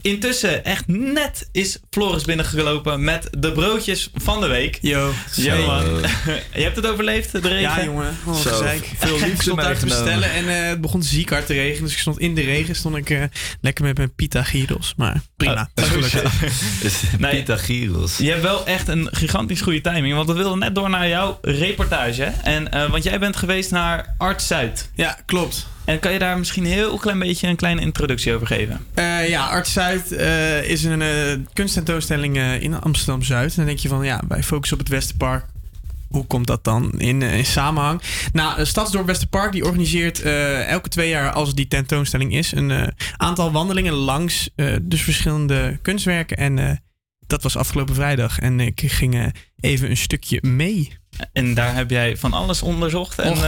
intussen, 0.00 0.64
echt 0.64 0.86
net 0.86 1.48
is 1.52 1.78
Floris 1.94 2.24
binnengelopen 2.24 3.04
met 3.04 3.28
de 3.38 3.52
broodjes 3.52 4.10
van 4.14 4.40
de 4.40 4.46
week. 4.46 4.78
Yo. 4.80 5.12
Yo, 5.34 5.66
man. 5.66 5.84
Je 6.54 6.62
hebt 6.62 6.76
het 6.76 6.86
overleefd, 6.86 7.32
de 7.32 7.48
regen? 7.48 7.60
Ja, 7.60 7.84
jongen. 7.84 8.16
Oh, 8.24 8.34
Zo, 8.34 8.50
gezeik. 8.50 8.90
veel 8.98 9.16
ik 9.16 9.24
liefde 9.24 9.42
stond 9.42 9.60
daar 9.60 9.78
te 9.78 9.84
bestellen 9.84 10.30
en 10.30 10.48
eh, 10.48 10.68
het 10.68 10.80
begon 10.80 11.02
ziek 11.02 11.30
hard 11.30 11.46
te 11.46 11.52
regenen. 11.52 11.82
Dus 11.82 11.92
ik 11.92 11.98
stond 11.98 12.18
in 12.18 12.34
de 12.34 12.40
regen. 12.40 12.74
Stond 12.76 12.96
ik 12.96 13.10
eh, 13.10 13.22
lekker 13.60 13.84
met 13.84 13.96
mijn 13.96 14.14
pita 14.14 14.42
gyros. 14.42 14.94
Maar 14.96 15.20
prima. 15.36 15.70
Oh, 15.74 15.84
gelukkig. 15.84 16.32
Nee, 17.18 17.36
Pita 17.36 17.56
gyros. 17.56 18.16
Je 18.16 18.30
hebt 18.30 18.42
wel 18.42 18.66
echt 18.66 18.88
een 18.88 19.08
gigantisch 19.12 19.60
goede 19.60 19.80
timing. 19.80 20.14
Want 20.14 20.28
we 20.28 20.34
wilden 20.34 20.58
net 20.58 20.74
door 20.74 20.90
naar 20.90 21.08
jouw 21.08 21.38
reportage. 21.42 22.24
En, 22.42 22.72
eh, 22.72 22.90
want 22.90 23.02
jij 23.04 23.18
bent 23.18 23.36
geweest 23.36 23.70
naar 23.70 24.14
Art 24.18 24.42
Zuid. 24.42 24.90
Ja, 24.94 25.18
klopt. 25.26 25.66
En 25.84 25.98
kan 25.98 26.12
je 26.12 26.18
daar 26.18 26.38
misschien 26.38 26.64
een 26.64 26.70
heel 26.70 26.96
klein 26.98 27.18
beetje 27.18 27.48
een 27.48 27.56
kleine 27.56 27.80
introductie 27.80 28.34
over 28.34 28.46
geven? 28.46 28.86
Eh, 28.94 29.28
ja, 29.28 29.46
Art 29.46 29.68
Zuid 29.68 30.12
eh, 30.12 30.62
is 30.62 30.84
een 30.84 31.02
eh 31.02 31.08
kunsttentoonstelling 31.52 31.83
eh, 31.88 32.62
in 32.62 32.80
Amsterdam 32.80 33.22
Zuid. 33.22 33.50
En 33.50 33.56
dan 33.56 33.66
denk 33.66 33.78
je 33.78 33.88
van 33.88 34.04
ja, 34.04 34.22
wij 34.28 34.42
focussen 34.42 34.76
op 34.76 34.82
het 34.82 34.92
Westerpark. 34.92 35.44
Hoe 36.14 36.26
komt 36.26 36.46
dat 36.46 36.64
dan 36.64 36.92
in, 36.92 37.22
eh, 37.22 37.38
in 37.38 37.46
samenhang? 37.46 38.00
Nou, 38.32 38.58
eh, 38.58 38.64
Stadsdorp 38.64 39.06
Westerpark 39.06 39.52
die 39.52 39.64
organiseert 39.64 40.22
elke 40.66 40.88
twee 40.88 41.08
jaar, 41.08 41.32
als 41.32 41.54
die 41.54 41.68
tentoonstelling 41.68 42.34
is, 42.34 42.52
een 42.52 42.92
aantal 43.16 43.52
wandelingen 43.52 43.92
langs 43.92 44.50
eh, 44.56 44.74
dus 44.82 45.02
verschillende 45.02 45.78
kunstwerken. 45.82 46.36
En 46.36 46.82
dat 47.26 47.42
was 47.42 47.56
afgelopen 47.56 47.94
vrijdag. 47.94 48.38
En 48.38 48.60
ik 48.60 48.82
ging 48.86 49.32
even 49.60 49.90
een 49.90 49.96
stukje 49.96 50.38
mee. 50.42 50.98
En 51.32 51.54
daar 51.54 51.74
heb 51.74 51.90
jij 51.90 52.16
van 52.16 52.32
alles 52.32 52.62
onderzocht. 52.62 53.18
En, 53.18 53.30
Och, 53.30 53.46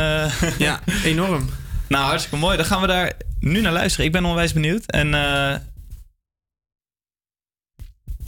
ja, 0.58 0.80
enorm. 1.04 1.48
nou, 1.88 2.04
hartstikke 2.04 2.36
mooi. 2.36 2.56
Dan 2.56 2.66
gaan 2.66 2.80
we 2.80 2.86
daar 2.86 3.12
nu 3.40 3.60
naar 3.60 3.72
luisteren. 3.72 4.06
Ik 4.06 4.12
ben 4.12 4.24
onwijs 4.24 4.52
benieuwd. 4.52 4.86
En 4.86 5.14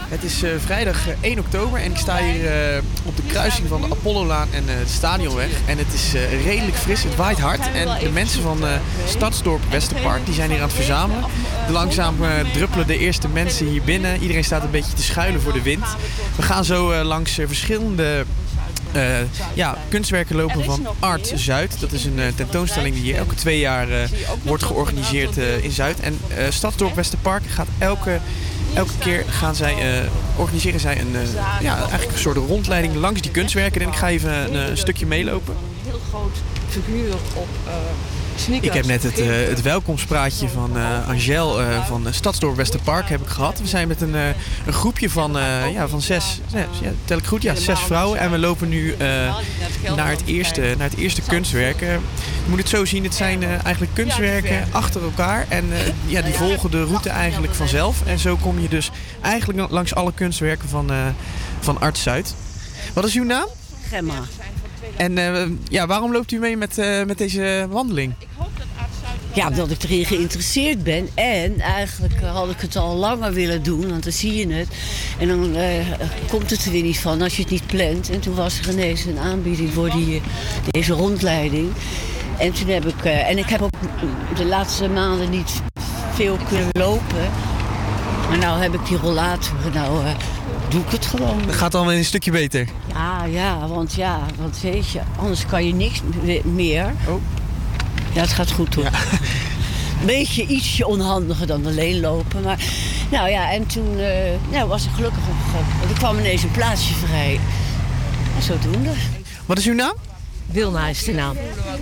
Het 0.02 0.22
is 0.22 0.42
eh, 0.42 0.50
vrijdag 0.58 1.08
eh, 1.08 1.14
1 1.20 1.38
oktober 1.38 1.80
en 1.80 1.90
ik 1.90 1.96
sta 1.96 2.16
hier 2.16 2.46
eh, 2.74 2.82
op 3.04 3.16
de 3.16 3.22
kruising 3.22 3.68
van 3.68 3.80
de 3.80 3.86
Apollolaan 3.90 4.48
en 4.52 4.68
eh, 4.68 4.74
de 4.78 4.92
Stadionweg. 4.92 5.50
En 5.66 5.78
het 5.78 5.92
is 5.94 6.14
eh, 6.14 6.44
redelijk 6.44 6.76
fris, 6.76 7.02
het 7.02 7.16
waait 7.16 7.38
hard. 7.38 7.60
En 7.72 7.98
de 8.00 8.10
mensen 8.12 8.42
van 8.42 8.66
eh, 8.66 8.72
Stadsdorp 9.06 9.60
Westerpark 9.70 10.24
die 10.24 10.34
zijn 10.34 10.50
hier 10.50 10.58
aan 10.58 10.66
het 10.66 10.76
verzamelen. 10.76 11.24
Langzaam 11.70 12.24
eh, 12.24 12.30
druppelen 12.52 12.86
de 12.86 12.98
eerste 12.98 13.28
mensen 13.28 13.66
hier 13.66 13.82
binnen. 13.82 14.20
Iedereen 14.20 14.44
staat 14.44 14.62
een 14.62 14.70
beetje 14.70 14.92
te 14.92 15.02
schuilen 15.02 15.40
voor 15.40 15.52
de 15.52 15.62
wind. 15.62 15.84
We 16.36 16.42
gaan 16.42 16.64
zo 16.64 16.90
eh, 16.90 17.04
langs 17.04 17.38
eh, 17.38 17.46
verschillende 17.46 18.24
eh, 18.92 19.02
ja, 19.54 19.76
kunstwerken 19.88 20.36
lopen 20.36 20.64
van 20.64 20.86
Art 20.98 21.32
Zuid. 21.34 21.80
Dat 21.80 21.92
is 21.92 22.04
een 22.04 22.18
eh, 22.18 22.26
tentoonstelling 22.34 22.94
die 22.94 23.04
hier 23.04 23.16
elke 23.16 23.34
twee 23.34 23.58
jaar 23.58 23.90
eh, 23.90 24.08
wordt 24.42 24.62
georganiseerd 24.62 25.38
eh, 25.38 25.64
in 25.64 25.70
Zuid. 25.70 26.00
En 26.00 26.18
eh 26.36 26.44
Stadsdorp 26.50 26.94
Westerpark 26.94 27.42
gaat 27.46 27.66
elke, 27.78 28.20
elke 28.78 28.98
keer 28.98 29.24
gaan 29.28 29.54
zij, 29.54 30.00
eh, 30.00 30.10
organiseren 30.36 30.80
zij 30.80 31.00
een, 31.00 31.16
eh, 31.16 31.60
ja, 31.60 31.76
eigenlijk 31.76 32.12
een 32.12 32.18
soort 32.18 32.36
rondleiding 32.36 32.94
langs 32.94 33.20
die 33.20 33.30
kunstwerken. 33.30 33.80
En 33.80 33.88
ik 33.88 33.94
ga 33.94 34.08
even 34.08 34.54
een, 34.54 34.70
eh, 34.70 34.76
stukje 34.76 35.06
meelopen. 35.06 35.54
heel 35.84 36.00
groot 36.10 36.36
figuur 36.68 37.14
op 37.34 37.48
uh, 38.48 38.56
Ik 38.62 38.72
heb 38.72 38.86
net 38.86 39.02
het, 39.02 39.18
eh, 39.18 39.28
het 39.48 39.62
welkomstpraatje 39.62 40.48
van 40.48 40.76
eh 40.76 41.08
Angel 41.08 41.60
eh, 41.60 41.86
van 41.86 42.06
Stadsdorp 42.10 42.56
Westerpark 42.56 43.08
heb 43.08 43.20
ik 43.20 43.28
gehad. 43.28 43.58
We 43.60 43.66
zijn 43.66 43.88
met 43.88 44.00
een, 44.00 44.14
eh, 44.14 44.26
een 44.66 44.72
groepje 44.72 45.10
van, 45.10 45.38
eh, 45.38 45.72
ja, 45.72 45.88
van 45.88 46.00
zes, 46.00 46.40
zes 46.50 46.64
ja, 46.82 46.90
tel 47.04 47.18
ik 47.18 47.24
goed, 47.24 47.42
ja, 47.42 47.54
zes 47.54 47.80
vrouwen. 47.80 48.18
En 48.18 48.30
we 48.30 48.38
lopen 48.38 48.68
nu 48.68 48.92
eh, 48.92 49.36
naar, 49.96 50.10
het 50.10 50.22
eerste, 50.24 50.74
naar 50.78 50.88
het 50.88 50.98
eerste 50.98 51.22
kunstwerk. 51.22 51.80
Je 51.80 51.98
moet 52.48 52.58
het 52.58 52.68
zo 52.68 52.84
zien, 52.84 53.04
het 53.04 53.14
zijn 53.14 53.42
eh, 53.42 53.50
eigenlijk 53.64 53.94
kunstwerken 53.94 54.66
achter 54.70 55.02
elkaar. 55.02 55.46
En 55.48 55.64
eh, 55.72 55.78
ja, 56.06 56.22
die 56.22 56.34
volgen 56.34 56.70
de 56.70 56.84
route 56.84 57.08
eigenlijk 57.10 57.54
vanzelf. 57.54 58.02
En 58.06 58.18
zo 58.18 58.36
kom 58.36 58.60
je 58.60 58.68
dus 58.68 58.90
eigenlijk 59.20 59.70
langs 59.70 59.94
alle 59.94 60.12
kunstwerken 60.12 60.68
van, 60.68 60.90
eh 60.90 60.96
van 61.60 61.80
Art 61.80 61.98
Zuid. 61.98 62.34
Wat 62.92 63.04
is 63.04 63.14
uw 63.14 63.24
naam? 63.24 63.46
Gemma. 63.88 64.14
En 64.96 65.18
eh, 65.18 65.46
ja, 65.68 65.86
waarom 65.86 66.12
loopt 66.12 66.32
u 66.32 66.38
mee 66.38 66.56
met, 66.56 66.78
eh, 66.78 67.04
met 67.04 67.18
deze 67.18 67.66
wandeling? 67.70 68.14
Ja, 69.32 69.48
omdat 69.48 69.70
ik 69.70 69.82
erin 69.82 70.04
geïnteresseerd 70.04 70.82
ben. 70.82 71.08
En 71.14 71.60
eigenlijk 71.60 72.20
had 72.20 72.50
ik 72.50 72.60
het 72.60 72.76
al 72.76 72.96
langer 72.96 73.32
willen 73.32 73.62
doen, 73.62 73.88
want 73.88 74.02
dan 74.02 74.12
zie 74.12 74.34
je 74.34 74.54
het. 74.54 74.68
En 75.18 75.28
dan 75.28 75.56
eh, 75.56 75.86
komt 76.28 76.50
het 76.50 76.64
er 76.64 76.70
weer 76.70 76.82
niet 76.82 76.98
van 76.98 77.22
als 77.22 77.36
je 77.36 77.42
het 77.42 77.50
niet 77.50 77.66
plant. 77.66 78.10
En 78.10 78.20
toen 78.20 78.34
was 78.34 78.58
er 78.58 78.70
ineens 78.70 79.04
een 79.04 79.18
aanbieding 79.18 79.72
voor 79.72 79.90
die, 79.90 80.22
deze 80.70 80.92
rondleiding. 80.92 81.72
En 82.38 82.52
toen 82.52 82.68
heb 82.68 82.86
ik... 82.86 83.04
eh, 83.04 83.28
en 83.30 83.38
ik 83.38 83.48
heb 83.48 83.62
ook 83.62 83.70
de 84.36 84.44
laatste 84.44 84.88
maanden 84.88 85.30
niet 85.30 85.62
veel 86.12 86.38
kunnen 86.48 86.68
lopen. 86.72 87.30
Maar 88.28 88.38
nou 88.38 88.60
heb 88.60 88.74
ik 88.74 88.86
die 88.86 88.96
rollator, 88.96 89.54
nou 89.72 90.04
eh, 90.04 90.10
doe 90.68 90.80
ik 90.82 90.90
het 90.90 91.06
gewoon. 91.06 91.40
Het 91.46 91.54
gaat 91.54 91.72
dan 91.72 91.88
een 91.88 92.04
stukje 92.04 92.30
beter. 92.30 92.68
Ja, 92.92 93.24
ja, 93.24 93.66
want 93.68 93.94
ja, 93.94 94.20
want 94.38 94.60
weet 94.60 94.90
je, 94.90 95.00
anders 95.18 95.46
kan 95.46 95.66
je 95.66 95.74
niks 95.74 96.00
me- 96.22 96.40
meer. 96.44 96.92
Oh. 97.08 97.22
Ja, 98.12 98.20
het 98.20 98.30
gaat 98.30 98.50
goed 98.50 98.74
hoor. 98.74 98.88
Beetje 100.06 100.46
ietsje 100.46 100.86
onhandiger 100.86 101.46
dan 101.46 101.66
alleen 101.66 102.00
lopen. 102.00 102.42
Maar 102.42 102.58
nou 103.10 103.28
ja, 103.30 103.52
en 103.52 103.66
toen 103.66 103.98
eh, 103.98 104.12
nou, 104.50 104.68
was 104.68 104.84
ik 104.84 104.90
gelukkig 104.94 105.22
eh, 105.24 105.90
er 105.90 105.96
kwam 105.98 106.18
ineens 106.18 106.42
een 106.42 106.50
plaatsje 106.50 106.94
vrij. 106.94 107.40
En 108.36 108.42
zodoende. 108.42 108.90
Wat 109.46 109.58
is 109.58 109.66
uw 109.66 109.74
naam? 109.74 109.94
Wilna 110.46 110.86
is 110.88 111.04
de 111.04 111.12
naam. 111.12 111.36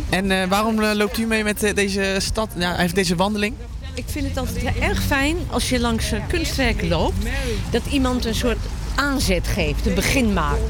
En 0.09 0.31
eh, 0.31 0.49
waarom 0.49 0.83
eh, 0.83 0.95
loopt 0.95 1.19
u 1.19 1.27
mee 1.27 1.45
met 1.45 1.73
deze 1.75 2.17
stad, 2.19 2.49
ja, 2.57 2.65
eigenlijk 2.67 2.95
deze 2.95 3.17
wandeling? 3.17 3.55
Ik 3.97 4.05
vind 4.07 4.27
het 4.29 4.37
altijd 4.39 4.57
heel 4.57 4.83
erg 4.89 5.03
fijn 5.03 5.37
als 5.51 5.69
je 5.69 5.81
langs 5.81 6.13
eh, 6.13 6.21
kunstwerken 6.29 6.89
loopt, 6.89 7.27
dat 7.71 7.83
iemand 7.91 8.25
een 8.25 8.35
soort 8.35 8.59
aanzet 8.95 9.47
geeft, 9.49 9.87
een 9.87 9.95
begin 9.95 10.33
maakt. 10.33 10.61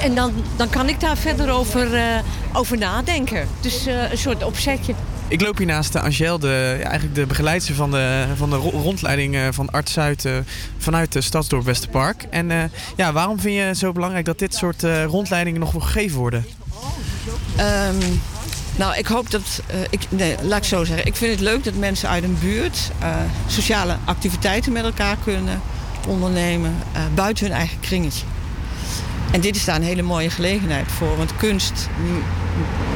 En 0.00 0.14
dan, 0.14 0.32
dan 0.56 0.68
kan 0.70 0.88
ik 0.88 1.00
daar 1.00 1.16
verder 1.16 1.50
over, 1.50 1.94
eh, 1.94 2.18
over 2.52 2.78
nadenken. 2.78 3.48
Dus 3.60 3.86
eh, 3.86 4.10
een 4.10 4.18
soort 4.18 4.44
opzetje. 4.44 4.94
Ik 5.28 5.40
loop 5.40 5.56
hier 5.58 5.66
naast 5.66 5.96
Angel, 5.96 6.38
de, 6.38 6.76
ja, 6.78 6.84
eigenlijk 6.84 7.14
de 7.14 7.26
begeleidster 7.26 7.74
van 7.74 7.90
de, 7.90 8.24
van 8.36 8.50
de 8.50 8.56
ro- 8.56 8.70
rondleiding 8.70 9.34
eh, 9.34 9.42
van 9.50 9.70
Arts 9.70 9.92
Zuid 9.92 10.24
eh, 10.24 10.32
vanuit 10.78 11.12
de 11.12 11.20
Stadsdorp 11.20 11.64
Westerpark. 11.64 12.26
En 12.30 12.50
eh, 12.50 12.62
ja, 12.96 13.12
waarom 13.12 13.40
vind 13.40 13.54
je 13.54 13.60
het 13.60 13.78
zo 13.78 13.92
belangrijk 13.92 14.24
dat 14.24 14.38
dit 14.38 14.54
soort 14.54 14.84
eh, 14.84 15.04
rondleidingen 15.04 15.60
nog 15.60 15.72
wel 15.72 15.80
gegeven 15.80 16.18
worden? 16.18 16.46
Ehm, 17.56 17.94
nou, 18.76 18.96
ik 18.96 19.06
hoop 19.06 19.30
dat. 19.30 19.62
eh, 19.66 19.80
ik, 19.90 20.00
nee, 20.08 20.36
laat 20.42 20.58
ik 20.58 20.64
zo 20.64 20.84
zeggen. 20.84 21.06
Ik 21.06 21.16
vind 21.16 21.30
het 21.30 21.40
leuk 21.40 21.64
dat 21.64 21.74
mensen 21.74 22.08
uit 22.08 22.24
een 22.24 22.36
buurt 22.40 22.90
eh, 22.98 23.08
sociale 23.46 23.96
activiteiten 24.04 24.72
met 24.72 24.84
elkaar 24.84 25.16
kunnen 25.24 25.60
ondernemen. 26.08 26.76
eh, 26.92 27.02
buiten 27.14 27.46
hun 27.46 27.54
eigen 27.54 27.80
kringetje. 27.80 28.24
En 29.32 29.40
dit 29.40 29.56
is 29.56 29.64
daar 29.64 29.76
een 29.76 29.82
hele 29.82 30.02
mooie 30.02 30.30
gelegenheid 30.30 30.92
voor. 30.92 31.16
Want 31.16 31.36
kunst 31.36 31.88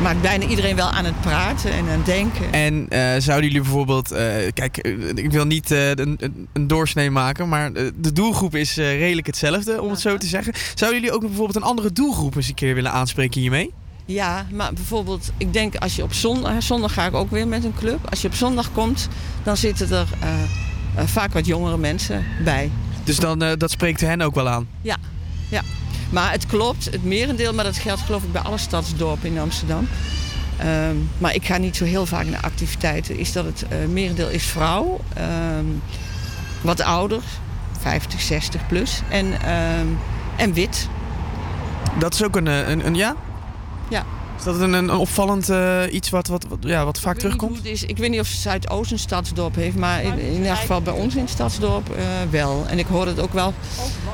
maakt 0.02 0.20
bijna 0.22 0.46
iedereen 0.46 0.76
wel 0.76 0.90
aan 0.90 1.04
het 1.04 1.20
praten 1.20 1.70
en 1.72 1.78
aan 1.78 1.88
het 1.88 2.06
denken. 2.06 2.52
En 2.52 2.86
zouden 3.22 3.46
jullie 3.48 3.62
bijvoorbeeld, 3.62 4.08
kijk, 4.54 4.76
ik 5.14 5.30
wil 5.30 5.44
niet 5.46 5.70
een, 5.70 6.18
een- 6.52 6.66
doorsnee 6.66 7.10
maken, 7.10 7.48
maar 7.48 7.72
de 7.72 8.12
doelgroep 8.12 8.54
is 8.54 8.76
redelijk 8.76 9.26
hetzelfde, 9.26 9.82
om 9.82 9.90
het 9.90 10.00
zo 10.00 10.16
te 10.16 10.26
zeggen. 10.26 10.52
Zouden 10.74 11.00
jullie 11.00 11.14
ook 11.14 11.20
bijvoorbeeld 11.22 11.56
een 11.56 11.62
andere 11.70 11.92
doelgroep 11.92 12.36
eens 12.36 12.48
een 12.48 12.54
keer 12.54 12.74
willen 12.74 12.92
aanspreken 12.92 13.40
hiermee? 13.40 13.72
Ja, 14.06 14.46
maar 14.52 14.72
bijvoorbeeld, 14.72 15.30
ik 15.36 15.52
denk 15.52 15.76
als 15.76 15.96
je 15.96 16.02
op 16.02 16.12
zondag, 16.12 16.62
zondag 16.62 16.92
ga 16.92 17.06
ik 17.06 17.14
ook 17.14 17.30
weer 17.30 17.48
met 17.48 17.64
een 17.64 17.74
club. 17.74 18.10
Als 18.10 18.20
je 18.20 18.28
op 18.28 18.34
zondag 18.34 18.72
komt, 18.72 19.08
dan 19.42 19.56
zitten 19.56 19.90
er 19.90 20.06
eh, 20.20 20.42
eh, 20.94 21.06
vaak 21.06 21.32
wat 21.32 21.46
jongere 21.46 21.76
mensen 21.76 22.24
bij. 22.44 22.70
Dus 23.04 23.16
dan, 23.16 23.42
eh, 23.42 23.52
dat 23.56 23.70
spreekt 23.70 24.00
hen 24.00 24.20
ook 24.20 24.34
wel 24.34 24.48
aan. 24.48 24.68
Ja, 24.80 24.96
ja. 25.50 25.62
Maar 26.10 26.30
het 26.30 26.46
klopt, 26.46 26.84
het 26.84 27.04
merendeel, 27.04 27.52
maar 27.54 27.64
dat 27.64 27.76
geldt 27.76 28.00
geloof 28.00 28.22
ik 28.22 28.32
bij 28.32 28.42
alle 28.42 28.58
stadsdorpen 28.58 29.28
in 29.28 29.38
Amsterdam. 29.38 29.88
Ehm, 30.56 30.96
maar 31.18 31.34
ik 31.34 31.44
ga 31.44 31.56
niet 31.56 31.76
zo 31.76 31.84
heel 31.84 32.06
vaak 32.06 32.26
naar 32.26 32.42
activiteiten. 32.42 33.18
Is 33.18 33.32
dat 33.32 33.44
het 33.44 33.66
merendeel 33.92 34.28
is 34.28 34.44
vrouw, 34.44 35.00
ehm, 35.14 35.64
wat 36.60 36.80
ouder, 36.80 37.22
50, 37.80 38.20
60 38.20 38.66
plus 38.66 39.00
en, 39.10 39.40
ehm, 39.40 39.86
en 40.36 40.52
wit. 40.52 40.88
Dat 41.98 42.14
is 42.14 42.24
ook 42.24 42.36
een, 42.36 42.46
een, 42.46 42.86
een 42.86 42.94
ja? 42.94 43.16
Ja. 43.90 44.04
Is 44.38 44.44
dat 44.44 44.60
een, 44.60 44.72
een 44.72 44.90
opvallend 44.90 45.48
eh, 45.48 45.82
iets 45.90 46.10
wat, 46.10 46.26
wat, 46.26 46.46
wat, 46.48 46.58
ja, 46.60 46.84
wat 46.84 47.00
vaak 47.00 47.18
terugkomt? 47.18 47.64
Is, 47.64 47.82
ik 47.82 47.96
weet 47.96 48.10
niet 48.10 48.20
of 48.20 48.26
Zuidoost 48.26 48.92
een 48.92 48.98
stadsdorp 48.98 49.54
heeft, 49.54 49.76
maar 49.76 50.02
in, 50.02 50.18
in 50.18 50.32
ieder 50.32 50.56
geval 50.56 50.82
bij 50.82 50.92
ons 50.92 51.14
in 51.14 51.20
het 51.20 51.30
stadsdorp 51.30 51.90
eh, 51.90 52.04
wel. 52.30 52.64
En 52.68 52.78
ik 52.78 52.86
hoorde 52.86 53.10
het 53.10 53.20
ook 53.20 53.32
wel, 53.32 53.54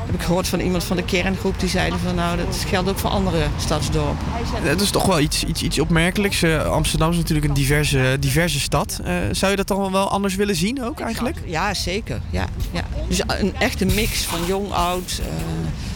heb 0.06 0.14
ik 0.14 0.22
gehoord 0.22 0.48
van 0.48 0.60
iemand 0.60 0.84
van 0.84 0.96
de 0.96 1.04
kerngroep 1.04 1.60
die 1.60 1.68
zeiden 1.68 1.98
van 1.98 2.14
nou, 2.14 2.36
dat 2.36 2.64
geldt 2.68 2.88
ook 2.88 2.98
voor 2.98 3.10
andere 3.10 3.46
stadsdorpen. 3.58 4.26
Dat 4.64 4.80
is 4.80 4.90
toch 4.90 5.06
wel 5.06 5.20
iets, 5.20 5.44
iets, 5.44 5.62
iets 5.62 5.78
opmerkelijks. 5.78 6.42
Eh, 6.42 6.64
Amsterdam 6.64 7.10
is 7.10 7.16
natuurlijk 7.16 7.46
een 7.46 7.54
diverse, 7.54 8.16
diverse 8.20 8.60
stad. 8.60 9.00
Zou 9.30 9.50
je 9.50 9.56
dat 9.56 9.68
dan 9.68 9.92
wel 9.92 10.08
anders 10.08 10.34
willen 10.34 10.56
zien 10.56 10.84
ook 10.84 11.00
eigenlijk? 11.00 11.36
Ja, 11.44 11.74
zeker. 11.74 12.20
Ja, 12.30 12.46
ja. 12.70 12.82
Dus 13.08 13.20
een 13.26 13.54
echte 13.58 13.84
mix 13.84 14.24
van 14.24 14.38
jong, 14.46 14.72
oud, 14.72 15.20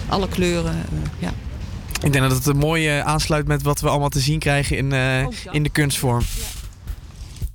alle 0.08 0.28
kleuren. 0.28 0.82
ja. 1.18 1.32
Ik 2.02 2.12
denk 2.12 2.28
dat 2.28 2.36
het 2.38 2.46
een 2.46 2.56
mooi 2.56 2.88
eh, 2.88 3.00
aansluit 3.00 3.46
met 3.46 3.62
wat 3.62 3.80
we 3.80 3.88
allemaal 3.88 4.08
te 4.08 4.20
zien 4.20 4.38
krijgen 4.38 4.76
in, 4.76 4.92
eh, 4.92 5.26
in 5.50 5.62
de 5.62 5.70
kunstvorm. 5.70 6.22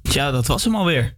Ja, 0.01 0.31
dat 0.31 0.47
was 0.47 0.63
hem 0.63 0.75
alweer. 0.75 1.15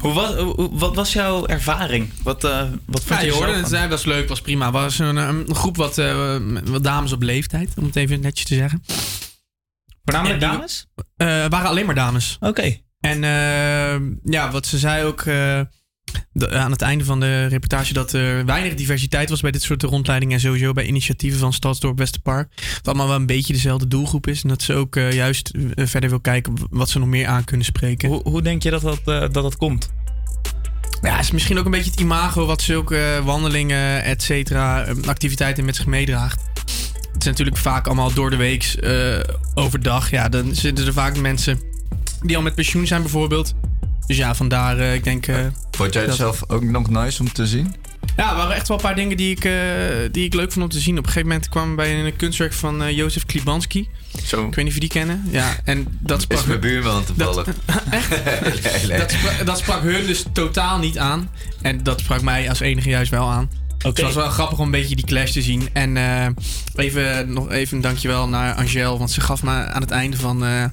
Hoe 0.00 0.12
was, 0.12 0.54
wat 0.70 0.94
was 0.94 1.12
jouw 1.12 1.46
ervaring? 1.46 2.10
Wat, 2.22 2.44
eh 2.44 2.62
wat 2.86 3.04
vond 3.04 3.20
Ja, 3.20 3.26
je 3.26 3.32
hoorde 3.32 3.52
het, 3.52 3.68
zei, 3.68 3.88
was 3.88 4.04
leuk, 4.04 4.28
was 4.28 4.40
prima. 4.40 4.64
Het 4.64 4.74
was 4.74 4.98
een, 4.98 5.16
een 5.16 5.54
groep 5.54 5.76
wat, 5.76 5.98
eh, 5.98 6.36
wat 6.64 6.84
dames 6.84 7.12
op 7.12 7.22
leeftijd, 7.22 7.70
om 7.76 7.84
het 7.84 7.96
even 7.96 8.20
netjes 8.20 8.46
te 8.46 8.54
zeggen. 8.54 8.82
Voornamelijk 10.04 10.40
dames? 10.40 10.86
Eh, 11.16 11.26
waren 11.26 11.68
alleen 11.68 11.86
maar 11.86 11.94
dames. 11.94 12.36
Oké. 12.40 12.76
En 13.00 13.24
eh, 13.24 14.00
ja, 14.32 14.50
wat 14.50 14.66
ze 14.66 14.78
zei 14.78 15.04
ook 15.04 15.20
eh, 15.20 15.60
de- 16.32 16.50
aan 16.50 16.70
het 16.70 16.82
einde 16.82 17.04
van 17.04 17.20
de 17.20 17.46
reportage... 17.46 17.92
dat 17.92 18.12
er 18.12 18.44
weinig 18.44 18.74
diversiteit 18.74 19.28
was 19.30 19.40
bij 19.40 19.50
dit 19.50 19.62
soort 19.62 19.82
rondleidingen... 19.82 20.34
en 20.34 20.40
sowieso 20.40 20.72
bij 20.72 20.86
initiatieven 20.86 21.38
van 21.38 21.52
Stadsdorp 21.52 21.98
Westerpark. 21.98 22.52
Dat 22.56 22.86
allemaal 22.86 23.06
wel 23.06 23.16
een 23.16 23.26
beetje 23.26 23.52
dezelfde 23.52 23.88
doelgroep 23.88 24.26
is. 24.26 24.42
En 24.42 24.48
dat 24.48 24.62
ze 24.62 24.74
ook 24.74 24.96
eh, 24.96 25.12
juist 25.12 25.48
eh, 25.48 25.86
verder 25.86 26.10
wil 26.10 26.20
kijken 26.20 26.54
wat 26.70 26.88
ze 26.88 26.98
nog 26.98 27.08
meer 27.08 27.26
aan 27.26 27.44
kunnen 27.44 27.66
spreken. 27.66 28.08
Hoe, 28.08 28.20
hoe 28.22 28.42
denk 28.42 28.62
je 28.62 28.70
dat 28.70 28.82
dat, 28.82 29.00
eh, 29.04 29.20
dat, 29.20 29.32
dat 29.32 29.56
komt? 29.56 29.90
Ja, 31.02 31.16
het 31.16 31.24
is 31.24 31.30
misschien 31.30 31.58
ook 31.58 31.64
een 31.64 31.70
beetje 31.70 31.90
het 31.90 32.00
imago 32.00 32.46
wat 32.46 32.62
zulke 32.62 33.20
wandelingen, 33.24 34.04
et 34.04 34.22
cetera, 34.22 34.84
eh, 34.84 34.94
activiteiten 35.06 35.64
met 35.64 35.76
zich 35.76 35.86
meedraagt. 35.86 36.42
Het 37.12 37.22
is 37.22 37.26
natuurlijk 37.26 37.56
vaak 37.56 37.86
allemaal 37.86 38.12
door 38.12 38.30
de 38.30 38.36
week 38.36 38.62
eh, 38.62 39.18
overdag. 39.54 40.10
Ja, 40.10 40.28
dan 40.28 40.54
zitten 40.54 40.86
er 40.86 40.92
vaak 40.92 41.16
mensen 41.16 41.60
die 42.22 42.36
al 42.36 42.42
met 42.42 42.54
pensioen 42.54 42.86
zijn 42.86 43.02
bijvoorbeeld. 43.02 43.54
Dus 44.06 44.16
ja, 44.16 44.34
vandaar, 44.34 44.78
eh, 44.78 44.94
ik 44.94 45.04
denk... 45.04 45.26
eh, 45.26 45.36
Vond 45.70 45.92
jij 45.92 46.02
het 46.02 46.10
dat- 46.10 46.18
zelf 46.18 46.42
ook 46.46 46.62
nog 46.62 46.88
nice 46.90 47.22
om 47.22 47.32
te 47.32 47.46
zien? 47.46 47.74
Ja, 48.16 48.30
er 48.30 48.36
waren 48.36 48.54
echt 48.56 48.68
wel 48.68 48.76
een 48.76 48.82
paar 48.82 48.94
dingen 48.94 49.16
die 49.16 49.30
ik, 49.30 49.44
eh, 49.44 49.52
die 50.10 50.24
ik 50.24 50.34
leuk 50.34 50.52
vond 50.52 50.64
om 50.64 50.70
te 50.70 50.80
zien. 50.80 50.98
Op 50.98 51.04
een 51.04 51.10
gegeven 51.10 51.28
moment 51.28 51.48
kwam 51.48 51.76
bij 51.76 52.04
een 52.04 52.16
kunstwerk 52.16 52.52
van 52.52 52.94
Jozef 52.94 53.26
Klibanski. 53.26 53.88
Zo. 54.24 54.46
Ik 54.46 54.54
weet 54.54 54.56
niet 54.56 54.66
of 54.66 54.74
je 54.74 54.80
die 54.80 54.88
kennen. 54.88 55.24
Ja, 55.30 55.56
en 55.64 55.86
dat 56.00 56.20
sprak... 56.22 56.38
Is 56.40 56.44
mijn 56.46 56.60
buurman 56.60 57.04
toevallig. 57.04 57.46
nee, 57.90 58.86
nee. 58.88 58.98
Dat, 58.98 59.10
sprak, 59.10 59.46
dat 59.46 59.58
sprak 59.58 59.82
hun 59.82 60.06
dus 60.06 60.24
totaal 60.32 60.78
niet 60.78 60.98
aan. 60.98 61.30
En 61.62 61.82
dat 61.82 62.00
sprak 62.00 62.22
mij 62.22 62.48
als 62.48 62.60
enige 62.60 62.88
juist 62.88 63.10
wel 63.10 63.30
aan. 63.30 63.50
Dus 63.82 63.92
het 63.92 64.00
was 64.00 64.14
wel 64.14 64.28
grappig 64.28 64.58
om 64.58 64.64
een 64.64 64.70
beetje 64.70 64.96
die 64.96 65.04
clash 65.04 65.30
te 65.30 65.42
zien. 65.42 65.68
En 65.72 65.96
eh, 65.96 66.26
even, 66.74 67.32
nog 67.32 67.50
even 67.50 67.76
een 67.76 67.82
dankjewel 67.82 68.28
naar 68.28 68.54
Angel. 68.54 68.98
Want 68.98 69.10
ze 69.10 69.20
gaf 69.20 69.42
me 69.42 69.50
aan 69.50 69.80
het 69.80 69.90
einde 69.90 70.16
van, 70.16 70.44
eh, 70.44 70.64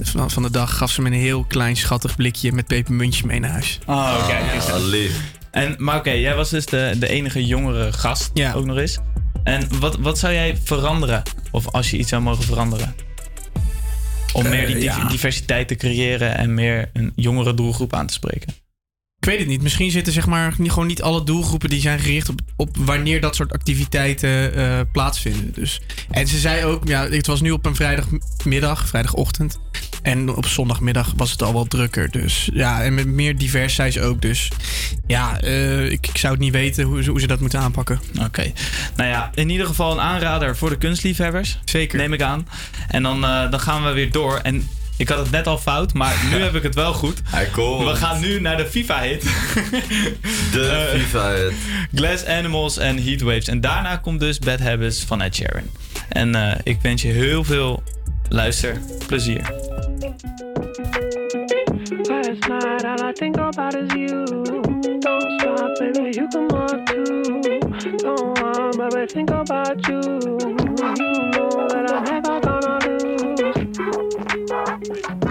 van, 0.00 0.30
van 0.30 0.42
de 0.42 0.50
dag... 0.50 0.76
gaf 0.76 0.90
ze 0.90 1.02
me 1.02 1.08
een 1.08 1.14
heel 1.14 1.44
klein 1.44 1.76
schattig 1.76 2.16
blikje 2.16 2.52
met 2.52 2.66
pepermuntjes 2.66 3.22
mee 3.22 3.40
naar 3.40 3.50
huis. 3.50 3.78
Oh, 3.86 4.16
oké. 4.18 4.26
kijk 4.26 4.52
eens. 4.54 5.10
En, 5.50 5.74
maar 5.78 5.96
oké, 5.98 6.10
jij 6.10 6.34
was 6.34 6.50
dus 6.50 6.66
de, 6.66 6.96
de 6.98 7.08
enige 7.08 7.46
jongere 7.46 7.92
gast 7.92 8.30
ook 8.54 8.64
nog 8.64 8.76
eens. 8.76 8.98
En 9.44 9.68
wat, 9.80 9.96
wat 9.96 10.18
zou 10.18 10.32
jij 10.32 10.58
veranderen? 10.64 11.22
Of 11.50 11.68
als 11.68 11.90
je 11.90 11.96
iets 11.98 12.08
zou 12.08 12.22
mogen 12.22 12.44
veranderen? 12.44 12.94
Om 14.32 14.44
Eh, 14.44 14.50
meer 14.50 14.66
die 14.66 14.78
ja. 14.82 14.94
div- 15.00 15.08
diversiteit 15.10 15.68
te 15.68 15.74
creëren 15.74 16.36
en 16.36 16.54
meer 16.54 16.90
een 16.92 17.12
jongere 17.16 17.54
doelgroep 17.54 17.94
aan 17.94 18.06
te 18.06 18.12
spreken. 18.14 18.54
Ik 19.24 19.30
weet 19.30 19.38
het 19.38 19.48
niet. 19.48 19.62
Misschien 19.62 19.90
zitten 19.90 20.12
zeg 20.12 20.26
maar 20.26 20.54
niet, 20.58 20.72
gewoon 20.72 20.86
niet 20.88 21.02
alle 21.02 21.24
doelgroepen 21.24 21.68
die 21.68 21.80
zijn 21.80 21.98
gericht 21.98 22.28
op, 22.28 22.40
op 22.56 22.76
wanneer 22.76 23.20
dat 23.20 23.34
soort 23.36 23.52
activiteiten 23.52 24.54
eh, 24.54 24.80
plaatsvinden. 24.92 25.52
Dus. 25.54 25.80
En 26.10 26.26
ze 26.26 26.38
zei 26.38 26.64
ook, 26.64 26.88
ja, 26.88 27.08
het 27.08 27.26
was 27.26 27.40
nu 27.40 27.50
op 27.50 27.66
een 27.66 27.74
vrijdagmiddag, 27.74 28.88
vrijdagochtend. 28.88 29.58
En 30.02 30.34
op 30.34 30.46
zondagmiddag 30.46 31.12
was 31.16 31.30
het 31.30 31.42
al 31.42 31.52
wel 31.52 31.64
drukker. 31.64 32.10
Dus 32.10 32.48
ja, 32.52 32.82
en 32.82 32.94
met 32.94 33.06
meer 33.06 33.38
divers 33.38 33.74
zei 33.74 33.90
ze 33.90 34.02
ook. 34.02 34.22
Dus 34.22 34.48
ja, 35.06 35.40
eh, 35.40 35.90
ik, 35.90 36.06
ik 36.06 36.16
zou 36.18 36.32
het 36.32 36.42
niet 36.42 36.52
weten 36.52 36.84
hoe, 36.84 37.02
ze- 37.02 37.10
hoe 37.10 37.20
ze 37.20 37.26
dat 37.26 37.40
moeten 37.40 37.60
aanpakken. 37.60 38.00
Oké. 38.22 38.52
Nou 38.96 39.08
ja, 39.08 39.30
in 39.34 39.50
ieder 39.50 39.66
geval 39.66 39.92
een 39.92 40.00
aanrader 40.00 40.56
voor 40.56 40.70
de 40.70 40.78
kunstliefhebbers. 40.78 41.58
Zeker. 41.64 41.98
Neem 41.98 42.12
ik 42.12 42.22
aan. 42.22 42.48
En 42.88 43.02
dan, 43.02 43.24
eh, 43.24 43.50
dan 43.50 43.60
gaan 43.60 43.84
we 43.84 43.92
weer 43.92 44.10
door. 44.10 44.36
En 44.42 44.68
ik 44.96 45.08
had 45.08 45.18
het 45.18 45.30
net 45.30 45.46
al 45.46 45.58
fout, 45.58 45.92
maar 45.92 46.14
nu 46.30 46.36
heb 46.42 46.54
ik 46.54 46.62
het 46.62 46.74
wel 46.74 46.92
goed. 46.92 47.20
Hij 47.30 47.46
komt. 47.46 47.84
We 47.90 47.96
gaan 47.96 48.20
nu 48.20 48.40
naar 48.40 48.56
de 48.56 48.66
FIFA-hit. 48.66 49.22
De 50.52 50.90
Eh, 50.94 51.00
FIFA-hit. 51.00 51.52
Glass 51.94 52.24
Animals 52.26 52.76
en 52.78 53.02
Heatwaves. 53.02 53.48
En 53.48 53.60
daarna 53.60 53.96
komt 53.96 54.20
dus 54.20 54.38
Bad 54.38 54.58
Habits 54.60 55.04
van 55.04 55.20
Ed 55.22 55.34
Sheeran. 55.34 55.62
En 56.08 56.34
eh, 56.34 56.58
ik 56.62 56.78
wens 56.82 57.02
je 57.02 57.08
heel 57.08 57.44
veel 57.44 57.82
luisterplezier. 58.28 59.52
Last 62.08 62.48
night, 62.48 62.84
all 62.84 63.08
I 63.08 63.12
think 63.12 63.36
about 63.38 63.74
is 63.74 63.92
you. 63.92 64.24
Don't 65.00 65.40
stop, 65.40 65.78
baby, 65.78 66.10
you 66.16 66.28
can 66.28 66.46
walk 66.48 66.86
too. 66.86 67.22
Don't 67.96 68.38
want, 68.40 68.76
baby, 68.76 69.06
think 69.06 69.30
about 69.30 69.86
you. 69.86 70.00
You 70.00 70.54
know 71.30 71.68
that 71.68 71.90
I'm 71.90 72.04
never 72.04 72.40
gonna 72.40 72.78
lose. 72.78 72.83
Bye. 74.88 75.23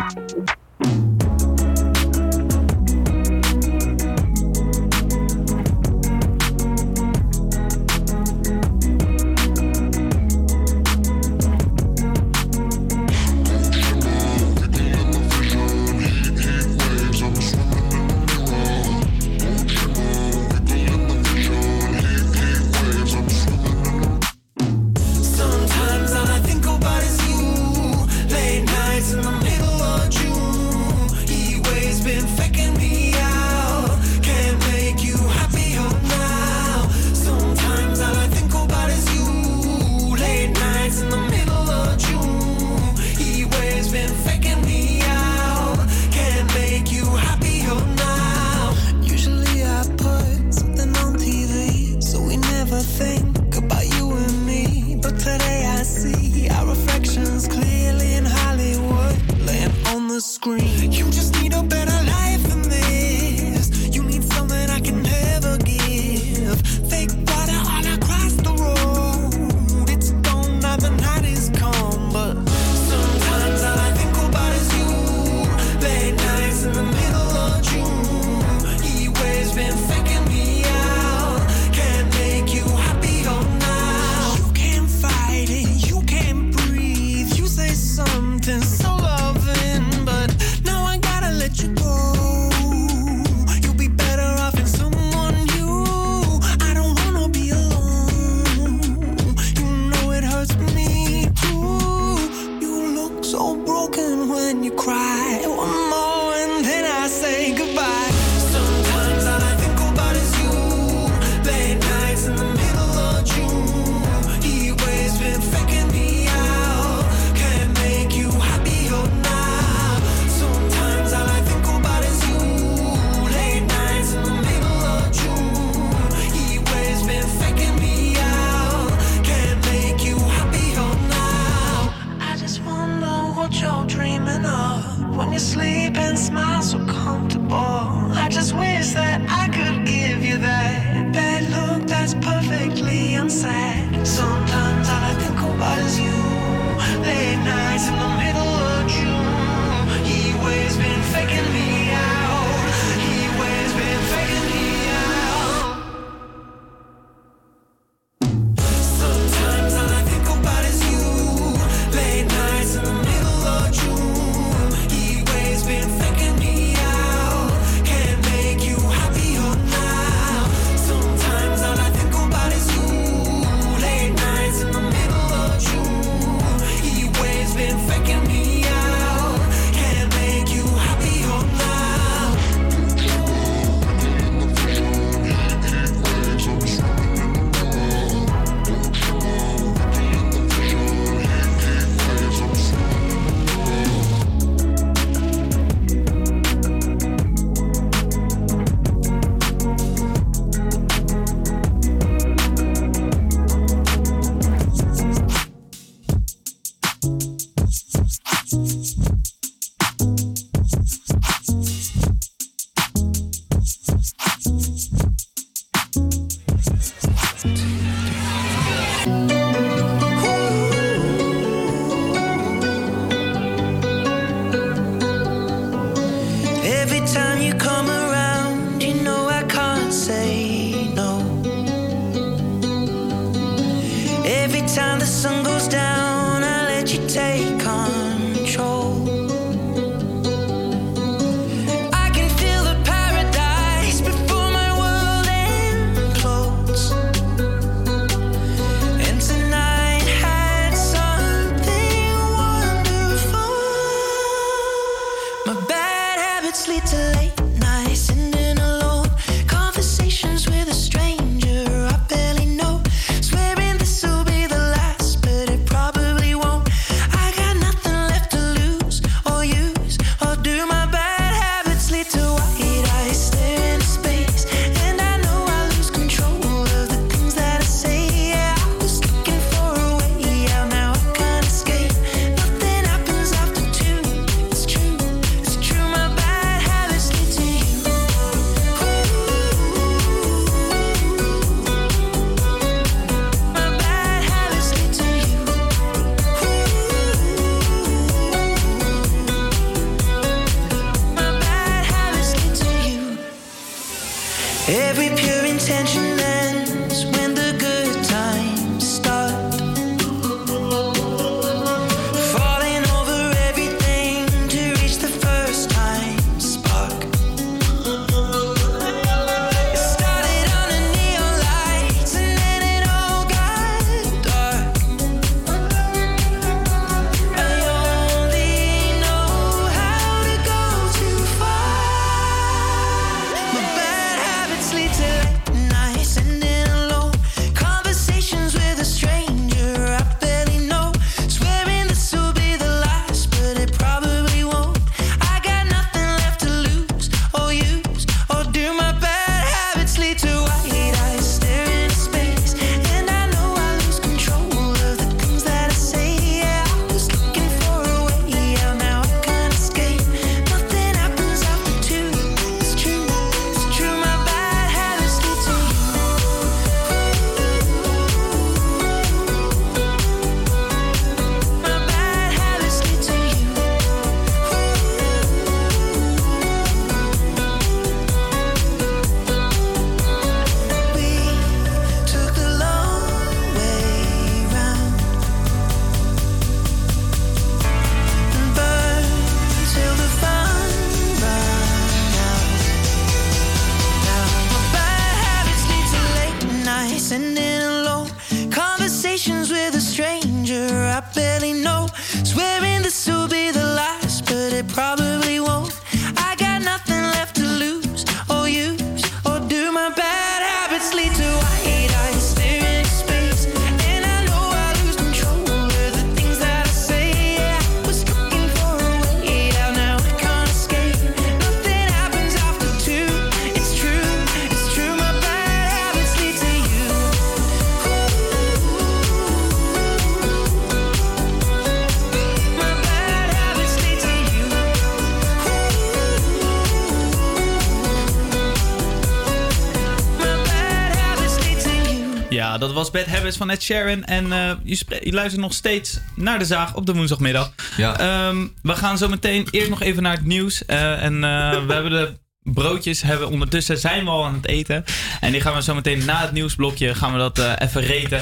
Dat 442.67 442.73
was 442.73 442.91
Bad 442.91 443.05
Habits 443.05 443.37
van 443.37 443.49
Ed 443.49 443.63
Sheeran. 443.63 444.03
En 444.03 444.31
eh, 444.31 444.51
je, 444.63 445.11
luistert 445.11 445.41
nog 445.41 445.53
steeds 445.53 445.99
naar 446.15 446.39
de 446.39 446.45
zaag 446.45 446.75
op 446.75 446.85
de 446.85 446.93
woensdagmiddag. 446.93 447.53
Ja. 447.77 447.99
Ehm, 447.99 448.47
we 448.61 448.75
gaan 448.75 448.97
zo 448.97 449.07
meteen 449.07 449.47
eerst 449.51 449.69
nog 449.69 449.81
even 449.81 450.03
naar 450.03 450.15
het 450.15 450.25
nieuws. 450.25 450.65
Eh, 450.65 451.03
en 451.03 451.13
eh, 451.23 451.65
we 451.65 451.73
hebben 451.73 451.91
de 451.91 452.13
broodjes, 452.43 453.01
hebben 453.01 453.29
ondertussen 453.29 453.77
zijn 453.77 454.03
we 454.03 454.09
al 454.09 454.25
aan 454.25 454.33
het 454.33 454.47
eten. 454.47 454.83
En 455.19 455.31
die 455.31 455.41
gaan 455.41 455.53
we 455.53 455.61
zo 455.61 455.75
meteen 455.75 456.05
na 456.05 456.21
het 456.21 456.31
nieuwsblokje 456.31 456.95
gaan 456.95 457.11
we 457.11 457.17
dat 457.17 457.39
even 457.59 457.81
reten. 457.81 458.21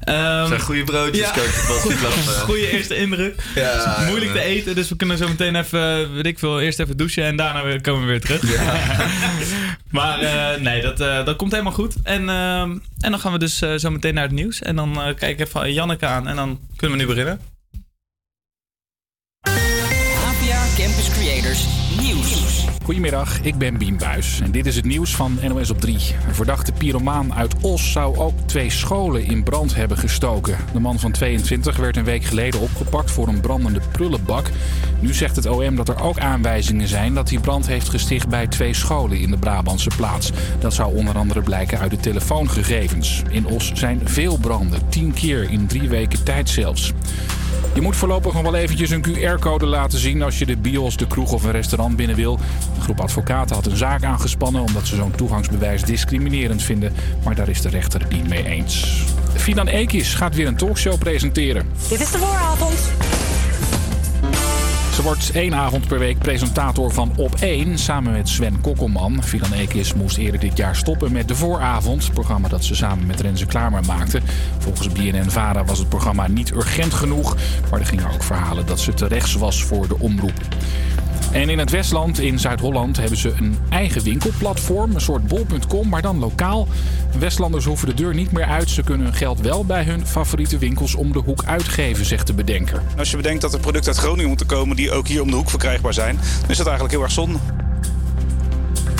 Ehm, 0.00 0.46
Zijn 0.46 0.60
goede 0.60 0.84
broodjes, 0.84 1.28
verklappen. 1.28 2.40
Goede 2.40 2.70
eerste 2.70 2.96
indruk. 2.96 3.42
Ja, 3.54 3.62
Het 3.62 4.00
is 4.00 4.06
moeilijk 4.06 4.34
ja. 4.34 4.40
te 4.40 4.46
eten, 4.46 4.74
dus 4.74 4.88
we 4.88 4.96
kunnen 4.96 5.18
zo 5.18 5.28
meteen 5.28 5.56
even, 5.56 6.14
weet 6.14 6.26
ik 6.26 6.38
veel, 6.38 6.60
eerst 6.60 6.78
even 6.78 6.96
douchen 6.96 7.24
en 7.24 7.36
daarna 7.36 7.64
weer, 7.64 7.80
komen 7.80 8.00
we 8.00 8.06
weer 8.06 8.20
terug. 8.20 8.42
maar 9.90 10.18
eh, 10.18 10.60
nee, 10.60 10.82
dat, 10.82 10.98
dat 10.98 11.36
komt 11.36 11.50
helemaal 11.52 11.72
goed. 11.72 11.94
En, 12.02 12.28
ehm, 12.28 12.76
en 13.04 13.10
dan 13.10 13.20
gaan 13.20 13.32
we 13.32 13.38
dus 13.38 13.60
eh, 13.60 13.74
zo 13.74 13.90
meteen 13.90 14.14
naar 14.14 14.22
het 14.22 14.32
nieuws. 14.32 14.62
En 14.62 14.76
dan 14.76 15.00
eh, 15.00 15.14
kijk 15.14 15.38
ik 15.38 15.46
even 15.46 15.72
Janneke 15.72 16.06
aan 16.06 16.28
en 16.28 16.36
dan 16.36 16.60
kunnen 16.76 16.96
we 16.96 17.02
nu 17.02 17.08
beginnen. 17.08 17.40
APA 19.40 20.66
Campus 20.76 21.10
Creators 21.10 21.66
Nieuws. 22.00 22.63
Goedemiddag, 22.84 23.40
ik 23.40 23.58
ben 23.58 23.78
Bien 23.78 23.96
Buis 23.96 24.40
en 24.40 24.50
dit 24.50 24.66
is 24.66 24.76
het 24.76 24.84
nieuws 24.84 25.16
van 25.16 25.38
NOS 25.48 25.70
op 25.70 25.80
3. 25.80 25.94
Een 26.28 26.34
verdachte 26.34 26.72
pyromaan 26.72 27.34
uit 27.34 27.54
Os 27.60 27.92
zou 27.92 28.16
ook 28.16 28.32
twee 28.46 28.70
scholen 28.70 29.24
in 29.24 29.42
brand 29.42 29.74
hebben 29.74 29.98
gestoken. 29.98 30.56
De 30.72 30.80
man 30.80 30.98
van 30.98 31.12
22 31.12 31.76
werd 31.76 31.96
een 31.96 32.04
week 32.04 32.24
geleden 32.24 32.60
opgepakt 32.60 33.10
voor 33.10 33.28
een 33.28 33.40
brandende 33.40 33.80
prullenbak. 33.92 34.50
Nu 35.00 35.14
zegt 35.14 35.36
het 35.36 35.46
OM 35.46 35.76
dat 35.76 35.88
er 35.88 36.02
ook 36.02 36.18
aanwijzingen 36.18 36.88
zijn 36.88 37.14
dat 37.14 37.30
hij 37.30 37.38
brand 37.38 37.66
heeft 37.66 37.88
gesticht 37.88 38.28
bij 38.28 38.46
twee 38.46 38.74
scholen 38.74 39.18
in 39.18 39.30
de 39.30 39.38
Brabantse 39.38 39.90
plaats. 39.96 40.32
Dat 40.58 40.74
zou 40.74 40.94
onder 40.94 41.16
andere 41.18 41.42
blijken 41.42 41.78
uit 41.78 41.90
de 41.90 42.00
telefoongegevens. 42.00 43.22
In 43.30 43.46
Os 43.46 43.72
zijn 43.74 44.00
veel 44.04 44.36
branden, 44.36 44.88
10 44.88 45.12
keer 45.12 45.50
in 45.50 45.66
drie 45.66 45.88
weken 45.88 46.24
tijd 46.24 46.48
zelfs. 46.48 46.92
Je 47.72 47.80
moet 47.80 47.96
voorlopig 47.96 48.32
nog 48.32 48.42
wel 48.42 48.54
eventjes 48.54 48.90
een 48.90 49.04
QR-code 49.04 49.66
laten 49.66 49.98
zien 49.98 50.22
als 50.22 50.38
je 50.38 50.46
de 50.46 50.56
bios, 50.56 50.96
de 50.96 51.06
kroeg 51.06 51.32
of 51.32 51.44
een 51.44 51.50
restaurant 51.50 51.96
binnen 51.96 52.16
wil. 52.16 52.38
Een 52.76 52.82
groep 52.82 53.00
advocaten 53.00 53.56
had 53.56 53.66
een 53.66 53.76
zaak 53.76 54.04
aangespannen 54.04 54.62
omdat 54.62 54.86
ze 54.86 54.96
zo'n 54.96 55.16
toegangsbewijs 55.16 55.82
discriminerend 55.82 56.62
vinden. 56.62 56.92
Maar 57.24 57.34
daar 57.34 57.48
is 57.48 57.60
de 57.60 57.68
rechter 57.68 58.06
niet 58.08 58.28
mee 58.28 58.46
eens. 58.46 59.04
Fidan 59.34 59.66
Ekis 59.66 60.14
gaat 60.14 60.34
weer 60.34 60.46
een 60.46 60.56
talkshow 60.56 60.98
presenteren. 60.98 61.66
Dit 61.88 62.00
is 62.00 62.10
de 62.10 62.18
vooravond. 62.18 63.13
Wordt 65.04 65.30
één 65.30 65.54
avond 65.54 65.88
per 65.88 65.98
week 65.98 66.18
presentator 66.18 66.92
van 66.92 67.12
Op 67.16 67.34
1 67.34 67.78
samen 67.78 68.12
met 68.12 68.28
Sven 68.28 68.60
Kokkelman. 68.60 69.22
Fidan 69.22 69.52
Ekis 69.52 69.94
moest 69.94 70.16
eerder 70.16 70.40
dit 70.40 70.56
jaar 70.56 70.76
stoppen 70.76 71.12
met 71.12 71.28
De 71.28 71.34
Vooravond, 71.34 72.10
programma 72.12 72.48
dat 72.48 72.64
ze 72.64 72.74
samen 72.74 73.06
met 73.06 73.20
Renze 73.20 73.46
Klamer 73.46 73.84
maakte. 73.86 74.20
Volgens 74.58 74.88
BNN-Vara 74.88 75.64
was 75.64 75.78
het 75.78 75.88
programma 75.88 76.26
niet 76.26 76.50
urgent 76.50 76.94
genoeg, 76.94 77.36
maar 77.70 77.80
er 77.80 77.86
gingen 77.86 78.10
ook 78.12 78.22
verhalen 78.22 78.66
dat 78.66 78.80
ze 78.80 78.94
te 78.94 79.06
rechts 79.06 79.34
was 79.34 79.64
voor 79.64 79.88
de 79.88 79.98
omroep. 79.98 80.40
En 81.32 81.48
in 81.48 81.58
het 81.58 81.70
Westland, 81.70 82.20
in 82.20 82.38
Zuid-Holland, 82.38 82.96
hebben 82.96 83.18
ze 83.18 83.32
een 83.38 83.58
eigen 83.70 84.02
winkelplatform. 84.02 84.94
Een 84.94 85.00
soort 85.00 85.26
bol.com, 85.26 85.88
maar 85.88 86.02
dan 86.02 86.18
lokaal. 86.18 86.68
Westlanders 87.18 87.64
hoeven 87.64 87.88
de 87.88 87.94
deur 87.94 88.14
niet 88.14 88.32
meer 88.32 88.44
uit. 88.44 88.70
Ze 88.70 88.82
kunnen 88.82 89.06
hun 89.06 89.14
geld 89.14 89.40
wel 89.40 89.64
bij 89.64 89.84
hun 89.84 90.06
favoriete 90.06 90.58
winkels 90.58 90.94
om 90.94 91.12
de 91.12 91.18
hoek 91.18 91.44
uitgeven, 91.44 92.04
zegt 92.04 92.26
de 92.26 92.34
bedenker. 92.34 92.82
Als 92.98 93.10
je 93.10 93.16
bedenkt 93.16 93.40
dat 93.40 93.52
er 93.52 93.60
producten 93.60 93.92
uit 93.92 94.00
Groningen 94.00 94.28
moeten 94.28 94.46
komen 94.46 94.76
die 94.76 94.92
ook 94.92 95.08
hier 95.08 95.22
om 95.22 95.30
de 95.30 95.36
hoek 95.36 95.50
verkrijgbaar 95.50 95.94
zijn, 95.94 96.16
dan 96.40 96.50
is 96.50 96.56
dat 96.56 96.66
eigenlijk 96.66 96.94
heel 96.94 97.02
erg 97.02 97.12
zonde. 97.12 97.38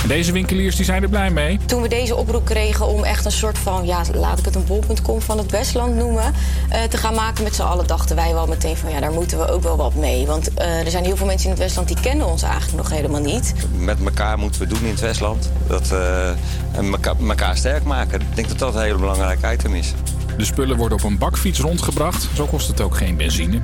En 0.04 0.10
deze 0.10 0.32
winkeliers 0.32 0.76
die 0.76 0.84
zijn 0.84 1.02
er 1.02 1.08
blij 1.08 1.30
mee. 1.30 1.58
Toen 1.66 1.82
we 1.82 1.88
deze 1.88 2.16
oproep 2.16 2.44
kregen 2.44 2.86
om 2.86 3.04
echt 3.04 3.24
een 3.24 3.32
soort 3.32 3.58
van, 3.58 3.86
ja, 3.86 4.02
laat 4.14 4.38
ik 4.38 4.44
het 4.44 4.54
een 4.54 4.64
bol.com 4.64 5.20
van 5.20 5.38
het 5.38 5.50
Westland 5.50 5.96
noemen, 5.96 6.32
eh, 6.68 6.82
te 6.82 6.96
gaan 6.96 7.14
maken 7.14 7.44
met 7.44 7.54
z'n 7.54 7.62
allen, 7.62 7.86
dachten 7.86 8.16
wij 8.16 8.32
wel 8.32 8.46
meteen 8.46 8.76
van, 8.76 8.90
ja, 8.90 9.00
daar 9.00 9.12
moeten 9.12 9.38
we 9.38 9.48
ook 9.48 9.62
wel 9.62 9.76
wat 9.76 9.94
mee. 9.94 10.26
Want 10.26 10.54
eh, 10.54 10.84
er 10.84 10.90
zijn 10.90 11.04
heel 11.04 11.16
veel 11.16 11.26
mensen 11.26 11.44
in 11.44 11.50
het 11.50 11.60
Westland 11.60 11.88
die 11.88 12.00
kennen 12.00 12.26
ons 12.26 12.42
eigenlijk 12.42 12.76
nog 12.76 12.90
helemaal 12.90 13.20
niet. 13.20 13.54
met 13.76 14.04
elkaar 14.04 14.38
moeten 14.38 14.60
we 14.60 14.66
doen 14.66 14.82
in 14.82 14.90
het 14.90 15.00
Westland. 15.00 15.50
Dat, 15.66 15.92
eh, 15.92 16.28
en 16.72 16.92
elkaar, 16.92 17.14
elkaar 17.28 17.56
sterk 17.56 17.84
maken. 17.84 18.20
Ik 18.20 18.34
denk 18.34 18.48
dat 18.48 18.58
dat 18.58 18.74
een 18.74 18.82
hele 18.82 18.98
belangrijk 18.98 19.38
item 19.52 19.74
is. 19.74 19.94
De 20.36 20.44
spullen 20.44 20.76
worden 20.76 20.98
op 20.98 21.04
een 21.04 21.18
bakfiets 21.18 21.60
rondgebracht. 21.60 22.28
Zo 22.34 22.46
kost 22.46 22.68
het 22.68 22.80
ook 22.80 22.96
geen 22.96 23.16
benzine. 23.16 23.60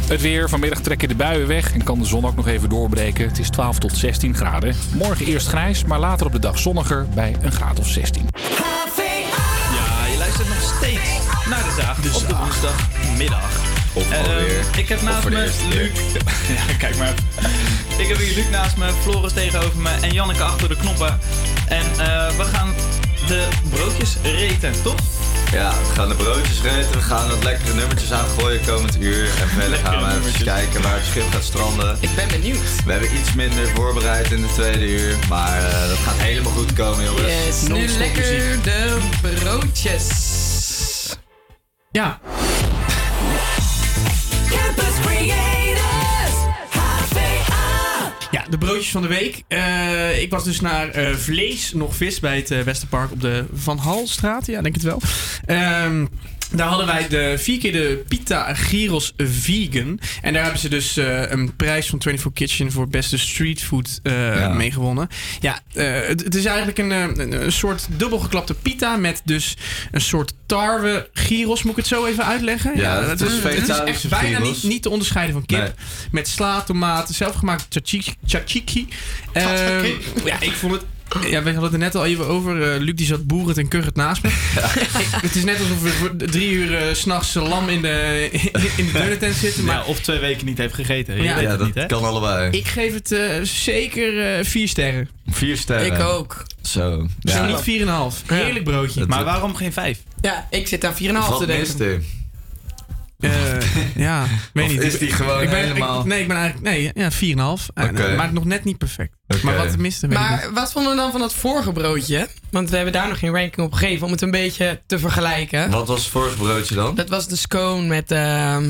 Het 0.00 0.20
weer. 0.20 0.48
Vanmiddag 0.48 0.80
trekken 0.80 1.08
de 1.08 1.14
buien 1.14 1.46
weg 1.46 1.72
en 1.72 1.82
kan 1.82 1.98
de 1.98 2.04
zon 2.04 2.26
ook 2.26 2.36
nog 2.36 2.46
even 2.46 2.68
doorbreken. 2.68 3.28
Het 3.28 3.38
is 3.38 3.50
12 3.50 3.78
tot 3.78 3.96
16 3.96 4.34
graden. 4.34 4.76
Morgen 4.94 5.26
eerst 5.26 5.48
grijs, 5.48 5.84
maar 5.84 5.98
later 5.98 6.26
op 6.26 6.32
de 6.32 6.38
dag 6.38 6.58
zonniger 6.58 7.06
bij 7.14 7.36
een 7.40 7.52
graad 7.52 7.78
of 7.78 7.86
16. 7.88 8.28
Ja, 8.36 10.06
je 10.12 10.18
luistert 10.18 10.48
nog 10.48 10.74
steeds 10.76 11.18
naar 11.48 11.62
de 11.62 11.74
zaag 11.80 11.96
op 11.96 12.28
de 12.28 12.36
woensdagmiddag. 12.36 13.74
Of 13.92 14.10
Ehm, 14.10 14.78
ik 14.78 14.88
heb 14.88 15.02
naast 15.02 15.28
me 15.28 15.30
Luc. 15.30 15.90
ja, 16.68 16.74
kijk 16.78 16.96
maar. 16.96 17.14
Ik 17.98 18.08
heb 18.08 18.16
hier 18.16 18.34
Luc 18.34 18.50
naast 18.50 18.76
me, 18.76 18.92
Floris 19.02 19.32
tegenover 19.32 19.78
me 19.78 19.90
en 20.00 20.12
Janneke 20.12 20.42
achter 20.42 20.68
de 20.68 20.76
knoppen. 20.76 21.18
En 21.68 21.84
eh, 21.98 22.36
we 22.36 22.44
gaan 22.44 22.74
de 23.26 23.48
broodjes 23.70 24.16
reten, 24.22 24.82
toch? 24.82 25.00
Ja, 25.52 25.70
we 25.70 25.94
gaan 25.94 26.08
de 26.08 26.14
broodjes 26.14 26.62
reten. 26.62 26.92
We 26.92 27.00
gaan 27.00 27.28
wat 27.28 27.44
lekkere 27.44 27.74
nummertjes 27.74 28.12
aangooien 28.12 28.60
komend 28.66 29.00
uur. 29.00 29.24
En 29.40 29.48
verder 29.48 29.78
gaan 29.78 30.04
we 30.04 30.28
even 30.28 30.44
kijken 30.44 30.82
waar 30.82 30.94
het 30.94 31.04
schip 31.04 31.32
gaat 31.32 31.42
stranden. 31.42 31.96
Ik 32.00 32.14
ben 32.14 32.28
benieuwd. 32.28 32.84
We 32.84 32.92
hebben 32.92 33.16
iets 33.16 33.34
minder 33.34 33.68
voorbereid 33.68 34.32
in 34.32 34.40
de 34.40 34.52
tweede 34.54 34.88
uur. 34.88 35.16
Maar 35.28 35.58
eh, 35.58 35.88
dat 35.88 35.98
gaat 35.98 36.16
helemaal 36.16 36.52
goed 36.52 36.72
komen, 36.72 37.04
jongens. 37.04 37.26
Yes, 37.26 37.68
nu 37.68 37.88
lekker 37.88 38.62
de 38.62 38.98
broodjes. 39.20 40.08
Ja. 41.90 42.20
Campus. 44.48 44.86
Ja, 45.26 45.55
de 48.50 48.58
broodjes 48.58 48.90
van 48.90 49.02
de 49.02 49.08
week. 49.08 49.42
Eh, 49.48 50.22
ik 50.22 50.30
was 50.30 50.44
dus 50.44 50.60
naar 50.60 50.88
eh, 50.88 51.14
Vlees 51.14 51.72
nog 51.72 51.96
vis 51.96 52.20
bij 52.20 52.36
het 52.36 52.50
eh, 52.50 52.60
Westerpark 52.60 53.12
op 53.12 53.20
de 53.20 53.44
Van 53.54 53.78
Halstraat. 53.78 54.46
Ja, 54.46 54.62
denk 54.62 54.74
het 54.74 54.84
wel. 54.84 55.00
Ehm, 55.44 56.06
daar 56.52 56.68
hadden 56.68 56.86
wij 56.86 57.08
de 57.08 57.34
vier 57.38 57.58
keer 57.58 57.72
de 57.72 58.04
Pita 58.08 58.54
Gyros 58.54 59.12
Vegan. 59.16 60.00
En 60.22 60.32
daar 60.32 60.42
hebben 60.42 60.60
ze 60.60 60.68
dus 60.68 60.96
eh, 60.96 61.30
een 61.30 61.56
prijs 61.56 61.86
van 61.86 62.02
24 62.02 62.32
Kitchen 62.32 62.72
voor 62.72 62.88
beste 62.88 63.18
streetfood 63.18 64.00
eh 64.02 64.54
mee 64.56 64.72
gewonnen. 64.72 65.08
Ja, 65.40 65.60
eh, 65.72 66.06
het, 66.06 66.24
het 66.24 66.34
is 66.34 66.44
eigenlijk 66.44 66.78
een, 66.78 66.92
eh, 66.92 67.02
een, 67.02 67.44
een 67.44 67.52
soort 67.52 67.86
dubbelgeklapte 67.96 68.54
pita 68.54 68.96
met 68.96 69.20
dus 69.24 69.56
een 69.90 70.00
soort 70.00 70.32
tarwe 70.46 71.08
gyros. 71.12 71.62
Moet 71.62 71.70
ik 71.70 71.78
het 71.78 71.86
zo 71.86 72.06
even 72.06 72.24
uitleggen? 72.24 72.76
Ja, 72.76 73.02
het 73.02 73.20
is 73.20 73.42
het 73.42 73.68
is 73.68 73.78
echt 73.78 74.08
bijna 74.08 74.38
niet, 74.38 74.62
niet 74.62 74.82
te 74.82 74.90
onderscheiden 74.90 75.34
van 75.34 75.46
kip. 75.46 75.58
Nee. 75.58 75.70
Met 76.10 76.28
sla, 76.28 76.60
tomaten, 76.60 77.14
zelfgemaakt 77.14 77.70
tzatziki. 77.70 78.14
tzatziki. 78.26 78.88
Eh, 79.32 79.88
ja, 80.24 80.40
ik 80.40 80.52
vond 80.52 80.72
het... 80.72 80.84
Ja, 81.22 81.42
we 81.42 81.50
hadden 81.52 81.62
het 81.62 81.72
er 81.72 81.78
net 81.78 81.94
al 81.94 82.06
even 82.06 82.26
over. 82.26 82.72
Eh, 82.72 82.80
Luc 82.80 82.94
die 82.94 83.06
zat 83.06 83.26
boerend 83.26 83.58
en 83.58 83.68
kuchend 83.68 83.94
naast 83.96 84.22
me. 84.22 84.28
Het 85.26 85.34
is 85.36 85.44
net 85.44 85.58
alsof 85.60 85.82
we 85.82 85.88
voor 85.88 86.16
drie 86.16 86.50
uur 86.50 86.94
's 86.96 87.00
s'nachts 87.00 87.34
lam 87.34 87.68
in 87.68 87.82
de, 87.82 88.28
in, 88.32 88.40
in 88.76 88.86
de 88.86 88.92
deurentent 88.92 89.34
zitten. 89.34 89.64
Maar 89.64 89.76
Ja, 89.76 89.84
of 89.84 90.00
twee 90.00 90.18
weken 90.18 90.46
niet 90.46 90.58
heeft 90.58 90.74
gegeten. 90.74 91.16
Je 91.16 91.22
Ja. 91.22 91.34
weet 91.34 91.42
Ja, 91.44 91.48
het 91.50 91.58
dat 91.58 91.66
niet, 91.66 91.74
hè? 91.76 91.86
kan 91.86 92.04
allebei. 92.04 92.50
ik 92.50 92.66
geef 92.68 92.94
het 92.94 93.12
eh, 93.12 93.42
zeker 93.42 94.38
eh, 94.38 94.44
vier 94.44 94.68
sterren. 94.68 95.08
Vier 95.26 95.56
sterren. 95.56 95.86
Ik 95.86 96.00
ook. 96.00 96.44
Zo. 96.62 97.06
Zo 97.24 97.46
niet 97.46 97.82
4,5. 98.22 98.26
Heerlijk 98.26 98.64
broodje. 98.64 99.06
Maar 99.06 99.24
waarom 99.24 99.54
geen 99.54 99.72
vijf? 99.72 99.98
Ja, 100.20 100.46
ik 100.50 100.66
zit 100.66 100.84
aan 100.84 100.94
4,5 100.94 100.98
te 101.38 101.46
denken. 101.46 102.04
Eh, 103.18 103.56
ja, 104.06 104.26
weet 104.52 104.68
niet. 104.68 104.82
is 104.82 104.98
die 104.98 105.10
gewoon 105.10 105.42
ik 105.42 105.50
ben, 105.50 105.58
helemaal- 105.58 106.00
Ik, 106.00 106.06
nee, 106.06 106.20
ik 106.20 106.28
ben 106.28 106.36
eigenlijk... 106.36 106.66
Nee, 106.70 106.90
ja, 106.94 107.10
4,5. 107.12 107.66
Eh, 107.74 107.84
Oké. 107.84 108.14
maar 108.16 108.32
nog 108.32 108.44
net 108.44 108.64
niet 108.64 108.78
perfect. 108.78 109.14
Maar 109.42 109.56
wat 109.56 109.76
miste, 109.76 110.06
weet 110.06 110.18
ik 110.18 110.22
niet. 110.22 110.30
Maar 110.30 110.52
wat 110.52 110.72
vonden 110.72 110.90
we 110.92 110.96
dan 110.98 111.10
van 111.10 111.20
dat 111.20 111.34
vorige 111.34 111.72
broodje? 111.72 112.28
Want 112.50 112.70
we 112.70 112.76
hebben 112.76 112.92
daar 112.94 113.08
nog 113.08 113.18
geen 113.18 113.32
ranking 113.32 113.66
op 113.66 113.72
gegeven 113.72 114.06
om 114.06 114.12
het 114.12 114.20
een 114.22 114.30
beetje 114.30 114.82
te 114.86 114.98
vergelijken. 114.98 115.70
Wat 115.70 115.88
was 115.88 116.00
het 116.00 116.08
vorige 116.08 116.36
broodje 116.36 116.74
dan? 116.74 116.94
Dat 116.94 117.08
was 117.08 117.28
de 117.28 117.36
scone 117.36 117.86
met 117.86 118.10
ehm 118.10 118.64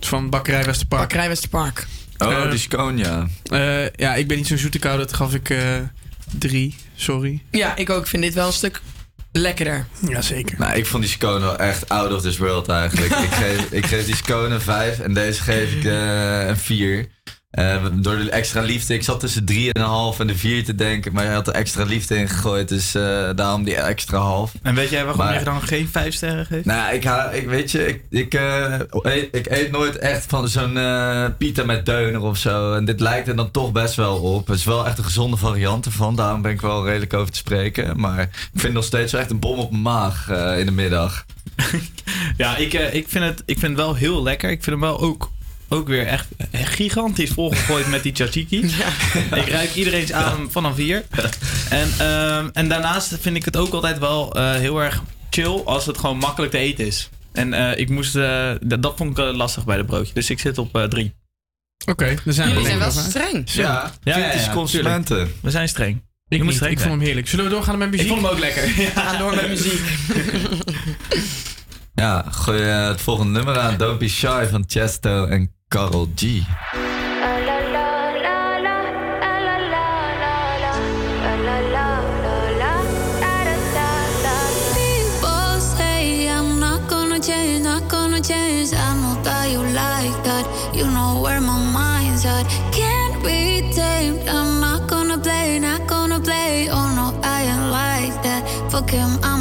Van 0.00 0.30
Bakkerij 0.30 0.64
Westerpark. 0.64 1.00
Bakkerij 1.02 1.28
Westerpark. 1.28 1.86
Oh, 2.18 2.32
Eh, 2.32 2.50
die 2.50 2.58
scone, 2.58 2.96
ja. 2.98 3.26
Eh, 3.44 3.88
ja, 3.92 4.14
ik 4.14 4.28
ben 4.28 4.36
niet 4.36 4.46
zo'n 4.46 4.58
zoete 4.58 4.78
kou. 4.78 4.98
Dat 4.98 5.12
gaf 5.12 5.34
ik 5.34 5.50
eh, 5.50 5.58
drie. 6.38 6.76
Sorry. 6.94 7.42
Ja, 7.50 7.76
ik 7.76 7.90
ook. 7.90 8.00
Ik 8.00 8.06
vind 8.06 8.22
dit 8.22 8.34
wel 8.34 8.46
een 8.46 8.52
stuk 8.52 8.80
lekkerder. 9.36 9.86
Jazeker. 10.08 10.58
Nou, 10.58 10.76
ik 10.76 10.86
vond 10.86 11.02
die 11.02 11.12
scone 11.12 11.40
wel 11.40 11.58
echt 11.58 11.88
out 11.88 12.12
of 12.12 12.22
this 12.22 12.38
world 12.38 12.68
eigenlijk. 12.68 13.12
ik, 13.12 13.32
geef, 13.42 13.70
ik 13.70 13.86
geef 13.86 14.04
die 14.04 14.16
scone 14.16 14.54
een 14.54 14.60
5 14.60 15.00
en 15.00 15.14
deze 15.14 15.42
geef 15.42 15.72
ik 15.72 15.84
eh, 15.84 16.46
een 16.46 16.56
4. 16.56 17.06
Door 17.92 18.16
de 18.16 18.30
extra 18.30 18.60
liefde. 18.60 18.94
Ik 18.94 19.02
zat 19.02 19.20
tussen 19.20 19.44
3,5 19.52 20.20
en 20.20 20.26
de 20.26 20.36
4 20.36 20.64
te 20.64 20.74
denken. 20.74 21.12
Maar 21.12 21.24
je 21.24 21.30
had 21.30 21.48
er 21.48 21.54
extra 21.54 21.84
liefde 21.84 22.16
in 22.16 22.28
gegooid. 22.28 22.68
Dus 22.68 22.94
eh, 22.94 23.28
daarom 23.34 23.64
die 23.64 23.76
extra 23.76 24.18
half. 24.18 24.52
En 24.62 24.74
weet 24.74 24.90
jij 24.90 25.04
waarom 25.04 25.24
Maar- 25.26 25.38
je 25.38 25.44
dan 25.44 25.62
geen 25.62 25.88
vijf 25.88 26.14
sterren 26.14 26.46
geeft? 26.46 26.64
Nou, 26.64 26.94
ik, 26.94 27.04
ha- 27.04 27.30
ik 27.30 27.46
weet 27.48 27.70
je, 27.70 27.86
ik, 27.86 28.02
ik, 28.10 28.34
eh, 28.34 28.74
eet, 29.02 29.28
ik 29.36 29.46
eet 29.50 29.70
nooit 29.70 29.98
echt 29.98 30.24
van 30.28 30.48
zo'n 30.48 30.76
eh 30.76 31.24
pita 31.38 31.64
met 31.64 31.86
deuner 31.86 32.22
of 32.22 32.36
zo. 32.36 32.72
En 32.74 32.84
dit 32.84 33.00
lijkt 33.00 33.28
er 33.28 33.36
dan 33.36 33.50
toch 33.50 33.72
best 33.72 33.94
wel 33.94 34.16
op. 34.16 34.46
Het 34.46 34.56
is 34.58 34.64
wel 34.64 34.86
echt 34.86 34.98
een 34.98 35.04
gezonde 35.04 35.36
variant 35.36 35.84
ervan. 35.86 36.16
Daarom 36.16 36.42
ben 36.42 36.52
ik 36.52 36.60
wel 36.60 36.84
redelijk 36.86 37.14
over 37.14 37.30
te 37.32 37.38
spreken. 37.38 38.00
Maar 38.00 38.20
ik 38.20 38.60
vind 38.60 38.72
nog 38.74 38.84
steeds 38.84 39.12
wel 39.12 39.20
echt 39.20 39.30
een 39.30 39.38
bom 39.38 39.58
op 39.58 39.70
mijn 39.70 39.82
maag 39.82 40.28
eh, 40.30 40.58
in 40.58 40.66
de 40.66 40.72
middag. 40.72 41.24
Ja, 42.36 42.56
ik, 42.56 42.74
eh, 42.74 42.94
ik, 42.94 43.08
vind 43.08 43.24
het, 43.24 43.42
ik 43.46 43.58
vind 43.58 43.72
het 43.76 43.80
wel 43.86 43.94
heel 43.94 44.22
lekker. 44.22 44.50
Ik 44.50 44.62
vind 44.62 44.76
hem 44.80 44.84
wel 44.90 45.00
ook, 45.00 45.30
ook 45.68 45.88
weer 45.88 46.06
echt 46.06 46.26
gigantisch 46.52 47.30
volgegooid 47.30 47.86
met 47.86 48.02
die 48.02 48.12
tzatziki. 48.12 48.58
Ik 49.40 49.48
ruik 49.48 49.74
iedereen's 49.74 50.12
adem 50.12 50.50
vanaf 50.50 50.76
hier. 50.76 51.04
En, 51.68 51.88
ehm, 51.98 52.48
en 52.52 52.68
daarnaast 52.68 53.16
vind 53.20 53.36
ik 53.36 53.44
het 53.44 53.56
ook 53.56 53.72
altijd 53.72 53.98
wel 53.98 54.34
eh, 54.34 54.54
heel 54.54 54.82
erg 54.82 55.02
chill 55.30 55.62
als 55.64 55.86
het 55.86 55.98
gewoon 55.98 56.18
makkelijk 56.18 56.52
te 56.52 56.58
eten 56.58 56.86
is. 56.86 57.08
En 57.32 57.52
eh, 57.52 57.78
ik 57.78 57.88
moest, 57.88 58.16
eh, 58.16 58.50
dat, 58.60 58.82
dat 58.82 58.96
vond 58.96 59.18
ik 59.18 59.24
eh, 59.24 59.34
lastig 59.34 59.64
bij 59.64 59.76
de 59.76 59.84
broodje. 59.84 60.14
Dus 60.14 60.30
ik 60.30 60.38
zit 60.38 60.58
op 60.58 60.76
eh, 60.76 60.84
drie. 60.84 61.14
Oké, 61.86 62.14
dan 62.24 62.34
zijn 62.34 62.48
Jullie 62.48 62.62
we 62.62 62.68
zijn 62.68 62.78
wel 62.78 62.90
streng. 62.90 63.50
Zo. 63.50 63.60
Ja, 63.60 63.92
kritische 64.04 64.50
consumenten. 64.50 65.32
We 65.42 65.50
zijn 65.50 65.68
streng. 65.68 66.04
Ik, 66.28 66.42
moet 66.42 66.54
streng 66.54 66.72
ik 66.72 66.78
vond 66.78 66.90
hem 66.90 67.00
heerlijk. 67.00 67.28
Zullen 67.28 67.44
we 67.44 67.50
doorgaan 67.50 67.78
met 67.78 67.90
muziek? 67.90 68.06
Ik 68.06 68.12
vond 68.12 68.22
hem 68.22 68.30
ook 68.30 68.38
lekker. 68.38 68.62
Ga 69.02 69.18
door 69.18 69.34
met 69.34 69.48
muziek. 69.48 69.80
Ja, 71.94 72.24
gooi 72.30 72.62
het 72.62 73.00
volgende 73.00 73.32
nummer 73.32 73.58
aan. 73.58 73.76
Don't 73.76 73.98
Be 73.98 74.08
Shy 74.08 74.46
van 74.50 74.64
Chesto 74.66 75.26
en 75.26 75.55
Carol 75.68 76.06
G. 76.14 76.44
Change. 88.22 88.72
I 88.72 88.96
know 88.96 89.22
that 89.22 89.50
you 89.52 89.60
like 89.60 90.24
that. 90.24 90.44
You 90.74 90.84
know 90.86 91.20
where 91.22 91.40
my 91.40 91.60
mind's 91.70 92.24
at. 92.24 92.44
Can't 92.72 93.22
be 93.22 93.70
tamed. 93.72 94.26
I'm 94.26 94.58
not 94.60 94.88
gonna 94.88 95.18
play, 95.18 95.60
not 95.60 95.86
gonna 95.86 96.18
play. 96.18 96.68
Oh 96.68 96.88
no, 96.96 97.20
I 97.22 97.42
ain't 97.42 97.70
like 97.70 98.22
that. 98.24 98.42
Fuck 98.72 98.90
him, 98.90 99.18
I'm 99.22 99.35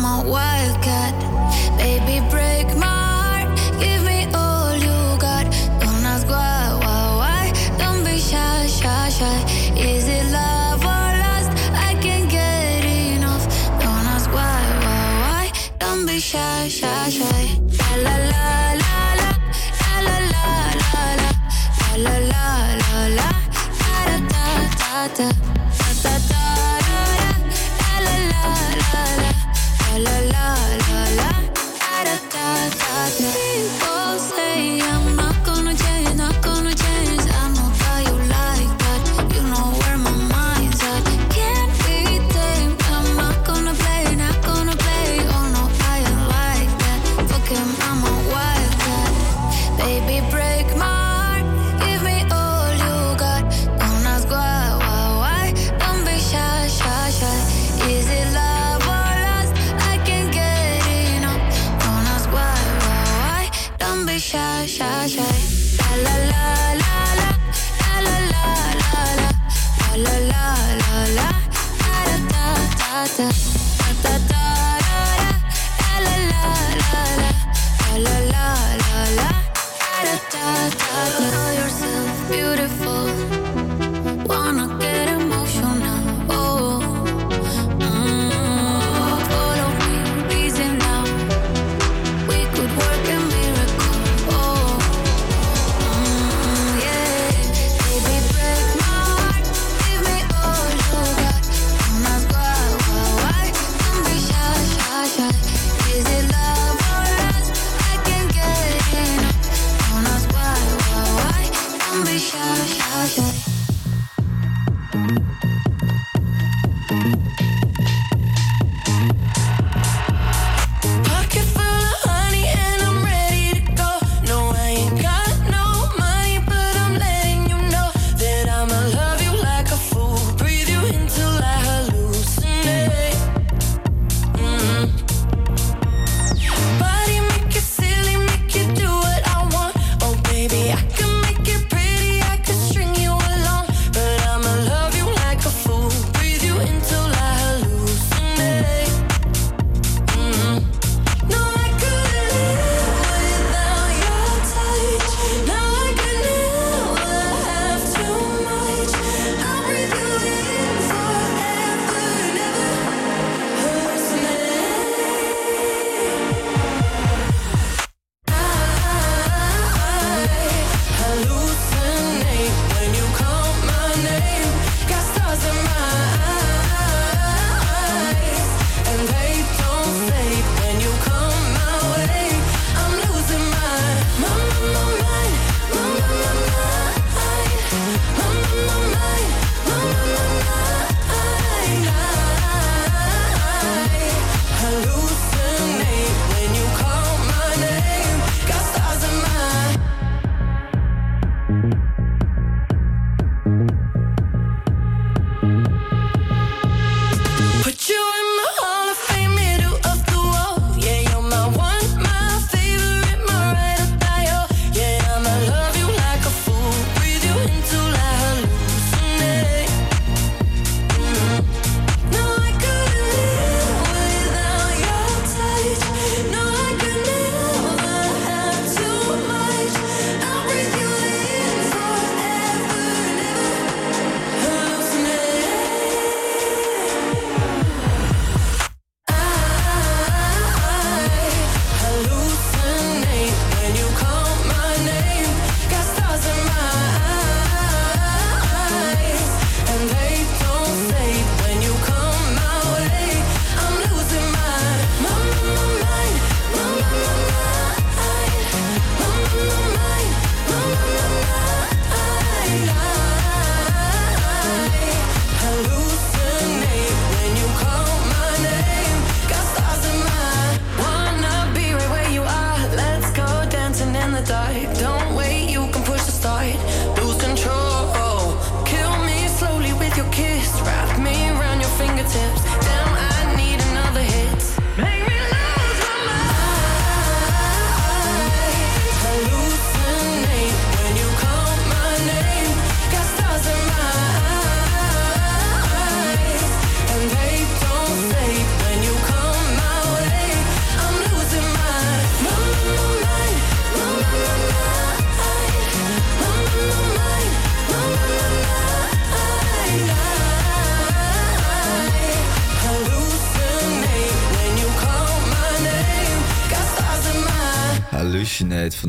shy, 16.26 16.68
shy, 16.68 17.10
shy. 17.10 17.46
La 17.78 17.90
la 18.06 18.16
la 18.32 18.74
la 18.82 18.96
la. 19.22 19.30
La 19.82 19.94
la 20.08 20.18
la 20.34 20.46
la 20.82 21.04
la. 21.22 21.32
La 22.06 22.16
la 22.32 22.48
la 22.82 23.08
la 23.18 23.30
da 23.82 24.18
da 24.32 24.46
da 24.80 25.28
da 25.30 25.55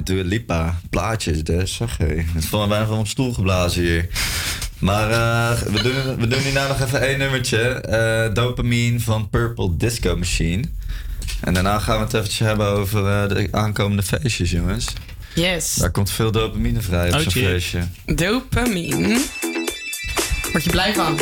Dua 0.07 0.23
Lipa 0.25 0.81
plaatjes, 0.91 1.45
dus 1.45 1.75
zag 1.75 1.99
je. 1.99 2.05
Het 2.05 2.43
is 2.43 2.47
van 2.47 2.69
mij 2.69 2.85
van 2.85 2.95
mijn 2.95 3.07
stoel 3.07 3.33
geblazen 3.33 3.83
hier. 3.83 4.09
Maar 4.79 5.11
eh, 5.11 5.59
we, 5.63 5.83
doen, 5.83 6.17
we 6.17 6.27
doen 6.27 6.39
hierna 6.39 6.67
nog 6.67 6.81
even 6.81 7.01
één 7.01 7.19
nummertje. 7.19 7.59
Eh, 7.59 8.35
dopamine 8.35 9.01
van 9.01 9.31
Purple 9.31 9.77
Disco 9.77 10.17
Machine. 10.17 10.65
En 11.41 11.55
daarna 11.55 11.79
gaan 11.79 11.99
we 11.99 12.05
het 12.05 12.15
eventjes 12.15 12.47
hebben 12.49 12.67
over 12.67 13.07
eh, 13.07 13.29
de 13.29 13.49
aankomende 13.51 14.03
feestjes, 14.03 14.51
jongens. 14.51 14.87
Yes. 15.35 15.75
Daar 15.75 15.91
komt 15.91 16.11
veel 16.11 16.33
dopamine 16.33 16.81
vrij 16.81 17.13
op 17.13 17.21
zo'n 17.21 17.43
oh, 17.43 17.49
feestje. 17.49 17.83
Dopamine. 18.05 19.21
Word 20.53 20.65
je 20.65 20.71
blij 20.71 20.95
van? 20.95 21.19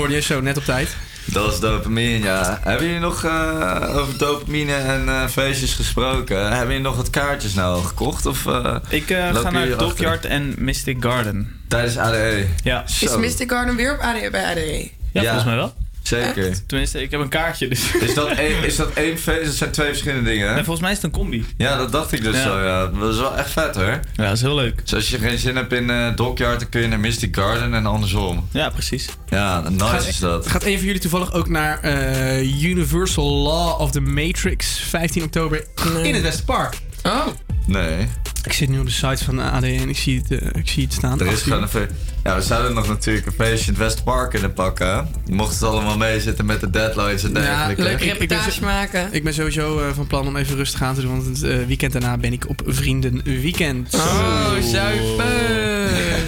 hoorde 0.00 0.14
je 0.14 0.20
zo 0.20 0.40
net 0.40 0.56
op 0.56 0.64
tijd. 0.64 0.96
Dat 1.24 1.52
is 1.52 1.60
dopamine, 1.60 2.24
ja. 2.24 2.58
Hebben 2.62 2.86
jullie 2.86 3.00
nog 3.00 3.24
eh, 3.24 3.96
over 3.96 4.18
dopamine 4.18 4.74
en 4.74 5.08
eh, 5.08 5.26
feestjes 5.26 5.72
gesproken? 5.72 6.42
Hebben 6.42 6.66
jullie 6.66 6.82
nog 6.82 6.96
wat 6.96 7.10
kaartjes 7.10 7.54
nou 7.54 7.84
gekocht? 7.84 8.26
Of, 8.26 8.46
eh, 8.46 8.76
ik 8.88 9.04
ga 9.06 9.50
naar 9.50 9.76
Dockyard 9.76 10.24
en 10.24 10.54
Mystic 10.58 10.96
Garden. 11.00 11.60
Tijdens 11.68 11.96
ADE? 11.96 12.46
Ja. 12.62 12.84
Is 13.00 13.16
Mystic 13.16 13.50
Garden 13.50 13.76
weer 13.76 13.92
op 13.92 14.00
ADE, 14.00 14.30
bij 14.30 14.44
ADE? 14.44 14.90
Ja, 15.12 15.22
volgens 15.22 15.44
mij 15.44 15.56
wel. 15.56 15.74
Zeker. 16.18 16.66
Tenminste, 16.66 17.02
ik 17.02 17.10
heb 17.10 17.20
een 17.20 17.28
kaartje. 17.28 17.68
Dus. 17.68 17.94
Is 17.94 18.14
dat, 18.14 18.28
één, 18.28 18.64
is 18.64 18.76
dat 18.76 18.92
één 18.92 19.18
feest? 19.18 19.44
Dat 19.44 19.54
zijn 19.54 19.70
twee 19.70 19.86
verschillende 19.88 20.30
dingen, 20.30 20.48
hè? 20.48 20.54
En 20.56 20.64
volgens 20.64 20.80
mij 20.80 20.90
is 20.90 20.96
het 20.96 21.04
een 21.06 21.10
combi. 21.20 21.44
Ja, 21.56 21.76
dat 21.76 21.92
dacht 21.92 22.12
ik 22.12 22.22
dus 22.22 22.36
Ja. 22.36 22.42
zo, 22.42 22.60
ja. 22.62 22.86
Dat 22.86 23.12
is 23.14 23.20
wel 23.20 23.36
echt 23.36 23.50
vet, 23.50 23.74
hoor. 23.76 23.84
Ja, 23.86 24.00
dat 24.24 24.32
is 24.32 24.40
heel 24.40 24.54
leuk. 24.54 24.80
Dus 24.82 24.94
als 24.94 25.10
je 25.10 25.18
geen 25.18 25.38
zin 25.38 25.56
hebt 25.56 25.72
in 25.72 25.90
eh 25.90 26.16
Dockyard, 26.16 26.60
dan 26.60 26.68
kun 26.68 26.80
je 26.80 26.88
naar 26.88 27.00
Mystic 27.00 27.36
Garden 27.36 27.74
en 27.74 27.86
andersom. 27.86 28.48
Ja, 28.52 28.70
precies. 28.70 29.08
Ja, 29.28 29.60
nice 29.68 29.84
Gaat- 29.84 30.06
is 30.06 30.18
dat. 30.18 30.46
Gaat 30.46 30.64
een 30.64 30.76
van 30.76 30.86
jullie 30.86 31.00
toevallig 31.00 31.32
ook 31.32 31.48
naar 31.48 31.80
eh, 31.80 32.62
Universal 32.62 33.42
Law 33.42 33.80
of 33.80 33.90
the 33.90 34.00
Matrix 34.00 34.78
15 34.88 35.22
oktober 35.22 35.64
in 36.02 36.14
het 36.14 36.22
Westerpark? 36.22 36.78
Oh. 37.02 37.26
Nee. 37.66 38.08
Ik 38.44 38.52
zit 38.52 38.68
nu 38.68 38.78
op 38.78 38.86
de 38.86 38.92
site 38.92 39.24
van 39.24 39.36
de 39.36 39.42
AD 39.42 39.62
en 39.62 39.88
ik 39.88 39.96
zie 39.96 40.22
het, 40.28 40.40
eh, 40.42 40.48
ik 40.52 40.68
zie 40.68 40.84
het 40.84 40.92
staan. 40.92 41.20
Er 41.20 41.26
is 41.26 41.32
18. 41.32 41.52
gewoon 41.52 41.62
een 41.62 41.88
Ja, 42.24 42.34
we 42.36 42.42
zouden 42.42 42.74
nog 42.74 42.88
natuurlijk 42.88 43.26
een 43.26 43.32
feestje 43.32 43.66
in 43.66 43.78
het 43.78 43.82
Westpark 43.82 44.30
kunnen 44.30 44.52
pakken. 44.52 44.94
hè? 44.94 45.00
Mocht 45.34 45.52
het 45.52 45.62
allemaal 45.62 45.96
meezitten 45.96 46.46
met 46.46 46.60
de 46.60 46.70
deadlines 46.70 47.24
en 47.24 47.32
dergelijke. 47.32 47.82
Leuk 47.82 47.92
Ik- 47.92 48.00
ik 48.00 48.06
ben 48.08 48.18
reportage 48.18 48.50
zo- 48.52 48.64
maken. 48.64 49.08
Ik 49.12 49.24
ben 49.24 49.34
sowieso 49.34 49.80
eh, 49.80 49.86
van 49.94 50.06
plan 50.06 50.26
om 50.26 50.36
even 50.36 50.56
rustig 50.56 50.82
aan 50.82 50.94
te 50.94 51.00
doen, 51.00 51.10
want 51.10 51.26
het 51.26 51.42
eh, 51.42 51.66
weekend 51.66 51.92
daarna 51.92 52.16
ben 52.16 52.32
ik 52.32 52.48
op 52.48 52.62
Vriendenweekend. 52.66 53.94
Oh, 53.94 54.52
zuipen. 54.62 55.26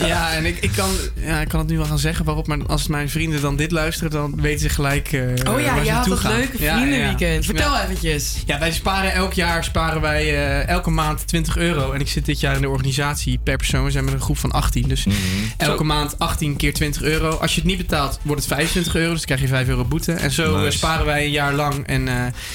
Ja, 0.06 0.32
en 0.32 0.44
ik, 0.46 0.56
ik, 0.60 0.70
kan, 0.76 0.88
ja, 1.14 1.40
ik 1.40 1.48
kan 1.48 1.60
het 1.60 1.68
nu 1.68 1.76
wel 1.76 1.86
gaan 1.86 1.98
zeggen 1.98 2.24
waarop, 2.24 2.46
maar 2.46 2.66
als 2.66 2.86
mijn 2.86 3.08
vrienden 3.10 3.40
dan 3.40 3.56
dit 3.56 3.70
luisteren, 3.70 4.10
dan 4.10 4.32
weten 4.40 4.60
ze 4.60 4.68
gelijk 4.68 5.12
eh 5.12 5.20
Oh 5.54 5.60
ja, 5.60 5.74
waar 5.74 5.84
je 5.84 5.90
had 5.92 6.04
dat 6.06 6.18
gaan. 6.18 6.32
leuke 6.32 6.56
Ja, 6.58 6.64
ja, 6.64 6.72
ja. 6.74 6.80
vriendenweekend. 6.86 7.44
Vertel 7.44 7.72
Ja. 7.72 7.82
eventjes. 7.84 8.42
Ja, 8.46 8.58
wij 8.58 8.72
sparen 8.72 9.12
elk 9.12 9.32
jaar 9.32 9.64
sparen 9.64 10.00
wij 10.00 10.22
eh, 10.22 10.68
elke 10.68 10.90
maand 10.90 11.26
20 11.26 11.56
euro. 11.56 11.92
En 11.92 12.00
ik 12.00 12.08
zit 12.08 12.24
dit 12.26 12.40
jaar 12.40 12.54
in 12.54 12.60
de 12.60 12.68
organisatie 12.68 13.38
per 13.44 13.56
persoon. 13.56 13.84
We 13.84 13.90
zijn 13.90 14.04
met 14.04 14.14
een 14.14 14.20
groep 14.20 14.38
van 14.38 14.50
18. 14.50 14.88
Dus 14.88 15.06
elke 15.56 15.81
Maand 15.84 16.18
18 16.18 16.56
keer 16.56 16.72
20 16.74 17.02
euro. 17.02 17.30
Als 17.30 17.54
je 17.54 17.60
het 17.60 17.68
niet 17.68 17.78
betaalt, 17.78 18.18
wordt 18.22 18.44
het 18.44 18.52
25 18.52 18.94
euro. 18.94 19.10
Dus 19.10 19.16
dan 19.18 19.26
krijg 19.26 19.40
je 19.40 19.56
5 19.56 19.68
euro 19.68 19.84
boete. 19.84 20.12
En 20.12 20.30
zo 20.30 20.54
Nice. 20.54 20.66
eh, 20.66 20.72
sparen 20.72 21.06
wij 21.06 21.24
een 21.24 21.30
jaar 21.30 21.52
lang. 21.54 21.86
En 21.86 22.08
eh, 22.08 22.14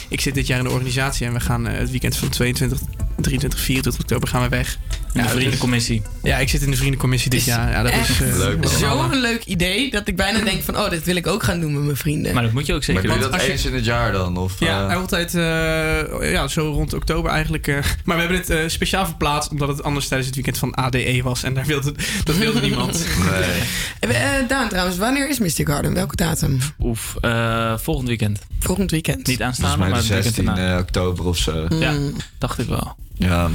ik 0.10 0.22
zit 0.22 0.34
dit 0.34 0.48
jaar 0.48 0.58
in 0.58 0.64
de 0.64 0.70
organisatie. 0.72 1.26
En 1.28 1.34
we 1.34 1.40
gaan 1.40 1.68
eh, 1.68 1.78
het 1.78 1.90
weekend 1.92 2.16
van 2.18 2.30
22, 2.30 2.80
23, 3.16 3.60
24 3.60 4.02
oktober 4.02 4.28
gaan 4.28 4.42
we 4.42 4.50
weg. 4.50 4.78
In 5.18 5.24
de 5.24 5.30
is- 5.30 5.36
vriendencommissie. 5.36 6.02
Ja, 6.24 6.38
ik 6.38 6.50
zit 6.50 6.62
in 6.62 6.72
de 6.72 6.78
vriendencommissie 6.78 7.30
dit 7.30 7.44
jaar. 7.44 7.72
Ja, 7.72 7.84
dat 7.84 7.92
Echt 7.92 8.10
is 8.10 8.18
Leuk, 8.38 8.62
man. 8.62 8.70
Zo'n 8.72 9.16
leuk 9.20 9.44
idee 9.46 9.92
dat 9.92 10.08
ik 10.08 10.16
bijna 10.16 10.40
denk 10.40 10.64
van, 10.64 10.78
oh, 10.78 10.90
dit 10.90 11.04
wil 11.04 11.16
ik 11.16 11.28
ook 11.28 11.44
gaan 11.44 11.60
doen 11.60 11.74
met 11.74 11.84
mijn 11.84 11.98
vrienden. 11.98 12.34
Maar 12.34 12.44
dat 12.44 12.52
moet 12.52 12.66
je 12.66 12.74
ook 12.74 12.88
Maar 12.88 12.96
zeker 12.96 13.04
doe 13.04 13.14
je 13.14 13.20
dat 13.20 13.34
als 13.34 13.46
je- 13.46 13.52
eens 13.52 13.66
in 13.66 13.74
het 13.74 13.86
jaar 13.86 14.12
dan? 14.12 14.38
Of, 14.38 14.60
Ja, 14.60 14.90
eh, 14.90 14.96
altijd 14.96 15.36
eh, 15.36 16.32
ja, 16.32 16.48
zo 16.48 16.72
rond 16.72 16.94
oktober 16.94 17.32
eigenlijk. 17.32 17.68
eh. 17.68 17.76
maar 18.06 18.16
we 18.16 18.22
hebben 18.22 18.38
het 18.40 18.50
eh, 18.50 18.60
speciaal 18.68 19.06
verplaatst 19.06 19.52
omdat 19.52 19.68
het 19.68 19.84
anders 19.84 20.06
tijdens 20.08 20.28
het 20.28 20.36
weekend 20.36 20.58
van 20.58 20.74
ADE 20.76 21.20
was. 21.24 21.44
En 21.44 21.54
daar 21.54 21.66
wilde, 21.66 21.94
dat 22.24 22.38
wilde 22.38 22.62
niemand. 22.62 23.06
nee. 24.08 24.46
Daan 24.48 24.70
trouwens, 24.70 24.98
wanneer 24.98 25.30
is 25.30 25.40
Mystic 25.40 25.68
Garden? 25.68 25.94
Welke 25.94 26.16
datum? 26.16 26.58
Oef, 26.80 27.16
eh, 27.22 27.78
volgend 27.78 28.08
weekend. 28.08 28.40
Volgend 28.60 28.92
weekend. 28.92 29.18
Niet 29.18 29.26
Volgens 29.26 29.48
aanstaande, 29.48 29.78
mij 29.78 29.90
maar 29.90 29.98
de 30.02 30.04
het 30.04 30.14
weekend 30.14 30.36
16 30.36 30.56
daarna. 30.56 30.74
eh, 30.76 30.80
oktober 30.82 31.26
of 31.26 31.38
zo. 31.38 31.66
Ja, 31.70 31.92
Mm. 31.92 32.14
dacht 32.38 32.60
ik 32.60 32.68
wel. 32.68 32.96
Ja. 33.18 33.50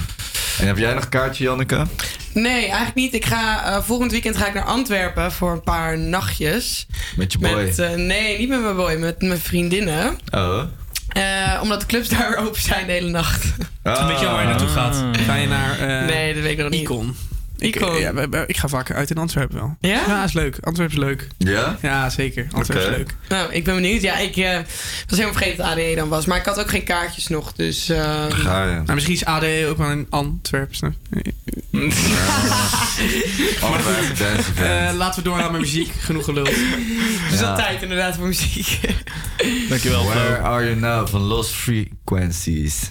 En 0.59 0.67
heb 0.67 0.79
jij 0.79 0.95
nog 0.95 1.03
een 1.03 1.09
kaartje, 1.09 1.45
Janneke? 1.45 1.87
Nee, 2.33 2.63
eigenlijk 2.63 2.95
niet. 2.95 3.15
Ik 3.15 3.25
ga, 3.25 3.65
eh, 3.65 3.83
volgend 3.83 4.11
weekend 4.11 4.37
ga 4.37 4.47
ik 4.47 4.55
naar 4.55 4.65
Antwerpen 4.65 5.33
voor 5.33 5.53
een 5.53 5.63
paar 5.63 5.99
nachtjes. 5.99 6.87
Met 7.17 7.33
je 7.33 7.39
boy? 7.39 7.51
Met, 7.51 7.79
eh, 7.79 7.91
nee, 7.95 8.39
niet 8.39 8.49
met 8.49 8.63
mijn 8.63 8.77
boy, 8.77 8.95
met 8.95 9.23
mijn 9.23 9.39
vriendinnen. 9.41 10.19
Oh. 10.31 10.63
Eh, 11.09 11.59
omdat 11.63 11.81
de 11.81 11.87
clubs 11.87 12.09
daar 12.19 12.29
weer 12.29 12.39
open 12.39 12.61
zijn 12.61 12.87
de 12.87 12.93
hele 12.93 13.11
nacht. 13.11 13.45
Ah. 13.83 14.07
Weet 14.07 14.21
je 14.21 14.27
al 14.27 14.33
waar 14.33 14.43
je 14.43 14.49
naartoe 14.49 14.69
gaat? 14.69 15.05
Ga 15.13 15.35
je 15.35 15.49
naar 15.49 15.79
eh, 15.79 16.07
nee, 16.07 16.35
dat 16.35 16.43
weet 16.43 16.53
ik 16.53 16.59
nog 16.59 16.71
niet. 16.71 16.81
Icon? 16.81 17.17
Ik, 17.63 17.77
Icon. 17.77 17.99
ja, 18.01 18.13
ik 18.47 18.57
ga 18.57 18.69
vaker 18.69 18.95
uit 18.97 19.11
in 19.11 19.17
Antwerpen 19.17 19.57
wel. 19.57 19.77
Ja? 19.81 20.01
Ja, 20.07 20.25
is 20.25 20.33
leuk. 20.33 20.59
Antwerpen 20.61 20.97
is 20.97 21.03
leuk. 21.03 21.27
Ja? 21.39 21.79
Ja, 21.83 22.11
zeker. 22.11 22.47
Antwerpen 22.53 22.87
Oké. 22.87 22.93
is 22.93 22.97
leuk. 22.99 23.15
Nou, 23.29 23.53
ik 23.53 23.65
ben 23.65 23.75
benieuwd. 23.75 24.03
Ja, 24.03 24.17
ik 24.19 24.37
eh, 24.37 24.55
was 25.07 25.19
helemaal 25.19 25.33
vergeten 25.33 25.57
dat 25.57 25.67
ADE 25.67 25.93
dan 25.97 26.09
was. 26.09 26.27
Maar 26.27 26.39
ik 26.39 26.45
had 26.45 26.61
ook 26.61 26.71
geen 26.71 26.85
kaartjes 26.85 27.29
nog, 27.29 27.53
dus... 27.53 27.89
eh, 27.89 28.25
Ga 28.31 28.65
je. 28.65 28.83
Maar 28.87 28.95
misschien 28.95 29.15
is 29.17 29.25
ADE 29.25 29.67
ook 29.69 29.77
wel 29.77 29.91
in 29.91 30.07
Antwerpen. 30.11 30.75
snap 30.77 30.93
Event. 34.11 34.47
Eh, 34.59 34.91
laten 34.97 35.23
we 35.23 35.29
doorgaan 35.29 35.53
met 35.53 35.61
muziek. 35.61 35.93
Genoeg 35.99 36.25
gelul. 36.25 36.47
Er 37.27 37.33
is 37.33 37.41
Ja. 37.41 37.51
al 37.51 37.57
tijd 37.57 37.83
inderdaad 37.83 38.15
voor 38.17 38.27
muziek. 38.27 38.79
Dankjewel, 39.69 40.05
Where 40.05 40.35
Flo. 40.37 40.45
are 40.45 40.65
you 40.65 40.77
now 40.77 41.09
van 41.09 41.21
Lost 41.21 41.51
Frequencies? 41.55 42.91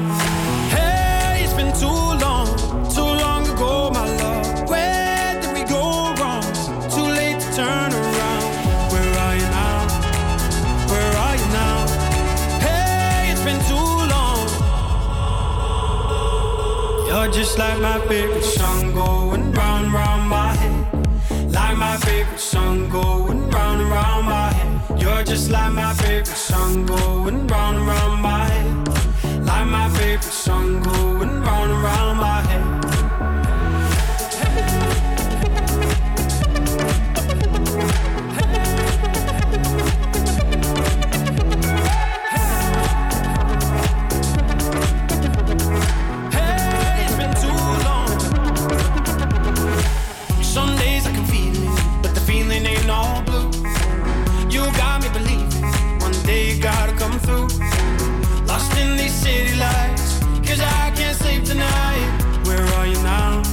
Just 17.31 17.57
like 17.57 17.79
my 17.79 17.99
favorite 18.07 18.43
song 18.43 18.93
going 18.93 19.51
round, 19.53 19.93
round 19.93 20.29
my 20.29 20.53
head. 20.53 21.51
Like 21.51 21.77
my 21.77 21.97
favorite 21.97 22.39
song 22.39 22.89
going 22.89 23.49
round 23.49 23.89
round 23.89 24.25
my 24.25 24.51
head. 24.51 25.01
You're 25.01 25.23
just 25.23 25.49
like 25.49 25.71
my 25.71 25.93
favorite 25.93 26.27
song 26.27 26.85
going 26.85 27.47
round 27.47 27.87
round 27.87 28.21
my 28.21 28.45
head. 28.45 29.45
Like 29.45 29.67
my 29.67 29.89
favorite 29.89 30.23
song 30.23 30.83
going 30.83 31.41
round 31.41 31.71
round 31.83 32.19
my 32.19 32.41
head. 32.41 32.80
Where 61.51 62.65
are 62.77 62.87
you 62.87 63.01
now? 63.03 63.43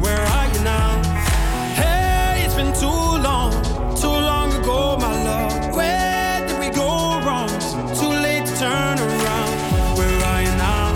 Where 0.00 0.18
are 0.18 0.48
you 0.48 0.60
now? 0.64 1.02
Hey, 1.74 2.42
it's 2.44 2.54
been 2.54 2.72
too 2.72 2.86
long, 2.86 3.52
too 3.94 4.08
long 4.08 4.50
ago, 4.54 4.96
my 4.98 5.12
love. 5.22 5.76
Where 5.76 6.46
did 6.46 6.58
we 6.58 6.70
go 6.70 7.20
wrong? 7.20 7.50
Too 8.00 8.08
late 8.08 8.46
turn 8.56 8.98
around. 8.98 9.52
Where 9.98 10.24
are 10.24 10.42
you 10.42 10.54
now? 10.56 10.94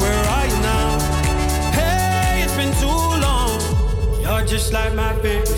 Where 0.00 0.24
are 0.36 0.46
you 0.46 0.58
now? 0.62 1.00
Hey, 1.72 2.42
it's 2.44 2.54
been 2.54 2.72
too 2.74 3.00
long. 3.26 3.60
You're 4.22 4.46
just 4.46 4.72
like 4.72 4.94
my 4.94 5.14
favorite 5.16 5.57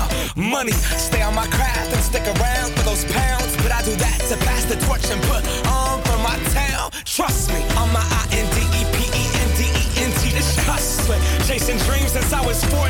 Money, 0.51 0.73
stay 0.99 1.21
on 1.21 1.33
my 1.33 1.47
craft 1.47 1.95
and 1.95 2.03
stick 2.03 2.27
around 2.27 2.75
for 2.75 2.83
those 2.83 3.05
pounds. 3.05 3.55
But 3.63 3.71
I 3.71 3.81
do 3.87 3.95
that 3.95 4.19
to 4.27 4.35
pass 4.43 4.65
the 4.67 4.75
torch 4.83 5.07
and 5.07 5.23
put 5.31 5.47
on 5.71 6.03
for 6.03 6.19
my 6.19 6.35
town. 6.51 6.91
Trust 7.07 7.55
me, 7.55 7.63
on 7.79 7.87
my 7.95 8.03
I 8.03 8.27
N 8.35 8.43
D 8.51 8.59
E 8.75 8.83
P 8.91 8.99
E 9.15 9.23
N 9.31 9.49
D 9.55 9.63
E 9.71 9.83
N 10.03 10.11
T. 10.19 10.35
This 10.35 10.59
hustling, 10.67 11.23
chasing 11.47 11.79
dreams 11.87 12.11
since 12.11 12.33
I 12.35 12.43
was 12.43 12.59
14 12.67 12.83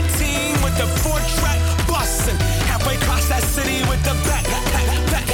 with 0.65 0.73
the 0.81 0.89
four 1.05 1.21
track 1.37 1.61
busting. 1.85 2.33
Halfway 2.65 2.97
across 2.97 3.29
that 3.29 3.45
city 3.45 3.85
with 3.85 4.01
the 4.09 4.17
back, 4.25 4.41
back, 4.49 4.65
back, 4.73 4.89
back, 5.13 5.27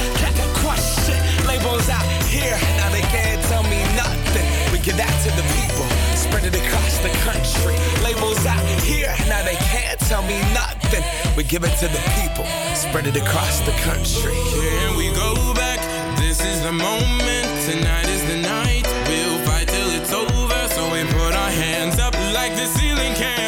shit. 1.08 1.20
Labels 1.48 1.88
out 1.88 2.04
here, 2.28 2.60
now 2.76 2.92
they 2.92 3.08
can't 3.08 3.40
tell 3.48 3.64
me 3.72 3.80
nothing. 3.96 4.44
We 4.68 4.84
give 4.84 5.00
that 5.00 5.16
to 5.24 5.32
the 5.32 5.46
people, 5.56 5.88
spread 6.12 6.44
it 6.44 6.52
across 6.52 7.00
the 7.00 7.08
country. 7.24 7.80
Labels 8.04 8.44
out 8.44 8.60
here, 8.84 9.16
now 9.32 9.40
they 9.48 9.56
can't 9.72 9.98
tell 10.04 10.20
me 10.28 10.36
nothing. 10.52 10.77
We 11.36 11.44
give 11.44 11.64
it 11.64 11.76
to 11.78 11.86
the 11.86 12.02
people, 12.18 12.44
spread 12.74 13.06
it 13.06 13.16
across 13.16 13.60
the 13.60 13.72
country. 13.86 14.34
Here 14.34 14.96
we 14.96 15.08
go 15.14 15.54
back. 15.54 15.78
This 16.18 16.40
is 16.44 16.62
the 16.62 16.72
moment. 16.72 17.46
Tonight 17.68 18.08
is 18.08 18.24
the 18.26 18.38
night. 18.38 18.86
We'll 19.06 19.38
fight 19.46 19.68
till 19.68 19.90
it's 19.90 20.12
over. 20.12 20.68
So 20.74 20.92
we 20.92 21.04
put 21.12 21.34
our 21.34 21.50
hands 21.50 21.98
up 21.98 22.14
like 22.32 22.56
the 22.56 22.66
ceiling 22.66 23.14
can't 23.14 23.47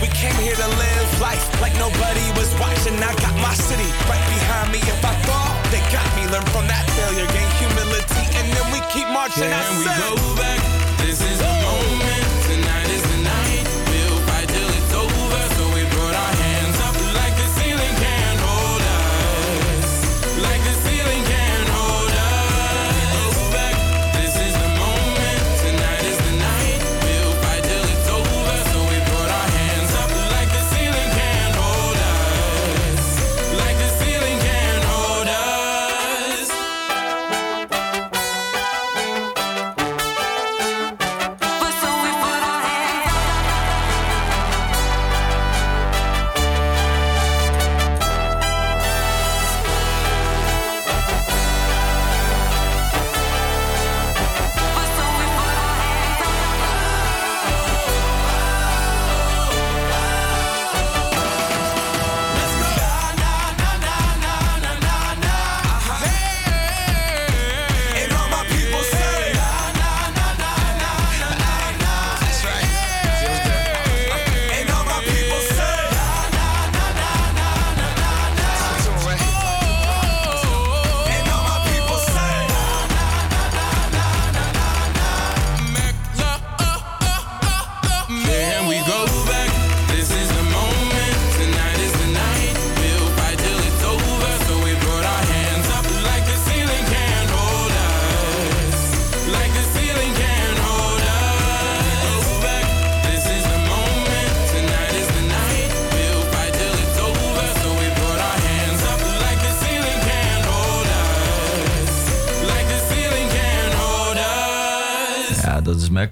We 0.00 0.08
came 0.08 0.34
here 0.40 0.56
to 0.56 0.68
live 0.80 1.20
life 1.20 1.44
like 1.60 1.74
nobody 1.76 2.24
was 2.32 2.48
watching. 2.58 2.96
I 2.96 3.12
got 3.20 3.36
my 3.36 3.52
city 3.52 3.84
right 4.08 4.24
behind 4.32 4.72
me. 4.72 4.78
If 4.80 5.04
I 5.04 5.12
fall, 5.28 5.52
they 5.70 5.80
got 5.92 6.08
me. 6.16 6.24
Learn 6.32 6.46
from 6.56 6.66
that 6.68 6.88
failure, 6.96 7.28
gain 7.36 7.50
humility, 7.60 8.24
and 8.40 8.48
then 8.48 8.64
we 8.72 8.80
keep 8.88 9.08
marching. 9.12 9.52
I 9.52 9.60
we 9.76 9.84
go 9.84 10.36
back? 10.40 10.60
This 11.04 11.20
is 11.20 11.59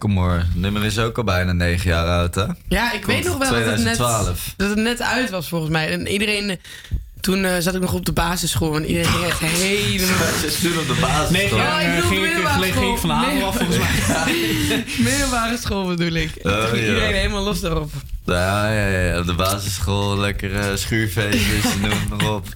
Macklemore. 0.03 0.43
Nummer 0.55 0.85
is 0.85 0.99
ook 0.99 1.17
al 1.19 1.25
bijna 1.25 1.53
negen 1.53 1.91
jaar 1.91 2.07
oud, 2.07 2.35
hè? 2.35 2.45
Ja, 2.69 2.93
ik 2.93 3.05
weet 3.07 3.25
nog 3.25 3.37
wel 3.39 3.51
dat 3.51 3.59
het, 3.59 3.65
net, 3.67 3.95
2012. 3.97 4.55
dat 4.57 4.69
het 4.69 4.79
net 4.79 5.03
uit 5.03 5.31
was 5.31 5.49
volgens 5.49 5.71
mij. 5.71 5.89
En 5.91 6.07
iedereen... 6.07 6.51
eh, 6.51 6.57
Toen 7.21 7.45
eh, 7.45 7.57
zat 7.59 7.75
ik 7.75 7.81
nog 7.81 7.93
op 7.93 8.07
de 8.07 8.13
basisschool 8.13 8.77
en 8.77 8.85
iedereen 8.87 9.11
ging 9.11 9.25
echt 9.25 9.41
helemaal... 9.63 10.17
Ze 10.51 10.59
toen 10.63 10.79
op 10.79 10.87
de 10.87 10.99
basis. 11.01 11.31
Nee, 11.31 11.55
Ja, 11.55 11.81
ik 11.81 11.95
bedoel 11.95 12.11
ging 12.11 12.21
ik, 12.25 12.27
middelbare 12.27 12.63
ging 12.63 12.75
ik 12.75 12.81
school. 12.83 12.97
van 12.97 13.09
de 13.39 13.45
af 13.45 13.57
volgens 13.57 13.79
mij. 13.79 14.85
Middelbare 15.11 15.57
school 15.57 15.87
bedoel 15.87 16.13
ik. 16.13 16.37
En 16.37 16.51
Oh, 16.51 16.59
toen 16.61 16.69
ging 16.69 16.83
ja. 16.83 16.89
iedereen 16.89 17.15
helemaal 17.15 17.43
los 17.43 17.61
daarop. 17.61 17.91
Ja, 18.35 18.73
ja, 18.73 18.87
ja. 18.87 19.19
Op 19.19 19.27
de 19.27 19.35
basisschool 19.35 20.19
lekker 20.19 20.55
eh, 20.55 20.77
schuurfeestjes, 20.77 21.65
noem 21.83 22.19
maar 22.19 22.31
op. 22.35 22.47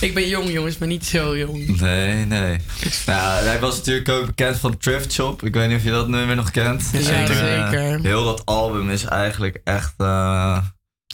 Ik 0.00 0.14
ben 0.14 0.28
jong 0.28 0.50
jongens, 0.52 0.78
maar 0.78 0.88
niet 0.88 1.04
zo 1.04 1.36
jong. 1.36 1.80
Nee, 1.80 2.24
nee. 2.24 2.58
Nou, 3.06 3.44
hij 3.44 3.60
was 3.60 3.76
natuurlijk 3.76 4.08
ook 4.08 4.26
bekend 4.26 4.58
van 4.58 4.76
Thrift 4.76 5.12
Shop. 5.12 5.42
Ik 5.42 5.54
weet 5.54 5.68
niet 5.68 5.76
of 5.78 5.84
je 5.84 5.90
dat 5.90 6.08
nummer 6.08 6.36
nog 6.36 6.50
kent. 6.50 6.88
Ja, 6.92 6.98
En, 6.98 7.26
zeker. 7.26 8.00
heel 8.02 8.24
dat 8.24 8.42
album 8.44 8.90
is 8.90 9.04
eigenlijk 9.04 9.60
echt 9.64 9.94
eh, 9.96 10.58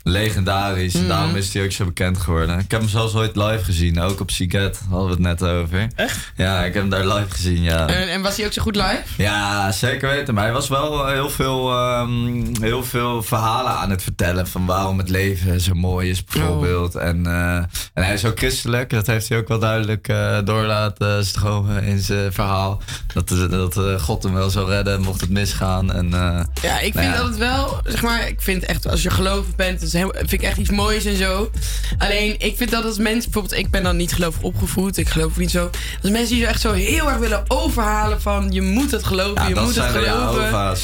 legendarisch. 0.08 0.94
Mhm. 0.94 1.08
Daarom 1.08 1.36
is 1.36 1.54
hij 1.54 1.64
ook 1.64 1.72
zo 1.72 1.84
bekend 1.84 2.18
geworden. 2.18 2.58
Ik 2.58 2.70
heb 2.70 2.80
hem 2.80 2.88
zelfs 2.88 3.14
ooit 3.14 3.36
live 3.36 3.64
gezien, 3.64 4.00
ook 4.00 4.20
op 4.20 4.30
Siget 4.30 4.80
hadden 4.90 5.06
we 5.06 5.12
het 5.12 5.40
net 5.40 5.42
over. 5.50 5.86
Echt? 5.94 6.32
Ja, 6.36 6.58
ik 6.64 6.74
heb 6.74 6.82
hem 6.82 6.90
daar 6.90 7.06
live 7.06 7.30
gezien, 7.30 7.62
ja. 7.62 7.86
En, 7.88 8.08
en 8.08 8.22
was 8.22 8.36
hij 8.36 8.46
ook 8.46 8.52
zo 8.52 8.62
goed 8.62 8.76
live? 8.76 9.02
Ja, 9.16 9.72
zeker 9.72 10.08
weten. 10.08 10.34
Maar 10.34 10.44
hij 10.44 10.52
was 10.52 10.68
wel 10.68 11.06
heel 11.06 11.30
veel, 11.30 11.70
ehm, 11.72 12.44
heel 12.60 12.84
veel 12.84 13.22
verhalen 13.22 13.72
aan 13.72 13.90
het 13.90 14.02
vertellen 14.02 14.46
van 14.46 14.66
waarom 14.66 14.98
het 14.98 15.08
leven 15.08 15.60
zo 15.60 15.74
mooi 15.74 16.10
is, 16.10 16.24
bijvoorbeeld. 16.24 16.94
En, 16.94 17.26
eh, 17.26 17.56
en 17.94 18.04
hij 18.04 18.14
is 18.14 18.24
ook 18.24 18.38
christelijk. 18.38 18.90
Dat 18.90 19.06
heeft 19.06 19.28
hij 19.28 19.38
ook 19.38 19.48
wel 19.48 19.58
duidelijk 19.58 20.08
eh 20.08 20.38
door 20.44 20.64
laten 20.64 21.26
stromen 21.26 21.82
in 21.82 21.98
zijn 21.98 22.32
verhaal. 22.32 22.82
Dat, 23.14 23.28
dat 23.50 23.76
eh, 23.76 24.00
God 24.00 24.22
hem 24.22 24.32
wel 24.34 24.50
zou 24.50 24.68
redden 24.68 25.00
mocht 25.00 25.20
het 25.20 25.30
misgaan. 25.30 25.92
En, 25.92 26.14
eh, 26.14 26.40
Ja, 26.62 26.80
ik 26.80 26.94
nou 26.94 27.06
vind 27.06 27.14
ja. 27.14 27.16
dat 27.16 27.26
het 27.28 27.36
wel, 27.38 27.80
zeg 27.84 28.02
maar, 28.02 28.28
ik 28.28 28.40
vind 28.40 28.64
echt, 28.64 28.86
als 28.88 29.02
je 29.02 29.10
gelovig 29.10 29.56
bent, 29.56 29.82
heel- 29.98 30.14
vind 30.16 30.32
ik 30.32 30.42
echt 30.42 30.58
iets 30.58 30.70
moois 30.70 31.04
en 31.04 31.16
zo. 31.16 31.50
Alleen, 31.98 32.34
ik 32.38 32.56
vind 32.56 32.70
dat 32.70 32.84
als 32.84 32.98
mensen, 32.98 33.30
bijvoorbeeld, 33.30 33.60
ik 33.64 33.70
ben 33.70 33.82
dan 33.82 33.96
niet 33.96 34.12
gelovig 34.12 34.42
opgevoed. 34.42 34.96
Ik 34.96 35.08
geloof 35.08 35.36
niet 35.36 35.50
zo. 35.50 35.70
Als 36.02 36.10
mensen 36.10 36.34
die 36.34 36.42
zo 36.44 36.48
echt 36.50 36.60
zo 36.60 36.72
heel 36.72 37.08
erg 37.08 37.18
willen 37.18 37.44
overhalen 37.48 38.20
van 38.20 38.52
je 38.52 38.62
moet 38.62 38.90
het 38.90 39.04
geloven, 39.04 39.42
Ja, 39.42 39.48
je 39.48 39.54
dat 39.54 39.64
moet 39.64 39.74
het 39.74 39.84
zijn 39.84 40.04
geloven. 40.04 40.76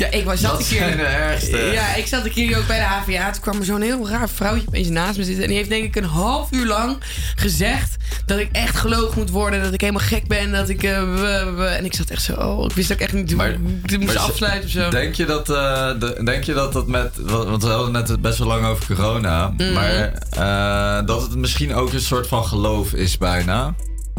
Ja, 0.00 0.10
ik 0.10 0.24
was 0.24 0.40
zat 0.40 0.50
Dat 0.50 0.60
een 0.60 0.66
keer. 0.66 0.96
de 0.96 1.02
ergste. 1.02 1.56
Ja, 1.58 1.94
ik 1.94 2.06
zat 2.06 2.24
een 2.24 2.30
keer 2.30 2.58
ook 2.58 2.66
bij 2.66 2.78
de 2.78 2.84
HVA. 2.84 3.30
Toen 3.30 3.42
kwam 3.42 3.58
er 3.58 3.64
zo'n 3.64 3.80
heel 3.80 4.08
raar 4.08 4.28
vrouwtje 4.28 4.66
opeens 4.68 4.88
naast 4.88 5.18
me 5.18 5.24
zitten. 5.24 5.42
En 5.42 5.48
die 5.48 5.56
heeft 5.58 5.68
denk 5.70 5.84
ik 5.84 5.96
een 5.96 6.04
half 6.04 6.52
uur 6.52 6.66
lang 6.66 6.96
gezegd 7.36 7.96
dat 8.26 8.38
ik 8.38 8.48
echt 8.52 8.76
geloofd 8.76 9.16
moet 9.16 9.30
worden. 9.30 9.62
Dat 9.62 9.72
ik 9.72 9.80
helemaal 9.80 10.02
gek 10.02 10.26
ben. 10.28 10.52
Dat 10.52 10.68
ik. 10.68 10.82
eh, 10.82 11.00
we- 11.14 11.52
we- 11.56 11.64
en 11.64 11.84
ik 11.84 11.94
zat 11.94 12.10
echt 12.10 12.22
zo. 12.22 12.32
Oh, 12.32 12.64
ik 12.64 12.72
wist 12.76 12.92
ook 12.92 12.98
echt 12.98 13.12
niet 13.12 13.32
hoe 13.32 13.42
hoe 13.42 13.52
ik 13.86 13.98
moest 14.00 14.14
Maar 14.14 14.22
afsluiten 14.22 14.64
of 14.64 14.70
zo. 14.70 14.90
Denk 14.90 15.14
je 15.14 15.24
dat, 15.24 15.50
eh, 15.50 15.90
de- 15.98 16.20
denk 16.24 16.44
je 16.44 16.52
dat 16.52 16.72
dat 16.72 16.86
met. 16.86 17.10
Want 17.22 17.62
we 17.62 17.68
hadden 17.68 17.92
net 17.92 18.20
best 18.22 18.38
wel 18.38 18.48
lang 18.48 18.66
over 18.66 18.94
corona. 18.96 19.52
Mhm. 19.56 19.72
Maar 19.72 20.12
eh, 20.30 21.06
dat 21.06 21.22
het 21.22 21.34
misschien 21.34 21.74
ook 21.74 21.92
een 21.92 22.00
soort 22.00 22.26
van 22.26 22.44
geloof 22.44 22.92
is 22.92 23.18
bijna. 23.18 23.74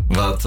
Wat, 0.08 0.42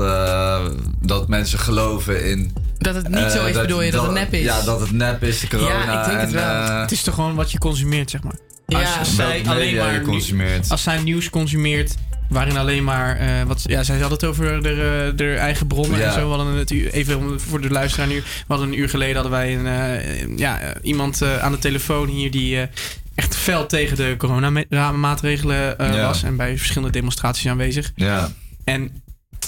dat 1.01 1.28
mensen 1.28 1.59
geloven 1.59 2.24
in. 2.24 2.52
Dat 2.85 2.94
het 2.94 3.09
niet 3.09 3.19
eh, 3.19 3.28
zo 3.31 3.44
is, 3.47 3.56
bedoel 3.56 3.82
je? 3.82 3.90
Dat 3.90 4.02
het 4.02 4.12
nep 4.12 4.32
is? 4.32 4.43
Ja, 4.44 4.62
dat 4.62 4.81
het 4.81 4.93
nep 4.93 5.23
is, 5.23 5.40
de 5.40 5.48
corona. 5.48 5.69
Ja, 5.85 6.01
ik 6.01 6.06
denk 6.09 6.20
het 6.20 6.28
en, 6.28 6.35
wel. 6.35 6.44
eh, 6.66 6.81
het 6.81 6.93
is 6.93 7.02
toch 7.02 7.15
gewoon 7.15 7.35
wat 7.35 7.52
je 7.52 7.59
consumeert, 7.59 8.11
zeg 8.11 8.23
maar. 8.23 8.36
Ja. 8.66 8.78
Als, 8.78 8.98
als 8.98 9.15
zij 9.15 9.43
alleen 9.47 9.77
maar 9.77 10.01
consumeert. 10.01 10.70
als 10.70 10.82
zij 10.82 10.98
nieuws 11.02 11.31
consumeert 11.31 11.94
waarin 12.28 12.56
alleen 12.56 12.85
maar 12.85 13.16
eh, 13.16 13.28
wat 13.47 13.62
ja 13.66 13.82
zij 13.82 13.98
had 13.98 14.11
het 14.11 14.24
over 14.24 14.62
de, 14.62 15.12
de 15.16 15.35
eigen 15.35 15.66
bronnen 15.66 15.98
Ja. 15.98 16.06
en 16.06 16.12
zo 16.12 16.31
we 16.31 16.35
hadden 16.36 16.55
het 16.55 16.70
u- 16.70 16.89
even 16.89 17.40
voor 17.40 17.61
de 17.61 17.70
luisteraar 17.70 18.06
nu 18.06 18.15
we 18.20 18.24
hadden 18.47 18.69
een 18.69 18.78
uur 18.78 18.89
geleden 18.89 19.15
hadden 19.15 19.32
wij 19.32 19.55
een 19.56 19.66
eh, 19.66 20.36
ja 20.39 20.61
eh, 20.61 20.70
iemand 20.82 21.23
eh, 21.23 21.39
aan 21.39 21.52
de 21.52 21.59
telefoon 21.59 22.09
hier 22.09 22.31
die 22.31 22.61
eh, 22.61 22.66
echt 23.15 23.36
fel 23.36 23.66
tegen 23.66 23.97
de 23.97 24.15
coronamaatregelen 24.19 25.78
eh 25.78 25.94
Ja. 25.94 26.06
was 26.06 26.23
en 26.23 26.36
bij 26.36 26.56
verschillende 26.59 26.93
demonstraties 26.93 27.47
aanwezig 27.48 27.93
Ja. 27.94 28.31
en 28.65 29.02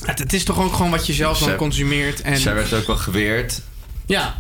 het, 0.04 0.18
het 0.18 0.32
is 0.32 0.44
toch 0.44 0.58
ook 0.58 0.72
gewoon 0.74 0.90
wat 0.90 1.06
je 1.06 1.12
zelf 1.12 1.38
dan 1.38 1.56
consumeert 1.56 2.20
en 2.22 2.36
Zij 2.38 2.54
werd 2.54 2.72
ook 2.72 2.86
wel 2.86 2.96
geweerd. 2.96 3.60
ja 4.06 4.36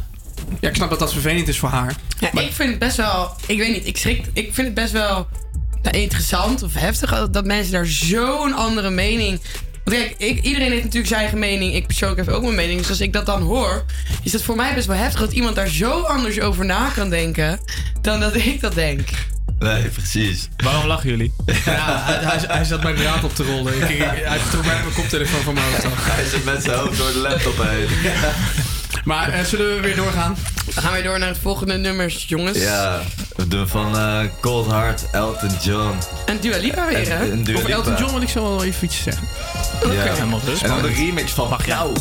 ja 0.60 0.68
ik 0.68 0.74
snap 0.74 0.90
dat 0.90 0.98
dat 0.98 1.12
vervelend 1.12 1.48
is 1.48 1.58
voor 1.58 1.68
haar 1.68 1.94
Ja, 2.20 2.40
ik 2.40 2.52
vind 2.52 2.70
het 2.70 2.78
best 2.78 2.96
wel. 2.96 3.34
Ik 3.46 3.58
weet 3.58 3.72
niet, 3.72 3.86
ik 3.86 3.96
schrik. 3.96 4.24
Ik 4.32 4.54
vind 4.54 4.66
het 4.66 4.74
best 4.74 4.92
wel 4.92 5.28
nou, 5.82 5.96
interessant 5.98 6.62
of 6.62 6.74
heftig 6.74 7.10
dat- 7.10 7.32
dat 7.32 7.44
mensen 7.44 7.72
daar 7.72 7.86
zo'n 7.86 8.52
andere 8.54 8.90
mening. 8.90 9.40
Want 9.84 9.96
kijk, 9.96 10.14
ik, 10.18 10.42
iedereen 10.42 10.70
heeft 10.70 10.82
natuurlijk 10.82 11.06
zijn 11.08 11.20
eigen 11.20 11.38
mening. 11.38 11.74
Ik 11.74 11.86
persoonlijk 11.86 12.24
heb 12.24 12.34
ook 12.34 12.42
mijn 12.42 12.54
mening. 12.54 12.78
Dus 12.78 12.88
als 12.88 13.00
ik 13.00 13.12
dat 13.12 13.26
dan 13.26 13.42
hoor, 13.42 13.84
is 14.22 14.32
dat 14.32 14.42
voor 14.42 14.56
mij 14.56 14.74
best 14.74 14.86
wel 14.86 14.96
heftig 14.96 15.20
dat 15.20 15.32
iemand 15.32 15.54
daar 15.56 15.68
zo 15.68 16.00
anders 16.00 16.40
over 16.40 16.64
na 16.64 16.88
kan 16.88 17.10
denken 17.10 17.60
dan 18.00 18.20
dat 18.20 18.34
ik 18.34 18.60
dat 18.60 18.74
denk. 18.74 19.08
Nee, 19.66 19.82
precies. 19.88 20.48
Waarom 20.56 20.86
lachen 20.86 21.08
jullie? 21.10 21.32
ja, 21.64 22.02
hij, 22.04 22.14
hij, 22.24 22.38
hij 22.48 22.64
zat 22.64 22.82
mijn 22.82 22.94
draad 22.96 23.24
op 23.24 23.34
te 23.34 23.44
rollen 23.44 23.74
ik, 23.82 23.88
ik- 23.88 23.98
hij 24.24 24.38
trok 24.50 24.64
mij 24.64 24.74
mijn 24.82 24.94
koptelefoon 24.94 25.40
van 25.42 25.54
mijn 25.54 25.66
hoofd 25.66 25.84
af 25.84 25.92
Hij 26.14 26.24
zit 26.24 26.44
met 26.44 26.62
zijn 26.62 26.78
hoofd 26.78 26.96
door 26.98 27.12
de 27.12 27.18
laptop 27.18 27.58
heen. 27.68 27.88
Maar 29.04 29.28
eh, 29.28 29.44
zullen 29.44 29.74
we 29.74 29.80
weer 29.80 29.96
doorgaan? 29.96 30.36
Dan 30.74 30.82
gaan 30.82 30.92
we 30.92 31.02
door 31.02 31.18
naar 31.18 31.28
het 31.28 31.38
volgende 31.38 31.76
nummers, 31.76 32.24
jongens. 32.28 32.58
Ja, 32.58 33.00
we 33.36 33.48
doen 33.48 33.68
van 33.68 33.96
eh, 33.96 34.20
Cold 34.40 34.66
Heart, 34.70 35.04
Elton 35.12 35.50
John. 35.62 35.94
En 36.26 36.38
Dua 36.40 36.56
Lipa 36.58 36.86
weer, 36.86 37.08
hè? 37.08 37.14
En- 37.24 37.30
en 37.32 37.44
Dua 37.44 37.56
Over. 37.58 37.70
Elton 37.70 37.96
John 37.96 38.12
wil 38.12 38.22
ik 38.22 38.28
zo 38.28 38.42
wel 38.42 38.64
even 38.64 38.84
iets 38.84 39.02
zeggen. 39.02 39.28
Ja. 39.92 40.02
helemaal 40.12 40.40
dus. 40.44 40.62
En 40.62 40.68
dan 40.68 40.82
de 40.82 40.92
remix 40.92 41.32
van 41.32 41.58
jou. 41.66 41.96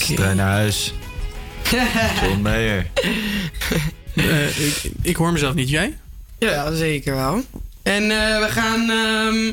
Laatste 0.00 0.14
trein 0.14 0.36
naar 0.36 0.50
huis. 0.52 0.92
John 2.22 2.40
Mayer. 2.40 2.86
Eh, 4.14 4.66
ik, 4.66 4.82
ik 5.02 5.16
hoor 5.16 5.32
mezelf 5.32 5.54
niet. 5.54 5.68
Jij? 5.68 5.98
Ja, 6.38 6.74
zeker 6.74 7.14
wel. 7.14 7.44
En 7.82 8.02
eh, 8.02 8.38
we 8.40 8.46
gaan... 8.50 8.90
ehm, 8.90 9.46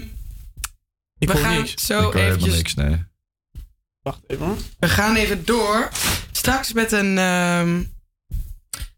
Ik 1.19 1.27
we 1.27 1.33
hoor 1.33 1.41
gaan 1.41 1.53
niks. 1.53 1.85
zo 1.85 1.97
ik 1.97 2.03
hoor 2.03 2.13
helemaal 2.13 2.35
eventjes... 2.37 2.55
niks, 2.55 2.73
nee. 2.73 3.03
Wacht 4.01 4.19
even 4.27 4.45
hoor. 4.45 4.57
We 4.79 4.87
gaan 4.89 5.15
even 5.15 5.45
door. 5.45 5.89
Straks 6.31 6.73
met 6.73 6.91
een. 6.91 7.17
ehm, 7.17 7.83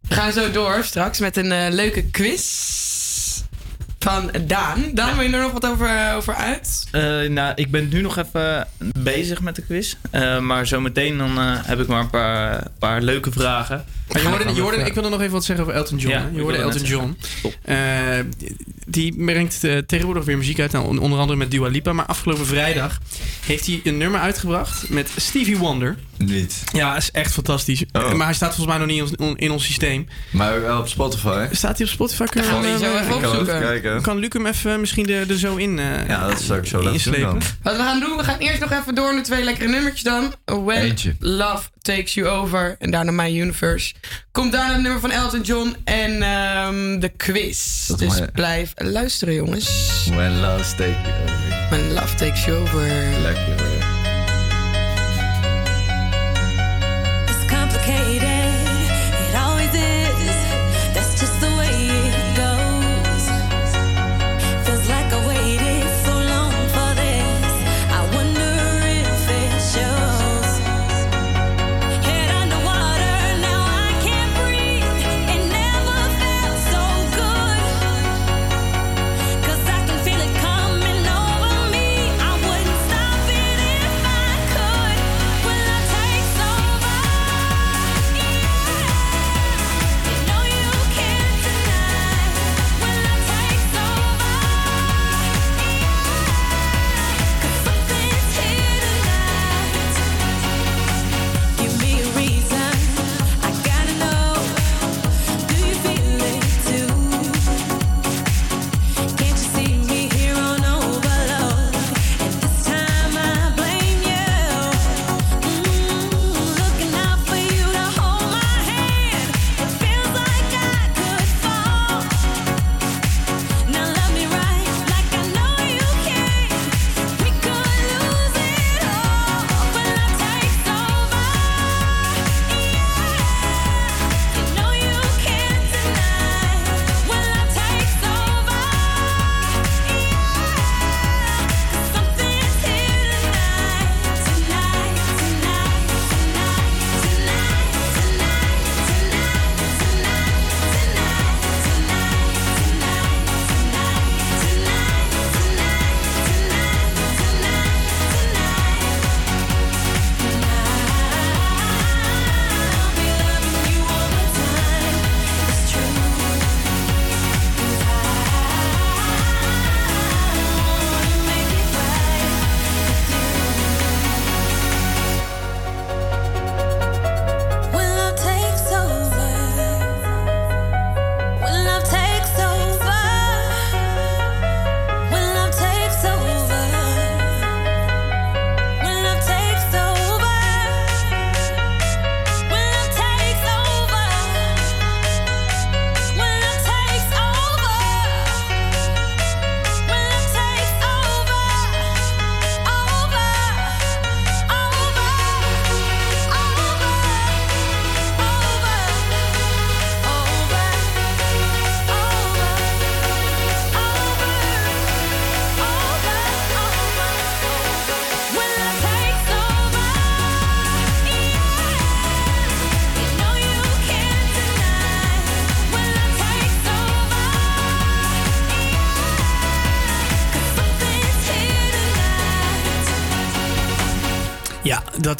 we 0.01 0.15
gaan 0.15 0.31
zo 0.31 0.51
door 0.51 0.83
straks 0.83 1.19
met 1.19 1.37
een 1.37 1.51
eh, 1.51 1.67
leuke 1.73 2.03
quiz. 2.05 2.47
Van 3.99 4.31
Daan. 4.47 4.91
Daan, 4.93 5.17
wil 5.17 5.25
je 5.27 5.33
er 5.35 5.41
nog 5.41 5.51
wat 5.51 5.65
over, 5.65 6.13
over 6.13 6.33
uit? 6.35 6.78
Eh, 6.91 7.29
nou, 7.29 7.51
ik 7.55 7.71
ben 7.71 7.89
nu 7.89 8.01
nog 8.01 8.17
even 8.17 8.67
bezig 8.99 9.41
met 9.41 9.55
de 9.55 9.61
quiz. 9.61 9.95
Eh, 10.11 10.39
maar 10.39 10.67
zometeen 10.67 11.17
dan 11.17 11.37
eh, 11.37 11.55
heb 11.61 11.79
ik 11.79 11.87
maar 11.87 11.99
een 11.99 12.09
paar, 12.09 12.63
paar 12.79 13.01
leuke 13.01 13.31
vragen. 13.31 13.85
Maar 14.11 14.21
je 14.21 14.27
hoorde, 14.27 14.53
je 14.53 14.61
hoorde, 14.61 14.77
ik 14.77 14.93
wil 14.93 15.03
er 15.03 15.09
nog 15.09 15.19
even 15.21 15.33
wat 15.33 15.45
zeggen 15.45 15.65
over 15.65 15.77
Elton 15.77 15.97
John. 15.97 16.13
Ja, 16.13 16.29
je 16.33 16.41
hoorde 16.41 16.57
Elton 16.57 16.81
John. 16.81 17.17
Eh, 17.61 17.77
die 18.85 19.15
brengt 19.25 19.59
tegenwoordig 19.87 20.25
weer 20.25 20.37
muziek 20.37 20.59
uit. 20.59 20.71
nou, 20.71 20.99
onder 20.99 21.19
andere 21.19 21.37
met 21.37 21.51
Dua 21.51 21.67
Lipa. 21.67 21.93
Maar 21.93 22.05
afgelopen 22.05 22.45
vrijdag 22.45 22.99
heeft 23.45 23.65
hij 23.65 23.81
een 23.83 23.97
nummer 23.97 24.19
uitgebracht 24.19 24.89
met 24.89 25.09
Stevie 25.15 25.57
Wonder. 25.57 25.95
Niet. 26.25 26.63
Ja, 26.73 26.95
is 26.95 27.11
echt 27.11 27.33
fantastisch. 27.33 27.83
Oh. 27.91 28.13
Maar 28.13 28.25
hij 28.25 28.35
staat 28.35 28.55
volgens 28.55 28.77
mij 28.77 28.85
nog 28.85 28.87
niet 28.87 29.17
in 29.19 29.25
ons, 29.25 29.33
in 29.35 29.51
ons 29.51 29.65
systeem. 29.65 30.07
Maar 30.29 30.61
wel 30.61 30.79
op 30.79 30.87
Spotify. 30.87 31.47
Staat 31.51 31.77
hij 31.77 31.87
op 31.87 31.93
Spotify? 31.93 32.23
Kunnen 32.25 32.49
Gaan 32.49 32.61
we 32.61 32.67
hem, 32.67 32.79
zo 32.79 32.85
eh, 32.85 32.93
even 32.93 33.07
kan 33.07 33.15
opzoeken? 33.15 33.55
even 33.55 33.67
kijken. 33.67 34.01
Kan 34.01 34.17
Luc 34.17 34.29
hem 34.33 34.45
even 34.45 34.79
misschien 34.79 35.09
er, 35.09 35.29
er 35.29 35.37
zo 35.37 35.55
in 35.55 35.79
eh 35.79 36.07
Ja, 36.07 36.27
dat 36.27 36.41
zou 36.41 36.59
ik 36.59 36.65
zo 36.65 36.83
laten 36.83 37.11
doen. 37.11 37.41
Wat 37.63 37.75
we 37.75 37.81
gaan 37.81 37.99
doen, 37.99 38.17
we 38.17 38.23
gaan 38.23 38.37
eerst 38.37 38.59
nog 38.59 38.71
even 38.71 38.95
door 38.95 39.13
naar 39.13 39.23
twee 39.23 39.43
lekkere 39.43 39.69
nummertjes 39.69 40.03
dan. 40.03 40.33
When 40.45 40.81
Eentje. 40.81 41.15
Love 41.19 41.69
Takes 41.81 42.13
You 42.13 42.27
Over 42.27 42.75
en 42.79 42.91
daarna 42.91 43.11
My 43.11 43.39
Universe. 43.39 43.93
Komt 44.31 44.51
daarna 44.51 44.73
het 44.73 44.81
nummer 44.81 45.01
van 45.01 45.11
Elton 45.11 45.41
John 45.41 45.75
en 45.83 46.21
ehm, 46.21 46.99
de 46.99 47.09
quiz. 47.17 47.87
Dat 47.87 48.01
is 48.01 48.15
dus 48.15 48.25
blijf 48.33 48.73
luisteren 48.75 49.33
jongens. 49.33 49.69
When 50.09 50.39
love 50.39 50.75
take 50.75 50.95
over. 51.23 51.67
When 51.69 51.93
Love 51.93 52.15
Takes 52.15 52.45
You 52.45 52.57
Over. 52.57 52.87
Lekker 53.21 53.68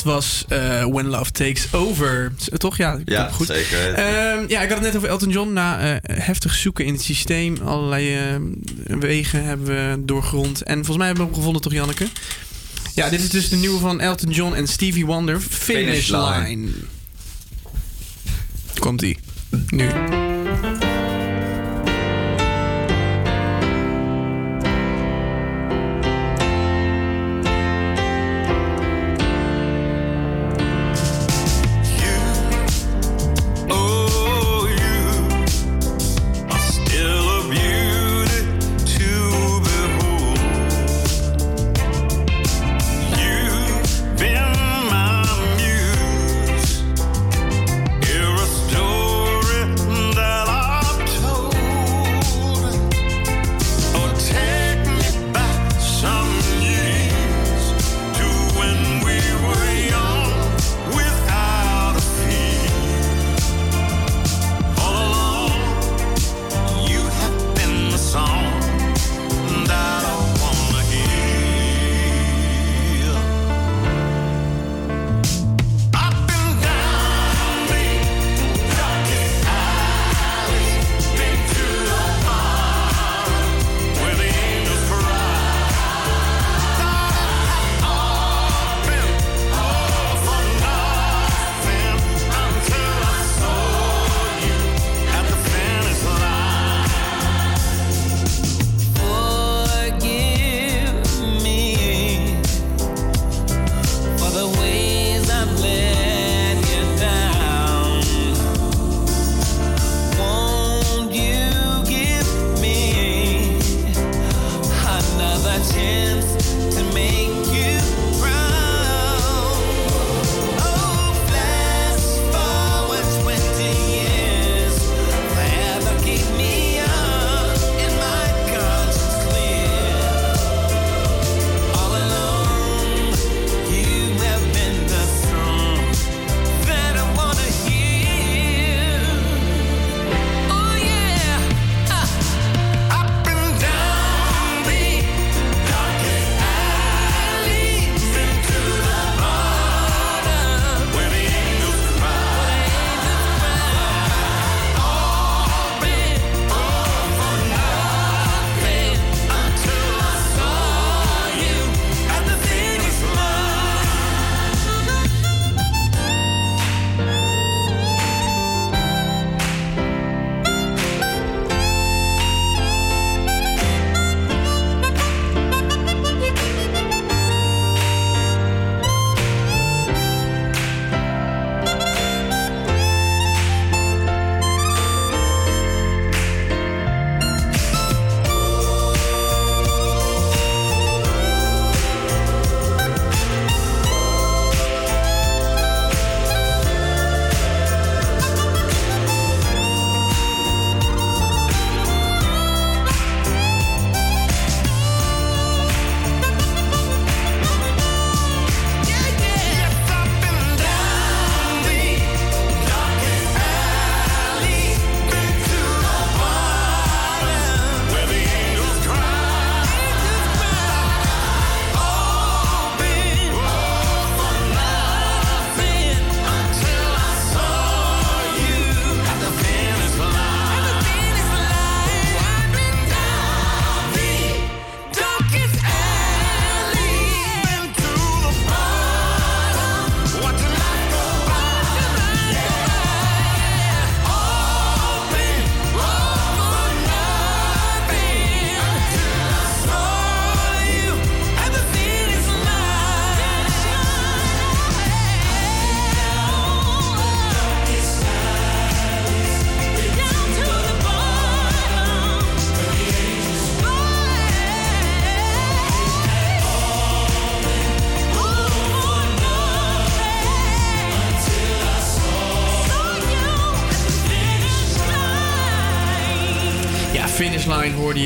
dat 0.04 0.14
was 0.14 0.46
eh, 0.48 0.86
When 0.86 1.06
Love 1.08 1.32
Takes 1.32 1.74
Over. 1.74 2.32
Toch? 2.58 2.78
Ja, 2.78 2.94
ik 2.94 3.10
Ja, 3.10 3.30
goed. 3.30 3.48
zeker. 3.48 3.94
Ehm, 3.94 4.44
ja, 4.48 4.62
ik 4.62 4.70
had 4.70 4.78
het 4.78 4.82
net 4.82 4.96
over 4.96 5.10
Elton 5.10 5.30
John. 5.30 5.54
Na 5.54 5.80
eh, 5.80 6.18
heftig 6.22 6.54
zoeken 6.54 6.86
in 6.86 6.94
het 6.94 7.02
systeem. 7.02 7.58
Allerlei 7.66 8.16
eh, 8.16 8.36
wegen 9.00 9.44
hebben 9.44 9.66
we 9.66 10.06
doorgrond. 10.06 10.62
En 10.64 10.76
volgens 10.76 10.98
mij 10.98 11.06
hebben 11.06 11.24
we 11.26 11.30
hem 11.30 11.40
gevonden, 11.40 11.62
toch 11.62 11.74
Janneke? 11.74 12.08
Ja, 12.96 13.10
dit 13.10 13.20
is 13.22 13.30
dus 13.30 13.50
de 13.50 13.56
nieuwe 13.56 13.80
van 13.80 14.00
Elton 14.02 14.32
John 14.32 14.54
en 14.54 14.68
Stevie 14.68 15.06
Wonder. 15.06 15.40
Finish, 15.42 15.86
Finish 15.86 16.10
Line. 16.10 16.48
Line. 16.48 16.70
Komt-ie. 18.80 19.18
Nu. 19.70 19.90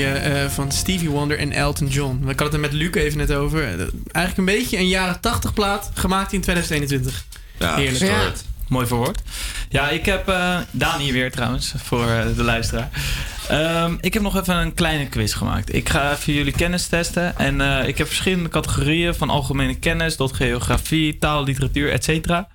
Eh, 0.01 0.49
van 0.49 0.71
Stevie 0.71 1.09
Wonder 1.09 1.37
en 1.39 1.51
Elton 1.51 1.87
John. 1.87 2.23
Ik 2.27 2.39
had 2.39 2.47
het 2.47 2.53
er 2.53 2.59
met 2.59 2.73
Luc 2.73 2.93
even 2.93 3.17
net 3.17 3.33
over. 3.33 3.63
Eh, 3.63 3.69
Eigenlijk 4.11 4.37
een 4.37 4.45
beetje 4.45 4.77
een 4.77 4.87
jaren 4.87 5.19
80 5.19 5.53
plaat, 5.53 5.91
gemaakt 5.93 6.33
in 6.33 6.41
2021. 6.41 7.25
Ja, 7.59 7.75
Heerlijk. 7.75 8.03
Ja. 8.03 8.31
Mooi 8.67 8.87
verwoord. 8.87 9.21
Ja, 9.69 9.89
ik 9.89 10.05
heb 10.05 10.27
eh 10.27 10.57
Daan 10.71 10.99
hier 10.99 11.13
weer 11.13 11.31
trouwens, 11.31 11.73
voor 11.77 12.05
de 12.35 12.43
luisteraar. 12.43 12.89
Ehm, 13.47 13.95
ik 14.01 14.13
heb 14.13 14.23
nog 14.23 14.37
even 14.37 14.55
een 14.55 14.73
kleine 14.73 15.05
quiz 15.07 15.35
gemaakt. 15.35 15.73
Ik 15.75 15.89
ga 15.89 16.11
even 16.11 16.33
jullie 16.33 16.53
kennis 16.53 16.87
testen. 16.87 17.37
En 17.37 17.61
eh, 17.61 17.87
ik 17.87 17.97
heb 17.97 18.07
verschillende 18.07 18.49
categorieën 18.49 19.15
van 19.15 19.29
algemene 19.29 19.75
kennis 19.75 20.15
tot 20.15 20.33
geografie, 20.33 21.17
taal, 21.17 21.43
literatuur, 21.43 21.91
et 21.91 22.03
cetera. 22.03 22.47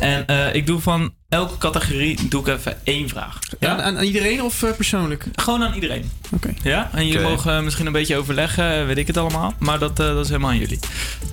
En 0.00 0.26
eh, 0.26 0.54
ik 0.54 0.66
doe 0.66 0.80
van 0.80 1.14
elke 1.28 1.58
categorie 1.58 2.28
doe 2.28 2.40
ik 2.40 2.46
even 2.46 2.76
één 2.84 3.08
vraag. 3.08 3.38
Aan, 3.60 3.80
aan 3.80 4.02
iedereen 4.02 4.42
of 4.42 4.62
eh, 4.62 4.72
persoonlijk? 4.72 5.24
Gewoon 5.34 5.62
aan 5.62 5.74
iedereen. 5.74 6.10
Oké. 6.30 6.54
Ja, 6.62 6.90
en 6.92 7.06
jullie 7.06 7.22
mogen 7.22 7.64
misschien 7.64 7.86
een 7.86 7.92
beetje 7.92 8.16
overleggen, 8.16 8.86
weet 8.86 8.98
ik 8.98 9.06
het 9.06 9.16
allemaal. 9.16 9.54
Maar 9.58 9.78
dat, 9.78 10.00
eh, 10.00 10.06
dat 10.06 10.24
is 10.24 10.28
helemaal 10.28 10.50
aan 10.50 10.58
jullie. 10.58 10.78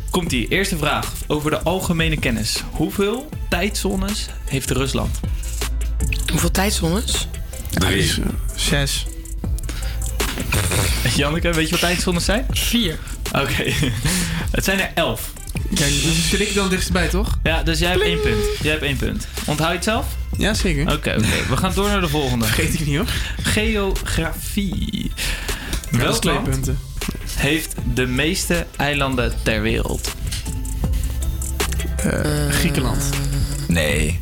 Komt 0.09 0.31
ie, 0.31 0.47
eerste 0.47 0.77
vraag 0.77 1.13
over 1.27 1.51
de 1.51 1.61
algemene 1.61 2.19
kennis. 2.19 2.63
Hoeveel 2.71 3.29
tijdzones 3.49 4.27
heeft 4.45 4.71
Rusland? 4.71 5.19
Hoeveel 6.31 6.51
tijdzones? 6.51 7.27
Drie. 7.69 8.13
Zes. 8.55 9.05
Janneke, 11.15 11.51
weet 11.51 11.65
je 11.65 11.71
wat 11.71 11.79
tijdzones 11.79 12.25
zijn? 12.25 12.45
Vier. 12.49 12.97
Oké, 13.31 13.63
het 14.55 14.63
zijn 14.63 14.79
er 14.79 14.91
elf. 14.93 15.33
Kijk, 15.73 15.91
dus 16.03 16.29
zit 16.29 16.39
ik 16.39 16.53
dan 16.53 16.69
dichtstbij, 16.69 17.07
toch? 17.07 17.39
Ja, 17.43 17.63
dus 17.63 17.79
jij 17.79 17.89
hebt 17.89 18.01
één 18.03 18.21
punt. 18.21 18.43
Jij 18.61 18.71
hebt 18.71 18.83
één 18.83 18.97
punt. 18.97 19.27
Onthoud 19.45 19.69
je 19.69 19.75
het 19.75 19.83
zelf? 19.83 20.05
Ja, 20.37 20.53
zeker. 20.53 20.83
Oké, 20.93 20.93
oké. 21.17 21.47
We 21.49 21.57
gaan 21.57 21.71
door 21.75 21.87
naar 21.89 22.01
de 22.01 22.07
volgende. 22.09 22.45
Vergeet 22.45 22.73
ik 22.73 22.85
niet 22.85 22.95
hoor. 22.97 23.07
Geografie. 23.41 25.11
is 25.91 25.97
Welk 25.97 26.21
twee 26.21 26.33
land 26.33 26.49
punten. 26.49 26.79
heeft 27.35 27.75
de 27.93 28.05
meeste 28.05 28.65
eilanden 28.75 29.33
ter 29.43 29.61
wereld? 29.61 30.11
Eh, 31.97 32.19
Griekenland. 32.49 33.09
Nee. 33.67 34.19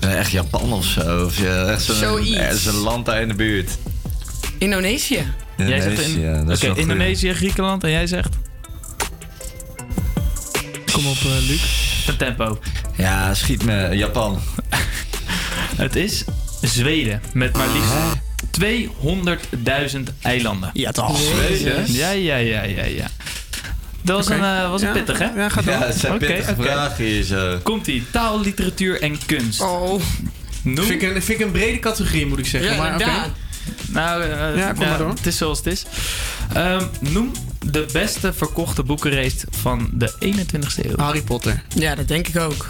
Eh, 0.00 0.18
Echt 0.18 0.30
Japan 0.30 0.72
of 0.72 0.84
zo. 0.84 1.24
Of 1.24 1.38
ja, 1.40 1.66
echt 1.66 1.82
zo'n 1.82 1.94
Zoiets. 1.96 2.36
er 2.36 2.50
is 2.54 2.66
een 2.66 2.74
land 2.74 3.06
daar 3.06 3.20
in 3.20 3.28
de 3.28 3.34
buurt. 3.34 3.70
Indonesië. 4.58 5.32
Jij 5.56 5.80
zegt 5.80 6.00
in- 6.00 6.10
Indonesië, 6.14 6.44
dat 6.46 6.62
is 6.62 6.68
Oké. 6.68 6.80
Indonesië, 6.80 7.32
Griekenland 7.34 7.84
en 7.84 7.90
jij 7.90 8.06
zegt? 8.06 8.34
Kom 10.94 11.06
op, 11.06 11.16
uh, 11.26 11.48
Luc. 11.48 11.60
Een 12.06 12.16
tempo. 12.16 12.58
Ja, 12.96 13.34
schiet 13.34 13.64
me. 13.64 13.88
Japan. 13.96 14.40
Het 15.76 15.96
is 15.96 16.24
Zweden 16.62 17.22
met 17.32 17.56
maar 17.56 17.66
liefst 17.68 17.92
200.000 19.96 20.00
eilanden. 20.22 20.70
Ja, 20.72 20.90
toch? 20.90 21.18
Zweden? 21.18 21.92
Ja, 21.92 22.10
ja, 22.10 22.36
ja, 22.36 22.62
ja, 22.62 22.84
ja. 22.84 23.06
Dat 24.02 24.16
was 24.16 24.28
een, 24.28 24.44
eh, 24.44 24.70
was 24.70 24.80
een 24.82 24.86
Ja. 24.88 24.92
pittig, 24.92 25.18
hè? 25.18 25.24
Ja, 25.24 25.48
gaat 25.48 25.64
door. 25.64 25.72
Ja, 25.74 25.86
het 25.86 25.96
zijn 25.96 26.12
Oké, 26.14 26.26
pittige 26.26 26.50
oké. 26.50 26.62
vragen 26.62 27.04
hier 27.04 27.22
zo. 27.22 27.58
Komt-ie. 27.62 28.06
Taal, 28.10 28.40
literatuur 28.40 29.02
en 29.02 29.18
kunst. 29.26 29.60
Oh. 29.60 30.00
Noem... 30.62 30.84
Vind 30.84 31.02
ik, 31.02 31.14
een, 31.14 31.22
vind 31.22 31.40
ik 31.40 31.46
een 31.46 31.52
brede 31.52 31.78
categorie, 31.78 32.26
moet 32.26 32.38
ik 32.38 32.46
zeggen. 32.46 32.70
Ja, 32.74 32.76
maar. 32.76 33.28
Nou, 33.88 34.22
eh, 34.22 34.56
Ja, 34.56 34.72
kom 34.72 34.88
maar 34.88 34.98
door. 34.98 35.08
Het 35.08 35.26
is 35.26 35.36
zoals 35.36 35.58
het 35.58 35.66
is. 35.66 35.84
Ehm, 36.52 36.84
noem 37.00 37.32
de 37.70 37.86
beste 37.92 38.32
verkochte 38.32 38.82
boekenrace 38.82 39.46
van 39.50 39.90
de 39.92 40.12
21ste 40.24 40.84
eeuw. 40.86 40.96
Harry 40.96 41.22
Potter. 41.22 41.62
Ja, 41.74 41.94
dat 41.94 42.08
denk 42.08 42.28
ik 42.28 42.36
ook. 42.36 42.66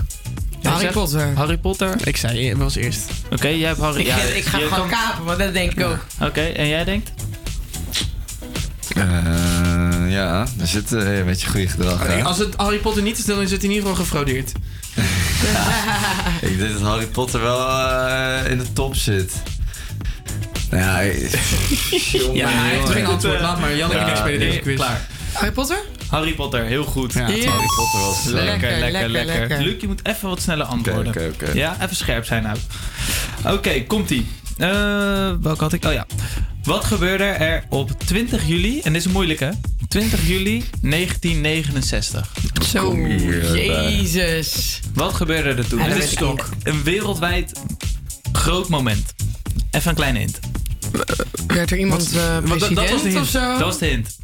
Jij 0.61 0.71
Harry 0.73 0.81
zegt 0.81 0.95
Potter. 0.95 1.35
Harry 1.35 1.59
Potter. 1.59 2.07
Ik 2.07 2.17
zei, 2.17 2.39
je 2.45 2.57
was 2.57 2.75
eerst. 2.75 3.11
Oké, 3.31 3.49
jij 3.49 3.69
hebt 3.69 3.81
Harry... 3.81 4.01
Ik, 4.01 4.07
ja, 4.07 4.17
ik 4.41 4.45
ga 4.45 4.59
gewoon 4.59 4.71
kan- 4.79 4.89
kapen, 4.89 5.25
want 5.25 5.39
dat 5.39 5.53
denk 5.53 5.73
ik 5.73 5.85
ook. 5.85 5.99
Oké, 6.21 6.41
en 6.41 6.69
jij 6.69 6.85
denkt? 6.85 7.11
Eh, 8.97 9.05
ja, 10.13 10.47
er 10.61 10.67
zit 10.67 10.93
eh, 10.93 11.19
een 11.19 11.25
beetje 11.25 11.49
goede 11.49 11.69
gedrag. 11.69 12.23
Als 12.23 12.39
het 12.39 12.55
Harry 12.57 12.79
Potter 12.79 13.03
niet 13.03 13.19
is, 13.19 13.25
dan 13.25 13.41
is 13.41 13.51
het 13.51 13.63
in 13.65 13.71
ieder 13.71 13.89
geval 13.89 14.03
gefraudeerd. 14.05 14.53
Ik 16.51 16.59
denk 16.59 16.73
dat 16.73 16.81
Harry 16.83 17.07
Potter 17.07 17.41
wel 17.41 17.69
eh, 17.69 18.51
in 18.51 18.59
de 18.59 18.73
top 18.73 18.95
zit. 18.97 19.33
Nou 20.75 21.05
ja, 21.05 21.13
Ja, 22.41 22.49
hij 22.49 22.75
heeft 22.77 22.91
geen 22.91 23.07
antwoord. 23.07 23.41
Laat 23.41 23.61
maar. 23.61 23.77
Jan, 23.77 23.91
ik 23.91 23.97
Ja, 23.97 24.07
niks 24.07 24.23
bij 24.23 24.39
deze 24.39 24.59
quiz. 24.59 24.77
Klaar. 24.77 25.07
Harry 25.33 25.53
Potter? 25.53 25.79
Harry 26.09 26.35
Potter, 26.35 26.65
heel 26.65 26.85
goed. 26.85 27.13
Ja, 27.13 27.29
Yes. 27.31 27.45
Harry 27.45 27.67
Potter 27.77 28.01
was 28.01 28.25
Lekker, 28.25 28.79
lekker, 28.79 29.09
Lekker, 29.09 29.25
lekker. 29.25 29.61
Luc, 29.63 29.81
je 29.81 29.87
moet 29.87 30.01
even 30.07 30.29
wat 30.29 30.41
sneller 30.43 30.67
antwoorden. 30.67 31.07
Oké, 31.09 31.31
oké, 31.35 31.45
oké. 31.49 31.59
Ja, 31.59 31.77
even 31.83 31.97
scherp 31.97 32.25
zijn 32.25 32.43
nou. 32.43 32.57
Oké, 33.57 33.83
komt-ie. 33.87 34.27
Eh, 34.59 34.69
welke 35.41 35.63
had 35.63 35.73
ik? 35.73 35.85
Oh 35.85 35.93
ja. 35.93 36.07
Wat 36.63 36.85
gebeurde 36.85 37.25
er 37.25 37.65
op 37.69 37.91
20 38.05 38.47
juli, 38.47 38.81
en 38.81 38.93
dit 38.93 39.07
is 39.07 39.13
moeilijk 39.13 39.41
hè? 39.41 39.51
20 39.89 40.27
juli 40.29 40.65
1969. 40.81 42.33
Zo, 42.69 42.95
hierbij. 42.95 43.93
jezus. 43.93 44.81
Wat 44.95 45.15
gebeurde 45.15 45.49
er 45.63 45.69
toen? 45.69 45.81
Het 45.81 46.03
is 46.05 46.17
een 46.63 46.83
wereldwijd 46.83 47.61
groot 48.33 48.69
moment. 48.69 49.15
Even 49.71 49.89
een 49.91 49.97
kleine 49.97 50.19
hint. 50.19 50.39
Werd 51.47 51.71
er 51.71 51.79
iemand 51.79 52.13
eh 52.13 52.13
dat- 52.15 52.49
dat 52.49 52.49
was 52.59 52.69
de 52.69 52.75
president 52.75 53.03
hint. 53.03 53.17
of 53.21 53.29
zo? 53.29 53.41
Dat 53.51 53.61
was 53.61 53.79
de 53.79 53.87
hint. 53.87 54.17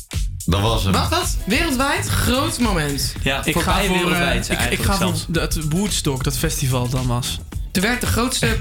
Dat 0.46 0.60
was 0.60 0.82
hem. 0.82 0.92
Wat, 0.92 1.08
wat? 1.08 1.36
Wereldwijd? 1.46 2.08
Groot 2.08 2.58
moment. 2.58 3.14
Ja, 3.22 3.44
Ik 3.44 3.56
ga 3.60 3.82
voor, 3.82 3.94
eh, 3.94 4.00
wereldwijd 4.02 4.44
ik, 4.44 4.52
ik 4.52 4.58
eigenlijk 4.58 4.90
ga 4.90 4.96
voor 4.96 5.06
zelfs. 5.06 5.24
dat 5.28 5.58
Woodstock, 5.68 6.24
dat 6.24 6.38
festival 6.38 6.88
dan 6.88 7.06
was. 7.06 7.38
Er 7.72 7.80
werd 7.80 8.00
de 8.00 8.06
grootste 8.06 8.56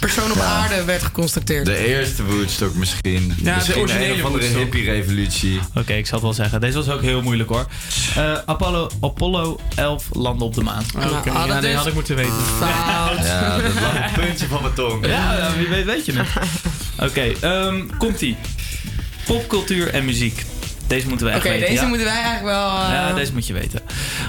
persoon 0.00 0.30
op 0.30 0.38
aarde 0.38 0.84
werd 0.84 1.02
geconstateerd. 1.02 1.66
De 1.66 1.76
eerste 1.86 2.24
Woodstock 2.24 2.74
misschien. 2.74 3.34
Ja, 3.42 3.54
misschien 3.54 3.74
de 3.74 3.80
originele 3.80 4.12
een 4.12 4.18
of 4.20 4.26
andere 4.26 4.42
Woodstock. 4.44 4.62
hippie-revolutie. 4.62 5.60
Oké, 5.74 5.92
ik 5.92 6.06
zal 6.06 6.14
het 6.14 6.22
wel 6.26 6.32
zeggen. 6.32 6.60
Deze 6.60 6.76
was 6.76 6.88
ook 6.88 7.00
heel 7.02 7.22
moeilijk 7.22 7.48
hoor. 7.48 7.66
Eh, 8.16 8.32
Apollo, 8.46 8.90
Apollo 9.00 9.60
11 9.74 10.04
landde 10.12 10.44
op 10.44 10.54
de 10.54 10.62
maan. 10.62 10.84
Oké, 10.96 11.30
hadden 11.30 11.54
ja, 11.54 11.60
die 11.60 11.68
dus- 11.68 11.74
had 11.78 11.86
ik 11.86 11.94
moeten 11.94 12.16
weten. 12.16 12.32
Fout. 12.58 13.26
Ja, 13.26 13.56
dat 13.58 13.74
lag 13.74 13.94
een 13.94 14.24
puntje 14.26 14.46
van 14.46 14.62
mijn 14.62 14.74
tong. 14.74 15.06
Ja, 15.06 15.36
ja, 15.36 15.52
wie 15.56 15.68
weet 15.68 15.84
weet 15.84 16.04
je 16.06 16.12
het. 16.12 16.28
Oké, 17.00 17.32
ehm, 17.40 17.80
komt-ie. 17.98 18.36
Popcultuur 19.26 19.88
en 19.94 20.04
muziek. 20.04 20.44
Deze 20.86 21.08
moeten 21.08 21.26
we 21.26 21.32
echt 21.32 21.40
Oké, 21.44 21.50
weten. 21.50 21.68
deze 21.68 21.82
ja? 21.82 21.88
moeten 21.88 22.06
wij 22.06 22.14
eigenlijk 22.14 22.44
wel... 22.44 22.66
eh, 22.68 22.88
Ja, 22.92 23.12
deze 23.12 23.32
moet 23.32 23.46
je 23.46 23.52
weten. 23.52 23.80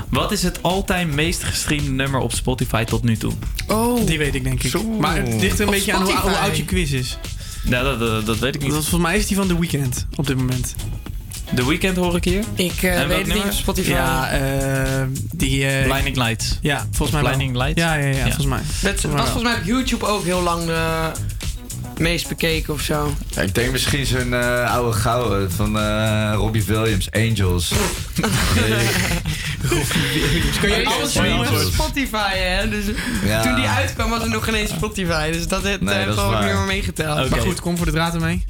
Wat 0.10 0.32
is 0.32 0.44
het 0.44 0.64
all-time 0.64 1.14
meest 1.14 1.44
gestreamde 1.44 1.92
nummer 1.92 2.20
op 2.20 2.34
Spotify 2.34 2.84
tot 2.84 3.04
nu 3.04 3.18
toe? 3.18 3.34
Oh. 3.68 4.06
Die 4.06 4.18
weet 4.18 4.36
ik 4.36 4.44
denk 4.44 4.64
ik. 4.64 4.72
Zo. 4.72 4.84
Maar 4.84 5.16
het 5.18 5.42
ligt 5.42 5.54
er 5.56 5.62
een 5.62 5.68
Op 5.68 5.74
beetje 5.74 5.94
aan 5.94 6.02
hoe, 6.04 6.14
oud 6.38 6.58
je 6.58 6.66
quiz 6.66 6.92
is. 6.92 7.18
Ja, 7.64 7.84
dat, 7.84 8.00
dat, 8.00 8.26
dat 8.26 8.40
weet 8.40 8.56
ik 8.56 8.62
Dat, 8.62 8.70
niet. 8.70 8.80
volgens 8.80 9.02
mij 9.02 9.18
is 9.18 9.28
die 9.28 9.38
van 9.38 9.48
The 9.48 9.60
Weeknd 9.60 10.06
op 10.16 10.28
dit 10.28 10.38
moment. 10.38 10.76
The 11.56 11.68
Weeknd 11.68 11.96
hoor 11.96 12.16
ik 12.16 12.24
hier. 12.24 12.44
Ik 12.56 12.84
eh, 12.84 13.06
weet 13.08 13.18
het 13.26 13.34
niet 13.34 13.44
op 13.44 13.52
Spotify. 13.52 13.90
Ja, 13.90 14.30
eh 14.30 15.04
die... 15.32 15.66
eh, 15.68 15.90
Blinding 15.92 16.16
Lights. 16.16 16.58
Ja, 16.62 16.88
volgens 16.92 17.12
mij 17.12 17.22
wel. 17.22 17.32
Blinding 17.38 17.58
Lights? 17.64 17.82
Ja, 17.82 17.94
ja, 17.94 18.06
ja, 18.08 18.16
Ja. 18.18 18.24
volgens 18.24 18.46
mij. 18.46 18.62
Dat 18.82 19.02
was 19.02 19.14
volgens 19.24 19.44
mij 19.44 19.56
op 19.56 19.64
YouTube 19.64 20.06
ook 20.06 20.24
heel 20.24 20.42
lang 20.42 20.66
de 20.66 21.12
meest 22.02 22.28
bekeken 22.28 22.74
of 22.74 22.82
zo. 22.82 23.16
Ja, 23.30 23.42
ik 23.42 23.56
denk 23.56 23.72
misschien 23.72 24.06
zo'n 24.06 24.34
eh, 24.34 24.74
oude 24.76 24.98
gouden 24.98 25.52
van 25.52 25.80
eh, 25.80 26.32
Robbie 26.36 26.64
Williams, 26.64 27.12
Angels. 27.12 27.72
Kan 30.62 30.70
je 30.70 30.76
Alles 30.86 30.94
alles 30.98 31.10
streamen 31.10 31.46
streamen? 31.46 31.66
op 31.68 31.74
Spotify, 31.74 32.36
hè? 32.38 32.70
Dus 32.70 32.86
Ja. 33.26 33.42
toen 33.42 33.56
die 33.56 33.68
uitkwam 33.68 34.10
was 34.10 34.22
er 34.24 34.30
nog 34.30 34.44
geen 34.44 34.54
eens 34.54 34.70
Spotify. 34.72 35.32
Dus 35.32 35.48
dat 35.48 35.64
heeft 35.64 35.82
Nee, 35.82 36.08
is 36.08 36.14
gewoon 36.16 36.44
meer 36.44 36.58
meegeteld. 36.58 37.30
Maar 37.30 37.40
goed, 37.40 37.60
kom 37.62 37.78
voor 37.78 37.86
de 37.86 37.92
draad 37.92 38.14
ermee. 38.14 38.46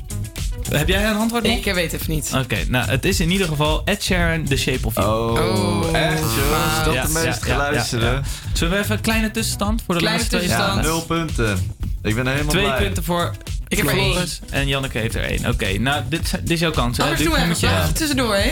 Heb 0.77 0.87
jij 0.87 1.05
een 1.05 1.15
antwoord 1.15 1.43
nog? 1.43 1.57
Ik 1.57 1.65
eh, 1.65 1.73
weet 1.73 1.93
even 1.93 2.11
niet. 2.13 2.31
Oké, 2.35 2.57
nou 2.67 2.89
het 2.89 3.05
is 3.05 3.19
in 3.19 3.31
ieder 3.31 3.47
geval 3.47 3.81
Ed 3.85 4.03
Sheeran, 4.03 4.43
The 4.45 4.57
Shape 4.57 4.79
of 4.87 4.95
You. 4.95 5.07
Oh, 5.07 5.31
Oh. 5.31 5.97
echt 5.97 6.19
jongens? 6.19 6.77
Is 6.79 6.85
dat 6.85 6.93
Ja, 6.93 7.03
de 7.05 7.09
meest 7.13 7.25
ja, 7.45 7.53
geluisterde? 7.53 8.05
ja, 8.05 8.11
ja. 8.11 8.21
Zullen 8.53 8.73
we 8.73 8.79
even 8.83 8.95
een 8.95 9.01
kleine 9.01 9.31
tussenstand 9.31 9.81
voor 9.85 9.95
de 9.95 10.01
Kleine 10.01 10.19
laatste 10.21 10.37
twee? 10.37 10.49
Ja, 10.49 10.55
tussenstand. 10.57 10.87
nul 10.87 11.01
punten. 11.17 11.75
Ik 12.03 12.15
ben 12.15 12.27
helemaal 12.27 12.51
Twee 12.51 12.63
blij. 12.63 12.77
punten 12.77 13.03
voor 13.03 13.31
Ik 13.67 13.77
heb 13.77 13.87
er 13.87 13.93
één. 13.97 14.11
Floris 14.11 14.39
en 14.49 14.67
Janneke 14.67 14.97
heeft 14.97 15.15
er 15.15 15.23
één. 15.23 15.45
Oké, 15.49 15.77
nou 15.77 16.03
dit, 16.09 16.23
is- 16.23 16.31
dit 16.31 16.49
is 16.51 16.59
jouw 16.59 16.71
kans. 16.71 16.97
hè? 16.97 17.03
Anders 17.03 17.21
doen 17.23 17.31
we 17.33 17.37
even 17.37 17.55
je- 17.59 17.91
tussendoor, 17.93 18.35
hè? 18.35 18.51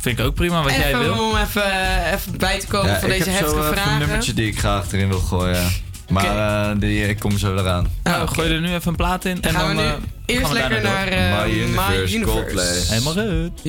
Vind 0.00 0.18
ik 0.18 0.24
ook 0.24 0.34
prima 0.34 0.62
wat 0.62 0.72
jij 0.74 0.86
Even 0.88 0.98
wil. 1.00 1.24
om 1.28 1.36
even, 1.36 1.64
eh, 1.72 2.12
even 2.12 2.38
bij 2.38 2.60
te 2.60 2.66
komen 2.66 2.90
Ja, 2.90 2.98
van 3.00 3.10
ik 3.10 3.18
deze 3.18 3.30
heb 3.30 3.46
zo 3.46 3.54
heftige 3.56 3.80
even 3.80 3.92
een 3.92 3.98
nummertje 3.98 4.34
die 4.34 4.46
ik 4.46 4.58
graag 4.58 4.92
erin 4.92 5.08
wil 5.08 5.18
gooien. 5.18 5.66
Maar 6.08 6.70
eh, 6.70 6.80
die, 6.80 7.08
ik 7.08 7.18
kom 7.18 7.38
zo 7.38 7.56
eraan. 7.56 7.86
Nou, 8.02 8.22
oké. 8.22 8.34
gooi 8.34 8.52
er 8.54 8.60
nu 8.60 8.74
even 8.74 8.88
een 8.88 8.96
plaat 8.96 9.24
in. 9.24 9.34
Dan 9.40 9.54
en 9.54 9.58
gaan 9.60 9.68
we 9.68 9.74
dan 9.74 9.84
nu 9.84 9.90
eh, 9.90 9.96
eerst 10.26 10.40
gaan 10.46 10.54
we 10.54 10.58
lekker 10.60 10.82
daarna 10.82 11.04
naar 11.04 11.10
door. 11.10 11.18
eh, 11.18 11.88
My 11.88 11.94
Universe, 11.94 12.20
Coldplay. 12.20 12.82
Helemaal 12.88 13.12
goed. 13.12 13.60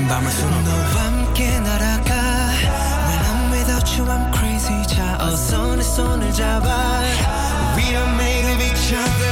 긴 0.00 0.08
밤을 0.08 0.30
수놓 0.30 0.62
너와 0.62 1.04
함께 1.04 1.60
날아가 1.60 2.14
When 3.06 3.20
I'm 3.22 3.52
without 3.52 4.00
you 4.00 4.08
I'm 4.08 4.32
crazy 4.34 4.86
자 4.86 5.18
어서 5.20 5.76
내 5.76 5.82
손을 5.82 6.32
잡아 6.32 7.02
We 7.76 7.84
are 7.94 8.14
made 8.14 8.50
of 8.50 8.62
each 8.64 8.94
other 8.94 9.29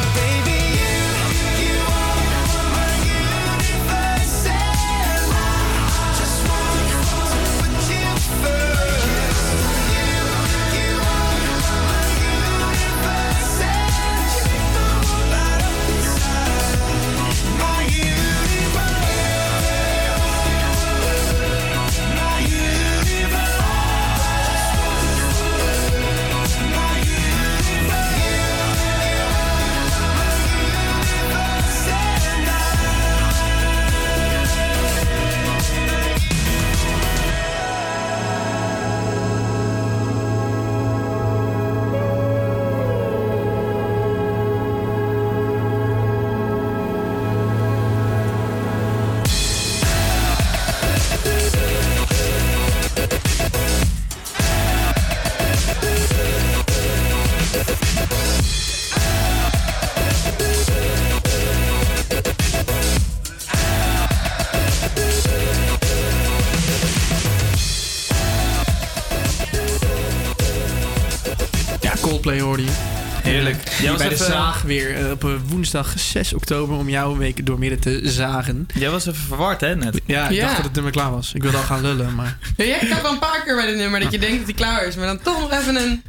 De 74.48 74.54
zaag 74.54 74.62
weer 74.62 74.96
eh, 75.04 75.10
op 75.10 75.30
woensdag 75.46 75.92
6 75.98 76.32
oktober 76.32 76.76
om 76.76 76.88
jouw 76.88 77.16
week 77.16 77.46
doormidden 77.46 77.78
te 77.80 78.00
zagen. 78.04 78.66
Jij 78.74 78.90
was 78.90 79.06
even 79.06 79.20
verward, 79.26 79.60
hè, 79.60 79.76
net? 79.76 80.00
Ja, 80.06 80.28
ik 80.28 80.34
Ja. 80.36 80.42
dacht 80.44 80.56
dat 80.56 80.64
het 80.64 80.74
nummer 80.74 80.92
klaar 80.92 81.10
was. 81.10 81.32
Ik 81.34 81.42
wilde 81.42 81.56
al 81.56 81.62
gaan 81.62 81.80
lullen, 81.82 82.14
maar... 82.14 82.38
Ja, 82.56 82.64
jij 82.64 82.78
hebt 82.78 83.02
wel 83.02 83.12
een 83.12 83.18
paar 83.18 83.42
keer 83.44 83.54
bij 83.56 83.66
dit 83.66 83.76
nummer 83.76 84.00
dat 84.00 84.12
je 84.12 84.18
denkt 84.18 84.36
dat 84.36 84.44
hij 84.44 84.54
klaar 84.54 84.86
is, 84.86 84.96
maar 84.96 85.06
dan 85.06 85.20
toch 85.22 85.40
nog 85.40 85.52
even 85.52 85.76
een. 85.76 86.02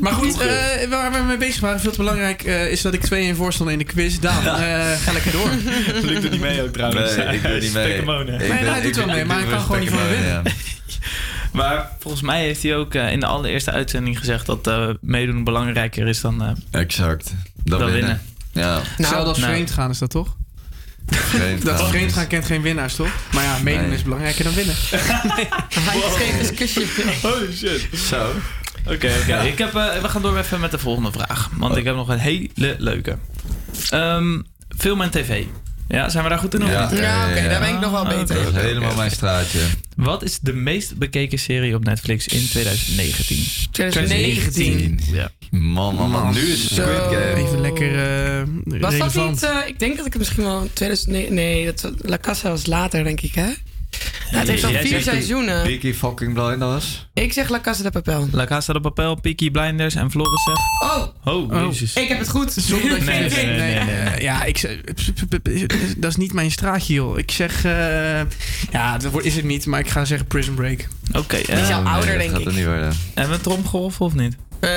Maar 0.00 0.12
goed, 0.12 0.40
eh, 0.40 0.88
waar 0.90 1.12
we 1.12 1.18
mee 1.26 1.36
bezig 1.36 1.60
waren, 1.60 1.80
veel 1.80 1.90
te 1.90 1.96
belangrijk, 1.98 2.42
eh, 2.44 2.70
is 2.70 2.82
dat 2.82 2.94
ik 2.94 3.00
2-1 3.00 3.36
voor 3.36 3.52
stond 3.52 3.70
in 3.70 3.78
de 3.78 3.84
quiz. 3.84 4.18
Daan, 4.18 4.44
eh, 4.46 4.92
ga 5.00 5.12
lekker 5.12 5.32
door. 5.32 5.50
Lukt 6.10 6.24
er 6.24 6.30
niet 6.30 6.40
mee 6.40 6.62
ook 6.62 6.72
trouwens. 6.72 7.16
Nee, 7.16 7.26
ik 7.36 7.42
doe 7.42 7.58
niet 7.60 7.72
mee. 7.72 7.96
Ik 7.98 8.04
Nee, 8.06 8.24
ben- 8.38 8.48
nou, 8.48 8.64
hij 8.66 8.80
doet 8.80 8.90
ik 8.90 8.94
wel 8.94 9.06
mee, 9.06 9.20
ik 9.20 9.26
maar 9.26 9.38
hij 9.38 9.46
kan 9.48 9.60
gewoon 9.60 9.80
niet 9.80 9.90
van 9.90 10.08
winnen. 10.08 10.42
Maar 11.52 11.90
volgens 11.98 12.22
mij 12.22 12.42
heeft 12.42 12.62
hij 12.62 12.76
ook 12.76 12.94
in 12.94 13.20
de 13.20 13.26
allereerste 13.26 13.70
uitzending 13.70 14.18
gezegd 14.18 14.46
dat 14.46 14.66
eh, 14.66 14.88
meedoen 15.00 15.44
belangrijker 15.44 16.06
is 16.08 16.20
dan, 16.20 16.42
eh, 16.42 16.80
Exact. 16.80 17.34
Dan 17.68 17.78
Dat 17.78 17.90
winnen. 17.90 18.20
winnen. 18.52 18.70
Ja. 18.70 18.82
Hetzelfde 18.96 19.28
als 19.28 19.38
nou. 19.38 19.52
vreemd 19.52 19.70
gaan 19.70 19.90
is 19.90 19.98
dat 19.98 20.10
toch? 20.10 20.36
Vreemd 21.06 21.64
Dat 21.66 21.88
vreemd 21.88 22.12
gaan 22.12 22.26
kent 22.26 22.44
geen 22.44 22.62
winnaars, 22.62 22.94
toch? 22.94 23.08
Maar 23.32 23.44
ja, 23.44 23.58
meedoen 23.62 23.86
Nee. 23.88 23.96
is 23.96 24.02
belangrijker 24.02 24.44
dan 24.44 24.54
winnen. 24.54 24.74
Hij 24.90 26.28
geeft 26.30 26.48
een 26.48 26.54
kusje. 26.54 26.84
Holy 27.22 27.52
shit. 27.56 27.88
Zo. 28.08 28.30
Oké, 28.86 29.10
oké. 29.22 29.40
Ik 29.42 29.58
heb, 29.58 29.74
eh, 29.74 30.00
We 30.02 30.08
gaan 30.08 30.22
door 30.22 30.38
even 30.38 30.60
met 30.60 30.70
de 30.70 30.78
volgende 30.78 31.12
vraag. 31.12 31.50
Want 31.56 31.76
ik 31.76 31.84
heb 31.84 31.94
nog 31.94 32.08
een 32.08 32.18
hele 32.18 32.48
leuke. 32.78 33.18
Ehm, 33.90 34.40
film 34.78 35.00
en 35.00 35.10
tv. 35.10 35.44
Ja, 35.88 36.08
zijn 36.08 36.22
we 36.24 36.30
daar 36.30 36.38
goed 36.38 36.54
in? 36.54 36.62
of 36.62 36.70
Ja, 36.70 36.90
niet? 36.90 36.98
Ja, 37.00 37.30
oké, 37.30 37.48
daar 37.48 37.60
ben 37.60 37.74
ik 37.74 37.80
nog 37.80 37.90
wel 37.90 38.04
beter. 38.04 38.44
Dat 38.44 38.54
is 38.54 38.62
helemaal 38.62 38.94
mijn 38.94 39.10
straatje. 39.10 39.58
Wat 39.96 40.22
is 40.22 40.38
de 40.38 40.52
meest 40.52 40.96
bekeken 40.98 41.38
serie 41.38 41.74
op 41.74 41.84
Netflix 41.84 42.26
in 42.26 42.48
2019? 42.48 43.44
2019. 43.70 45.00
Ja. 45.12 45.30
Man, 45.50 45.94
man, 45.94 46.10
man. 46.10 46.34
Nu 46.34 46.40
is 46.40 46.62
het 46.62 46.70
Squid. 46.72 46.86
Game. 46.86 47.34
Even 47.34 47.60
lekker 47.60 47.98
eh 47.98 48.80
Was 48.80 48.98
dat 48.98 49.14
niet... 49.28 49.42
eh, 49.42 49.56
ik 49.66 49.78
denk 49.78 49.96
dat 49.96 50.06
ik 50.06 50.12
het 50.12 50.20
misschien 50.20 50.44
wel... 50.44 50.60
in 50.62 50.70
2009, 50.72 51.34
nee, 51.34 51.64
dat, 51.64 51.92
La 51.98 52.18
Casa 52.18 52.48
was 52.50 52.66
later, 52.66 53.04
denk 53.04 53.20
ik, 53.20 53.34
hè? 53.34 53.48
Ja, 54.30 54.38
het 54.38 54.48
heeft 54.48 54.64
al 54.64 54.70
vier 54.72 55.02
seizoenen. 55.02 55.62
Peaky 55.62 55.92
fucking 55.94 56.34
blinders. 56.34 57.06
Ik 57.14 57.32
zeg 57.32 57.48
La 57.48 57.60
Casa 57.60 57.82
de 57.82 57.90
Papel. 57.90 58.28
La 58.32 58.44
Casa 58.44 58.72
de 58.72 58.80
Papel, 58.80 59.14
Peaky 59.14 59.50
Blinders 59.50 59.94
en 59.94 60.10
Floris 60.10 60.42
zegt... 60.44 60.60
Oh, 60.92 61.06
Oh, 61.34 61.50
Oh. 61.52 61.64
jezus. 61.72 61.94
ik 61.94 62.08
heb 62.08 62.18
het 62.18 62.28
goed. 62.28 62.52
Zonder 62.68 62.88
dat 62.90 62.98
je 62.98 63.04
Nee, 63.04 63.22
het 63.22 63.34
nee, 63.34 63.46
nee, 63.46 63.84
nee, 63.84 64.04
nee. 64.04 64.22
Ja, 64.22 64.44
ik 64.44 64.58
zeg, 64.58 64.80
dat 65.96 66.10
is 66.10 66.16
niet 66.16 66.32
mijn 66.32 66.50
straatje, 66.50 66.94
joh. 66.94 67.18
Ik 67.18 67.30
zeg, 67.30 67.64
eh, 67.64 67.72
ja, 68.70 68.98
dat 68.98 69.12
wordt- 69.12 69.26
is 69.26 69.36
het 69.36 69.44
niet, 69.44 69.66
maar 69.66 69.80
ik 69.80 69.88
ga 69.90 70.04
zeggen 70.04 70.26
Prison 70.26 70.54
Break. 70.54 70.88
Oké, 71.12 71.36
Die 71.36 71.44
is 71.54 71.68
eh, 71.68 71.76
al 71.76 71.82
nee, 71.82 71.92
ouder, 71.92 72.10
dat 72.10 72.18
denk 72.18 72.30
gaat 72.30 72.40
ik. 72.40 72.46
er 72.46 72.52
niet 72.52 72.64
worden. 72.64 72.92
hebben 73.14 73.36
we 73.36 73.42
tromgeroffel 73.42 74.06
of 74.06 74.14
niet? 74.14 74.36
Eh, 74.60 74.70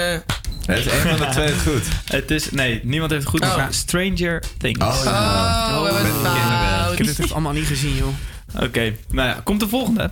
Het 0.66 0.78
is 0.78 0.86
een 0.86 0.92
van 0.92 1.18
de 1.18 1.28
twee 1.32 1.46
het 1.46 1.62
goed. 1.62 1.84
Het 2.06 2.32
is... 2.32 2.52
Nee, 2.52 2.80
niemand 2.84 3.12
heeft 3.12 3.24
het 3.24 3.32
goed. 3.32 3.42
Oh. 3.44 3.56
maar 3.56 3.74
Stranger 3.74 4.44
Things. 4.58 4.80
Oh, 4.86 5.02
ja. 5.04 5.78
oh, 5.78 5.84
we 5.88 5.94
hebben 5.94 6.12
het 6.14 6.22
Met 6.22 6.32
kinderen. 6.32 6.92
Ik 6.92 6.98
heb 6.98 7.08
het 7.08 7.20
echt 7.20 7.32
allemaal 7.32 7.54
niet 7.54 7.66
gezien, 7.68 7.96
joh. 7.96 8.08
Oké, 8.60 8.96
nou 9.10 9.28
ja, 9.28 9.42
komt 9.44 9.60
de 9.60 9.68
volgende. 9.68 10.12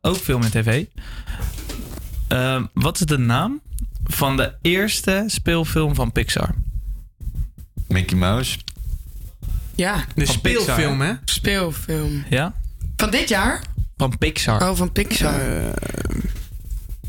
Ook 0.00 0.16
film 0.16 0.42
en 0.42 0.50
tv. 0.50 0.84
Ehm, 2.28 2.64
wat 2.72 3.00
is 3.00 3.06
de 3.06 3.18
naam 3.18 3.60
van 4.04 4.36
de 4.36 4.54
eerste 4.62 5.24
speelfilm 5.26 5.94
van 5.94 6.12
Pixar? 6.12 6.54
Mickey 7.88 8.18
Mouse. 8.18 8.58
Ja, 9.74 10.04
De 10.14 10.26
Van 10.26 10.34
speelfilm, 10.34 11.00
hè? 11.00 11.12
speelfilm. 11.24 12.24
Ja? 12.30 12.54
Van 12.96 13.10
dit 13.10 13.28
jaar? 13.28 13.62
Van 13.96 14.18
Pixar. 14.18 14.68
Oh, 14.70 14.76
van 14.76 14.92
Pixar. 14.92 15.40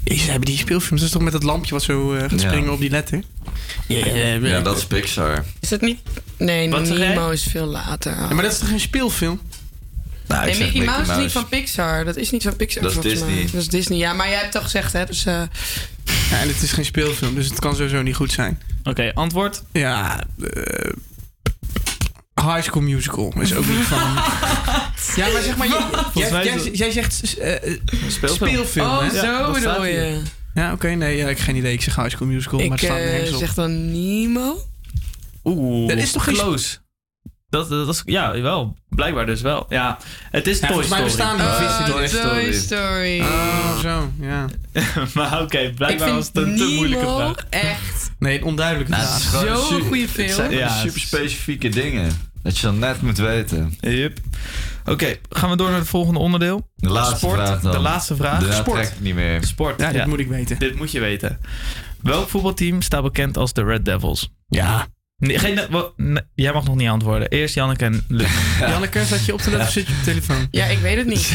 Jezus, 0.04 0.26
hebben 0.28 0.46
die 0.46 0.58
speelfilms, 0.58 1.02
dat 1.02 1.10
is 1.10 1.16
toch 1.16 1.22
met 1.22 1.32
dat 1.34 1.44
lampje 1.44 1.72
wat 1.72 1.84
zo 1.84 2.14
eh, 2.14 2.22
gaat 2.22 2.42
Ja. 2.42 2.48
springen 2.48 2.72
op 2.72 2.80
die 2.80 2.90
letter? 2.90 3.24
Ja, 3.88 4.60
dat 4.62 4.78
is 4.78 4.86
Pixar. 4.86 5.44
Is 5.60 5.70
dat 5.70 5.82
niet... 5.82 6.00
Nee? 6.38 6.68
Nemo 6.68 7.30
is 7.30 7.44
veel 7.44 7.66
later. 7.66 8.12
Ja, 8.12 8.34
maar 8.34 8.44
dat 8.44 8.52
is 8.52 8.60
toch 8.60 8.70
geen 8.70 8.80
speelfilm? 8.80 9.40
Nou, 10.28 10.46
nee, 10.46 10.58
Mickey 10.60 10.86
Mouse 10.86 11.12
is 11.12 11.18
niet 11.18 11.32
van 11.32 11.48
Pixar. 11.48 12.06
Dat 12.06 12.16
is 12.16 12.32
niet 12.32 12.44
van 12.44 12.56
Pixar. 12.56 12.82
Dat 12.82 12.92
is 12.92 12.98
volgens 12.98 13.20
mij. 13.22 13.30
Disney. 13.30 13.52
Dat 13.52 13.62
is 13.62 13.68
Disney. 13.68 13.98
Ja, 13.98 14.14
maar 14.14 14.30
jij 14.30 14.40
hebt 14.40 14.56
al 14.56 14.62
gezegd, 14.62 14.94
hè? 14.94 15.06
Dus, 15.06 15.26
eh, 15.26 15.42
Ja, 16.32 16.40
en 16.40 16.48
het 16.48 16.62
is 16.62 16.72
geen 16.72 16.86
speelfilm, 16.86 17.36
dus 17.36 17.50
het 17.50 17.60
kan 17.60 17.76
sowieso 17.76 18.02
niet 18.02 18.16
goed 18.16 18.32
zijn. 18.32 18.62
Oké, 18.84 19.12
antwoord. 19.14 19.64
Ja, 19.72 20.24
eh, 20.54 20.92
High 22.42 22.62
School 22.62 22.82
Musical 22.84 23.34
is 23.40 23.54
ook 23.54 23.66
niet 23.68 23.78
van... 23.84 24.00
ja, 25.24 25.32
maar 25.34 25.42
zeg 25.44 25.58
maar, 25.58 25.68
jij, 26.74 26.92
zegt 26.92 27.38
eh, 27.38 27.74
Speelfilm. 28.08 28.50
speelfilm, 28.50 28.88
oh, 28.88 29.00
hè? 29.02 29.20
Zo 29.20 29.52
bedoel 29.52 29.86
je. 29.86 30.22
Ja, 30.54 30.72
oké, 30.74 30.88
nee, 30.88 31.18
ja, 31.18 31.28
ik 31.30 31.38
heb 31.38 31.46
geen 31.46 31.56
idee. 31.56 31.74
Ik 31.74 31.82
zeg 31.82 31.96
High 31.96 32.10
School 32.10 32.28
Musical, 32.28 32.58
maar 32.58 32.66
Ik 32.66 32.72
het 32.72 32.80
staat 33.24 33.34
op. 33.34 33.40
zeg 33.40 33.54
dan 33.54 33.92
Nemo. 33.92 34.58
Oeh, 35.44 35.90
Dat 35.90 35.98
is 35.98 36.12
toch 36.12 36.24
geen- 36.24 36.34
close. 36.34 36.78
Dat, 37.56 37.70
dat 37.70 37.88
is, 37.90 38.02
ja, 38.06 38.42
wel. 38.42 38.76
Blijkbaar 38.90 39.26
dus 39.26 39.42
wel. 39.42 39.66
Ja, 39.70 39.98
het 40.32 40.48
is 40.48 40.60
Ja, 40.60 40.68
Toy 40.68 40.70
volgens 40.84 40.90
mij 41.00 41.10
Story. 41.10 41.34
bestaan 41.34 41.58
die 41.58 41.68
Oh, 41.68 41.96
Toy. 41.98 42.08
Story. 42.08 42.42
Toy 42.44 42.54
Story. 42.54 43.20
Oh, 43.22 43.80
zo, 43.80 44.12
ja. 44.20 44.46
maar 45.14 45.42
oké, 45.42 45.72
blijkbaar 45.76 46.14
was 46.14 46.28
het 46.28 46.38
een 46.38 46.58
te 46.58 46.64
moeilijke 46.76 47.06
vraag. 47.06 47.36
echt 47.50 48.12
Nee, 48.20 48.38
een 48.38 48.44
onduidelijke 48.44 48.92
Nou, 48.92 49.04
het 49.08 49.18
is 49.18 49.26
vraag. 49.26 49.42
gewoon 49.42 49.66
Zo'n 49.68 49.82
goede 49.82 50.02
Het 50.02 50.10
film. 50.12 50.30
zijn 50.30 50.52
Ja, 50.52 50.58
ja, 50.58 50.70
het 50.74 50.82
super 50.82 51.02
specifieke 51.02 51.70
dingen. 51.70 52.12
Dat 52.44 52.58
je 52.58 52.66
dan 52.66 52.80
net 52.80 53.02
moet 53.02 53.18
weten. 53.18 53.76
Yep. 53.80 54.20
Oké, 54.86 55.16
gaan 55.30 55.50
we 55.50 55.56
door 55.56 55.70
naar 55.70 55.80
het 55.80 55.88
volgende 55.88 56.20
onderdeel. 56.20 56.70
De 56.76 56.90
laatste 56.90 57.16
Sport. 57.16 57.34
vraag 57.36 57.62
dan. 57.62 57.72
De 57.72 57.80
laatste 57.80 58.16
vraag. 58.16 58.40
Daarna 58.40 58.56
Sport. 58.56 58.82
trek 58.82 58.92
ik 58.94 59.00
niet 59.02 59.16
meer. 59.16 59.44
Sport. 59.44 59.80
Ja, 59.82 59.92
dit 59.92 60.06
moet 60.06 60.20
ik 60.20 60.28
weten. 60.28 60.60
Dit 60.60 60.76
moet 60.76 60.92
je 60.92 61.00
weten. 61.00 61.40
Welk 62.02 62.30
voetbalteam 62.30 62.82
staat 62.82 63.04
bekend 63.04 63.38
als 63.38 63.54
de 63.54 63.64
Red 63.64 63.86
Devils? 63.86 64.30
Ja. 64.48 64.88
Nee, 65.18 65.40
geen, 65.40 65.60
wat- 65.70 65.94
nee, 65.98 66.24
jij 66.36 66.54
mag 66.54 66.64
nog 66.66 66.76
niet 66.76 66.90
antwoorden. 66.90 67.28
Eerst 67.30 67.56
Janneke 67.56 67.86
en 67.86 68.04
Luc. 68.08 68.30
Janneke, 68.60 69.06
zat 69.06 69.26
je 69.26 69.34
op 69.34 69.44
de 69.44 69.58
of 69.60 69.70
zit 69.72 69.88
je 69.88 69.94
op 69.94 70.00
de 70.00 70.06
telefoon? 70.06 70.48
Ja, 70.52 70.66
ik 70.66 70.80
weet 70.80 70.98
het 70.98 71.08
niet. 71.08 71.34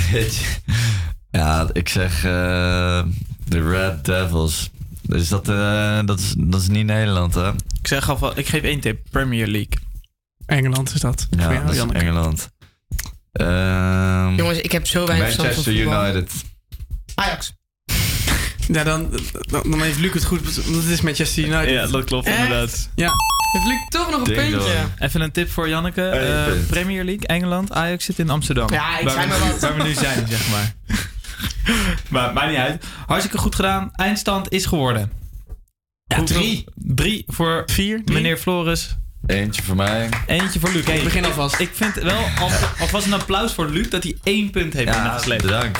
Ja, 1.31 1.69
ik 1.73 1.89
zeg 1.89 2.25
eh, 2.25 3.03
de 3.45 3.69
Red 3.71 4.05
Devils. 4.05 4.71
Dus 5.03 5.29
dat, 5.29 5.49
eh, 5.49 5.99
dat, 6.05 6.19
is, 6.19 6.35
dat 6.39 6.61
is 6.61 6.69
niet 6.69 6.87
Nederland, 6.87 7.35
hè? 7.35 7.49
Ik 7.53 7.87
zeg 7.87 8.09
alvast, 8.11 8.37
ik 8.37 8.47
geef 8.49 8.63
één 8.63 8.81
tip. 8.81 9.01
Premier 9.11 9.47
League. 9.47 9.73
Engeland 10.47 10.95
is 10.95 11.01
dat. 11.01 11.27
Ja, 11.31 11.53
jou, 11.53 11.61
dat 11.63 11.71
is 11.71 11.77
Janneke. 11.77 11.99
Engeland. 11.99 12.51
Eh, 13.33 14.33
jongens, 14.37 14.59
ik 14.61 14.73
heb 14.73 14.87
zo 14.87 15.07
weinig 15.07 15.29
verstand 15.33 15.55
van 15.65 15.75
Manchester. 15.75 16.05
United. 16.13 16.33
Ajax. 17.15 17.55
Ja, 18.73 18.85
dan, 18.85 19.11
dan, 19.51 19.63
dan 19.71 19.83
heeft 19.83 19.99
Luc 19.99 20.13
het 20.13 20.25
goed, 20.25 20.55
want 20.55 20.77
het 20.77 20.87
is 20.93 21.01
Manchester 21.01 21.45
United. 21.45 21.71
Ja, 21.71 21.87
dat 21.87 22.05
klopt 22.05 22.27
Echt? 22.27 22.39
inderdaad. 22.39 22.89
Ja. 22.95 23.11
Heeft 23.53 23.67
Luc 23.67 23.79
toch 23.89 24.11
nog 24.11 24.27
een 24.29 24.35
puntje? 24.35 24.75
Even 24.99 25.21
een 25.21 25.31
tip 25.31 25.51
voor 25.51 25.69
Janneke. 25.69 26.03
Eh. 26.09 26.53
Premier 26.69 27.05
League, 27.05 27.27
Engeland. 27.27 27.73
Ajax 27.73 28.05
zit 28.05 28.19
in 28.19 28.31
Amsterdam. 28.31 28.73
Ja, 28.73 28.99
ik 28.99 29.05
waar 29.05 29.13
zei 29.15 29.25
we, 29.25 29.39
maar 29.39 29.49
wat. 29.51 29.61
Waar 29.61 29.77
we 29.77 29.83
nu 29.83 29.95
zijn, 29.95 30.27
zeg 30.29 30.49
maar. 30.51 30.75
maar 32.09 32.33
maakt 32.33 32.49
niet 32.49 32.59
uit. 32.59 32.85
Hartstikke 33.07 33.39
goed 33.39 33.55
gedaan. 33.55 33.91
Eindstand 33.93 34.53
is 34.53 34.67
geworden. 34.67 35.11
Ja, 36.07 36.23
drie. 36.23 36.65
Drie 36.75 37.25
voor 37.27 37.63
vier. 37.67 38.03
Meneer 38.05 38.37
Floris. 38.37 38.97
Eentje 39.27 39.63
voor 39.63 39.77
mij. 39.77 40.09
Eentje 40.27 40.61
voor 40.61 40.71
Luc. 40.73 40.85
Hey, 40.87 40.97
Ik 40.99 41.05
begin 41.05 41.25
alvast. 41.25 41.59
Ik 41.61 41.71
vind 41.73 41.95
wel 41.95 42.25
al- 42.39 42.51
alvast 42.81 43.07
een 43.07 43.13
applaus 43.13 43.53
voor 43.55 43.69
Luc 43.71 43.89
dat 43.89 44.03
hij 44.03 44.17
één 44.23 44.51
punt 44.51 44.73
heeft 44.73 44.89
Ja, 44.89 44.95
binnengesleept. 44.95 45.43
bedankt. 45.43 45.79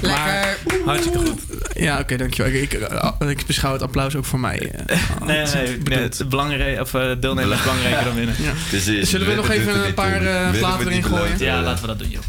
Lekker. 0.00 0.56
Hartstikke 0.84 1.18
goed. 1.18 1.40
Ja, 1.74 1.98
oké, 1.98 2.16
dankjewel. 2.16 2.52
Ik, 2.52 2.72
ik, 2.72 2.80
eh, 2.80 3.28
ik 3.28 3.46
beschouw 3.46 3.72
het 3.72 3.82
applaus 3.82 4.16
ook 4.16 4.24
voor 4.24 4.40
mij. 4.40 4.72
eh, 4.86 4.98
Nee, 5.26 5.44
nee, 5.44 5.54
nee. 5.54 5.78
nee 5.84 5.98
het 5.98 6.14
is 6.14 6.28
belangrijk, 6.28 6.80
of 6.80 6.94
uh, 6.94 7.02
deelnemen 7.20 7.52
is 7.56 7.62
belangrijker 7.62 8.04
dan 8.04 8.14
winnen. 8.14 8.34
Ja. 8.38 8.52
Precies. 8.68 9.10
Zullen 9.10 9.26
we 9.26 9.34
nog 9.34 9.50
even 9.50 9.86
een 9.86 9.94
paar 9.94 10.12
eh, 10.12 10.20
Winnen 10.42 10.58
platen 10.58 10.86
erin 10.88 11.04
gooien? 11.04 11.38
Ja, 11.38 11.60
laten 11.62 11.80
we 11.80 11.86
dat 11.86 11.98
doen, 11.98 12.08
joh. 12.10 12.22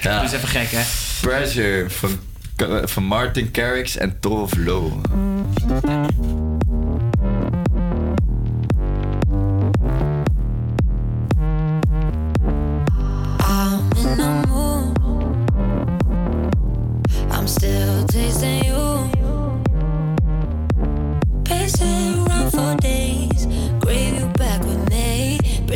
Ja. 0.00 0.12
Doe 0.14 0.22
eens 0.22 0.32
even 0.32 0.48
gek, 0.48 0.68
hè? 0.70 0.82
Pressure 1.20 1.90
van, 1.90 2.18
van 2.84 3.04
Martin 3.04 3.48
Garrix 3.52 3.96
en 3.96 4.16
Tove 4.20 4.60
Lo. 4.60 5.00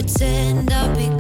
Pretend 0.09 0.73
I'll 0.73 0.97
be 0.97 1.18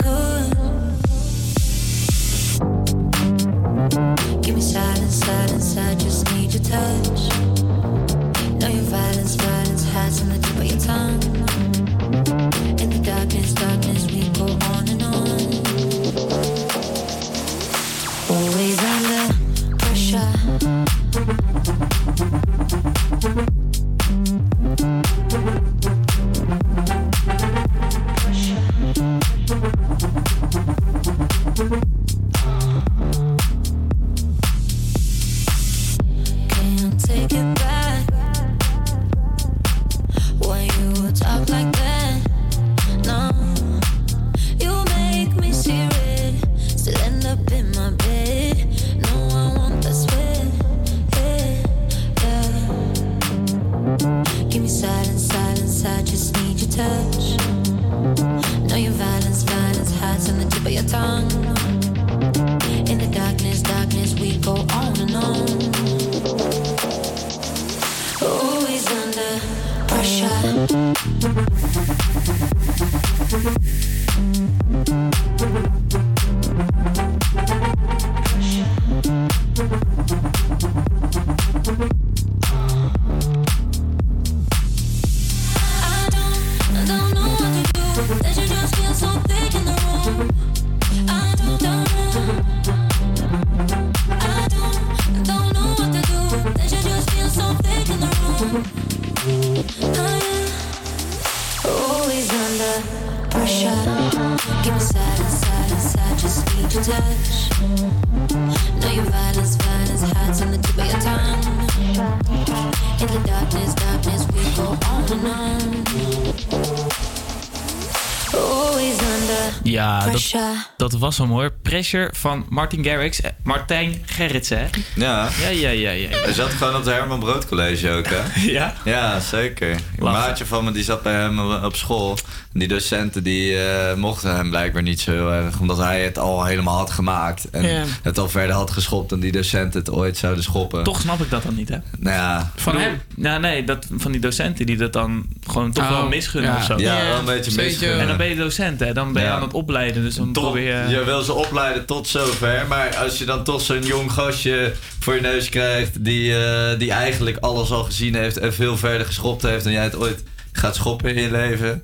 Ja, 119.70 119.99
dat, 120.01 120.11
pressure. 120.11 120.43
dat 120.77 120.93
was 120.93 121.19
hem 121.19 121.28
hoor. 121.31 121.53
Pressure 121.62 122.11
van 122.12 122.47
Martin 122.49 122.85
Garrix. 122.85 123.20
eh, 123.20 123.31
Martijn 123.43 124.03
Gerritsen, 124.07 124.59
hè? 124.59 124.65
Ja. 124.95 125.28
Ja, 125.40 125.49
ja, 125.49 125.70
ja, 125.70 125.90
ja. 125.90 126.09
Hij 126.11 126.32
zat 126.32 126.49
gewoon 126.51 126.74
op 126.77 126.85
het 126.85 126.95
Herman 126.95 127.19
Brood 127.19 127.47
College 127.47 127.90
ook, 127.90 128.07
hè? 128.09 128.20
Ja? 128.53 128.74
Ja, 128.85 129.20
zeker. 129.20 129.70
Een 129.70 129.78
Lachen. 129.99 130.20
maatje 130.28 130.47
van 130.47 130.65
me 130.65 130.73
die 130.73 130.85
zat 130.85 131.03
bij 131.03 131.12
hem 131.15 131.40
op 131.65 131.77
school. 131.77 132.16
En 132.53 132.59
die 132.59 132.69
docenten 132.69 133.23
die 133.23 133.59
eh, 133.62 133.95
mochten 133.97 134.36
hem 134.36 134.51
blijkbaar 134.51 134.82
niet 134.82 135.01
zo 135.01 135.11
heel 135.12 135.32
erg. 135.32 135.61
Omdat 135.61 135.77
hij 135.78 136.03
het 136.05 136.19
al 136.19 136.45
helemaal 136.45 136.77
had 136.77 136.90
gemaakt. 136.90 137.51
En 137.51 137.62
Ja. 137.66 137.85
het 138.03 138.19
al 138.19 138.28
verder 138.28 138.55
had 138.57 138.70
geschopt 138.70 139.11
dan 139.11 139.20
die 139.20 139.32
docenten 139.32 139.81
het 139.81 139.90
ooit 139.90 140.16
zouden 140.16 140.43
schoppen. 140.45 140.82
Toch 140.85 141.01
snap 141.01 141.20
ik 141.20 141.31
dat 141.31 141.43
dan 141.43 141.55
niet, 141.55 141.69
hè? 141.69 141.77
Nou 141.99 142.16
ja. 142.16 142.51
Van 142.57 142.77
hem? 142.77 143.01
Ja, 143.16 143.39
nee, 143.39 143.65
dat, 143.65 143.86
van 143.97 144.12
die 144.12 144.20
docenten 144.20 144.66
die 144.66 144.77
dat 144.77 144.93
dan 144.93 145.27
gewoon 145.47 145.73
toch 145.73 145.85
Oh, 145.85 145.90
wel 145.90 146.09
misgunnen 146.09 146.51
ja. 146.51 146.57
of 146.57 146.65
zo. 146.65 146.78
Ja, 146.78 147.05
wel 147.05 147.19
een 147.19 147.24
beetje 147.24 147.51
Zeker. 147.51 147.66
misgunnen. 147.66 148.01
En 148.01 148.07
dan 148.07 148.16
ben 148.16 148.28
je 148.28 148.36
docent, 148.36 148.81
hè? 148.81 148.93
Dan 148.93 149.12
ben 149.12 149.23
je 149.23 149.28
Ja. 149.28 149.35
aan 149.35 149.43
het 149.43 149.53
opleiden, 149.59 150.02
dus 150.02 150.14
dan 150.14 150.32
Tot- 150.32 150.43
probeer 150.43 150.89
je... 150.89 150.89
Je 150.97 151.05
wil 151.05 151.22
ze 151.22 151.32
opleiden 151.32 151.85
tot 151.85 152.09
zover. 152.09 152.64
Maar 152.68 152.97
als 152.97 153.18
je 153.18 153.24
dan 153.24 153.44
toch 153.44 153.60
zo'n 153.60 153.82
jong 153.82 154.12
gastje 154.12 154.72
voor 155.01 155.14
je 155.14 155.20
neus 155.20 155.48
krijgt. 155.48 156.05
Die, 156.05 156.44
eh, 156.44 156.78
die 156.78 156.90
eigenlijk 156.93 157.36
alles 157.36 157.70
al 157.70 157.85
gezien 157.85 158.14
heeft. 158.14 158.36
En 158.39 158.55
veel 158.55 158.76
verder 158.76 159.06
geschopt 159.06 159.43
heeft 159.43 159.64
dan 159.64 159.72
jij 159.72 159.82
het 159.85 159.97
ooit 159.97 160.22
gaat 160.52 160.74
schoppen 160.74 161.14
in 161.14 161.22
je 161.22 161.30
leven. 161.30 161.82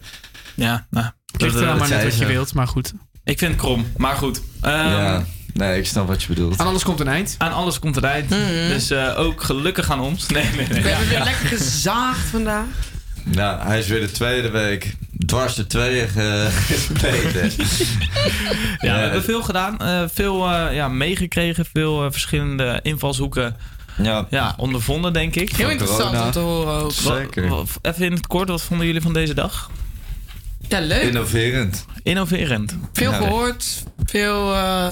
Ja, 0.55 0.87
nou. 0.91 1.07
Ligt 1.37 1.55
er 1.55 1.67
dan 1.67 1.77
maar 1.79 1.89
net 1.89 2.03
wat 2.05 2.19
je 2.19 2.27
wilt, 2.27 2.55
maar 2.55 2.69
goed. 2.69 2.93
Ik 3.25 3.39
vind 3.39 3.53
het 3.53 3.61
krom, 3.61 3.87
maar 3.97 4.17
goed. 4.17 4.41
Ehm, 4.61 4.75
Ja, 4.89 5.25
nee, 5.53 5.79
ik 5.79 5.87
snap 5.87 6.07
wat 6.07 6.23
je 6.23 6.29
bedoelt. 6.29 6.59
Aan 6.59 6.67
alles 6.67 6.83
komt 6.83 7.01
een 7.01 7.09
eind. 7.09 7.35
Aan 7.39 7.53
alles 7.53 7.79
komt 7.79 7.97
een 7.97 8.05
eind. 8.05 8.29
Dus 8.69 8.91
eh, 8.91 9.19
ook 9.19 9.43
gelukkig 9.43 9.91
aan 9.91 10.01
ons. 10.01 10.27
Nee, 10.33 10.45
nee, 10.57 10.67
nee. 10.69 10.83
We 10.83 10.89
hebben 10.89 11.09
weer 11.09 11.23
lekker 11.25 11.47
gezaagd 11.49 12.27
vandaag. 12.27 12.65
Nou, 13.25 13.63
hij 13.67 13.79
is 13.79 13.87
weer 13.87 14.01
de 14.01 14.11
tweede 14.11 14.51
week 14.51 14.97
dwars 15.27 15.55
de 15.55 15.67
tweeën 15.67 16.09
ge- 16.09 16.49
gespleten. 16.73 17.51
Ja, 18.81 18.95
we 18.95 19.01
hebben 19.01 19.23
veel 19.23 19.43
gedaan. 19.43 19.79
eh, 19.81 20.03
veel 20.13 20.49
eh, 20.51 20.75
ja, 20.75 20.89
meegekregen. 20.89 21.65
Veel 21.73 22.05
eh, 22.05 22.11
verschillende 22.11 22.81
invalshoeken 22.83 23.57
ja. 24.31 24.55
ondervonden, 24.57 25.13
denk 25.13 25.35
ik. 25.37 25.51
Heel 25.57 25.71
interessant 25.71 26.21
om 26.21 26.31
te 26.31 26.39
horen 26.39 26.75
ook. 26.83 26.93
Zeker. 26.93 27.49
Wat- 27.49 27.59
wat- 27.59 27.95
even 27.95 28.05
in 28.07 28.13
het 28.13 28.27
kort, 28.27 28.49
wat 28.49 28.63
vonden 28.63 28.87
jullie 28.87 29.03
van 29.03 29.13
deze 29.13 29.35
dag? 29.35 29.71
Ja, 30.69 30.81
leuk. 30.81 31.03
Innoverend. 31.03 31.85
Innoverend. 32.03 32.77
Veel 32.93 33.11
Ja. 33.11 33.17
gehoord, 33.17 33.85
veel 34.05 34.55
eh, 34.55 34.87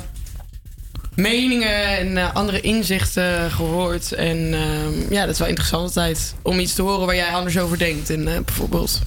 meningen 1.14 1.98
en 1.98 2.16
eh, 2.16 2.34
andere 2.34 2.60
inzichten 2.60 3.50
gehoord. 3.50 4.12
En 4.12 4.54
ehm, 4.54 5.12
ja, 5.14 5.20
dat 5.24 5.32
is 5.34 5.38
wel 5.38 5.48
interessant 5.48 5.82
altijd 5.96 6.34
om 6.42 6.58
iets 6.58 6.74
te 6.74 6.82
horen 6.82 7.06
waar 7.06 7.14
jij 7.16 7.32
anders 7.32 7.58
over 7.58 7.78
denkt. 7.78 8.10
En 8.10 8.28
eh, 8.34 8.40
bijvoorbeeld, 8.44 9.00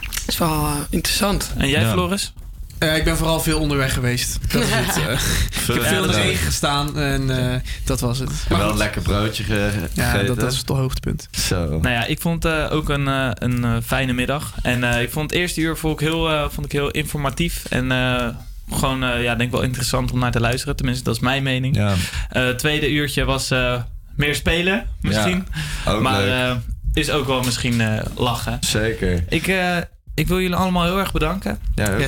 dat 0.00 0.10
is 0.26 0.38
wel 0.38 0.50
eh, 0.64 0.74
interessant. 0.90 1.50
En 1.56 1.68
jij, 1.68 1.80
Ja. 1.80 1.92
Floris? 1.92 2.32
Eh, 2.78 2.96
ik 2.96 3.04
ben 3.04 3.16
vooral 3.16 3.40
veel 3.40 3.58
onderweg 3.60 3.92
geweest. 3.92 4.38
Dat 4.52 4.62
is 4.62 4.68
het. 4.70 4.96
ik 5.68 5.74
heb 5.74 5.82
veel 5.84 6.04
in 6.04 6.10
de 6.10 6.16
regen 6.16 6.46
gestaan 6.46 6.98
en 6.98 7.52
eh, 7.52 7.60
dat 7.84 8.00
was 8.00 8.18
het. 8.18 8.30
En 8.48 8.58
wel 8.58 8.70
een 8.70 8.76
lekker 8.76 9.02
broodje 9.02 9.44
ge- 9.44 9.70
Ja, 9.92 10.04
gegeten. 10.04 10.26
dat, 10.26 10.40
dat 10.40 10.52
is 10.52 10.58
het 10.58 10.68
hoogtepunt. 10.68 11.28
Zo. 11.30 11.66
Nou 11.68 11.88
ja, 11.94 12.04
ik 12.06 12.20
vond 12.20 12.42
het 12.42 12.70
ook 12.70 12.88
een, 12.88 13.08
eh, 13.08 13.30
een 13.34 13.82
fijne 13.82 14.12
middag. 14.12 14.52
En 14.62 14.84
eh, 14.94 15.02
ik 15.02 15.10
vond 15.10 15.30
het 15.30 15.40
eerste 15.40 15.60
uur 15.60 15.76
vond 15.76 16.00
ik 16.00 16.06
heel, 16.06 16.50
vond 16.50 16.66
ik 16.66 16.72
heel 16.72 16.90
informatief. 16.90 17.64
En 17.68 17.92
eh, 17.92 18.26
gewoon, 18.74 19.04
eh, 19.04 19.22
ja, 19.22 19.34
denk 19.34 19.40
ik 19.40 19.50
wel 19.56 19.62
interessant 19.62 20.12
om 20.12 20.18
naar 20.18 20.30
te 20.30 20.40
luisteren. 20.40 20.76
Tenminste, 20.76 21.04
dat 21.04 21.14
is 21.14 21.20
mijn 21.20 21.42
mening. 21.42 21.76
Ja. 21.76 21.94
Eh, 22.30 22.44
het 22.44 22.58
tweede 22.58 22.90
uurtje 22.90 23.24
was 23.24 23.50
eh, 23.50 23.82
meer 24.16 24.34
spelen, 24.34 24.86
misschien. 25.00 25.46
Ja, 25.84 25.92
ook 25.92 26.02
maar 26.02 26.20
leuk. 26.20 26.30
eh, 26.32 26.56
is 26.92 27.10
ook 27.10 27.26
wel 27.26 27.42
misschien 27.42 27.80
eh, 27.80 28.02
lachen. 28.16 28.58
Zeker. 28.60 29.24
Ik, 29.28 29.46
eh, 29.46 29.76
ik 30.14 30.26
wil 30.28 30.40
jullie 30.40 30.56
allemaal 30.56 30.84
heel 30.84 30.98
erg 30.98 31.12
bedanken. 31.12 31.58
Ja, 31.74 31.84
ook. 31.92 32.00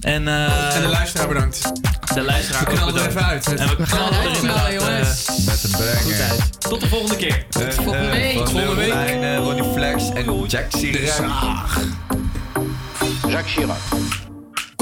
En, 0.00 0.28
eh, 0.28 0.74
En 0.76 0.82
de 0.82 0.88
luisteraar 0.88 1.28
bedankt. 1.28 1.62
de 2.14 2.22
luisteraar 2.22 2.64
We 2.64 2.72
knallen 2.72 2.96
er 2.96 3.08
even 3.08 3.24
uit. 3.24 3.46
En 3.46 3.68
we, 3.68 3.74
We 3.76 3.86
gaan 3.86 4.12
er 4.12 4.30
knallen, 4.38 4.72
jongens. 4.72 5.26
Met 5.46 5.64
een 5.64 5.70
banger. 5.70 6.22
uit. 6.30 6.60
Tot 6.60 6.80
de 6.80 6.88
volgende 6.88 7.16
keer. 7.16 7.44
Tot 7.48 7.74
volgende 7.74 8.10
week. 8.10 8.36
Tot 8.36 8.50
volgende 8.50 8.74
week. 8.74 9.36
Ronnie 9.38 9.72
Flex 9.74 10.10
en 10.12 10.44
Jack 10.46 10.66
Chirac. 10.70 11.68
Jacques 13.28 13.52
Chirac. 13.54 13.76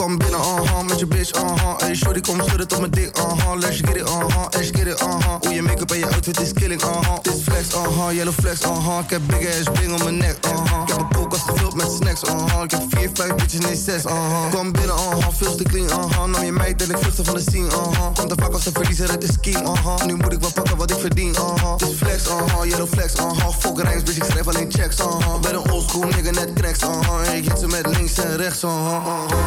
Kom 0.03 0.19
binnen, 0.19 0.41
uh-huh, 0.41 0.83
met 0.83 0.99
je 0.99 1.07
bitch, 1.07 1.43
uh-huh. 1.43 1.79
Hey, 1.79 1.95
shorty, 1.95 2.21
kom 2.21 2.41
schudden 2.41 2.69
tot 2.69 2.79
mijn 2.79 2.91
dik, 2.91 3.19
uh-huh. 3.19 3.59
Let's 3.59 3.77
get 3.77 3.97
it, 3.97 4.09
uh-huh, 4.09 4.47
let's 4.51 4.71
get 4.71 4.87
it, 4.87 5.01
uh-huh. 5.01 5.41
Hoe 5.41 5.55
je 5.55 5.63
make-up 5.63 5.91
en 5.91 5.99
je 5.99 6.07
outfit 6.07 6.41
is 6.41 6.53
killing, 6.53 6.83
uh-huh. 6.83 7.19
Dit 7.23 7.43
flex, 7.43 7.75
uh-huh, 7.75 8.15
yellow 8.15 8.35
flex, 8.35 8.61
uh-huh. 8.61 8.99
Ik 9.05 9.11
heb 9.11 9.21
big 9.27 9.47
ass 9.47 9.71
bling 9.73 9.93
om 9.93 10.03
mijn 10.03 10.17
nek, 10.17 10.37
uh-huh. 10.47 10.83
Ik 10.83 10.89
heb 10.89 10.99
een 10.99 11.09
koelkast 11.33 11.51
gevuld 11.51 11.75
met 11.75 11.93
snacks, 11.93 12.23
uh-huh. 12.23 12.63
Ik 12.63 12.71
heb 12.71 12.83
vier, 12.89 13.11
vijf 13.15 13.35
bitches, 13.35 13.61
nee 13.61 13.77
zes, 13.77 14.05
uh-huh. 14.05 14.51
Kom 14.51 14.73
binnen, 14.73 14.95
uh-huh, 14.95 15.27
veel 15.33 15.55
te 15.55 15.63
clean, 15.63 15.87
uh-huh. 15.87 16.25
Nam 16.25 16.45
je 16.45 16.53
meid 16.53 16.83
en 16.83 16.91
ik 16.91 16.97
vluchtte 16.99 17.25
van 17.25 17.35
de 17.35 17.41
scene, 17.41 17.67
uh-huh. 17.67 18.15
Komt 18.15 18.29
te 18.29 18.35
vaak 18.39 18.53
als 18.53 18.67
een 18.67 18.73
verliezer 18.73 19.11
uit 19.11 19.21
de 19.21 19.33
scheme, 19.33 19.69
uh-huh. 19.69 20.05
Nu 20.05 20.15
moet 20.15 20.33
ik 20.33 20.41
wel 20.41 20.53
pakken 20.53 20.77
wat 20.77 20.91
ik 20.91 20.97
verdien, 20.99 21.31
uh-huh. 21.31 21.77
Dit 21.77 21.95
flex, 21.97 22.27
uh-huh, 22.29 22.71
yellow 22.71 22.89
flex, 22.89 23.15
uh-huh. 23.15 23.49
Fuck 23.59 23.83
rijms, 23.83 24.03
bitch, 24.03 24.17
ik 24.17 24.25
schrijf 24.25 24.49
alleen 24.49 24.73
checks, 24.73 24.99
uh-huh. 24.99 25.41
Ben 25.41 25.55
een 25.55 25.71
oldschool 25.71 26.03
nigga, 26.03 26.31
net 26.31 26.53
cracks, 26.55 26.83
uh-huh. 26.83 27.35
Ik 27.35 27.45
hit 27.45 27.59
ze 27.59 27.67
met 27.67 27.87
links 27.87 28.19
en 28.19 28.37
rechts, 28.37 28.65
uh-huh. 28.65 28.81
uh-huh. 28.81 29.39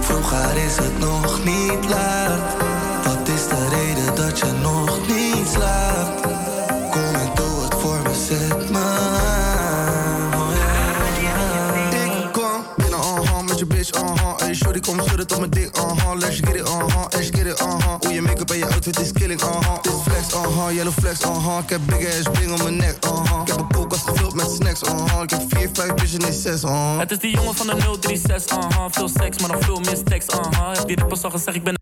Vroeger 0.00 0.56
is 0.56 0.76
het 0.76 0.98
nog 0.98 1.44
niet 1.44 1.88
laat. 1.88 2.56
Wat 3.04 3.28
is 3.28 3.48
de 3.48 3.68
reden 3.68 4.14
dat 4.14 4.38
je 4.38 4.52
nog 4.62 4.98
niet 5.06 5.48
slaapt? 5.48 6.27
Schudden 15.18 15.26
tot 15.26 15.38
mijn 15.38 15.50
dik, 15.50 15.76
uh-huh. 15.76 16.18
Let's 16.18 16.36
get 16.36 16.54
it, 16.54 16.68
uh-huh, 16.68 17.06
let's 17.10 17.30
get 17.30 17.46
it, 17.46 17.60
uh-huh. 17.60 18.00
Hoe 18.00 18.12
je 18.12 18.22
make-up 18.22 18.50
en 18.50 18.58
je 18.58 18.66
outfit 18.66 19.00
is 19.00 19.12
killing, 19.12 19.40
uh-huh. 19.42 19.82
Dit 19.82 19.92
flex, 20.02 20.34
uh-huh, 20.34 20.74
yellow 20.74 20.92
flex, 20.92 21.20
uh-huh. 21.20 21.58
Ik 21.62 21.70
heb 21.70 21.80
big 21.86 22.06
ass 22.06 22.28
bling 22.32 22.52
om 22.52 22.62
mijn 22.62 22.76
nek, 22.76 23.04
uh-huh. 23.04 23.40
Ik 23.40 23.48
heb 23.48 23.58
een 23.58 23.68
koelkast 23.68 24.08
gevuld 24.08 24.34
met 24.34 24.50
snacks, 24.50 24.82
uh-huh. 24.82 25.22
Ik 25.22 25.30
heb 25.30 25.42
vier, 25.48 25.68
vijf 25.72 25.94
bitches, 25.94 26.18
nee 26.18 26.32
zes, 26.32 26.62
uh-huh. 26.62 26.98
Het 26.98 27.10
is 27.10 27.18
die 27.18 27.30
jongen 27.30 27.54
van 27.54 27.66
de 27.66 27.96
036, 28.00 28.56
uh-huh. 28.56 28.84
Veel 28.90 29.08
seks, 29.08 29.38
maar 29.38 29.50
nog 29.50 29.64
veel 29.64 29.80
meer 29.80 29.96
stacks, 29.96 30.26
uh-huh. 30.26 30.76
Heb 30.76 30.86
die 30.86 30.96
rappers 30.96 31.22
al 31.22 31.30
gezegd, 31.30 31.56
ik 31.56 31.64
ben 31.64 31.76